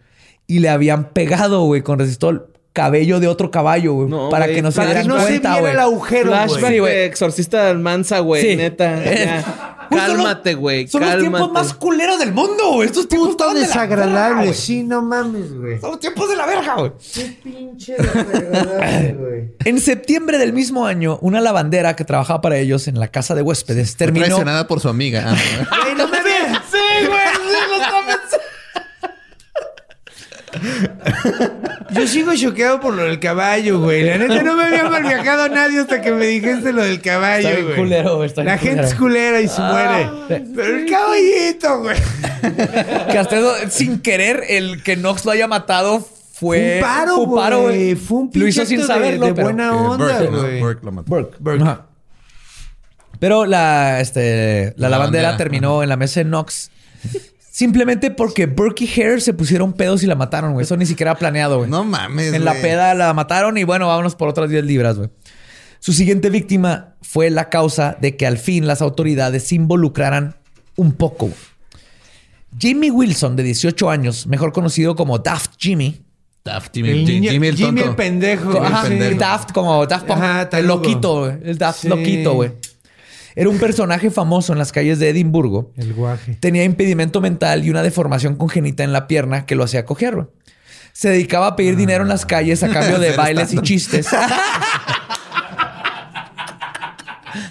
Y 0.46 0.60
le 0.60 0.68
habían 0.68 1.10
pegado, 1.10 1.64
güey, 1.64 1.82
con 1.82 1.98
resistol 1.98 2.52
cabello 2.72 3.18
de 3.18 3.26
otro 3.26 3.50
caballo, 3.50 3.94
güey. 3.94 4.08
No, 4.08 4.28
para 4.28 4.46
que 4.46 4.62
no 4.62 4.70
se 4.70 4.84
dieran 4.84 5.08
no 5.08 5.18
se 5.18 5.26
cuenta, 5.26 5.48
viera 5.48 5.60
güey. 5.60 5.72
el 5.72 5.80
agujero, 5.80 6.28
Flashback 6.28 6.60
güey. 6.60 6.92
Sí, 6.92 6.96
de 6.96 7.04
exorcista 7.06 7.68
Almanza, 7.68 8.20
güey. 8.20 8.42
Sí. 8.42 8.56
Neta. 8.56 9.74
Cálmate, 9.90 10.54
güey. 10.54 10.88
Son 10.88 11.02
los 11.02 11.18
tiempos 11.18 11.50
más 11.52 11.74
culeros 11.74 12.18
del 12.18 12.32
mundo, 12.32 12.72
güey. 12.74 12.86
Estos 12.88 13.08
tiempos 13.08 13.30
Puto 13.30 13.48
de 13.48 13.54
verga, 13.54 13.66
desagradable. 13.68 14.42
güey. 14.46 14.54
Sí, 14.54 14.82
no 14.82 15.02
mames, 15.02 15.52
güey. 15.54 15.80
Son 15.80 15.90
los 15.92 16.00
tiempos 16.00 16.28
de 16.28 16.36
la 16.36 16.46
verga, 16.46 16.74
güey. 16.76 16.92
Qué 17.14 17.38
pinche 17.42 17.94
desagradable, 17.96 19.12
güey. 19.18 19.50
En 19.64 19.80
septiembre 19.80 20.38
del 20.38 20.52
mismo 20.52 20.86
año, 20.86 21.18
una 21.22 21.40
lavandera 21.40 21.94
que 21.96 22.04
trabajaba 22.04 22.40
para 22.40 22.56
ellos 22.58 22.88
en 22.88 22.98
la 22.98 23.08
casa 23.08 23.34
de 23.34 23.42
huéspedes 23.42 23.96
terminó. 23.96 24.26
traicionada 24.26 24.66
por 24.66 24.80
su 24.80 24.88
amiga. 24.88 25.24
Ah, 25.26 25.32
¿no? 25.70 25.82
Güey, 25.82 25.94
no 25.94 26.08
me 26.08 26.22
veas. 26.22 26.58
Sí, 26.70 27.06
güey, 27.06 27.18
sí, 27.34 27.58
lo 27.70 27.76
está 27.76 28.06
pensando. 28.06 28.44
Yo 31.90 32.06
sigo 32.06 32.34
choqueado 32.34 32.80
por 32.80 32.94
lo 32.94 33.02
del 33.04 33.18
caballo, 33.18 33.80
güey. 33.80 34.04
La 34.04 34.18
neta 34.18 34.42
no 34.42 34.56
me 34.56 34.64
había 34.64 34.88
mal 34.88 35.02
viajado 35.02 35.48
nadie 35.48 35.80
hasta 35.80 36.00
que 36.00 36.12
me 36.12 36.26
dijiste 36.26 36.72
lo 36.72 36.82
del 36.82 37.00
caballo, 37.00 37.48
Está 37.48 37.50
bien 37.50 37.64
güey. 37.64 37.76
culero, 37.76 38.16
güey, 38.16 38.26
está 38.28 38.42
bien 38.42 38.54
La 38.54 38.58
gente 38.58 38.82
es 38.84 38.94
culera 38.94 39.40
y 39.40 39.48
se 39.48 39.60
muere. 39.60 40.10
Pero 40.28 40.76
el 40.78 40.90
caballito, 40.90 41.80
güey. 41.80 41.96
Que 43.10 43.18
hasta 43.18 43.36
eso, 43.38 43.54
sin 43.70 44.00
querer, 44.00 44.44
el 44.48 44.82
que 44.82 44.96
Nox 44.96 45.24
lo 45.24 45.30
haya 45.32 45.48
matado 45.48 46.00
fue. 46.32 46.76
Un 46.76 46.80
paro, 46.82 47.14
fue 47.16 47.24
un 47.24 47.34
paro, 47.34 47.62
güey. 47.62 47.94
Fue 47.96 48.18
un 48.18 48.30
Lo 48.34 48.46
hizo 48.46 48.64
sin 48.66 48.80
de- 48.80 48.86
saberlo, 48.86 49.26
de 49.26 49.34
pero- 49.34 49.44
buena 49.46 49.68
Eh, 49.68 49.70
onda, 49.70 50.18
Burke, 50.18 50.30
¿no? 50.30 50.40
güey. 50.42 50.60
Burke 50.60 50.84
lo 50.84 50.92
mató. 50.92 51.08
Burke, 51.08 51.36
Burke. 51.40 51.62
Ajá. 51.62 51.86
Pero 53.18 53.46
la, 53.46 54.00
este, 54.00 54.74
la, 54.76 54.88
La 54.88 54.88
lavandera 54.90 55.22
lavandera, 55.22 55.36
terminó 55.36 55.82
en 55.82 55.88
la 55.88 55.96
mesa 55.96 56.20
de 56.20 56.24
Nox. 56.26 56.70
Simplemente 57.58 58.12
porque 58.12 58.46
Burke 58.46 58.84
y 58.84 59.00
Hare 59.02 59.20
se 59.20 59.34
pusieron 59.34 59.72
pedos 59.72 60.04
y 60.04 60.06
la 60.06 60.14
mataron, 60.14 60.52
güey. 60.52 60.62
Eso 60.62 60.76
ni 60.76 60.86
siquiera 60.86 61.16
planeado, 61.16 61.58
güey. 61.58 61.68
No 61.68 61.82
mames. 61.82 62.32
En 62.32 62.44
la 62.44 62.54
peda 62.54 62.94
la 62.94 63.12
mataron 63.14 63.58
y 63.58 63.64
bueno, 63.64 63.88
vámonos 63.88 64.14
por 64.14 64.28
otras 64.28 64.48
10 64.48 64.64
libras, 64.64 64.96
güey. 64.96 65.10
Su 65.80 65.92
siguiente 65.92 66.30
víctima 66.30 66.94
fue 67.02 67.30
la 67.30 67.48
causa 67.48 67.96
de 68.00 68.16
que 68.16 68.28
al 68.28 68.38
fin 68.38 68.68
las 68.68 68.80
autoridades 68.80 69.42
se 69.42 69.56
involucraran 69.56 70.36
un 70.76 70.92
poco. 70.92 71.26
güey. 71.26 71.36
Jimmy 72.60 72.90
Wilson, 72.92 73.34
de 73.34 73.42
18 73.42 73.90
años, 73.90 74.28
mejor 74.28 74.52
conocido 74.52 74.94
como 74.94 75.18
Daft 75.18 75.54
Jimmy. 75.58 76.00
Daft, 76.44 76.72
Jimmy, 76.74 76.90
El 76.90 77.04
niño- 77.06 77.30
Jimmy 77.32 77.48
el 77.48 77.56
Jimmy 77.56 77.80
el 77.80 77.96
pendejo. 77.96 78.62
Ajá, 78.62 78.86
sí. 78.86 78.96
Daft 79.18 79.50
como 79.50 79.84
Daft 79.84 80.06
Punk. 80.06 80.18
Ajá, 80.22 80.48
el 80.56 80.66
loquito, 80.68 81.20
güey. 81.22 81.32
El 81.42 81.58
Daft 81.58 81.80
Sí. 81.80 81.88
loquito, 81.88 82.34
güey. 82.34 82.52
Era 83.34 83.48
un 83.50 83.58
personaje 83.58 84.10
famoso 84.10 84.52
en 84.52 84.58
las 84.58 84.72
calles 84.72 84.98
de 84.98 85.10
Edimburgo. 85.10 85.72
El 85.76 85.94
guaje. 85.94 86.36
Tenía 86.40 86.64
impedimento 86.64 87.20
mental 87.20 87.64
y 87.64 87.70
una 87.70 87.82
deformación 87.82 88.36
congénita 88.36 88.82
en 88.84 88.92
la 88.92 89.06
pierna 89.06 89.46
que 89.46 89.54
lo 89.54 89.64
hacía 89.64 89.84
coger. 89.84 90.28
Se 90.92 91.08
dedicaba 91.10 91.46
a 91.48 91.56
pedir 91.56 91.76
dinero 91.76 92.02
en 92.02 92.08
las 92.08 92.26
calles 92.26 92.62
a 92.62 92.68
cambio 92.68 92.98
de 92.98 93.12
bailes 93.16 93.52
y 93.52 93.58
chistes. 93.60 94.08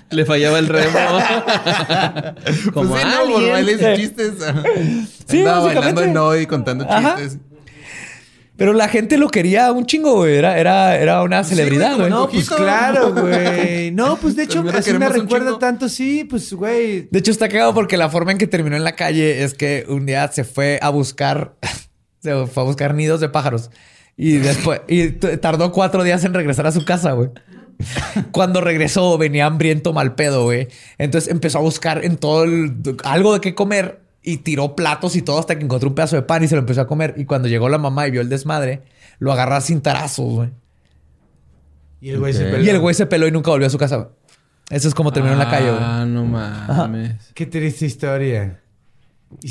Le 0.09 0.25
fallaba 0.25 0.57
el 0.59 0.67
remo. 0.67 0.97
Como 2.73 2.89
Pues 2.89 3.03
sí, 3.03 3.07
no, 3.09 3.31
por 3.31 3.43
alien. 3.43 3.51
bailes 3.51 3.81
y 3.81 4.01
chistes. 4.01 4.33
Sí, 5.27 5.39
Andaba 5.39 5.59
básicamente. 5.65 5.73
bailando 5.73 6.03
en 6.03 6.13
no 6.13 6.35
y 6.35 6.45
contando 6.45 6.85
Ajá. 6.89 7.17
Pero 8.57 8.73
la 8.73 8.89
gente 8.89 9.17
lo 9.17 9.29
quería 9.29 9.71
un 9.71 9.85
chingo, 9.85 10.15
güey. 10.15 10.35
Era, 10.35 10.57
era, 10.57 10.97
era 10.97 11.21
una 11.21 11.43
celebridad, 11.43 11.95
güey, 11.95 12.09
No, 12.09 12.27
pues 12.27 12.49
claro, 12.49 13.13
güey. 13.13 13.91
No, 13.97 14.17
pues 14.17 14.35
de 14.35 14.43
hecho, 14.43 14.65
así 14.73 14.93
me 14.93 15.07
recuerda 15.07 15.57
tanto, 15.59 15.87
sí, 15.87 16.23
pues, 16.23 16.51
güey. 16.53 17.07
De 17.09 17.19
hecho, 17.19 17.31
está 17.31 17.47
cagado 17.47 17.73
porque 17.73 17.97
la 17.97 18.09
forma 18.09 18.31
en 18.31 18.37
que 18.37 18.47
terminó 18.47 18.75
en 18.75 18.83
la 18.83 18.95
calle 18.95 19.43
es 19.43 19.53
que 19.53 19.85
un 19.87 20.05
día 20.05 20.27
se 20.31 20.43
fue 20.43 20.79
a 20.81 20.89
buscar, 20.89 21.55
se 22.19 22.47
fue 22.47 22.63
a 22.63 22.65
buscar 22.65 22.95
nidos 22.95 23.21
de 23.21 23.29
pájaros 23.29 23.69
y 24.17 24.37
después, 24.37 24.81
y 24.87 25.09
tardó 25.11 25.71
cuatro 25.71 26.03
días 26.03 26.23
en 26.25 26.33
regresar 26.33 26.65
a 26.65 26.71
su 26.71 26.83
casa, 26.83 27.11
güey. 27.11 27.29
Cuando 28.31 28.61
regresó, 28.61 29.17
venía 29.19 29.45
hambriento 29.45 29.93
mal 29.93 30.15
pedo, 30.15 30.43
güey. 30.43 30.67
Entonces 30.97 31.29
empezó 31.31 31.59
a 31.59 31.61
buscar 31.61 32.03
en 32.03 32.17
todo 32.17 32.43
el, 32.43 32.73
algo 33.03 33.35
de 33.35 33.41
qué 33.41 33.53
comer 33.53 34.06
y 34.29 34.37
tiró 34.37 34.75
platos 34.75 35.15
y 35.15 35.21
todo 35.21 35.39
hasta 35.39 35.57
que 35.57 35.63
encontró 35.63 35.87
un 35.89 35.95
pedazo 35.95 36.15
de 36.17 36.21
pan 36.21 36.43
y 36.43 36.47
se 36.47 36.55
lo 36.55 36.59
empezó 36.59 36.81
a 36.81 36.87
comer. 36.87 37.13
Y 37.17 37.25
cuando 37.25 37.47
llegó 37.47 37.69
la 37.69 37.77
mamá 37.77 38.07
y 38.07 38.11
vio 38.11 38.21
el 38.21 38.27
desmadre, 38.29 38.81
lo 39.19 39.31
agarró 39.31 39.59
sin 39.61 39.79
tarazos, 39.81 40.25
güey. 40.33 40.49
Y 42.01 42.09
el 42.09 42.19
güey 42.19 42.33
se 42.33 42.43
peló. 42.43 42.63
Y 42.63 42.69
el 42.69 42.79
güey 42.79 42.93
se 42.93 43.05
peló 43.05 43.27
y 43.27 43.31
nunca 43.31 43.51
volvió 43.51 43.67
a 43.67 43.69
su 43.69 43.77
casa. 43.77 44.09
Eso 44.69 44.87
es 44.89 44.93
como 44.93 45.13
terminó 45.13 45.33
en 45.33 45.39
la 45.39 45.49
calle, 45.49 45.69
güey. 45.71 45.81
Ah, 45.81 46.05
no 46.07 46.25
mames. 46.25 47.31
Qué 47.33 47.45
triste 47.45 47.85
historia. 47.85 48.59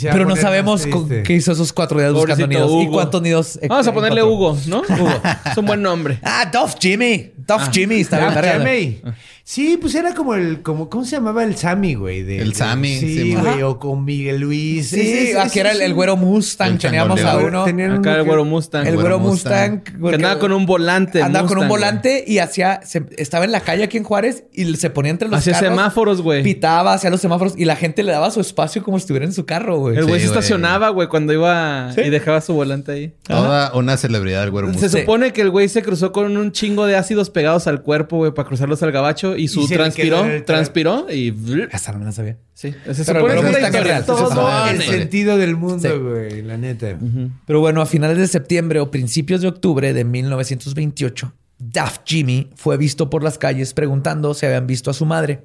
Pero 0.00 0.24
no 0.26 0.36
sabemos 0.36 0.86
qué 1.24 1.32
hizo 1.34 1.52
esos 1.52 1.72
cuatro 1.72 1.98
días 1.98 2.12
buscando 2.12 2.44
Pobrecito 2.46 2.66
nidos. 2.66 2.82
¿Y 2.84 2.88
cuántos 2.90 3.22
nidos? 3.22 3.58
eh, 3.62 3.68
Vamos 3.68 3.86
a 3.86 3.92
ponerle 3.92 4.20
encontró? 4.22 4.52
Hugo, 4.52 4.58
¿no? 4.68 4.82
Hugo. 5.02 5.10
Es 5.50 5.56
un 5.58 5.66
buen 5.66 5.82
nombre. 5.82 6.18
Ah, 6.22 6.50
Duff 6.52 6.76
Jimmy. 6.80 7.32
Duff 7.46 7.68
Jimmy. 7.72 8.00
Está 8.00 8.18
bien, 8.18 8.30
Ah, 8.30 8.34
verga, 8.34 8.58
güey. 8.58 8.92
Jeremy. 8.96 9.16
Sí, 9.48 9.78
pues 9.80 9.94
era 9.94 10.12
como 10.12 10.34
el, 10.34 10.60
como, 10.62 10.90
¿cómo 10.90 11.04
se 11.04 11.12
llamaba 11.14 11.44
el 11.44 11.54
Sammy, 11.56 11.94
güey? 11.94 12.24
De- 12.24 12.38
El 12.38 12.48
de- 12.48 12.54
Sammy, 12.56 12.96
Sí, 12.98 13.16
sí, 13.16 13.34
güey, 13.36 13.46
ajá. 13.60 13.68
o 13.68 13.78
con 13.78 14.04
Miguel 14.04 14.40
Luis. 14.40 14.88
Sí, 14.88 15.00
ese- 15.00 15.38
aquí 15.38 15.60
era 15.60 15.70
el, 15.70 15.82
el 15.82 15.94
güero 15.94 16.16
Mustang. 16.16 16.72
El 16.72 16.78
Teníamos 16.78 17.22
a 17.22 17.36
uno. 17.36 17.62
Tenían 17.62 17.92
Acá 17.92 18.14
el 18.16 18.22
que- 18.22 18.26
güero 18.26 18.44
Mustang. 18.44 18.84
El 18.88 18.96
güero 18.96 19.20
Mustang. 19.20 19.74
Mustang. 19.74 20.00
porque- 20.00 20.16
Que 20.18 20.24
andaba 20.24 20.40
con 20.40 20.50
un 20.50 20.66
volante. 20.66 21.22
Andaba 21.22 21.46
con 21.46 21.58
un 21.58 21.68
volante 21.68 22.24
y 22.26 22.38
hacía... 22.38 22.80
se- 22.82 23.06
estaba 23.18 23.44
en 23.44 23.52
la 23.52 23.60
calle 23.60 23.84
aquí 23.84 23.96
en 23.98 24.02
Juárez 24.02 24.42
y 24.52 24.64
se 24.74 24.90
ponía 24.90 25.12
entre 25.12 25.28
los 25.28 25.38
Hacía 25.38 25.52
carros. 25.52 25.68
semáforos, 25.70 26.22
güey. 26.22 26.42
Pitaba, 26.42 26.94
hacía 26.94 27.10
los 27.10 27.20
semáforos 27.20 27.54
y 27.56 27.66
la 27.66 27.76
gente 27.76 28.02
le 28.02 28.10
daba 28.10 28.32
su 28.32 28.40
espacio 28.40 28.82
como 28.82 28.98
si 28.98 29.02
estuviera 29.02 29.26
en 29.26 29.32
su 29.32 29.46
carro, 29.46 29.78
güey. 29.78 29.96
El 29.96 30.06
güey 30.06 30.16
Sí, 30.16 30.22
se 30.26 30.32
estacionaba, 30.32 30.88
güey, 30.88 31.06
cuando 31.06 31.32
iba 31.32 31.92
Sí. 31.94 32.00
y 32.00 32.10
dejaba 32.10 32.40
su 32.40 32.52
volante 32.52 32.90
ahí. 32.90 33.14
Toda 33.22 33.72
una 33.74 33.96
celebridad 33.96 34.40
del 34.40 34.50
güero 34.50 34.66
Se 34.72 34.80
Mustang. 34.80 35.00
supone 35.02 35.32
que 35.32 35.42
el 35.42 35.50
güey 35.50 35.68
se 35.68 35.84
cruzó 35.84 36.10
con 36.10 36.36
un 36.36 36.50
chingo 36.50 36.84
de 36.86 36.96
ácidos 36.96 37.30
pegados 37.30 37.68
al 37.68 37.82
cuerpo, 37.82 38.16
güey, 38.16 38.32
para 38.34 38.48
cruzarlos 38.48 38.82
al 38.82 38.90
gabacho 38.90 39.35
y 39.36 39.48
su 39.48 39.66
transpiró, 39.68 40.24
el 40.24 40.44
transpiró 40.44 41.06
y 41.12 41.34
Esa 41.70 41.92
no 41.92 41.98
me 41.98 42.04
la 42.06 42.12
sabía. 42.12 42.36
sí, 42.54 42.72
se 42.92 43.04
Pero 43.04 43.20
supone 43.20 43.34
el 43.34 43.70
que 43.72 43.78
es 43.98 44.06
Todo 44.06 44.68
el 44.68 44.82
sentido 44.82 45.36
del 45.38 45.56
mundo, 45.56 45.88
Sí. 45.88 45.96
güey, 45.98 46.42
la 46.42 46.56
neta. 46.56 46.98
Pero 47.46 47.60
bueno, 47.60 47.80
a 47.82 47.86
finales 47.86 48.18
de 48.18 48.26
septiembre 48.26 48.80
o 48.80 48.90
principios 48.90 49.40
de 49.42 49.48
octubre 49.48 49.92
de 49.92 50.04
1928, 50.04 51.32
Daft 51.58 52.02
Jimmy 52.04 52.50
fue 52.54 52.76
visto 52.76 53.08
por 53.10 53.22
las 53.22 53.38
calles 53.38 53.72
preguntando 53.74 54.34
si 54.34 54.46
habían 54.46 54.66
visto 54.66 54.90
a 54.90 54.94
su 54.94 55.06
madre. 55.06 55.44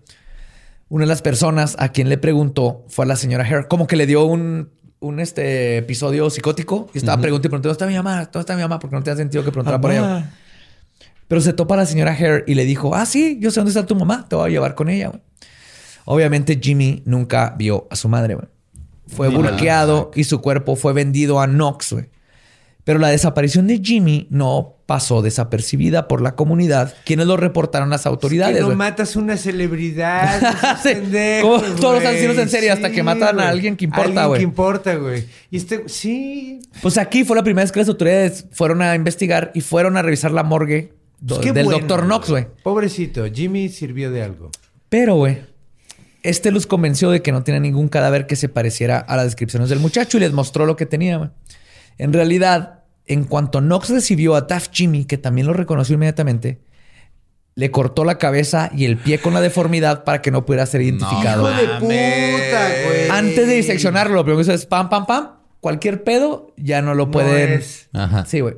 Una 0.89 1.04
de 1.06 1.08
las 1.10 1.22
personas 1.22 1.76
a 1.80 1.89
quien 1.89 2.10
le 2.10 2.18
preguntó 2.18 2.86
fue 2.89 3.06
a 3.06 3.08
la 3.08 3.16
señora 3.16 3.46
Hare, 3.46 3.68
como 3.70 3.88
que 3.88 3.96
le 3.96 4.06
dio 4.06 4.26
un, 4.26 4.70
un 5.00 5.20
este, 5.22 5.78
episodio 5.78 6.30
psicótico 6.30 6.89
y 6.94 6.98
estaba 6.98 7.22
preguntando 7.22 7.48
y 7.48 7.50
preguntando, 7.50 7.70
¿dónde 7.70 7.74
está 7.74 7.88
mi 7.88 7.96
mamá? 7.96 8.26
¿Dónde 8.26 8.39
está 8.42 8.56
mi 8.56 8.62
mamá? 8.62 8.78
Porque 8.78 8.96
no 8.98 9.02
tenía 9.04 9.16
sentido 9.16 9.44
que 9.46 9.52
preguntara 9.52 9.80
por 9.80 9.92
ella. 9.92 10.30
Pero 11.32 11.40
se 11.40 11.54
topa 11.54 11.76
a 11.76 11.78
la 11.78 11.86
señora 11.86 12.12
Hare 12.12 12.44
y 12.46 12.56
le 12.56 12.66
dijo, 12.66 12.94
ah, 12.94 13.06
sí, 13.06 13.38
yo 13.40 13.52
sé 13.52 13.62
dónde 13.62 13.70
está 13.70 13.86
tu 13.86 13.96
mamá, 13.96 14.26
te 14.28 14.36
voy 14.36 14.50
a 14.50 14.52
llevar 14.52 14.76
con 14.76 14.90
ella. 14.90 15.08
güey". 15.08 15.22
Obviamente 16.04 16.60
Jimmy 16.62 17.04
nunca 17.06 17.56
vio 17.58 17.88
a 17.90 17.96
su 17.96 18.10
madre. 18.10 18.36
güey. 18.36 18.48
Fue 19.08 19.30
burqueado 19.30 20.12
y 20.14 20.26
su 20.26 20.42
cuerpo 20.42 20.76
fue 20.76 20.92
vendido 20.92 21.40
a 21.40 21.48
Knox. 21.48 21.94
güey. 21.94 22.10
Pero 22.84 23.00
la 23.00 23.08
desaparición 23.08 23.66
de 23.68 23.80
Jimmy 23.82 24.28
no 24.30 24.76
pasó 24.86 25.22
desapercibida 25.22 26.10
por 26.10 26.22
la 26.22 26.36
comunidad, 26.36 26.94
quienes 27.06 27.28
lo 27.28 27.38
reportaron 27.38 27.88
a 27.88 27.92
las 27.92 28.06
autoridades. 28.06 28.56
que 28.56 28.60
no 28.60 28.66
güey. 28.66 28.78
matas 28.78 29.16
una 29.16 29.38
celebridad. 29.38 30.42
Sí, 30.84 30.90
todos 31.42 31.96
los 31.96 32.06
asesinos 32.06 32.38
en 32.40 32.50
serie, 32.50 32.72
hasta 32.72 32.92
que 32.92 33.04
matan 33.04 33.40
a 33.40 33.48
alguien 33.48 33.78
que 33.78 33.86
importa, 33.86 34.04
Alguien 34.10 34.28
güey. 34.28 34.40
que 34.40 34.44
importa, 34.44 34.96
güey. 34.96 35.24
Y 35.50 35.56
este, 35.56 35.88
sí. 35.88 36.60
Pues 36.82 36.98
aquí 36.98 37.24
fue 37.24 37.38
la 37.38 37.44
primera 37.44 37.64
vez 37.64 37.72
que 37.72 37.80
las 37.80 37.88
autoridades 37.88 38.48
fueron 38.52 38.82
a 38.82 38.96
investigar 38.96 39.52
y 39.56 39.62
fueron 39.62 39.96
a 39.96 40.02
revisar 40.02 40.32
la 40.32 40.44
morgue 40.44 41.00
do- 41.22 41.40
Pues 41.40 41.54
del 41.54 41.64
bueno, 41.66 41.80
doctor 41.80 42.04
Knox, 42.06 42.30
güey. 42.30 42.48
Pobrecito, 42.64 43.26
Jimmy 43.32 43.70
sirvió 43.70 44.12
de 44.12 44.24
algo. 44.24 44.52
Pero, 44.90 45.16
güey, 45.16 45.40
este 46.24 46.52
los 46.52 46.68
convenció 46.68 47.10
de 47.12 47.22
que 47.22 47.32
no 47.32 47.44
tenía 47.44 47.62
ningún 47.62 47.88
cadáver 47.88 48.28
que 48.28 48.36
se 48.36 48.50
pareciera 48.50 49.00
a 49.00 49.16
las 49.16 49.26
descripciones 49.26 49.70
del 49.70 49.80
muchacho 49.80 50.18
y 50.18 50.20
les 50.20 50.34
mostró 50.34 50.66
lo 50.66 50.76
que 50.76 50.86
tenía, 50.86 51.18
güey. 51.18 51.30
En 51.98 52.12
realidad, 52.12 52.84
en 53.06 53.24
cuanto 53.24 53.60
Knox 53.62 53.90
recibió 53.90 54.36
a 54.36 54.42
Daft 54.42 54.72
Jimmy, 54.74 55.06
que 55.06 55.18
también 55.18 55.48
lo 55.48 55.54
reconoció 55.54 55.96
inmediatamente, 55.96 56.60
le 57.56 57.70
cortó 57.70 58.06
la 58.06 58.18
cabeza 58.18 58.72
y 58.76 58.86
el 58.86 58.98
pie 58.98 59.20
con 59.20 59.34
la 59.34 59.42
deformidad 59.42 60.04
para 60.04 60.22
que 60.22 60.32
no 60.32 60.46
pudiera 60.46 60.66
ser 60.66 60.82
identificado. 60.82 61.50
Hijo 61.52 61.60
de 61.62 61.68
puta, 61.80 62.70
güey. 62.86 63.10
Antes 63.10 63.48
de 63.48 63.54
diseccionarlo, 63.56 64.16
lo 64.16 64.24
primero 64.24 64.38
que 64.38 64.44
hizo 64.44 64.54
es 64.54 64.66
pam, 64.66 64.90
pam, 64.90 65.06
pam. 65.06 65.30
Cualquier 65.60 66.04
pedo 66.04 66.54
ya 66.58 66.82
no 66.82 66.96
lo 66.96 67.06
No 67.08 67.12
pueden. 67.12 67.52
es. 67.60 67.90
Ajá. 67.94 68.26
Sí, 68.26 68.40
güey. 68.40 68.56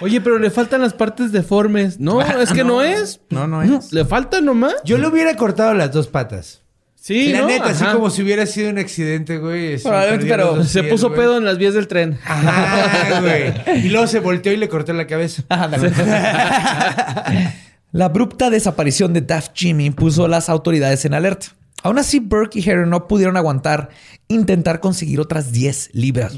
Oye, 0.00 0.20
pero 0.20 0.38
le 0.38 0.50
faltan 0.50 0.82
las 0.82 0.94
partes 0.94 1.32
deformes. 1.32 2.00
No, 2.00 2.20
es 2.22 2.52
que 2.52 2.64
no, 2.64 2.82
es. 2.82 3.20
No, 3.30 3.46
no 3.46 3.62
es. 3.62 3.92
Le 3.92 4.04
falta 4.04 4.40
nomás. 4.40 4.74
Yo 4.84 4.98
le 4.98 5.06
hubiera 5.06 5.34
cortado 5.36 5.74
las 5.74 5.92
dos 5.92 6.08
patas. 6.08 6.62
Sí, 6.94 7.32
la 7.32 7.40
¿no? 7.40 7.46
neta, 7.46 7.70
así 7.70 7.84
como 7.86 8.10
si 8.10 8.22
hubiera 8.22 8.44
sido 8.44 8.68
un 8.68 8.78
accidente, 8.78 9.38
güey. 9.38 9.78
se 9.78 9.88
Probablemente, 9.88 10.26
pero 10.26 10.64
Se 10.64 10.80
pies, 10.80 10.92
puso 10.92 11.08
güey. 11.08 11.20
pedo 11.20 11.38
en 11.38 11.46
las 11.46 11.56
vías 11.56 11.72
del 11.72 11.88
tren. 11.88 12.18
Ajá, 12.26 13.20
güey. 13.20 13.86
Y 13.86 13.88
luego 13.88 14.06
se 14.06 14.20
volteó 14.20 14.52
y 14.52 14.58
le 14.58 14.68
cortó 14.68 14.92
la 14.92 15.06
cabeza. 15.06 15.42
La 17.92 18.04
abrupta 18.04 18.50
desaparición 18.50 19.12
de 19.12 19.22
Daft 19.22 19.50
Jimmy 19.54 19.90
puso 19.90 20.26
a 20.26 20.28
las 20.28 20.48
autoridades 20.48 21.04
en 21.04 21.14
alerta. 21.14 21.48
Aún 21.82 21.98
así, 21.98 22.20
Burke 22.20 22.60
y 22.60 22.70
Harry 22.70 22.88
no 22.88 23.08
pudieron 23.08 23.36
aguantar 23.36 23.88
intentar 24.28 24.78
conseguir 24.80 25.18
otras 25.20 25.50
10 25.50 25.90
libras. 25.94 26.36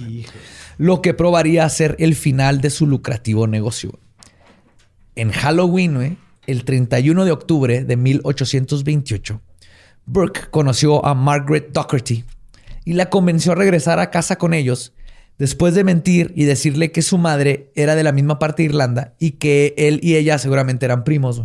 Lo 0.83 1.01
que 1.01 1.15
probaría 1.15 1.69
ser 1.69 1.95
el 2.01 2.17
final 2.17 2.61
de 2.61 2.69
su 2.69 2.89
lucrativo 2.89 3.47
negocio. 3.47 4.01
En 5.15 5.31
Halloween, 5.31 6.19
el 6.49 6.65
31 6.65 7.25
de 7.25 7.31
octubre 7.31 7.85
de 7.85 7.97
1828, 7.97 9.41
Burke 10.07 10.51
conoció 10.51 11.07
a 11.07 11.15
Margaret 11.15 11.71
Docherty 11.73 12.25
y 12.85 12.95
la 12.95 13.11
convenció 13.11 13.53
a 13.53 13.55
regresar 13.55 14.01
a 14.01 14.11
casa 14.11 14.35
con 14.39 14.55
ellos 14.55 14.93
después 15.39 15.77
de 15.77 15.85
mentir 15.85 16.33
y 16.35 16.47
decirle 16.47 16.91
que 16.91 17.03
su 17.03 17.17
madre 17.17 17.71
era 17.77 17.95
de 17.95 18.03
la 18.03 18.11
misma 18.11 18.41
parte 18.41 18.65
de 18.65 18.71
Irlanda 18.71 19.15
y 19.21 19.33
que 19.33 19.75
él 19.77 20.01
y 20.03 20.17
ella 20.17 20.37
seguramente 20.39 20.85
eran 20.85 21.05
primos. 21.05 21.43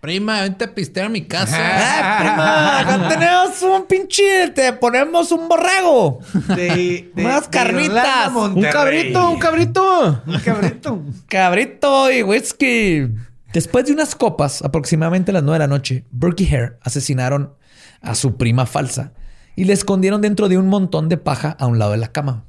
Prima, 0.00 0.42
vente 0.42 0.64
a 0.66 0.74
pistear 0.74 1.06
a 1.06 1.08
mi 1.08 1.22
casa. 1.26 1.56
¡Eh, 1.58 2.18
prima! 2.20 2.78
Acá 2.80 3.08
tenemos 3.08 3.62
un 3.62 3.86
pinche... 3.86 4.48
Te 4.50 4.72
ponemos 4.74 5.32
un 5.32 5.48
borrego. 5.48 6.20
De, 6.54 7.10
de- 7.14 7.24
Unas 7.24 7.44
de 7.44 7.50
carnitas. 7.50 7.86
Irlanda, 7.86 8.38
Un 8.54 8.62
cabrito, 8.62 9.30
un 9.30 9.38
cabrito. 9.38 10.22
Un 10.26 10.38
cabrito. 10.40 11.02
Cabrito 11.28 12.12
y 12.12 12.22
whisky. 12.22 13.08
Después 13.52 13.86
de 13.86 13.92
unas 13.92 14.14
copas, 14.14 14.62
aproximadamente 14.62 15.30
a 15.30 15.34
las 15.34 15.42
9 15.42 15.54
de 15.54 15.58
la 15.58 15.66
noche, 15.66 16.04
Burke 16.10 16.44
y 16.44 16.54
Hare 16.54 16.76
asesinaron 16.82 17.54
a 18.02 18.14
su 18.14 18.36
prima 18.36 18.66
falsa 18.66 19.12
y 19.56 19.64
le 19.64 19.72
escondieron 19.72 20.20
dentro 20.20 20.48
de 20.48 20.58
un 20.58 20.68
montón 20.68 21.08
de 21.08 21.16
paja 21.16 21.56
a 21.58 21.66
un 21.66 21.78
lado 21.78 21.92
de 21.92 21.96
la 21.98 22.12
cama. 22.12 22.44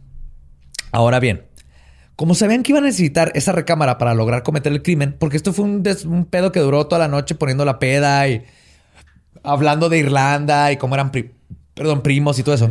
Ahora 0.91 1.19
bien, 1.19 1.47
como 2.18 2.35
sabían 2.35 2.64
que 2.64 2.73
iban 2.73 2.84
a 2.84 2.88
necesitar 2.88 3.31
esa 3.35 3.53
recámara 3.53 3.98
para 3.98 4.14
lograr 4.14 4.44
cometer 4.44 4.73
el 4.73 4.81
crimen, 4.84 5.15
porque 5.18 5.38
esto 5.38 5.53
fue 5.53 5.64
un, 5.64 5.84
des- 5.84 6.03
un 6.03 6.26
pedo 6.26 6.52
que 6.52 6.60
duró 6.60 6.85
toda 6.88 6.99
la 6.99 7.07
noche 7.07 7.35
poniendo 7.35 7.64
la 7.64 7.80
peda 7.80 8.27
y 8.27 8.44
hablando 9.44 9.88
de 9.88 9.99
Irlanda 9.99 10.72
y 10.73 10.77
cómo 10.77 10.95
eran 10.95 11.11
pri- 11.11 11.31
perdón, 11.73 12.02
primos 12.03 12.38
y 12.39 12.44
todo 12.44 12.56
eso. 12.56 12.69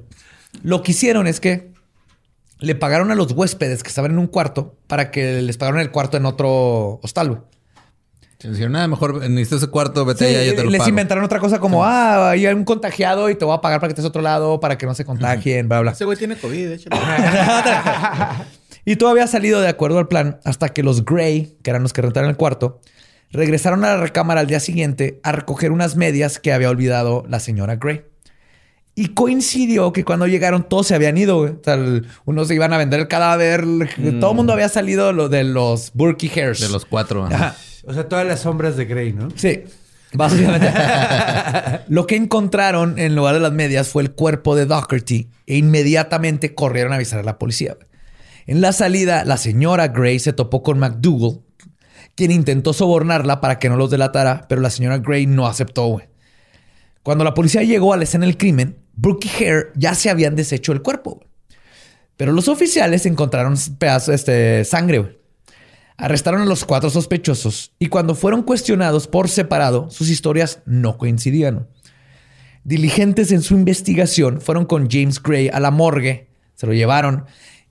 Lo 0.64 0.82
que 0.82 0.90
hicieron 0.92 1.26
es 1.28 1.38
que 1.38 1.70
le 2.60 2.74
pagaron 2.74 3.10
a 3.12 3.14
los 3.14 3.30
huéspedes 3.32 3.82
que 3.84 3.88
estaban 3.90 4.10
en 4.10 4.18
un 4.18 4.26
cuarto 4.26 4.74
para 4.88 5.12
que 5.12 5.42
les 5.42 5.56
pagaron 5.58 5.80
el 5.80 5.90
cuarto 5.92 6.16
en 6.16 6.26
otro 6.26 6.98
hostal, 7.02 7.28
güey. 7.28 7.40
Se 8.40 8.48
dijeron, 8.50 8.72
nada, 8.72 8.86
mejor 8.88 9.16
necesitas 9.28 9.62
ese 9.62 9.66
cuarto, 9.70 10.04
vete 10.04 10.28
Sí, 10.28 10.34
allá, 10.34 10.44
yo 10.44 10.54
te 10.54 10.62
lo 10.64 10.70
les 10.70 10.78
pago. 10.78 10.88
inventaron 10.90 11.24
otra 11.24 11.40
cosa 11.40 11.58
como, 11.58 11.84
ah, 11.84 12.30
hay 12.30 12.46
un 12.46 12.64
contagiado 12.64 13.28
y 13.30 13.34
te 13.34 13.44
voy 13.44 13.54
a 13.56 13.60
pagar 13.60 13.80
para 13.80 13.88
que 13.88 13.92
estés 13.94 14.04
a 14.04 14.08
otro 14.08 14.22
lado, 14.22 14.60
para 14.60 14.78
que 14.78 14.86
no 14.86 14.94
se 14.94 15.04
contagien, 15.04 15.68
bla, 15.68 15.80
bla. 15.80 15.90
Ese 15.90 16.04
güey 16.04 16.16
tiene 16.16 16.36
COVID, 16.36 16.70
échale. 16.70 16.96
Y 18.90 18.96
todo 18.96 19.10
había 19.10 19.26
salido 19.26 19.60
de 19.60 19.68
acuerdo 19.68 19.98
al 19.98 20.08
plan 20.08 20.40
hasta 20.44 20.70
que 20.70 20.82
los 20.82 21.04
Gray, 21.04 21.56
que 21.62 21.70
eran 21.70 21.82
los 21.82 21.92
que 21.92 22.00
rentaron 22.00 22.30
el 22.30 22.36
cuarto, 22.36 22.80
regresaron 23.30 23.84
a 23.84 23.88
la 23.88 23.96
recámara 23.98 24.40
al 24.40 24.46
día 24.46 24.60
siguiente 24.60 25.20
a 25.22 25.32
recoger 25.32 25.72
unas 25.72 25.94
medias 25.96 26.38
que 26.38 26.52
había 26.54 26.70
olvidado 26.70 27.24
la 27.28 27.38
señora 27.38 27.76
Gray. 27.76 28.04
Y 28.94 29.08
coincidió 29.08 29.92
que 29.92 30.04
cuando 30.04 30.26
llegaron 30.26 30.66
todos 30.68 30.86
se 30.86 30.94
habían 30.94 31.18
ido. 31.18 31.36
güey. 31.40 31.50
O 31.52 31.60
sea, 31.62 31.74
el- 31.74 32.06
unos 32.24 32.48
se 32.48 32.54
iban 32.54 32.72
a 32.72 32.78
vender 32.78 32.98
el 33.00 33.08
cadáver. 33.08 33.64
Todo 34.20 34.30
el 34.30 34.36
mundo 34.36 34.52
había 34.54 34.70
salido 34.70 35.12
lo 35.12 35.28
de 35.28 35.44
los 35.44 35.92
Burkey 35.92 36.30
Hairs. 36.34 36.60
De 36.60 36.68
los 36.70 36.86
cuatro. 36.86 37.26
ajá. 37.26 37.34
Ajá. 37.36 37.56
O 37.84 37.92
sea, 37.92 38.08
todas 38.08 38.26
las 38.26 38.40
sombras 38.40 38.76
de 38.78 38.86
Grey, 38.86 39.12
¿no? 39.12 39.28
Sí, 39.36 39.64
básicamente. 40.14 40.72
Lo 41.88 42.06
que 42.06 42.16
encontraron 42.16 42.98
en 42.98 43.14
lugar 43.14 43.34
de 43.34 43.40
las 43.40 43.52
medias 43.52 43.88
fue 43.88 44.02
el 44.02 44.12
cuerpo 44.12 44.56
de 44.56 44.64
Doherty 44.66 45.28
e 45.46 45.56
inmediatamente 45.58 46.54
corrieron 46.54 46.92
a 46.92 46.96
avisar 46.96 47.20
a 47.20 47.22
la 47.22 47.38
policía. 47.38 47.76
En 48.48 48.62
la 48.62 48.72
salida, 48.72 49.26
la 49.26 49.36
señora 49.36 49.88
Gray 49.88 50.18
se 50.18 50.32
topó 50.32 50.62
con 50.62 50.78
McDougall, 50.78 51.42
quien 52.14 52.30
intentó 52.30 52.72
sobornarla 52.72 53.42
para 53.42 53.58
que 53.58 53.68
no 53.68 53.76
los 53.76 53.90
delatara, 53.90 54.46
pero 54.48 54.62
la 54.62 54.70
señora 54.70 54.96
Gray 54.96 55.26
no 55.26 55.46
aceptó. 55.46 56.00
Cuando 57.02 57.24
la 57.24 57.34
policía 57.34 57.62
llegó 57.62 57.92
a 57.92 57.98
la 57.98 58.04
escena 58.04 58.24
del 58.24 58.38
crimen, 58.38 58.78
Brooke 58.94 59.26
y 59.26 59.44
Hare 59.44 59.66
ya 59.74 59.94
se 59.94 60.08
habían 60.08 60.34
deshecho 60.34 60.72
el 60.72 60.80
cuerpo. 60.80 61.20
Pero 62.16 62.32
los 62.32 62.48
oficiales 62.48 63.04
encontraron 63.04 63.54
pedazos 63.78 64.06
de 64.06 64.14
este, 64.14 64.64
sangre. 64.64 65.20
Arrestaron 65.98 66.40
a 66.40 66.46
los 66.46 66.64
cuatro 66.64 66.88
sospechosos 66.88 67.72
y 67.78 67.88
cuando 67.88 68.14
fueron 68.14 68.44
cuestionados 68.44 69.08
por 69.08 69.28
separado, 69.28 69.90
sus 69.90 70.08
historias 70.08 70.62
no 70.64 70.96
coincidían. 70.96 71.68
Diligentes 72.64 73.30
en 73.30 73.42
su 73.42 73.52
investigación 73.52 74.40
fueron 74.40 74.64
con 74.64 74.88
James 74.88 75.22
Gray 75.22 75.50
a 75.52 75.60
la 75.60 75.70
morgue, 75.70 76.30
se 76.54 76.66
lo 76.66 76.72
llevaron 76.72 77.26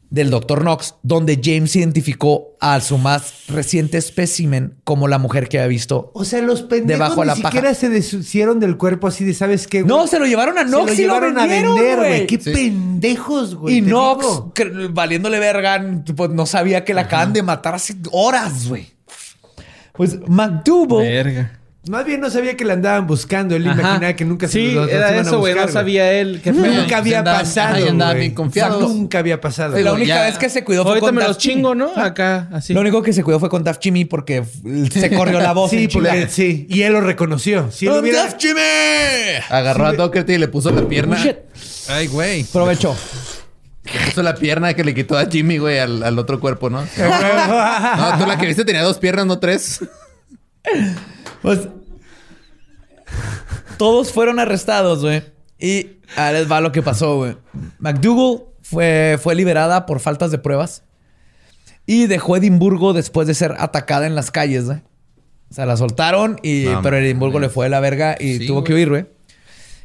del 0.09 0.29
Dr. 0.29 0.61
Knox, 0.61 0.95
donde 1.03 1.39
James 1.43 1.75
identificó 1.75 2.55
a 2.61 2.79
su 2.79 2.97
más 2.97 3.45
reciente 3.49 3.97
espécimen 3.97 4.75
como 4.84 5.07
la 5.07 5.17
mujer 5.17 5.49
que 5.49 5.57
había 5.59 5.67
visto. 5.67 6.11
O 6.13 6.23
sea, 6.23 6.41
los 6.41 6.61
pendejos 6.61 6.88
Debajo 6.99 7.15
de 7.21 7.21
ni 7.21 7.27
la 7.27 7.35
paja. 7.35 7.47
siquiera 7.49 7.73
se 7.73 7.89
deshicieron 7.89 8.59
del 8.59 8.77
cuerpo 8.77 9.07
así 9.07 9.25
de, 9.25 9.34
¿sabes 9.34 9.67
qué? 9.67 9.81
güey? 9.81 9.93
No, 9.95 10.07
se 10.07 10.17
lo 10.19 10.25
llevaron 10.25 10.57
a 10.57 10.61
Se 10.61 10.67
Knox 10.69 10.85
lo 10.88 10.93
y 10.93 10.95
lo 10.95 11.01
llevaron 11.13 11.38
a 11.38 11.41
vendieron, 11.41 11.75
vender, 11.75 11.97
güey. 11.97 12.27
Qué 12.27 12.39
Sí. 12.39 12.51
pendejos, 12.53 13.55
güey. 13.55 13.77
Y 13.77 13.81
Knox, 13.81 14.43
valiéndole 14.91 15.39
verga, 15.39 15.84
pues 16.15 16.29
no 16.31 16.45
sabía 16.45 16.85
que 16.85 16.93
la 16.93 17.01
acaban 17.01 17.34
de 17.34 17.43
matar 17.43 17.75
hace 17.75 17.95
horas, 18.11 18.69
güey. 18.69 18.88
Pues 19.93 20.17
McDougal 20.27 20.99
Verga. 21.05 21.56
Más 21.89 22.05
bien 22.05 22.19
no 22.22 22.30
sabía 22.30 22.55
que 22.57 22.65
la 22.65 22.73
andaban 22.73 23.07
buscando. 23.07 23.55
Él 23.55 23.68
Ajá. 23.68 23.80
imaginaba 23.80 24.14
que 24.14 24.26
nunca 24.26 24.47
se 24.47 24.53
Sí, 24.53 24.72
los- 24.72 24.85
los 24.85 24.89
era 24.93 25.11
iban 25.14 25.26
eso, 25.26 25.39
güey. 25.39 25.53
buscar, 25.53 25.68
No 25.68 25.73
sabía 25.73 26.11
él. 26.14 26.41
Qué 26.43 26.53
feo. 26.53 26.65
Nunca 26.73 26.97
había 26.97 27.19
andaba- 27.19 27.39
pasado. 27.39 27.88
andaba 27.88 28.14
bien 28.14 28.34
confiado. 28.34 28.77
O 28.77 28.80
sea, 28.88 28.89
nunca 28.89 29.19
había 29.19 29.39
pasado. 29.41 29.80
Y 29.80 29.84
la 29.84 29.93
única 29.93 30.15
ya- 30.15 30.23
vez 30.23 30.38
que 30.38 30.49
se 30.49 30.64
cuidó 30.64 30.84
fue 30.84 30.91
Ahorita 30.91 31.05
con 31.07 31.15
me 31.15 31.23
los 31.23 31.38
Jimmy. 31.38 31.55
chingo, 31.55 31.76
¿no? 31.76 31.91
Acá, 31.95 32.49
así. 32.51 32.73
Lo 32.73 32.81
único 32.81 33.01
que 33.01 33.14
se 33.14 33.23
cuidó 33.23 33.39
fue 33.39 33.49
con 33.49 33.64
Daft 33.64 33.81
Jimmy 33.81 34.05
porque 34.05 34.43
se 34.91 35.14
corrió 35.15 35.39
la 35.39 35.53
voz. 35.53 35.69
Sí, 35.72 35.88
porque 35.91 36.27
sí. 36.30 36.68
Y 36.69 36.81
él 36.81 36.93
lo 36.93 37.01
reconoció. 37.01 37.72
Si 37.72 37.85
¡Don 37.85 37.99
hubiera... 37.99 38.23
Daft 38.23 38.41
Jimmy! 38.41 38.59
Agarró 39.49 39.85
a 39.88 39.93
Doherty 39.93 40.34
y 40.34 40.38
le 40.38 40.47
puso 40.47 40.72
la 40.72 40.81
pierna. 40.88 41.18
Oh, 41.19 41.23
shit. 41.23 41.38
Ay, 41.89 42.07
güey. 42.07 42.41
Aprovechó. 42.43 42.95
Le 43.85 44.05
puso 44.07 44.22
la 44.22 44.35
pierna 44.35 44.73
que 44.73 44.84
le 44.84 44.93
quitó 44.93 45.18
a 45.18 45.26
Jimmy, 45.27 45.59
güey, 45.59 45.80
al, 45.80 46.03
al 46.03 46.19
otro 46.19 46.39
cuerpo, 46.41 46.69
¿no? 46.69 46.81
No, 46.97 48.18
tú 48.19 48.26
la 48.27 48.38
que 48.38 48.45
viste 48.45 48.65
tenía 48.65 48.84
dos 48.84 48.97
piernas, 48.97 49.26
no 49.26 49.39
tres. 49.39 49.80
Pues 51.41 51.59
todos 53.77 54.11
fueron 54.11 54.39
arrestados, 54.39 55.01
güey. 55.01 55.23
Y 55.59 55.97
ahí 56.15 56.34
les 56.34 56.51
va 56.51 56.61
lo 56.61 56.71
que 56.71 56.81
pasó, 56.81 57.17
güey. 57.17 57.38
McDougall 57.79 58.45
fue, 58.61 59.17
fue 59.21 59.35
liberada 59.35 59.85
por 59.85 59.99
faltas 59.99 60.31
de 60.31 60.38
pruebas 60.38 60.84
y 61.85 62.05
dejó 62.07 62.38
Edimburgo 62.38 62.93
después 62.93 63.27
de 63.27 63.34
ser 63.34 63.55
atacada 63.57 64.05
en 64.05 64.15
las 64.15 64.29
calles, 64.29 64.65
güey. 64.65 64.79
O 65.49 65.53
sea, 65.53 65.65
la 65.65 65.77
soltaron, 65.77 66.38
y, 66.43 66.65
No, 66.65 66.81
pero 66.81 66.97
Edimburgo 66.97 67.39
le 67.39 67.49
fue 67.49 67.65
de 67.65 67.69
la 67.69 67.79
verga 67.79 68.17
y 68.19 68.39
Sí, 68.39 68.47
tuvo 68.47 68.63
que 68.63 68.73
huir, 68.73 68.89
güey. 68.89 69.05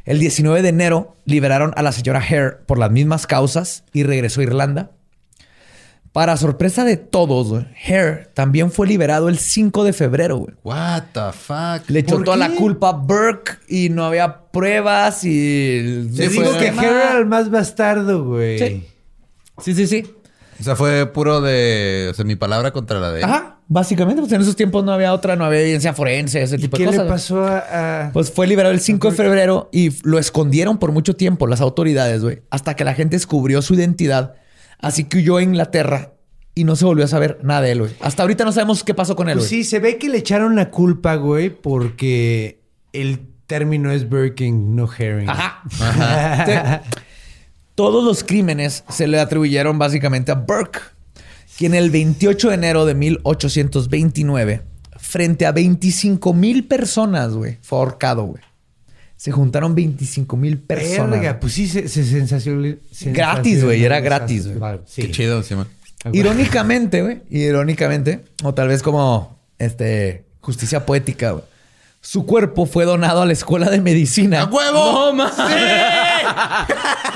El 0.05 0.19
19 0.19 0.62
de 0.62 0.69
enero 0.69 1.16
liberaron 1.24 1.73
a 1.77 1.82
la 1.82 1.93
señora 1.93 2.19
Hare 2.19 2.57
por 2.66 2.78
las 2.78 2.90
mismas 2.90 3.28
causas 3.28 3.85
y 3.93 4.03
regresó 4.03 4.40
a 4.40 4.44
Irlanda. 4.44 4.90
Para 6.13 6.37
sorpresa 6.37 6.85
de 6.85 6.99
todos, 6.99 7.49
güey, 7.49 7.65
Hare 7.89 8.29
también 8.35 8.71
fue 8.71 8.87
liberado 8.87 9.31
el 9.31 9.39
5 9.39 9.83
de 9.85 9.95
febrero, 9.95 10.37
güey. 10.37 10.55
What 10.63 11.05
the 11.15 11.33
fuck. 11.33 11.89
Le 11.89 12.01
echó 12.01 12.17
¿Por 12.17 12.25
toda 12.25 12.37
qué? 12.49 12.53
la 12.53 12.59
culpa 12.61 12.91
a 12.91 12.93
Burke 12.93 13.53
y 13.67 13.89
no 13.89 14.05
había 14.05 14.43
pruebas 14.51 15.25
y... 15.25 16.11
Te 16.15 16.29
Sí, 16.29 16.39
digo 16.39 16.53
que. 16.59 16.69
Harry 16.69 16.85
era 16.87 17.17
el 17.19 17.25
más 17.25 17.51
bastardo, 17.51 18.25
güey. 18.25 18.59
Sí. 18.59 18.87
Sí, 19.63 19.75
sí, 19.75 19.87
sí. 19.87 20.15
O 20.61 20.63
sea, 20.63 20.77
fue 20.77 21.07
puro 21.07 21.41
de... 21.41 22.09
O 22.11 22.15
sea, 22.15 22.27
mi 22.27 22.37
palabra 22.37 22.73
contra 22.73 23.01
la 23.01 23.11
de 23.11 23.21
él. 23.21 23.25
Ajá. 23.25 23.57
Básicamente, 23.69 24.21
pues 24.21 24.31
en 24.33 24.43
esos 24.43 24.55
tiempos 24.55 24.85
no 24.85 24.93
había 24.93 25.15
otra, 25.15 25.35
no 25.35 25.47
había 25.47 25.61
evidencia 25.63 25.95
forense, 25.95 26.43
ese 26.43 26.57
¿Y 26.57 26.59
tipo 26.59 26.77
qué 26.77 26.85
de 26.85 26.91
le 26.91 26.97
cosas. 26.99 27.11
pasó 27.11 27.43
a...? 27.47 28.09
a- 28.09 28.13
Pues 28.13 28.31
fue 28.31 28.47
liberado 28.47 28.75
el 28.75 28.81
5 28.81 29.11
de 29.13 29.17
febrero 29.17 29.71
y 29.73 29.93
lo 30.07 30.19
escondieron 30.19 30.77
por 30.77 30.93
mucho 30.93 31.17
tiempo 31.17 31.47
las 31.47 31.63
autoridades, 31.63 32.23
güey. 32.23 32.43
Hasta 32.51 32.77
que 32.77 32.85
la 32.85 32.93
gente 32.93 33.17
descubrió 33.17 33.63
su 33.63 33.73
identidad. 33.75 34.35
Así 34.83 35.05
que 35.05 35.19
huyó 35.19 35.39
a 35.39 35.43
Inglaterra 35.43 36.13
y 36.55 36.65
no 36.65 36.77
se 36.77 36.85
volvió 36.85 37.05
a 37.07 37.09
saber 37.09 37.39
nada 37.43 37.63
de 37.63 37.71
él, 37.73 37.79
güey. 37.81 37.93
Hasta 38.01 38.23
ahorita 38.23 38.45
no 38.45 38.53
sabemos 38.53 38.85
qué 38.85 38.93
pasó 38.93 39.17
con 39.17 39.29
él, 39.31 39.39
Pues 39.39 39.49
güey. 39.49 39.63
sí, 39.63 39.71
se 39.71 39.79
ve 39.79 39.97
que 39.97 40.11
le 40.11 40.19
echaron 40.19 40.55
la 40.57 40.71
culpa, 40.71 41.15
güey, 41.15 41.49
porque 41.49 42.61
el 42.93 43.21
término 43.47 43.91
es 43.91 44.11
Birking, 44.11 44.77
no 44.77 44.87
herring. 44.93 45.29
Ajá. 45.31 45.63
Sí. 46.45 46.53
Todos 47.75 48.05
los 48.05 48.23
crímenes 48.23 48.85
se 48.91 49.07
le 49.07 49.19
atribuyeron 49.19 49.79
básicamente 49.79 50.31
a 50.31 50.35
Burke, 50.35 50.81
quien 51.57 51.75
el 51.75 51.91
28 51.91 52.49
de 52.51 52.55
enero 52.55 52.85
de 52.85 52.95
1829, 52.95 54.63
frente 54.99 55.47
a 55.47 55.53
25 55.53 56.35
mil 56.35 56.67
personas, 56.67 57.33
güey, 57.33 57.59
fue 57.63 57.79
ahorcado, 57.79 58.25
güey. 58.25 58.43
Se 59.23 59.31
juntaron 59.31 59.73
25 59.77 60.36
mil 60.36 60.59
personas. 60.59 61.11
Verga, 61.20 61.39
pues 61.39 61.53
sí, 61.53 61.69
se, 61.69 61.86
se 61.86 62.03
sensacional- 62.03 62.81
Gratis, 63.03 63.62
güey, 63.62 63.85
era 63.85 64.01
gratis, 64.01 64.49
güey. 64.49 64.59
Vale, 64.59 64.81
sí. 64.85 65.03
Qué 65.03 65.11
chido, 65.12 65.44
Simón. 65.44 65.69
Irónicamente, 66.12 67.03
güey, 67.03 67.23
irónicamente, 67.31 68.24
o 68.43 68.53
tal 68.53 68.66
vez 68.66 68.82
como 68.82 69.39
este 69.61 70.24
justicia 70.40 70.85
poética, 70.85 71.31
güey. 71.31 71.44
Su 72.01 72.27
cuerpo 72.27 72.66
fue 72.66 72.85
donado 72.85 73.23
a 73.23 73.27
la 73.27 73.32
escuela 73.32 73.70
de 73.70 73.81
medicina. 73.81 74.40
¡A 74.40 74.44
huevo! 74.47 74.93
No, 74.93 75.12
mames. 75.12 75.36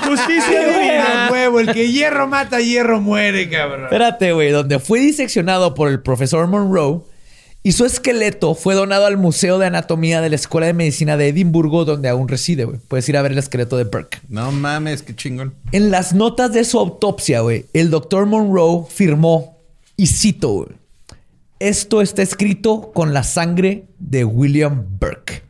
Justicia 0.07 0.65
divina. 0.65 1.27
huevo, 1.29 1.59
el 1.59 1.73
que 1.73 1.91
hierro 1.91 2.25
mata, 2.25 2.61
hierro 2.61 3.01
muere, 3.01 3.49
cabrón. 3.49 3.83
Espérate, 3.83 4.31
güey, 4.31 4.51
donde 4.51 4.79
fue 4.79 5.01
diseccionado 5.01 5.73
por 5.73 5.89
el 5.89 5.99
profesor 6.01 6.47
Monroe 6.47 7.01
y 7.67 7.73
su 7.73 7.83
esqueleto 7.83 8.55
fue 8.55 8.75
donado 8.75 9.07
al 9.07 9.17
Museo 9.17 9.59
de 9.59 9.65
Anatomía 9.65 10.21
de 10.21 10.29
la 10.29 10.37
Escuela 10.37 10.67
de 10.67 10.73
Medicina 10.73 11.17
de 11.17 11.27
Edimburgo, 11.27 11.83
donde 11.83 12.07
aún 12.07 12.29
reside, 12.29 12.63
güey. 12.63 12.79
Puedes 12.87 13.09
ir 13.09 13.17
a 13.17 13.21
ver 13.21 13.33
el 13.33 13.39
esqueleto 13.39 13.75
de 13.75 13.83
Burke. 13.83 14.21
No 14.29 14.53
mames, 14.53 15.03
qué 15.03 15.13
chingón. 15.13 15.53
En 15.73 15.91
las 15.91 16.13
notas 16.13 16.53
de 16.53 16.63
su 16.63 16.79
autopsia, 16.79 17.41
güey, 17.41 17.65
el 17.73 17.89
doctor 17.89 18.25
Monroe 18.25 18.85
firmó, 18.89 19.57
y 19.97 20.07
cito, 20.07 20.49
güey, 20.53 20.69
esto 21.59 22.01
está 22.01 22.21
escrito 22.21 22.93
con 22.93 23.13
la 23.13 23.23
sangre 23.23 23.83
de 23.99 24.23
William 24.23 24.85
Burke, 24.97 25.43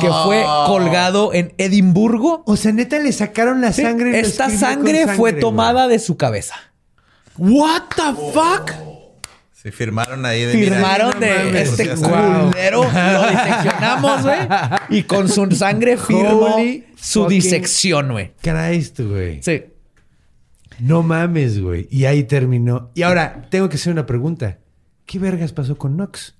que 0.00 0.08
fue 0.24 0.42
colgado 0.66 1.32
en 1.34 1.54
Edimburgo. 1.58 2.42
O 2.46 2.56
sea, 2.56 2.72
neta, 2.72 2.98
le 2.98 3.12
sacaron 3.12 3.60
la 3.60 3.72
sangre. 3.72 4.18
Esta 4.18 4.50
sangre, 4.50 5.06
fue 5.06 5.32
tomada 5.32 5.86
de 5.86 6.00
su 6.00 6.16
cabeza. 6.16 6.56
What 7.38 7.82
the 7.94 8.32
fuck? 8.32 8.93
Se 9.64 9.72
firmaron 9.72 10.26
ahí 10.26 10.44
de 10.44 10.52
Firmaron 10.52 11.18
de 11.18 11.62
este 11.62 11.96
sea, 11.96 12.44
culero, 12.50 12.82
lo 12.82 13.30
diseccionamos, 13.30 14.22
güey. 14.22 14.38
Y 14.90 15.04
con 15.04 15.26
su 15.26 15.50
sangre 15.52 15.96
firmó 16.06 16.58
su 17.00 17.26
disección, 17.28 18.12
güey. 18.12 18.34
Christ, 18.42 19.00
güey. 19.00 19.42
Sí. 19.42 19.64
No 20.80 21.02
mames, 21.02 21.62
güey. 21.62 21.88
Y 21.90 22.04
ahí 22.04 22.24
terminó. 22.24 22.90
Y 22.94 23.04
ahora, 23.04 23.46
tengo 23.50 23.70
que 23.70 23.76
hacer 23.76 23.90
una 23.90 24.04
pregunta. 24.04 24.58
¿Qué 25.06 25.18
vergas 25.18 25.54
pasó 25.54 25.78
con 25.78 25.96
Nox? 25.96 26.34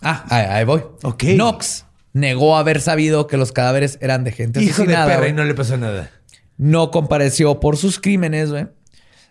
Ah, 0.00 0.24
ahí, 0.30 0.46
ahí 0.46 0.64
voy. 0.64 0.84
Ok. 1.02 1.24
Knox 1.34 1.86
negó 2.12 2.56
haber 2.56 2.80
sabido 2.80 3.26
que 3.26 3.36
los 3.36 3.50
cadáveres 3.50 3.98
eran 4.00 4.22
de 4.22 4.30
gente 4.30 4.62
Hijo 4.62 4.84
de 4.84 4.94
asesinada. 4.94 5.06
perra 5.08 5.28
y 5.28 5.32
no 5.32 5.42
le 5.42 5.54
pasó 5.54 5.76
nada. 5.76 6.12
No 6.56 6.92
compareció 6.92 7.58
por 7.58 7.76
sus 7.76 7.98
crímenes, 7.98 8.52
güey. 8.52 8.68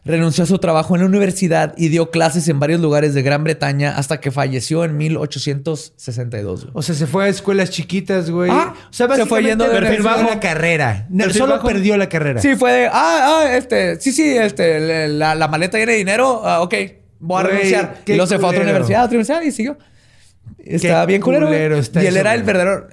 Renunció 0.07 0.45
a 0.45 0.47
su 0.47 0.57
trabajo 0.57 0.95
en 0.95 1.01
la 1.01 1.07
universidad 1.07 1.73
y 1.77 1.89
dio 1.89 2.09
clases 2.11 2.47
en 2.47 2.59
varios 2.59 2.79
lugares 2.81 3.13
de 3.13 3.21
Gran 3.21 3.43
Bretaña 3.43 3.97
hasta 3.97 4.19
que 4.19 4.31
falleció 4.31 4.84
en 4.85 4.95
1862. 4.97 6.61
güey. 6.63 6.71
O 6.73 6.81
sea, 6.81 6.95
se 6.95 7.07
fue 7.07 7.25
a 7.25 7.27
escuelas 7.27 7.69
chiquitas, 7.69 8.29
güey. 8.29 8.49
Ah, 8.51 8.73
o 8.89 8.93
sea, 8.93 9.13
se 9.15 9.25
fue 9.25 9.43
yendo 9.43 9.65
de 9.65 9.71
perdió 9.71 9.89
perfil 9.89 10.05
bajo. 10.05 10.29
la 10.29 10.39
carrera. 10.39 11.05
No, 11.09 11.29
solo 11.29 11.55
bajo. 11.55 11.67
perdió 11.67 11.97
la 11.97 12.09
carrera. 12.09 12.41
Sí, 12.41 12.55
fue 12.55 12.71
de, 12.71 12.88
ah, 12.88 12.91
ah, 12.93 13.55
este, 13.55 13.99
sí, 13.99 14.11
sí, 14.11 14.35
este, 14.38 15.07
la, 15.09 15.35
la 15.35 15.47
maleta 15.47 15.77
de 15.77 15.85
dinero, 15.85 16.41
ah, 16.45 16.61
ok, 16.61 16.73
voy 17.19 17.39
a 17.39 17.43
Güey, 17.43 17.53
renunciar. 17.55 18.01
Y 18.05 18.11
luego 18.13 18.27
se 18.27 18.39
fue 18.39 18.47
a 18.47 18.51
otra 18.51 18.63
universidad, 18.63 19.01
a 19.01 19.05
otra 19.05 19.17
universidad 19.17 19.41
y 19.41 19.51
siguió. 19.51 19.77
Estaba 20.59 21.05
bien 21.05 21.21
culero. 21.21 21.47
güey. 21.47 21.57
culero 21.59 21.77
está 21.77 22.03
y 22.03 22.07
él 22.07 22.13
eso, 22.13 22.21
era 22.21 22.34
el 22.34 22.43
verdadero. 22.43 22.88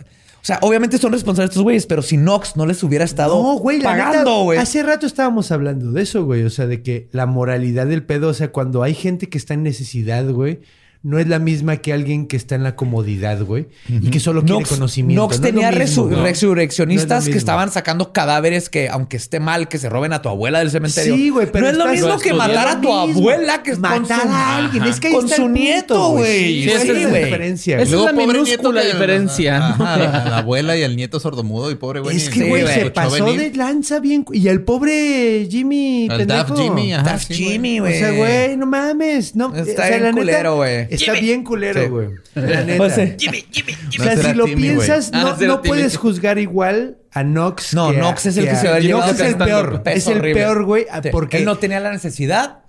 O 0.44 0.46
sea, 0.46 0.58
obviamente 0.60 0.98
son 0.98 1.10
responsables 1.10 1.52
estos 1.52 1.62
güeyes, 1.62 1.86
pero 1.86 2.02
si 2.02 2.18
Knox 2.18 2.54
no 2.54 2.66
les 2.66 2.82
hubiera 2.82 3.06
estado 3.06 3.42
No, 3.42 3.54
güey, 3.54 3.80
pagando, 3.80 4.42
güey. 4.42 4.58
Hace 4.58 4.82
rato 4.82 5.06
estábamos 5.06 5.50
hablando 5.50 5.90
de 5.90 6.02
eso, 6.02 6.26
güey. 6.26 6.42
O 6.42 6.50
sea, 6.50 6.66
de 6.66 6.82
que 6.82 7.08
la 7.12 7.24
moralidad 7.24 7.86
del 7.86 8.02
pedo, 8.02 8.28
o 8.28 8.34
sea, 8.34 8.52
cuando 8.52 8.82
hay 8.82 8.92
gente 8.92 9.30
que 9.30 9.38
está 9.38 9.54
en 9.54 9.62
necesidad, 9.62 10.28
güey, 10.28 10.60
no 11.05 11.18
es 11.20 11.28
la 11.28 11.39
misma 11.39 11.76
que 11.76 11.93
alguien 11.93 12.26
que 12.26 12.36
está 12.36 12.56
en 12.56 12.62
la 12.64 12.74
comodidad, 12.74 13.40
güey, 13.43 13.66
y 13.89 14.10
que 14.10 14.18
solo 14.18 14.40
quiere 14.43 14.56
Knox, 14.60 14.70
conocimiento. 14.70 15.22
Knox 15.22 15.39
No 15.39 15.47
tenía 15.47 15.70
mismo, 15.70 16.06
resu- 16.09 16.10
¿no? 16.10 16.22
resurreccionistas 16.22 17.09
No 17.10 17.18
es 17.18 17.26
lo 17.26 17.32
que 17.32 17.39
estaban 17.39 17.70
sacando 17.70 18.12
cadáveres 18.12 18.68
que, 18.70 18.89
aunque 18.89 19.16
esté 19.18 19.39
mal, 19.39 19.68
que 19.68 19.78
se 19.78 19.89
roben 19.89 20.12
a 20.14 20.22
tu 20.22 20.28
abuela 20.31 20.59
del 20.60 20.70
cementerio. 20.70 21.14
Sí, 21.14 21.28
güey, 21.31 21.47
pero 21.52 21.66
no 21.66 21.70
es 21.72 21.76
lo 21.78 21.86
mismo 21.89 22.18
que 22.18 22.32
matar 22.32 22.68
a 22.68 22.81
tu 22.81 22.93
abuela 22.93 23.62
que 23.62 23.76
Matar 23.76 24.22
su- 24.22 24.28
a 24.28 24.56
alguien. 24.56 24.85
Es 24.85 24.98
que 24.98 25.09
ahí 25.09 25.12
con 25.14 25.24
está 25.26 25.36
su 25.36 25.48
nieto, 25.48 26.10
güey. 26.10 26.24
Sí, 26.24 26.62
Sí, 26.64 26.68
esa 26.70 26.82
esa 26.82 26.93
es 26.93 26.98
es 26.98 27.12
la 27.12 27.18
diferencia. 27.18 27.76
Esa 27.76 27.82
es 27.85 27.90
la 28.02 28.12
pobre 28.12 28.26
minúscula 28.26 28.82
diferencia. 28.85 29.59
La, 29.78 29.97
la 30.31 30.39
abuela 30.39 30.76
y 30.76 30.82
el 30.82 30.97
nieto 30.97 31.20
sordomudo 31.20 31.70
y 31.70 31.74
pobre 31.74 32.01
güey. 32.01 32.16
Es 32.16 32.28
que, 32.31 32.48
güey, 32.48 32.66
se 32.66 32.90
pasó 32.90 33.32
de 33.35 33.52
lanza 33.55 34.01
bien. 34.01 34.24
Y 34.32 34.48
el 34.48 34.62
pobre 34.62 35.47
Jimmy 35.51 36.06
pendejo. 36.09 36.26
Daft 36.55 36.59
Jimmy, 36.59 36.93
ajá. 36.94 37.02
Daft 37.02 37.26
sí, 37.32 37.35
güey. 37.43 37.52
Jimmy, 37.52 37.81
O 37.81 37.82
güey. 37.82 37.98
sea, 37.98 38.10
güey, 38.12 38.56
no 38.56 38.66
mames. 38.66 39.35
No, 39.36 39.55
Está 39.55 39.89
bien 39.89 40.02
la 40.02 40.09
neta, 40.10 40.16
culero, 40.16 40.56
güey. 40.56 40.86
Está 40.94 41.12
bien 41.14 41.44
culero, 41.44 41.90
güey. 41.90 42.08
La 42.34 42.62
neta. 42.64 42.82
O 42.82 42.90
sea, 42.90 43.06
No 43.06 44.04
será 44.04 44.30
si 44.30 44.34
lo 44.34 44.44
Timmy, 44.44 44.74
güey. 44.74 44.86
piensas, 44.86 45.12
no, 45.12 45.28
Ah, 45.28 45.36
será 45.38 45.48
no 45.54 45.62
puedes 45.62 45.96
juzgar 45.96 46.38
igual 46.38 46.98
a 47.12 47.22
Knox. 47.22 47.74
No, 47.74 47.90
que 47.90 47.96
a- 47.96 48.00
Knox 48.00 48.26
es 48.26 48.36
el 48.36 48.48
que, 48.48 48.56
se 48.56 48.68
va 48.68 48.76
a 48.76 48.80
llevar 48.80 49.04
Knox 49.04 49.20
es 49.20 49.26
el 49.26 49.36
peor. 49.36 49.82
Es 49.86 50.06
el 50.06 50.20
peor, 50.20 50.64
güey. 50.64 50.86
Sí. 51.02 51.08
Porque 51.12 51.36
él 51.38 51.44
no 51.44 51.56
tenía 51.58 51.80
la 51.80 51.90
necesidad. 51.92 52.60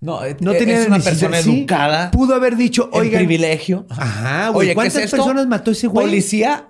No, 0.00 0.20
no 0.40 0.52
eh, 0.52 0.58
tenía 0.58 0.80
es 0.80 0.86
una 0.88 0.96
necesidad. 0.98 1.30
persona 1.30 1.42
Sí, 1.42 1.58
educada. 1.60 2.10
Pudo 2.10 2.34
haber 2.34 2.56
dicho, 2.56 2.90
en 2.92 3.00
oigan. 3.00 3.18
privilegio. 3.20 3.86
Ajá, 3.88 4.48
güey. 4.48 4.58
Oye, 4.66 4.68
¿qué 4.70 4.74
¿Cuántas 4.74 5.02
es 5.04 5.10
personas 5.12 5.46
mató 5.46 5.70
ese 5.70 5.86
güey? 5.86 6.06
Policía. 6.06 6.66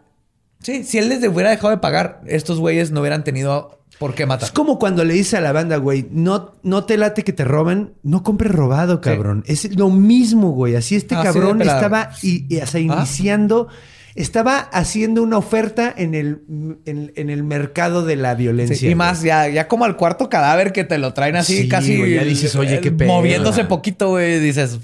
Sí, 0.62 0.84
si 0.84 0.98
él 0.98 1.08
les 1.08 1.26
hubiera 1.26 1.50
dejado 1.50 1.70
de 1.70 1.78
pagar, 1.78 2.20
estos 2.26 2.60
güeyes 2.60 2.90
no 2.90 3.00
hubieran 3.00 3.24
tenido 3.24 3.81
por 4.02 4.14
qué 4.16 4.26
matar. 4.26 4.46
Es 4.48 4.52
como 4.52 4.80
cuando 4.80 5.04
le 5.04 5.14
dice 5.14 5.36
a 5.36 5.40
la 5.40 5.52
banda, 5.52 5.76
güey, 5.76 6.08
no, 6.10 6.56
no 6.64 6.84
te 6.84 6.96
late 6.96 7.22
que 7.22 7.32
te 7.32 7.44
roban, 7.44 7.92
no 8.02 8.24
compres 8.24 8.50
robado, 8.50 9.00
cabrón. 9.00 9.44
Es 9.46 9.76
lo 9.76 9.90
mismo, 9.90 10.50
güey. 10.50 10.74
Así 10.74 10.96
este 10.96 11.14
de 11.14 11.22
cabrón 11.22 11.62
estaba 11.62 12.10
y, 12.20 12.52
y 12.52 12.58
hasta 12.58 12.80
iniciando, 12.80 13.68
estaba 14.16 14.58
haciendo 14.58 15.22
una 15.22 15.38
oferta 15.38 15.94
en 15.96 16.14
el, 16.16 16.42
en, 16.84 17.12
en 17.14 17.30
el 17.30 17.44
mercado 17.44 18.04
de 18.04 18.16
la 18.16 18.34
violencia. 18.34 18.76
Sí, 18.76 18.86
y 18.86 18.88
güey. 18.88 18.94
más, 18.96 19.22
ya, 19.22 19.48
ya 19.48 19.68
como 19.68 19.84
al 19.84 19.96
cuarto 19.96 20.28
cadáver 20.28 20.72
que 20.72 20.82
te 20.82 20.98
lo 20.98 21.14
traen 21.14 21.36
así, 21.36 21.62
Sí, 21.62 21.68
casi. 21.68 21.96
güey, 21.96 22.14
ya 22.14 22.24
dices, 22.24 22.56
oye, 22.56 22.80
qué 22.80 22.90
pedo. 22.90 23.08
Moviéndose 23.08 23.64
poquito, 23.64 24.08
güey, 24.10 24.40
dices. 24.40 24.80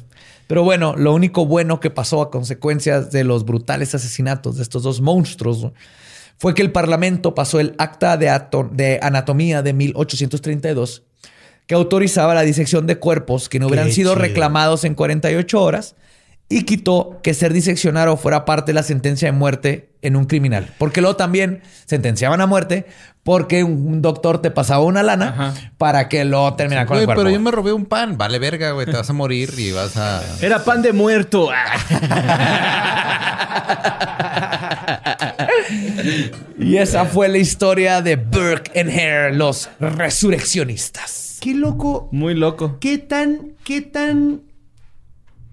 Pero 0.47 0.63
bueno, 0.63 0.95
lo 0.97 1.13
único 1.13 1.45
bueno 1.45 1.81
que 1.81 1.91
pasó 1.91 2.23
a 2.23 2.31
consecuencias 2.31 3.11
de 3.11 3.25
los 3.25 3.45
brutales 3.45 3.95
asesinatos 3.95 4.57
de 4.57 4.63
estos 4.63 4.83
dos 4.83 5.01
monstruos 5.03 5.61
güey, 5.61 5.73
fue 6.39 6.55
que 6.55 6.63
el 6.63 6.71
Parlamento 6.73 7.35
pasó 7.35 7.61
el 7.61 7.75
Acta 7.79 8.17
de, 8.17 8.31
Ato- 8.31 8.69
de 8.73 8.99
Anatomía 9.03 9.63
de 9.63 9.73
1832, 9.73 11.03
que 11.67 11.75
autorizaba 11.75 12.35
la 12.35 12.43
disección 12.43 12.87
de 12.87 12.97
cuerpos 12.99 13.49
que 13.49 13.59
no 13.59 13.67
hubieran 13.67 13.89
Qué 13.89 13.93
sido 13.95 14.13
chido. 14.15 14.23
reclamados 14.23 14.85
en 14.85 14.95
48 14.95 15.61
horas 15.63 15.97
y 16.49 16.63
quitó 16.63 17.21
que 17.23 17.35
ser 17.35 17.53
diseccionado 17.53 18.17
fuera 18.17 18.45
parte 18.47 18.71
de 18.71 18.75
la 18.75 18.83
sentencia 18.83 19.27
de 19.29 19.33
muerte 19.33 19.91
en 20.01 20.17
un 20.17 20.25
criminal. 20.25 20.73
Porque 20.79 21.03
luego 21.03 21.17
también 21.17 21.61
sentenciaban 21.85 22.41
a 22.41 22.47
muerte 22.47 22.87
porque 23.23 23.65
un 23.65 24.01
doctor 24.01 24.41
te 24.41 24.51
pasaba 24.51 24.83
una 24.83 25.03
lana 25.03 25.29
Ajá. 25.29 25.55
para 25.77 26.09
que 26.09 26.25
lo 26.25 26.55
terminara 26.55 26.87
con 26.87 26.95
Güey, 26.95 27.01
el 27.03 27.07
cuerpo. 27.07 27.21
pero 27.25 27.35
yo 27.35 27.41
me 27.41 27.51
robé 27.51 27.73
un 27.75 27.85
pan. 27.85 28.17
Vale, 28.17 28.39
verga, 28.39 28.71
güey. 28.71 28.87
Te 28.87 28.93
vas 28.93 29.11
a 29.11 29.13
morir 29.13 29.53
y 29.59 29.73
vas 29.73 29.95
a. 29.99 30.23
Era 30.41 30.65
pan 30.65 30.81
de 30.81 30.95
muerto. 30.95 31.51
Y 36.59 36.77
esa 36.77 37.05
fue 37.05 37.29
la 37.29 37.39
historia 37.39 38.03
de 38.03 38.17
Burke 38.17 38.79
and 38.79 38.91
Hare, 38.91 39.35
los 39.35 39.69
resurreccionistas. 39.81 41.39
Qué 41.41 41.55
loco. 41.55 42.09
Muy 42.13 42.35
loco. 42.35 42.79
¿Qué 42.81 42.99
tan, 42.99 43.53
qué 43.65 43.81
tan 43.81 44.43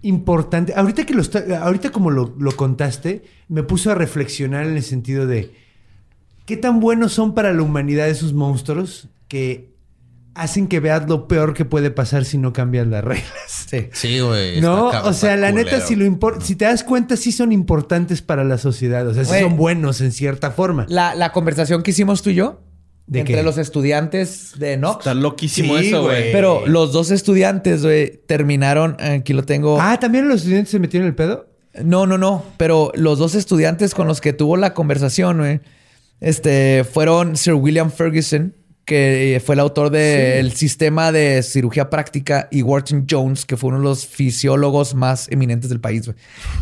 importante? 0.01 0.73
Ahorita 0.75 1.05
que 1.05 1.13
lo 1.13 1.21
está, 1.21 1.43
ahorita 1.61 1.91
como 1.91 2.11
lo, 2.11 2.33
lo 2.39 2.55
contaste, 2.55 3.23
me 3.47 3.63
puso 3.63 3.91
a 3.91 3.95
reflexionar 3.95 4.65
en 4.65 4.77
el 4.77 4.83
sentido 4.83 5.27
de 5.27 5.53
qué 6.45 6.57
tan 6.57 6.79
buenos 6.79 7.13
son 7.13 7.33
para 7.35 7.53
la 7.53 7.61
humanidad 7.61 8.09
esos 8.09 8.33
monstruos 8.33 9.09
que 9.27 9.74
hacen 10.35 10.67
que 10.67 10.79
veas 10.79 11.07
lo 11.09 11.27
peor 11.27 11.53
que 11.53 11.65
puede 11.65 11.89
pasar 11.91 12.25
si 12.25 12.37
no 12.37 12.53
cambias 12.53 12.85
las 12.87 13.03
reglas. 13.03 13.31
Sí. 13.67 13.87
Sí, 13.93 14.19
güey. 14.19 14.61
No, 14.61 14.89
o 14.89 15.13
sea, 15.13 15.35
la 15.37 15.51
neta, 15.51 15.79
si 15.81 15.95
lo 15.95 16.05
impor- 16.05 16.41
si 16.41 16.55
te 16.55 16.65
das 16.65 16.83
cuenta, 16.83 17.17
sí 17.17 17.31
son 17.31 17.51
importantes 17.51 18.21
para 18.21 18.43
la 18.43 18.57
sociedad. 18.59 19.07
O 19.07 19.13
sea, 19.13 19.23
sí 19.23 19.29
Güey. 19.29 19.41
son 19.41 19.57
buenos 19.57 20.01
en 20.01 20.11
cierta 20.11 20.51
forma. 20.51 20.85
La, 20.89 21.15
la 21.15 21.31
conversación 21.31 21.81
que 21.81 21.91
hicimos 21.91 22.21
tú 22.21 22.29
y 22.29 22.35
yo 22.35 22.61
¿De 23.07 23.19
entre 23.21 23.35
qué? 23.35 23.43
los 23.43 23.57
estudiantes 23.57 24.53
de 24.59 24.77
Knox. 24.77 24.99
Está 24.99 25.13
loquísimo 25.13 25.77
Sí, 25.77 25.87
eso, 25.87 26.03
güey. 26.03 26.31
Pero 26.31 26.67
los 26.67 26.91
dos 26.91 27.11
estudiantes, 27.11 27.81
güey, 27.83 28.21
terminaron. 28.27 28.97
Aquí 29.01 29.33
lo 29.33 29.43
tengo. 29.43 29.79
Ah, 29.81 29.99
¿también 29.99 30.27
los 30.27 30.37
estudiantes 30.41 30.69
se 30.71 30.79
metieron 30.79 31.05
en 31.05 31.09
el 31.11 31.15
pedo? 31.15 31.47
No, 31.83 32.05
no, 32.07 32.17
no. 32.17 32.43
Pero 32.57 32.91
los 32.95 33.17
dos 33.19 33.35
estudiantes 33.35 33.93
con 33.95 34.07
los 34.07 34.21
que 34.21 34.31
tuvo 34.33 34.57
la 34.57 34.73
conversación, 34.73 35.37
güey, 35.39 35.59
este, 36.19 36.83
fueron 36.83 37.35
Sir 37.35 37.53
William 37.55 37.91
Ferguson, 37.91 38.55
que 38.85 39.35
eh, 39.35 39.39
fue 39.39 39.55
el 39.55 39.59
autor 39.59 39.89
del 39.89 40.51
sistema 40.53 41.11
de 41.11 41.41
cirugía 41.43 41.89
práctica, 41.89 42.47
y 42.51 42.61
Wharton 42.61 43.07
Jones, 43.09 43.45
que 43.45 43.57
fue 43.57 43.69
uno 43.69 43.79
de 43.79 43.83
los 43.83 44.05
fisiólogos 44.05 44.93
más 44.93 45.27
eminentes 45.31 45.69
del 45.69 45.79
país. 45.79 46.09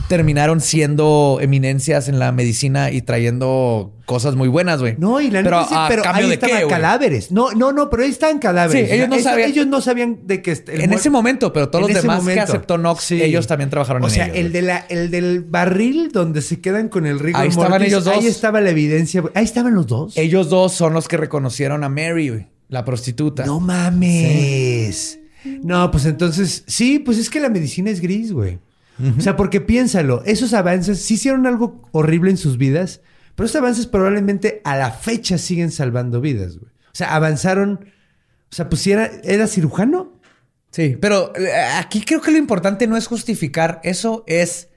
Terminaron 0.08 0.62
siendo 0.62 1.40
eminencias 1.42 2.08
en 2.08 2.20
la 2.20 2.32
medicina 2.32 2.92
y 2.92 3.02
trayendo 3.02 3.94
cosas 4.06 4.36
muy 4.36 4.48
buenas, 4.50 4.80
güey. 4.82 4.96
No, 4.98 5.22
y 5.22 5.32
la 5.32 5.42
neta 5.42 5.66
sí, 5.66 5.74
a 5.78 5.88
pero 5.88 6.04
cambio 6.04 6.24
ahí 6.24 6.30
de 6.30 6.34
estaban 6.36 6.58
qué, 6.62 6.68
cadáveres. 6.68 7.32
No, 7.32 7.52
no, 7.54 7.72
no, 7.72 7.90
pero 7.90 8.04
ahí 8.04 8.10
estaban 8.10 8.38
cadáveres. 8.40 8.90
Sí, 8.90 8.94
ellos 8.96 9.08
no 9.10 9.16
Eso- 9.16 9.30
sabían- 9.30 9.50
Ellos 9.50 9.68
no 9.68 9.82
sabían 9.82 10.20
de 10.28 10.42
que... 10.42 10.52
el 10.52 10.82
En 10.82 10.94
ese 10.94 11.10
momento, 11.10 11.54
pero 11.54 11.70
todos 11.70 11.90
los 11.92 12.02
demás 12.02 12.18
que 12.18 12.22
momento. 12.24 12.44
aceptó 12.44 12.78
Knox, 12.78 13.04
Sí. 13.04 13.22
ellos 13.22 13.48
también 13.48 13.70
trabajaron 13.70 14.04
O 14.04 14.08
en 14.08 14.12
sea, 14.14 14.26
ello, 14.28 14.36
el, 14.36 14.52
de 14.52 14.62
la, 14.62 14.78
el 14.90 15.10
del 15.12 15.42
barril 15.42 16.12
donde 16.12 16.42
se 16.42 16.60
quedan 16.60 16.90
con 16.90 17.06
el 17.06 17.20
rigor 17.20 17.42
Ahí 17.42 17.48
estaban 17.50 17.70
mortis, 17.72 17.88
ellos 17.88 18.04
dos. 18.04 18.18
Ahí 18.18 18.28
estaba 18.28 18.60
la 18.62 18.70
evidencia. 18.72 19.22
güey. 19.22 19.32
Ahí 19.36 19.46
estaban 19.46 19.74
los 19.74 19.88
dos. 19.88 20.18
Ellos 20.18 20.50
dos 20.50 20.74
son 20.74 20.94
los 20.94 21.08
que 21.08 21.18
reconocieron 21.18 21.84
a 21.84 21.90
Mary, 21.90 22.30
güey, 22.30 22.48
la 22.70 22.84
prostituta. 22.86 23.46
No 23.46 23.60
mames. 23.60 25.20
No, 25.64 25.92
pues 25.92 26.06
entonces, 26.06 26.64
sí, 26.68 27.00
pues 27.00 27.18
es 27.18 27.30
que 27.30 27.40
la 27.40 27.50
medicina 27.50 27.90
es 27.90 28.00
gris, 28.02 28.32
güey. 28.32 28.60
O 29.18 29.22
sea, 29.22 29.36
porque 29.36 29.60
piénsalo, 29.60 30.22
esos 30.26 30.54
avances 30.54 31.00
sí 31.02 31.16
hicieron 31.16 31.48
algo 31.48 31.82
horrible 31.92 32.30
en 32.30 32.38
sus 32.38 32.58
vidas, 32.60 33.02
pero 33.36 33.46
esos 33.46 33.56
avances 33.62 33.88
probablemente 33.88 34.62
a 34.64 34.78
la 34.78 34.92
fecha 34.92 35.38
siguen 35.38 35.72
salvando 35.72 36.22
vidas, 36.22 36.58
güey. 36.58 36.72
O 36.72 36.96
sea, 36.96 37.16
avanzaron, 37.16 37.80
o 38.52 38.56
sea, 38.56 38.70
pues 38.70 38.82
si 38.82 38.92
era, 38.92 39.10
era 39.24 39.48
cirujano. 39.48 40.20
Sí, 40.72 40.98
pero 41.00 41.34
eh, 41.36 41.52
aquí 41.78 42.02
creo 42.04 42.22
que 42.22 42.32
lo 42.32 42.38
importante 42.38 42.88
no 42.88 42.98
es 42.98 43.08
justificar, 43.08 43.80
eso 43.84 44.24
es... 44.28 44.70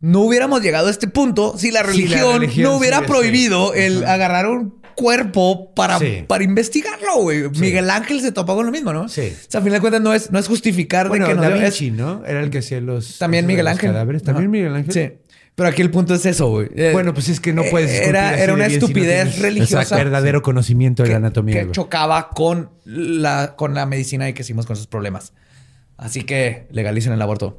No 0.00 0.20
hubiéramos 0.20 0.62
llegado 0.62 0.86
a 0.86 0.90
este 0.90 1.08
punto 1.08 1.58
si 1.58 1.70
la 1.72 1.80
Si 1.80 2.06
la 2.06 2.36
religión, 2.38 2.62
no 2.62 2.76
hubiera 2.76 2.98
sí, 2.98 3.04
sí. 3.04 3.10
prohibido 3.10 3.74
el 3.74 4.04
agarrar 4.04 4.46
un 4.46 4.80
cuerpo 4.94 5.74
para, 5.74 5.98
Sí. 5.98 6.24
para 6.26 6.44
investigarlo, 6.44 7.16
güey. 7.22 7.48
Miguel 7.50 7.90
Ángel 7.90 8.20
se 8.20 8.30
topó 8.32 8.54
con 8.54 8.64
lo 8.66 8.70
mismo, 8.72 8.92
¿no? 8.92 9.08
Sí. 9.08 9.32
O 9.32 9.50
sea, 9.50 9.60
a 9.60 9.62
fin 9.64 9.72
de 9.72 9.80
cuentas 9.80 10.00
no 10.00 10.14
es, 10.14 10.30
no 10.30 10.38
es 10.38 10.46
justificar 10.46 11.08
Bueno, 11.08 11.26
de 11.26 11.32
que 11.32 11.36
no 11.36 11.42
Da 11.42 11.48
Vinci, 11.50 11.90
¿no? 11.90 12.24
Era 12.24 12.40
el 12.40 12.50
que 12.50 12.58
hacía 12.58 12.80
los... 12.80 13.18
También 13.18 13.44
los 13.44 13.48
Miguel 13.48 13.66
Ángel. 13.66 13.90
cadáveres. 13.90 14.22
También 14.22 14.44
Ajá. 14.46 14.50
Miguel 14.52 14.74
Ángel. 14.74 14.92
Sí. 14.94 15.27
Pero 15.58 15.70
aquí 15.70 15.82
el 15.82 15.90
punto 15.90 16.14
es 16.14 16.24
eso, 16.24 16.50
güey. 16.50 16.68
Eh, 16.76 16.90
Bueno, 16.92 17.12
pues 17.12 17.28
es 17.28 17.40
que 17.40 17.52
no 17.52 17.64
puedes 17.64 17.90
Era, 17.90 18.40
era 18.40 18.54
una 18.54 18.68
bien 18.68 18.80
si 18.80 18.86
no 18.86 18.86
estupidez 18.86 19.40
religiosa. 19.40 19.96
verdadero 19.96 20.40
conocimiento 20.40 21.02
de 21.02 21.08
la 21.08 21.16
anatomía. 21.16 21.52
que 21.56 21.62
güey. 21.64 21.72
chocaba 21.72 22.30
con 22.30 22.70
la, 22.84 23.56
con 23.56 23.74
la 23.74 23.84
medicina 23.84 24.28
y 24.28 24.34
que 24.34 24.42
hicimos 24.42 24.66
con 24.66 24.74
esos 24.74 24.86
problemas. 24.86 25.32
Así 25.96 26.22
que 26.22 26.68
legalicen 26.70 27.12
el 27.12 27.20
aborto. 27.20 27.58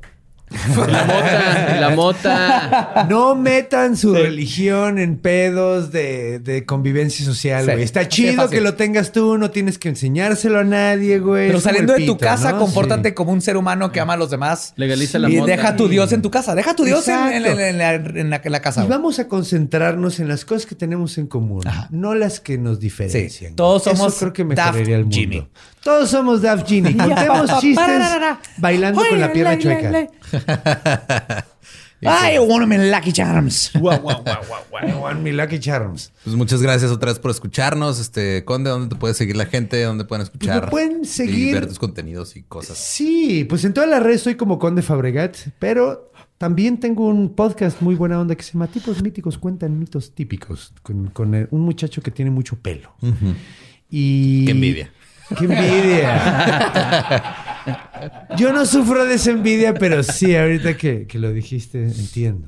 La 0.49 1.05
mota, 1.05 1.77
la 1.79 1.89
mota. 1.95 3.05
No 3.09 3.35
metan 3.35 3.95
su 3.95 4.13
religión 4.13 4.97
en 4.97 5.17
pedos 5.17 5.91
de, 5.91 6.39
de 6.39 6.65
convivencia 6.65 7.23
social, 7.23 7.65
Sí. 7.65 7.71
güey. 7.71 7.83
Está 7.83 8.07
chido 8.07 8.49
que 8.49 8.59
lo 8.61 8.73
tengas 8.73 9.11
tú, 9.11 9.37
no 9.37 9.51
tienes 9.51 9.77
que 9.77 9.89
enseñárselo 9.89 10.59
a 10.59 10.63
nadie, 10.63 11.19
güey. 11.19 11.47
Pero 11.47 11.59
Es 11.59 11.63
saliendo 11.63 11.93
de 11.93 11.99
tu 12.05 12.17
pito, 12.17 12.25
casa, 12.25 12.53
¿no? 12.53 12.59
compórtate 12.59 13.09
Sí. 13.09 13.15
como 13.15 13.31
un 13.31 13.41
ser 13.41 13.57
humano 13.57 13.91
que 13.91 13.99
ama 13.99 14.13
a 14.13 14.17
los 14.17 14.29
demás. 14.31 14.73
Legaliza 14.75 15.19
la 15.19 15.29
y 15.29 15.37
mota. 15.37 15.51
deja 15.51 15.75
tu 15.75 15.87
Dios 15.87 16.11
en 16.13 16.21
tu 16.21 16.31
casa. 16.31 16.55
Deja 16.55 16.75
tu 16.75 16.83
Dios 16.83 17.07
en, 17.07 17.13
en- 17.15 17.21
Exacto. 17.45 17.49
en 17.61 17.77
la, 17.77 17.93
en 17.93 18.29
la- 18.31 18.41
en 18.43 18.51
la 18.51 18.61
casa. 18.61 18.81
Y 18.81 18.85
güey. 18.85 18.97
vamos 18.97 19.19
a 19.19 19.27
concentrarnos 19.27 20.19
en 20.19 20.27
las 20.27 20.45
cosas 20.45 20.65
que 20.65 20.75
tenemos 20.75 21.17
en 21.17 21.27
común, 21.27 21.61
no 21.91 22.15
las 22.15 22.39
que 22.39 22.57
nos 22.57 22.79
diferencian. 22.79 23.51
Sí, 23.51 23.55
todos 23.55 23.85
Eso 23.85 23.95
somos 23.95 24.15
creo 24.17 24.33
que 24.33 24.43
mejoraría 24.45 24.95
el 24.95 25.03
mundo. 25.03 25.15
Jimmy. 25.15 25.47
Todos 25.83 26.09
somos 26.09 26.41
Daft 26.41 26.67
Jimmy. 26.67 26.93
Contemos 26.97 27.59
chistes 27.59 28.01
bailando 28.57 29.01
con 29.07 29.19
la 29.19 29.31
pierna 29.31 29.57
chueca. 29.57 30.07
I 32.01 32.39
want 32.39 32.71
in 32.71 32.91
Lucky 32.91 33.11
Charms. 33.11 33.71
I 33.75 34.93
want 34.93 35.21
me 35.21 35.33
lucky 35.33 35.59
charms. 35.59 36.11
Pues 36.23 36.35
muchas 36.35 36.61
gracias 36.61 36.91
otra 36.91 37.11
vez 37.11 37.19
por 37.19 37.31
escucharnos. 37.31 37.99
Este, 37.99 38.45
Conde, 38.45 38.69
¿dónde 38.69 38.87
te 38.87 38.95
puede 38.95 39.13
seguir 39.13 39.35
la 39.35 39.45
gente? 39.45 39.83
¿Dónde 39.83 40.05
pueden 40.05 40.23
escuchar? 40.23 40.65
me 40.65 40.71
pueden 40.71 41.01
Y 41.03 41.05
seguir- 41.05 41.55
ver 41.55 41.67
tus 41.67 41.79
contenidos 41.79 42.35
y 42.37 42.43
cosas. 42.43 42.77
Sí, 42.77 43.45
pues 43.49 43.65
en 43.65 43.73
todas 43.73 43.89
las 43.89 44.01
redes 44.01 44.21
soy 44.21 44.35
como 44.35 44.59
Conde 44.59 44.81
Fabregat, 44.81 45.35
pero 45.59 46.11
también 46.37 46.79
tengo 46.79 47.07
un 47.07 47.35
podcast 47.35 47.81
muy 47.81 47.95
buena 47.95 48.19
onda 48.19 48.35
que 48.35 48.43
se 48.43 48.53
llama 48.53 48.67
Tipos 48.67 49.03
Míticos 49.03 49.37
Cuentan 49.37 49.77
Mitos 49.77 50.15
Típicos, 50.15 50.73
con, 50.81 51.47
un 51.51 51.61
muchacho 51.61 52.01
que 52.01 52.11
tiene 52.11 52.31
mucho 52.31 52.55
pelo. 52.55 52.95
Y... 53.89 54.45
Qué 54.45 54.51
envidia. 54.51 54.93
¡Qué 55.37 55.45
envidia! 55.45 57.23
Yo 58.37 58.51
no 58.53 58.65
sufro 58.65 59.05
de 59.05 59.15
esa 59.15 59.31
envidia, 59.31 59.73
pero 59.73 60.01
sí, 60.03 60.35
ahorita 60.35 60.75
que, 60.77 61.05
que 61.07 61.19
lo 61.19 61.31
dijiste, 61.31 61.83
entiendo. 61.83 62.47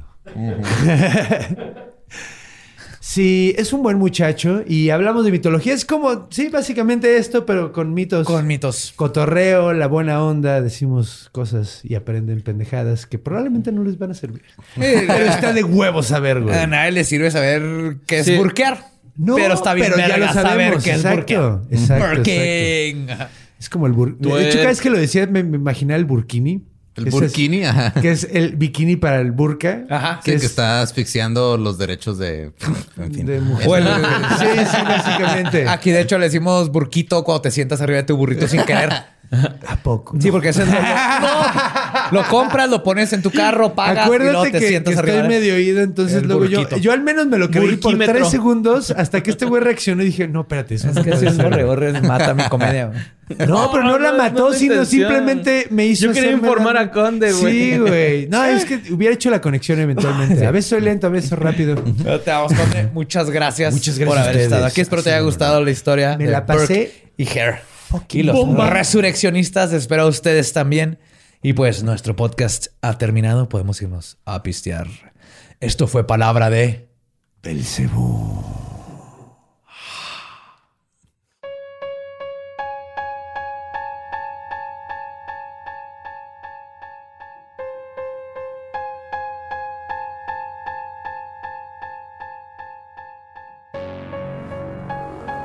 Sí, 3.04 3.54
es 3.58 3.74
un 3.74 3.82
buen 3.82 3.98
muchacho 3.98 4.64
y 4.68 4.92
hablamos 4.92 5.26
de 5.26 5.32
mitología. 5.32 5.74
Es 5.74 5.86
como, 5.86 6.28
sí, 6.30 6.50
básicamente 6.50 7.18
esto, 7.18 7.48
pero 7.48 7.74
con 7.74 7.94
mitos. 7.96 8.28
Con 8.28 8.46
mitos. 8.46 8.94
cotorreo, 8.96 9.74
la 9.74 9.88
buena 9.88 10.24
onda, 10.24 10.62
decimos 10.62 11.30
cosas 11.32 11.82
y 11.84 11.96
aprenden 11.96 12.42
pendejadas 12.42 13.08
que 13.08 13.18
probablemente 13.18 13.72
no 13.72 13.84
les 13.84 13.98
van 13.98 14.12
a 14.12 14.14
servir. 14.14 14.44
Pero 14.78 15.14
está 15.26 15.52
de 15.52 15.64
huevo 15.64 16.04
saber, 16.04 16.42
güey. 16.42 16.56
A 16.56 16.68
nadie 16.68 16.92
le 16.92 17.04
sirve 17.04 17.32
saber 17.32 17.98
qué 18.06 18.20
es 18.20 18.28
Sí. 18.28 18.36
burkear. 18.38 18.91
No, 19.22 19.36
pero 19.36 19.54
está 19.54 19.74
bien 19.74 19.92
pero 19.96 20.08
ya 20.08 20.18
lo 20.18 20.28
saber 20.28 20.44
sabemos, 20.44 20.88
es 20.88 20.96
exacto, 20.96 21.62
exacto. 21.70 22.22
Es 23.60 23.70
como 23.70 23.86
el 23.86 23.94
bur... 23.94 24.18
Tú 24.20 24.34
De 24.36 24.48
hecho, 24.48 24.58
cada 24.58 24.70
vez 24.70 24.82
que 24.82 24.90
lo 24.90 24.98
decía 24.98 25.28
me, 25.28 25.44
me 25.44 25.58
imaginaba 25.58 25.98
el 26.00 26.06
burkini. 26.06 26.64
El 26.96 27.08
es- 27.08 27.14
burkini, 27.14 27.64
ajá. 27.64 27.94
que 27.94 28.12
es 28.12 28.28
el 28.32 28.56
bikini 28.56 28.96
para 28.96 29.22
el 29.22 29.32
burka. 29.32 29.86
Ajá. 29.90 30.16
Sí, 30.24 30.26
Que 30.26 30.32
que 30.32 30.38
es 30.38 30.44
está 30.44 30.82
asfixiando 30.82 31.58
los 31.58 31.78
derechos 31.78 32.18
de... 32.18 32.52
En 32.98 33.14
fin. 33.14 33.26
de 33.28 33.40
mujer. 33.40 33.68
Bueno. 33.68 33.90
sí, 34.40 34.46
sí, 34.66 34.78
básicamente. 34.84 35.70
Aquí, 35.70 35.92
de 35.92 36.02
hecho, 36.02 36.18
le 36.18 36.26
decimos 36.26 36.70
burquito 36.72 37.24
cuando 37.24 37.44
te 37.44 37.52
sientas 37.52 37.80
arriba 37.82 37.98
de 38.00 38.04
tu 38.06 38.18
burrito 38.18 38.48
sin 38.48 38.64
querer. 38.64 38.92
¿A 39.68 39.78
poco? 39.82 40.18
Sí, 40.20 40.32
porque 40.32 40.50
ese 40.50 40.64
es 40.64 40.68
lo, 40.68 40.74
no. 40.74 40.80
Lo 42.12 42.24
compras, 42.28 42.70
lo 42.70 42.84
pones 42.84 43.14
en 43.14 43.22
tu 43.22 43.32
carro, 43.32 43.74
pagas 43.74 44.06
y 44.06 44.10
luego 44.10 44.24
Acuérdate 44.26 44.52
te 44.52 44.60
que, 44.60 44.68
sientas 44.68 44.94
que 44.94 45.00
arriba. 45.00 45.16
estoy 45.18 45.30
medio 45.30 45.54
oído, 45.56 45.82
entonces 45.82 46.18
El 46.22 46.28
luego 46.28 46.46
yo, 46.46 46.60
burquito. 46.60 46.82
yo 46.82 46.92
al 46.92 47.02
menos 47.02 47.28
me 47.28 47.38
lo 47.38 47.50
creí 47.50 47.78
por 47.78 47.98
tres 47.98 48.30
segundos 48.30 48.92
hasta 48.92 49.22
que 49.24 49.32
este 49.32 49.46
güey 49.46 49.62
reaccionó 49.64 50.02
y 50.04 50.08
dije, 50.08 50.28
no, 50.28 50.42
espérate, 50.42 50.76
eso 50.76 50.90
Es 50.90 50.96
no 50.96 51.04
que 51.04 51.16
si 51.18 51.26
es 51.26 51.36
ser". 51.36 51.44
borre, 51.46 51.64
borre, 51.64 52.02
mata 52.02 52.34
mi 52.34 52.44
comedia. 52.44 52.88
güey. 52.88 53.00
No, 53.48 53.72
pero 53.72 53.86
no, 53.86 53.98
la 53.98 54.12
mató, 54.12 54.50
no 54.50 54.54
sino 54.54 54.74
intención. 54.74 54.86
simplemente 55.10 55.68
me 55.70 55.86
hizo 55.86 56.08
Yo 56.08 56.12
quería 56.12 56.32
hacerme 56.32 56.50
informar 56.50 56.74
la- 56.76 56.82
a 56.82 56.92
Conde, 56.92 57.32
güey. 57.32 57.72
Sí, 57.72 57.78
güey. 57.78 58.28
No, 58.28 58.44
es 58.44 58.66
que 58.66 58.82
hubiera 58.94 59.14
hecho 59.16 59.30
la 59.30 59.40
conexión 59.40 59.80
eventualmente. 59.80 60.46
A 60.46 60.52
veces 60.52 60.70
soy 60.72 60.82
lento, 60.82 61.08
a 61.08 61.12
veces 61.12 61.30
soy 61.30 61.38
rápido. 61.40 61.82
Pero 62.04 62.20
te 62.20 62.30
vamos, 62.30 62.52
Conde. 62.54 62.90
Muchas 62.94 63.30
gracias, 63.30 63.74
Muchas 63.74 63.96
por 64.00 64.08
gracias 64.08 64.24
haber 64.26 64.32
ustedes. 64.36 64.46
estado 64.52 64.66
aquí. 64.66 64.82
Espero 64.82 65.02
te 65.02 65.12
haya 65.12 65.22
gustado 65.22 65.64
la 65.64 65.72
historia 65.72 66.18
Me 66.18 66.26
de 66.26 66.32
la 66.32 66.46
pasé 66.46 66.60
Burke 66.60 67.10
y 67.16 67.24
Hair. 67.40 67.56
Y 68.12 68.24
los 68.24 68.36
resurreccionistas, 68.70 69.72
espero 69.74 70.04
a 70.04 70.08
ustedes 70.08 70.52
también. 70.54 70.98
Y 71.44 71.54
pues 71.54 71.82
nuestro 71.82 72.16
podcast 72.16 72.68
ha 72.82 73.00
terminado. 73.00 73.50
Podemos 73.50 73.82
irnos 73.82 74.20
a 74.26 74.44
pistear. 74.44 74.88
Esto 75.60 75.88
fue 75.88 76.06
palabra 76.06 76.52
de... 76.52 76.88
Belcebú. 77.42 78.44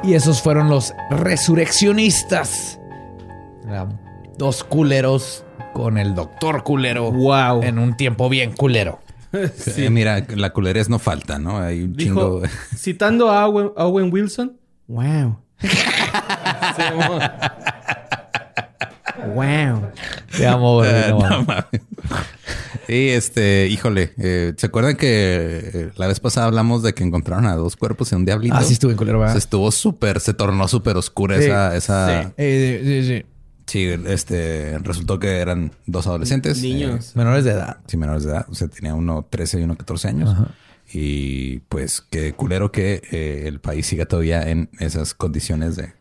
Y 0.02 0.12
esos 0.12 0.42
fueron 0.42 0.68
los 0.68 0.94
resurreccionistas. 1.10 2.78
Dos 4.36 4.62
culeros 4.62 5.45
con 5.76 5.98
el 5.98 6.14
doctor 6.14 6.62
culero. 6.62 7.10
Wow. 7.12 7.62
En 7.62 7.78
un 7.78 7.96
tiempo 7.96 8.28
bien 8.28 8.52
culero. 8.52 9.00
Eh, 9.76 9.90
mira, 9.90 10.24
la 10.34 10.50
culerez 10.50 10.88
no 10.88 10.98
falta, 10.98 11.38
¿no? 11.38 11.58
Hay 11.58 11.82
un 11.82 11.92
Dijo, 11.94 12.40
chingo... 12.40 12.42
citando 12.76 13.30
a 13.30 13.46
Owen, 13.46 14.10
Wilson. 14.12 14.56
Wow. 14.88 15.38
Wow. 19.34 19.90
Te 20.36 20.46
amo, 20.46 20.74
güey, 20.76 20.90
Eh, 20.90 21.06
no 21.10 21.18
no 21.18 21.28
mames. 21.28 21.46
mames. 21.46 21.66
Sí, 22.86 23.08
este, 23.08 23.66
híjole, 23.68 24.12
eh, 24.18 24.52
¿se 24.56 24.66
acuerdan 24.66 24.96
que 24.96 25.90
la 25.96 26.06
vez 26.06 26.20
pasada 26.20 26.46
hablamos 26.46 26.82
de 26.82 26.92
que 26.94 27.02
encontraron 27.02 27.46
a 27.46 27.56
dos 27.56 27.76
cuerpos 27.76 28.12
en 28.12 28.18
un 28.20 28.24
diablito? 28.26 28.54
Ah, 28.56 28.62
sí 28.62 28.74
estuvo 28.74 28.90
en 28.92 28.96
culero, 28.96 29.18
¿verdad? 29.18 29.36
estuvo 29.36 29.72
súper, 29.72 30.20
se 30.20 30.34
tornó 30.34 30.68
súper 30.68 30.96
oscura 30.96 31.38
Sí, 31.38 31.44
esa, 31.44 31.74
esa, 31.76 32.22
sí. 32.22 32.28
Eh, 32.36 32.80
sí, 32.84 33.08
sí. 33.08 33.26
Sí, 33.66 33.84
este 34.06 34.78
resultó 34.78 35.18
que 35.18 35.38
eran 35.38 35.72
dos 35.86 36.06
adolescentes. 36.06 36.62
Niños. 36.62 37.08
eh, 37.08 37.12
Menores 37.16 37.44
de 37.44 37.50
edad. 37.52 37.78
sí, 37.86 37.96
menores 37.96 38.22
de 38.24 38.30
edad. 38.30 38.46
O 38.48 38.54
sea, 38.54 38.68
tenía 38.68 38.94
uno 38.94 39.26
13 39.28 39.60
y 39.60 39.62
uno 39.64 39.76
14 39.76 40.08
años. 40.08 40.36
Y 40.92 41.58
pues 41.68 42.00
qué 42.00 42.32
culero 42.32 42.70
que 42.70 43.02
eh, 43.10 43.42
el 43.46 43.58
país 43.60 43.86
siga 43.86 44.06
todavía 44.06 44.48
en 44.48 44.70
esas 44.78 45.14
condiciones 45.14 45.74
de 45.74 45.94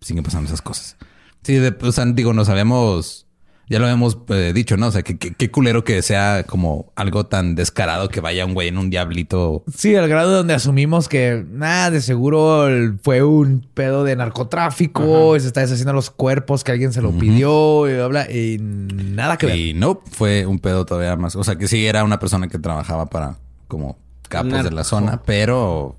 siguen 0.00 0.24
pasando 0.24 0.48
esas 0.48 0.62
cosas. 0.62 0.96
Sí, 1.42 1.54
de, 1.54 1.76
o 1.80 1.92
sea, 1.92 2.04
digo, 2.06 2.32
nos 2.32 2.48
habíamos, 2.48 3.26
ya 3.70 3.78
lo 3.78 3.84
habíamos 3.84 4.18
eh, 4.30 4.50
dicho, 4.52 4.76
¿no? 4.76 4.88
O 4.88 4.90
sea, 4.90 5.02
que 5.02 5.16
qué 5.16 5.50
culero 5.50 5.84
que 5.84 6.02
sea 6.02 6.42
como 6.42 6.92
algo 6.96 7.26
tan 7.26 7.54
descarado 7.54 8.08
que 8.08 8.20
vaya 8.20 8.44
un 8.44 8.52
güey 8.52 8.66
en 8.66 8.76
un 8.78 8.90
diablito. 8.90 9.62
Sí, 9.72 9.94
al 9.94 10.08
grado 10.08 10.32
donde 10.32 10.54
asumimos 10.54 11.08
que 11.08 11.46
nada, 11.48 11.92
de 11.92 12.00
seguro 12.00 12.66
fue 13.04 13.22
un 13.22 13.64
pedo 13.72 14.02
de 14.02 14.16
narcotráfico, 14.16 15.36
y 15.36 15.40
se 15.40 15.46
está 15.46 15.60
deshaciendo 15.60 15.92
los 15.92 16.10
cuerpos 16.10 16.64
que 16.64 16.72
alguien 16.72 16.92
se 16.92 17.00
lo 17.00 17.12
pidió 17.12 17.88
y, 17.88 17.94
bla, 17.94 18.08
bla, 18.08 18.30
y 18.30 18.58
nada 18.60 19.38
que 19.38 19.46
ver. 19.46 19.56
Y 19.56 19.72
no, 19.72 20.02
fue 20.10 20.46
un 20.46 20.58
pedo 20.58 20.84
todavía 20.84 21.14
más. 21.14 21.36
O 21.36 21.44
sea, 21.44 21.54
que 21.54 21.68
sí 21.68 21.86
era 21.86 22.02
una 22.02 22.18
persona 22.18 22.48
que 22.48 22.58
trabajaba 22.58 23.06
para 23.06 23.36
como 23.68 23.98
capos 24.28 24.64
de 24.64 24.72
la 24.72 24.82
zona, 24.82 25.22
pero 25.24 25.96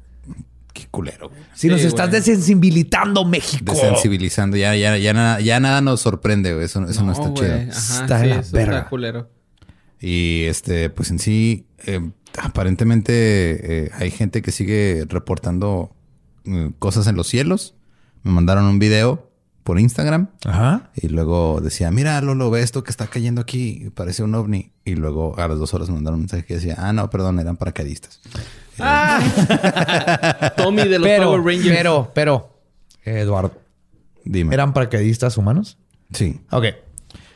qué 0.74 0.88
culero, 0.90 1.30
güey. 1.30 1.42
Si 1.54 1.68
nos 1.68 1.82
estás 1.82 2.10
güey. 2.10 2.20
desensibilizando, 2.22 3.26
México. 3.26 3.74
Desensibilizando. 3.74 4.58
Ya, 4.58 4.76
ya, 4.76 4.98
ya, 4.98 5.14
nada, 5.14 5.40
ya 5.42 5.60
nada 5.60 5.82
nos 5.82 6.02
sorprende, 6.02 6.54
güey. 6.54 6.66
Eso, 6.66 6.84
eso 6.88 7.04
no, 7.04 7.12
está 7.12 7.28
güey. 7.30 7.36
chido. 7.36 7.54
Ajá, 7.56 8.02
Está 8.02 8.22
sí, 8.22 8.28
la 8.28 8.44
verga. 8.52 8.78
Está 8.78 8.90
culero. 8.90 9.30
Y 10.00 10.44
este, 10.46 10.90
pues 10.90 11.12
en 11.12 11.20
sí, 11.20 11.68
eh, 11.86 12.00
aparentemente 12.42 13.86
eh, 13.86 13.92
hay 13.94 14.12
gente 14.12 14.42
que 14.42 14.52
sigue 14.52 15.06
reportando 15.08 15.96
eh, 16.46 16.72
cosas 16.80 17.08
en 17.08 17.16
los 17.16 17.28
cielos. 17.28 17.76
Me 18.24 18.32
mandaron 18.32 18.66
un 18.66 18.80
video 18.80 19.32
por 19.64 19.80
Instagram 19.80 20.30
Ajá. 20.46 20.90
y 20.96 21.08
luego 21.10 21.60
decía, 21.62 21.92
mira, 21.92 22.20
Lolo, 22.22 22.50
ve 22.50 22.62
esto 22.62 22.84
que 22.84 22.90
está 22.90 23.08
cayendo 23.08 23.42
aquí, 23.42 23.92
parece 23.94 24.24
un 24.24 24.34
ovni. 24.34 24.72
Y 24.86 24.96
luego 24.96 25.38
a 25.38 25.48
las 25.48 25.60
dos 25.60 25.74
horas 25.74 25.90
me 25.90 25.96
mandaron 25.96 26.16
un 26.16 26.22
mensaje 26.22 26.46
que 26.46 26.56
decía, 26.56 26.76
ah, 26.80 26.94
no, 26.94 27.10
perdón, 27.10 27.40
eran 27.40 27.58
paracaidistas. 27.58 28.22
Tommy 30.58 30.84
de 30.88 31.00
los 31.00 31.08
Pero, 31.08 31.24
Power 31.26 31.42
Rangers. 31.44 31.76
pero, 31.78 32.12
pero, 32.14 32.60
Eduardo, 33.04 33.54
Dime. 34.24 34.54
¿eran 34.54 34.74
paracaidistas 34.74 35.38
humanos? 35.38 35.78
Sí. 36.14 36.42
Ok. 36.52 36.66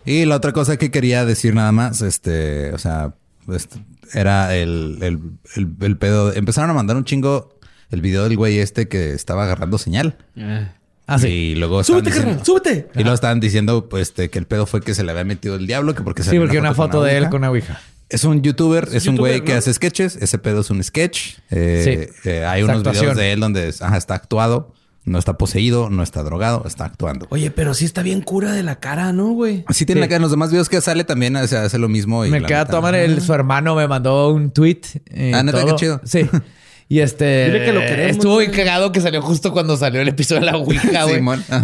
Y 0.06 0.26
la 0.26 0.36
otra 0.36 0.52
cosa 0.52 0.78
que 0.78 0.92
quería 0.92 1.26
decir 1.26 1.56
nada 1.56 1.72
más, 1.72 2.02
este, 2.02 2.72
o 2.74 2.78
sea, 2.78 3.16
este, 3.52 3.78
era 4.14 4.56
el, 4.56 5.00
el, 5.02 5.20
el, 5.56 5.70
el 5.82 5.98
pedo. 5.98 6.32
Empezaron 6.34 6.70
a 6.70 6.74
mandar 6.74 6.96
un 6.96 7.06
chingo 7.06 7.58
el 7.92 8.02
video 8.02 8.24
del 8.24 8.38
güey 8.38 8.60
este 8.60 8.88
que 8.88 9.14
estaba 9.14 9.44
agarrando 9.46 9.78
señal. 9.78 10.18
Ah. 10.38 10.74
Ah, 11.08 11.20
sí. 11.20 11.28
Y 11.28 11.56
luego 11.56 11.82
estaban 11.82 12.02
Súbete, 12.02 12.10
diciendo- 12.16 12.30
carnal, 12.32 12.46
súbete. 12.46 12.88
Y 12.96 13.00
luego 13.00 13.14
estaban 13.14 13.40
diciendo 13.40 13.90
pues, 13.90 14.10
este, 14.10 14.30
que 14.30 14.40
el 14.40 14.46
pedo 14.48 14.66
fue 14.66 14.82
que 14.82 14.94
se 14.96 15.04
le 15.04 15.12
había 15.12 15.24
metido 15.24 15.56
el 15.56 15.68
diablo, 15.68 15.94
que 15.96 16.02
porque 16.02 16.22
Sí, 16.24 16.28
salió 16.30 16.42
porque 16.42 16.58
una 16.60 16.74
foto 16.74 17.04
de 17.04 17.18
él 17.18 17.30
con 17.30 17.42
una 17.42 17.50
ouija. 17.52 17.80
Es 18.10 18.24
un 18.24 18.42
youtuber, 18.42 18.88
es, 18.94 19.08
un 19.08 19.16
youtuber, 19.16 19.32
güey 19.34 19.44
que 19.44 19.54
¿no? 19.54 19.58
hace 19.60 19.74
sketches. 19.74 20.16
Ese 20.18 20.38
pedo 20.38 20.62
es 20.62 20.70
un 20.70 20.84
sketch. 20.84 21.38
Eh, 21.52 22.10
Sí. 22.24 22.30
eh, 22.30 22.46
hay 22.46 22.62
Es 22.62 22.66
unos 22.66 22.78
actuación. 22.78 23.04
videos 23.06 23.18
de 23.18 23.32
él 23.34 23.40
donde 23.40 23.74
ajá, 23.80 23.98
está 23.98 24.14
actuado. 24.16 24.74
No 25.06 25.20
está 25.20 25.38
poseído, 25.38 25.92
no 25.92 26.02
está 26.02 26.24
drogado, 26.24 26.64
está 26.66 26.86
actuando. 26.86 27.28
Oye, 27.30 27.52
pero 27.52 27.76
sí 27.76 27.86
está 27.86 28.02
bien 28.02 28.22
cura 28.22 28.54
de 28.54 28.64
la 28.64 28.80
cara, 28.80 29.14
¿no, 29.14 29.30
güey? 29.34 29.64
Sí 29.70 29.86
tiene 29.86 30.02
la 30.02 30.08
cara. 30.08 30.16
En 30.16 30.22
los 30.24 30.32
demás 30.32 30.50
videos 30.50 30.68
que 30.68 30.82
sale 30.82 31.04
también 31.04 31.36
o 31.36 31.46
sea, 31.48 31.64
hace 31.66 31.78
lo 31.78 31.88
mismo. 31.90 32.26
Y 32.26 32.32
me 32.32 32.42
queda 32.42 32.66
tomar 32.66 32.96
el 32.96 33.22
su 33.22 33.32
hermano 33.34 33.76
me 33.76 33.88
mandó 33.88 34.34
un 34.34 34.50
tweet. 34.50 34.82
eh, 35.12 35.32
Ah, 35.36 35.44
neta, 35.44 35.62
todo. 35.62 35.76
qué 35.76 35.80
chido. 35.80 36.02
Sí. 36.04 36.28
Y 36.88 37.00
este 37.00 37.46
Dile 37.46 37.66
que 37.66 37.74
lo 37.74 37.80
queremos, 37.80 38.12
estuvo 38.12 38.36
muy 38.36 38.50
cagado 38.50 38.92
que 38.92 39.02
salió 39.02 39.22
justo 39.22 39.52
cuando 39.52 39.76
salió 39.76 40.02
el 40.02 40.08
episodio 40.08 40.42
de 40.42 40.52
la 40.52 40.58
Ouija, 40.58 41.06
güey. 41.06 41.22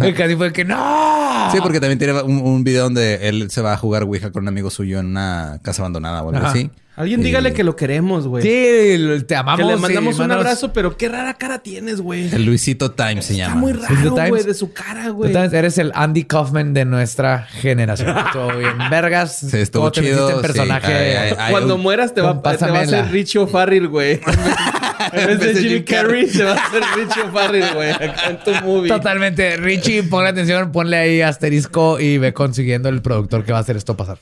Y 0.08 0.12
casi 0.14 0.34
fue 0.36 0.52
que 0.52 0.64
no. 0.64 1.48
Sí, 1.52 1.58
porque 1.62 1.78
también 1.78 1.98
tiene 1.98 2.20
un, 2.22 2.38
un 2.38 2.64
video 2.64 2.84
donde 2.84 3.28
él 3.28 3.48
se 3.50 3.62
va 3.62 3.72
a 3.72 3.76
jugar 3.76 4.02
Ouija 4.02 4.32
con 4.32 4.42
un 4.42 4.48
amigo 4.48 4.68
suyo 4.68 4.98
en 4.98 5.06
una 5.06 5.60
casa 5.62 5.82
abandonada 5.82 6.22
o 6.22 6.28
algo 6.30 6.40
Ajá. 6.40 6.50
así. 6.50 6.70
Alguien 6.94 7.22
dígale 7.22 7.54
que 7.54 7.64
lo 7.64 7.74
queremos, 7.74 8.26
güey. 8.28 8.42
Sí, 8.42 9.24
te 9.26 9.34
amamos. 9.34 9.60
Que 9.60 9.66
le 9.66 9.76
sí, 9.76 9.80
mandamos 9.80 10.18
un 10.18 10.30
abrazo, 10.30 10.74
pero 10.74 10.94
qué 10.98 11.08
rara 11.08 11.32
cara 11.34 11.60
tienes, 11.60 12.02
güey. 12.02 12.28
El 12.34 12.44
Luisito 12.44 12.90
Time 12.90 13.22
se 13.22 13.32
Está 13.32 13.46
llama. 13.48 13.54
muy 13.56 13.72
The 13.72 13.78
raro, 13.86 14.14
Times? 14.14 14.28
güey, 14.28 14.42
de 14.44 14.52
su 14.54 14.72
cara, 14.74 15.08
güey. 15.08 15.34
eres 15.34 15.78
el 15.78 15.90
Andy 15.94 16.24
Kaufman 16.24 16.74
de 16.74 16.84
nuestra 16.84 17.44
generación. 17.44 18.14
Estuvo 18.26 18.58
bien 18.58 18.76
vergas. 18.90 19.38
Sí, 19.38 19.56
estuvo 19.56 19.84
¿Cómo 19.84 19.92
te 19.92 20.02
chido, 20.02 20.28
sí. 20.36 20.42
personaje? 20.42 20.92
Ay, 20.92 21.16
ay, 21.30 21.34
ay. 21.38 21.50
Cuando 21.50 21.76
un- 21.76 21.80
mueras 21.80 22.12
te 22.12 22.20
va, 22.20 22.34
te 22.42 22.66
va 22.66 22.78
a 22.78 22.82
hacer 22.82 23.10
Richie 23.10 23.38
O'Farrill, 23.40 23.88
güey. 23.88 24.20
en 25.12 25.26
vez 25.26 25.40
de 25.40 25.54
Jimmy 25.62 25.82
Carrey, 25.84 26.26
te 26.26 26.44
va 26.44 26.52
a 26.52 26.66
hacer 26.66 26.82
Richie 26.94 27.22
O'Farrill, 27.22 27.72
güey. 27.74 27.90
Acá 27.90 28.12
en 28.28 28.38
tu 28.44 28.66
movie. 28.66 28.88
Totalmente. 28.88 29.56
Richie, 29.56 30.02
ponle 30.02 30.28
atención, 30.28 30.70
ponle 30.72 30.98
ahí 30.98 31.22
asterisco 31.22 31.98
y 31.98 32.18
ve 32.18 32.34
consiguiendo 32.34 32.90
el 32.90 33.00
productor 33.00 33.44
que 33.44 33.52
va 33.52 33.58
a 33.58 33.60
hacer 33.62 33.76
esto 33.78 33.96
pasar. 33.96 34.18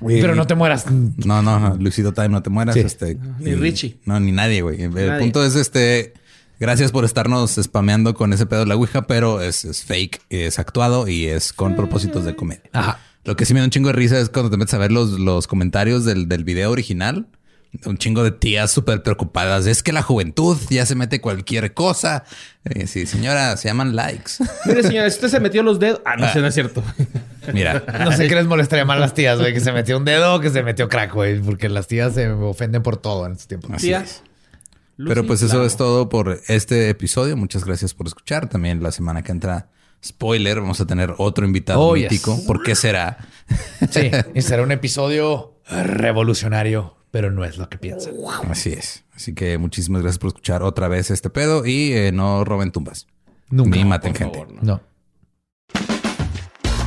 Oye, 0.00 0.20
Pero 0.20 0.34
no 0.34 0.46
te 0.46 0.54
mueras. 0.54 0.90
No, 0.90 1.42
no, 1.42 1.58
no, 1.60 1.76
Luisito 1.76 2.12
Time, 2.12 2.28
no 2.30 2.42
te 2.42 2.50
mueras. 2.50 2.74
Sí. 2.74 2.80
Este, 2.80 3.16
Ni 3.40 3.50
y- 3.50 3.54
Richie. 3.54 3.98
No, 4.04 4.18
ni 4.20 4.32
nadie, 4.32 4.62
güey. 4.62 4.82
El 4.82 4.92
Nadie. 4.94 5.18
punto 5.20 5.44
es 5.44 5.54
este. 5.54 6.14
Gracias 6.60 6.90
por 6.90 7.04
estarnos 7.04 7.52
spameando 7.62 8.14
con 8.14 8.32
ese 8.32 8.44
pedo 8.46 8.60
de 8.60 8.66
la 8.66 8.74
Ouija, 8.74 9.06
pero 9.06 9.40
es, 9.40 9.64
es 9.64 9.84
fake, 9.84 10.22
es 10.28 10.58
actuado 10.58 11.06
y 11.06 11.26
es 11.26 11.52
con 11.52 11.76
propósitos 11.76 12.24
de 12.24 12.34
comedia. 12.34 12.62
Ajá. 12.72 12.98
Lo 13.24 13.36
que 13.36 13.44
sí 13.46 13.54
me 13.54 13.60
da 13.60 13.64
un 13.66 13.70
chingo 13.70 13.88
de 13.88 13.92
risa 13.92 14.18
es 14.18 14.28
cuando 14.28 14.50
te 14.50 14.56
metes 14.56 14.74
a 14.74 14.78
ver 14.78 14.90
los, 14.90 15.10
los 15.20 15.46
comentarios 15.46 16.04
del, 16.04 16.28
del 16.28 16.42
video 16.42 16.70
original. 16.72 17.26
Un 17.84 17.98
chingo 17.98 18.24
de 18.24 18.30
tías 18.32 18.70
súper 18.72 19.02
preocupadas. 19.02 19.66
Es 19.66 19.82
que 19.82 19.92
la 19.92 20.02
juventud 20.02 20.56
ya 20.70 20.84
se 20.86 20.94
mete 20.96 21.20
cualquier 21.20 21.74
cosa. 21.74 22.24
Eh, 22.64 22.86
sí, 22.86 23.04
señora, 23.06 23.56
se 23.56 23.68
llaman 23.68 23.94
likes. 23.94 24.32
Mire, 24.66 24.82
señora, 24.82 25.10
si 25.10 25.16
usted 25.16 25.28
se 25.28 25.38
metió 25.40 25.62
los 25.62 25.78
dedos. 25.78 26.00
Ah, 26.06 26.16
no 26.16 26.32
sé, 26.32 26.40
no 26.40 26.46
es 26.48 26.54
cierto. 26.54 26.82
Mira, 27.52 27.82
No 28.04 28.12
sé 28.12 28.28
qué 28.28 28.34
les 28.34 28.46
molestaría 28.46 28.84
más 28.84 28.96
a 28.96 29.00
las 29.00 29.14
tías, 29.14 29.38
güey, 29.38 29.52
que 29.54 29.60
se 29.60 29.72
metió 29.72 29.96
un 29.96 30.04
dedo 30.04 30.34
o 30.34 30.40
que 30.40 30.50
se 30.50 30.62
metió 30.62 30.88
crack, 30.88 31.12
güey, 31.14 31.40
porque 31.40 31.68
las 31.68 31.86
tías 31.86 32.14
se 32.14 32.28
ofenden 32.30 32.82
por 32.82 32.96
todo 32.96 33.26
en 33.26 33.32
estos 33.32 33.48
tiempos. 33.48 33.70
Así 33.72 33.88
Tía. 33.88 34.00
es. 34.00 34.22
Pero 34.96 35.24
pues 35.26 35.42
eso 35.42 35.64
es 35.64 35.76
todo 35.76 36.08
por 36.08 36.40
este 36.48 36.88
episodio. 36.90 37.36
Muchas 37.36 37.64
gracias 37.64 37.94
por 37.94 38.06
escuchar. 38.08 38.48
También 38.48 38.82
la 38.82 38.90
semana 38.90 39.22
que 39.22 39.30
entra, 39.30 39.68
spoiler, 40.04 40.60
vamos 40.60 40.80
a 40.80 40.86
tener 40.86 41.14
otro 41.18 41.46
invitado 41.46 41.80
Oh, 41.80 41.94
yes. 41.96 42.10
mítico. 42.10 42.36
¿Por 42.46 42.62
qué 42.64 42.74
será? 42.74 43.18
Sí, 43.90 44.10
y 44.34 44.42
será 44.42 44.62
un 44.64 44.72
episodio 44.72 45.54
revolucionario, 45.70 46.96
pero 47.10 47.30
no 47.30 47.44
es 47.44 47.58
lo 47.58 47.68
que 47.68 47.78
piensan. 47.78 48.14
Así 48.50 48.72
es. 48.72 49.04
Así 49.14 49.34
que 49.34 49.56
muchísimas 49.58 50.02
gracias 50.02 50.18
por 50.18 50.28
escuchar 50.28 50.62
otra 50.62 50.88
vez 50.88 51.10
este 51.10 51.30
pedo 51.30 51.64
y 51.66 51.92
eh, 51.92 52.10
no 52.12 52.44
roben 52.44 52.72
tumbas. 52.72 53.06
Nunca. 53.50 53.76
Ni 53.76 53.84
maten 53.84 54.12
por 54.12 54.18
gente. 54.18 54.38
favor, 54.38 54.52
no. 54.54 54.62
No. 54.62 54.80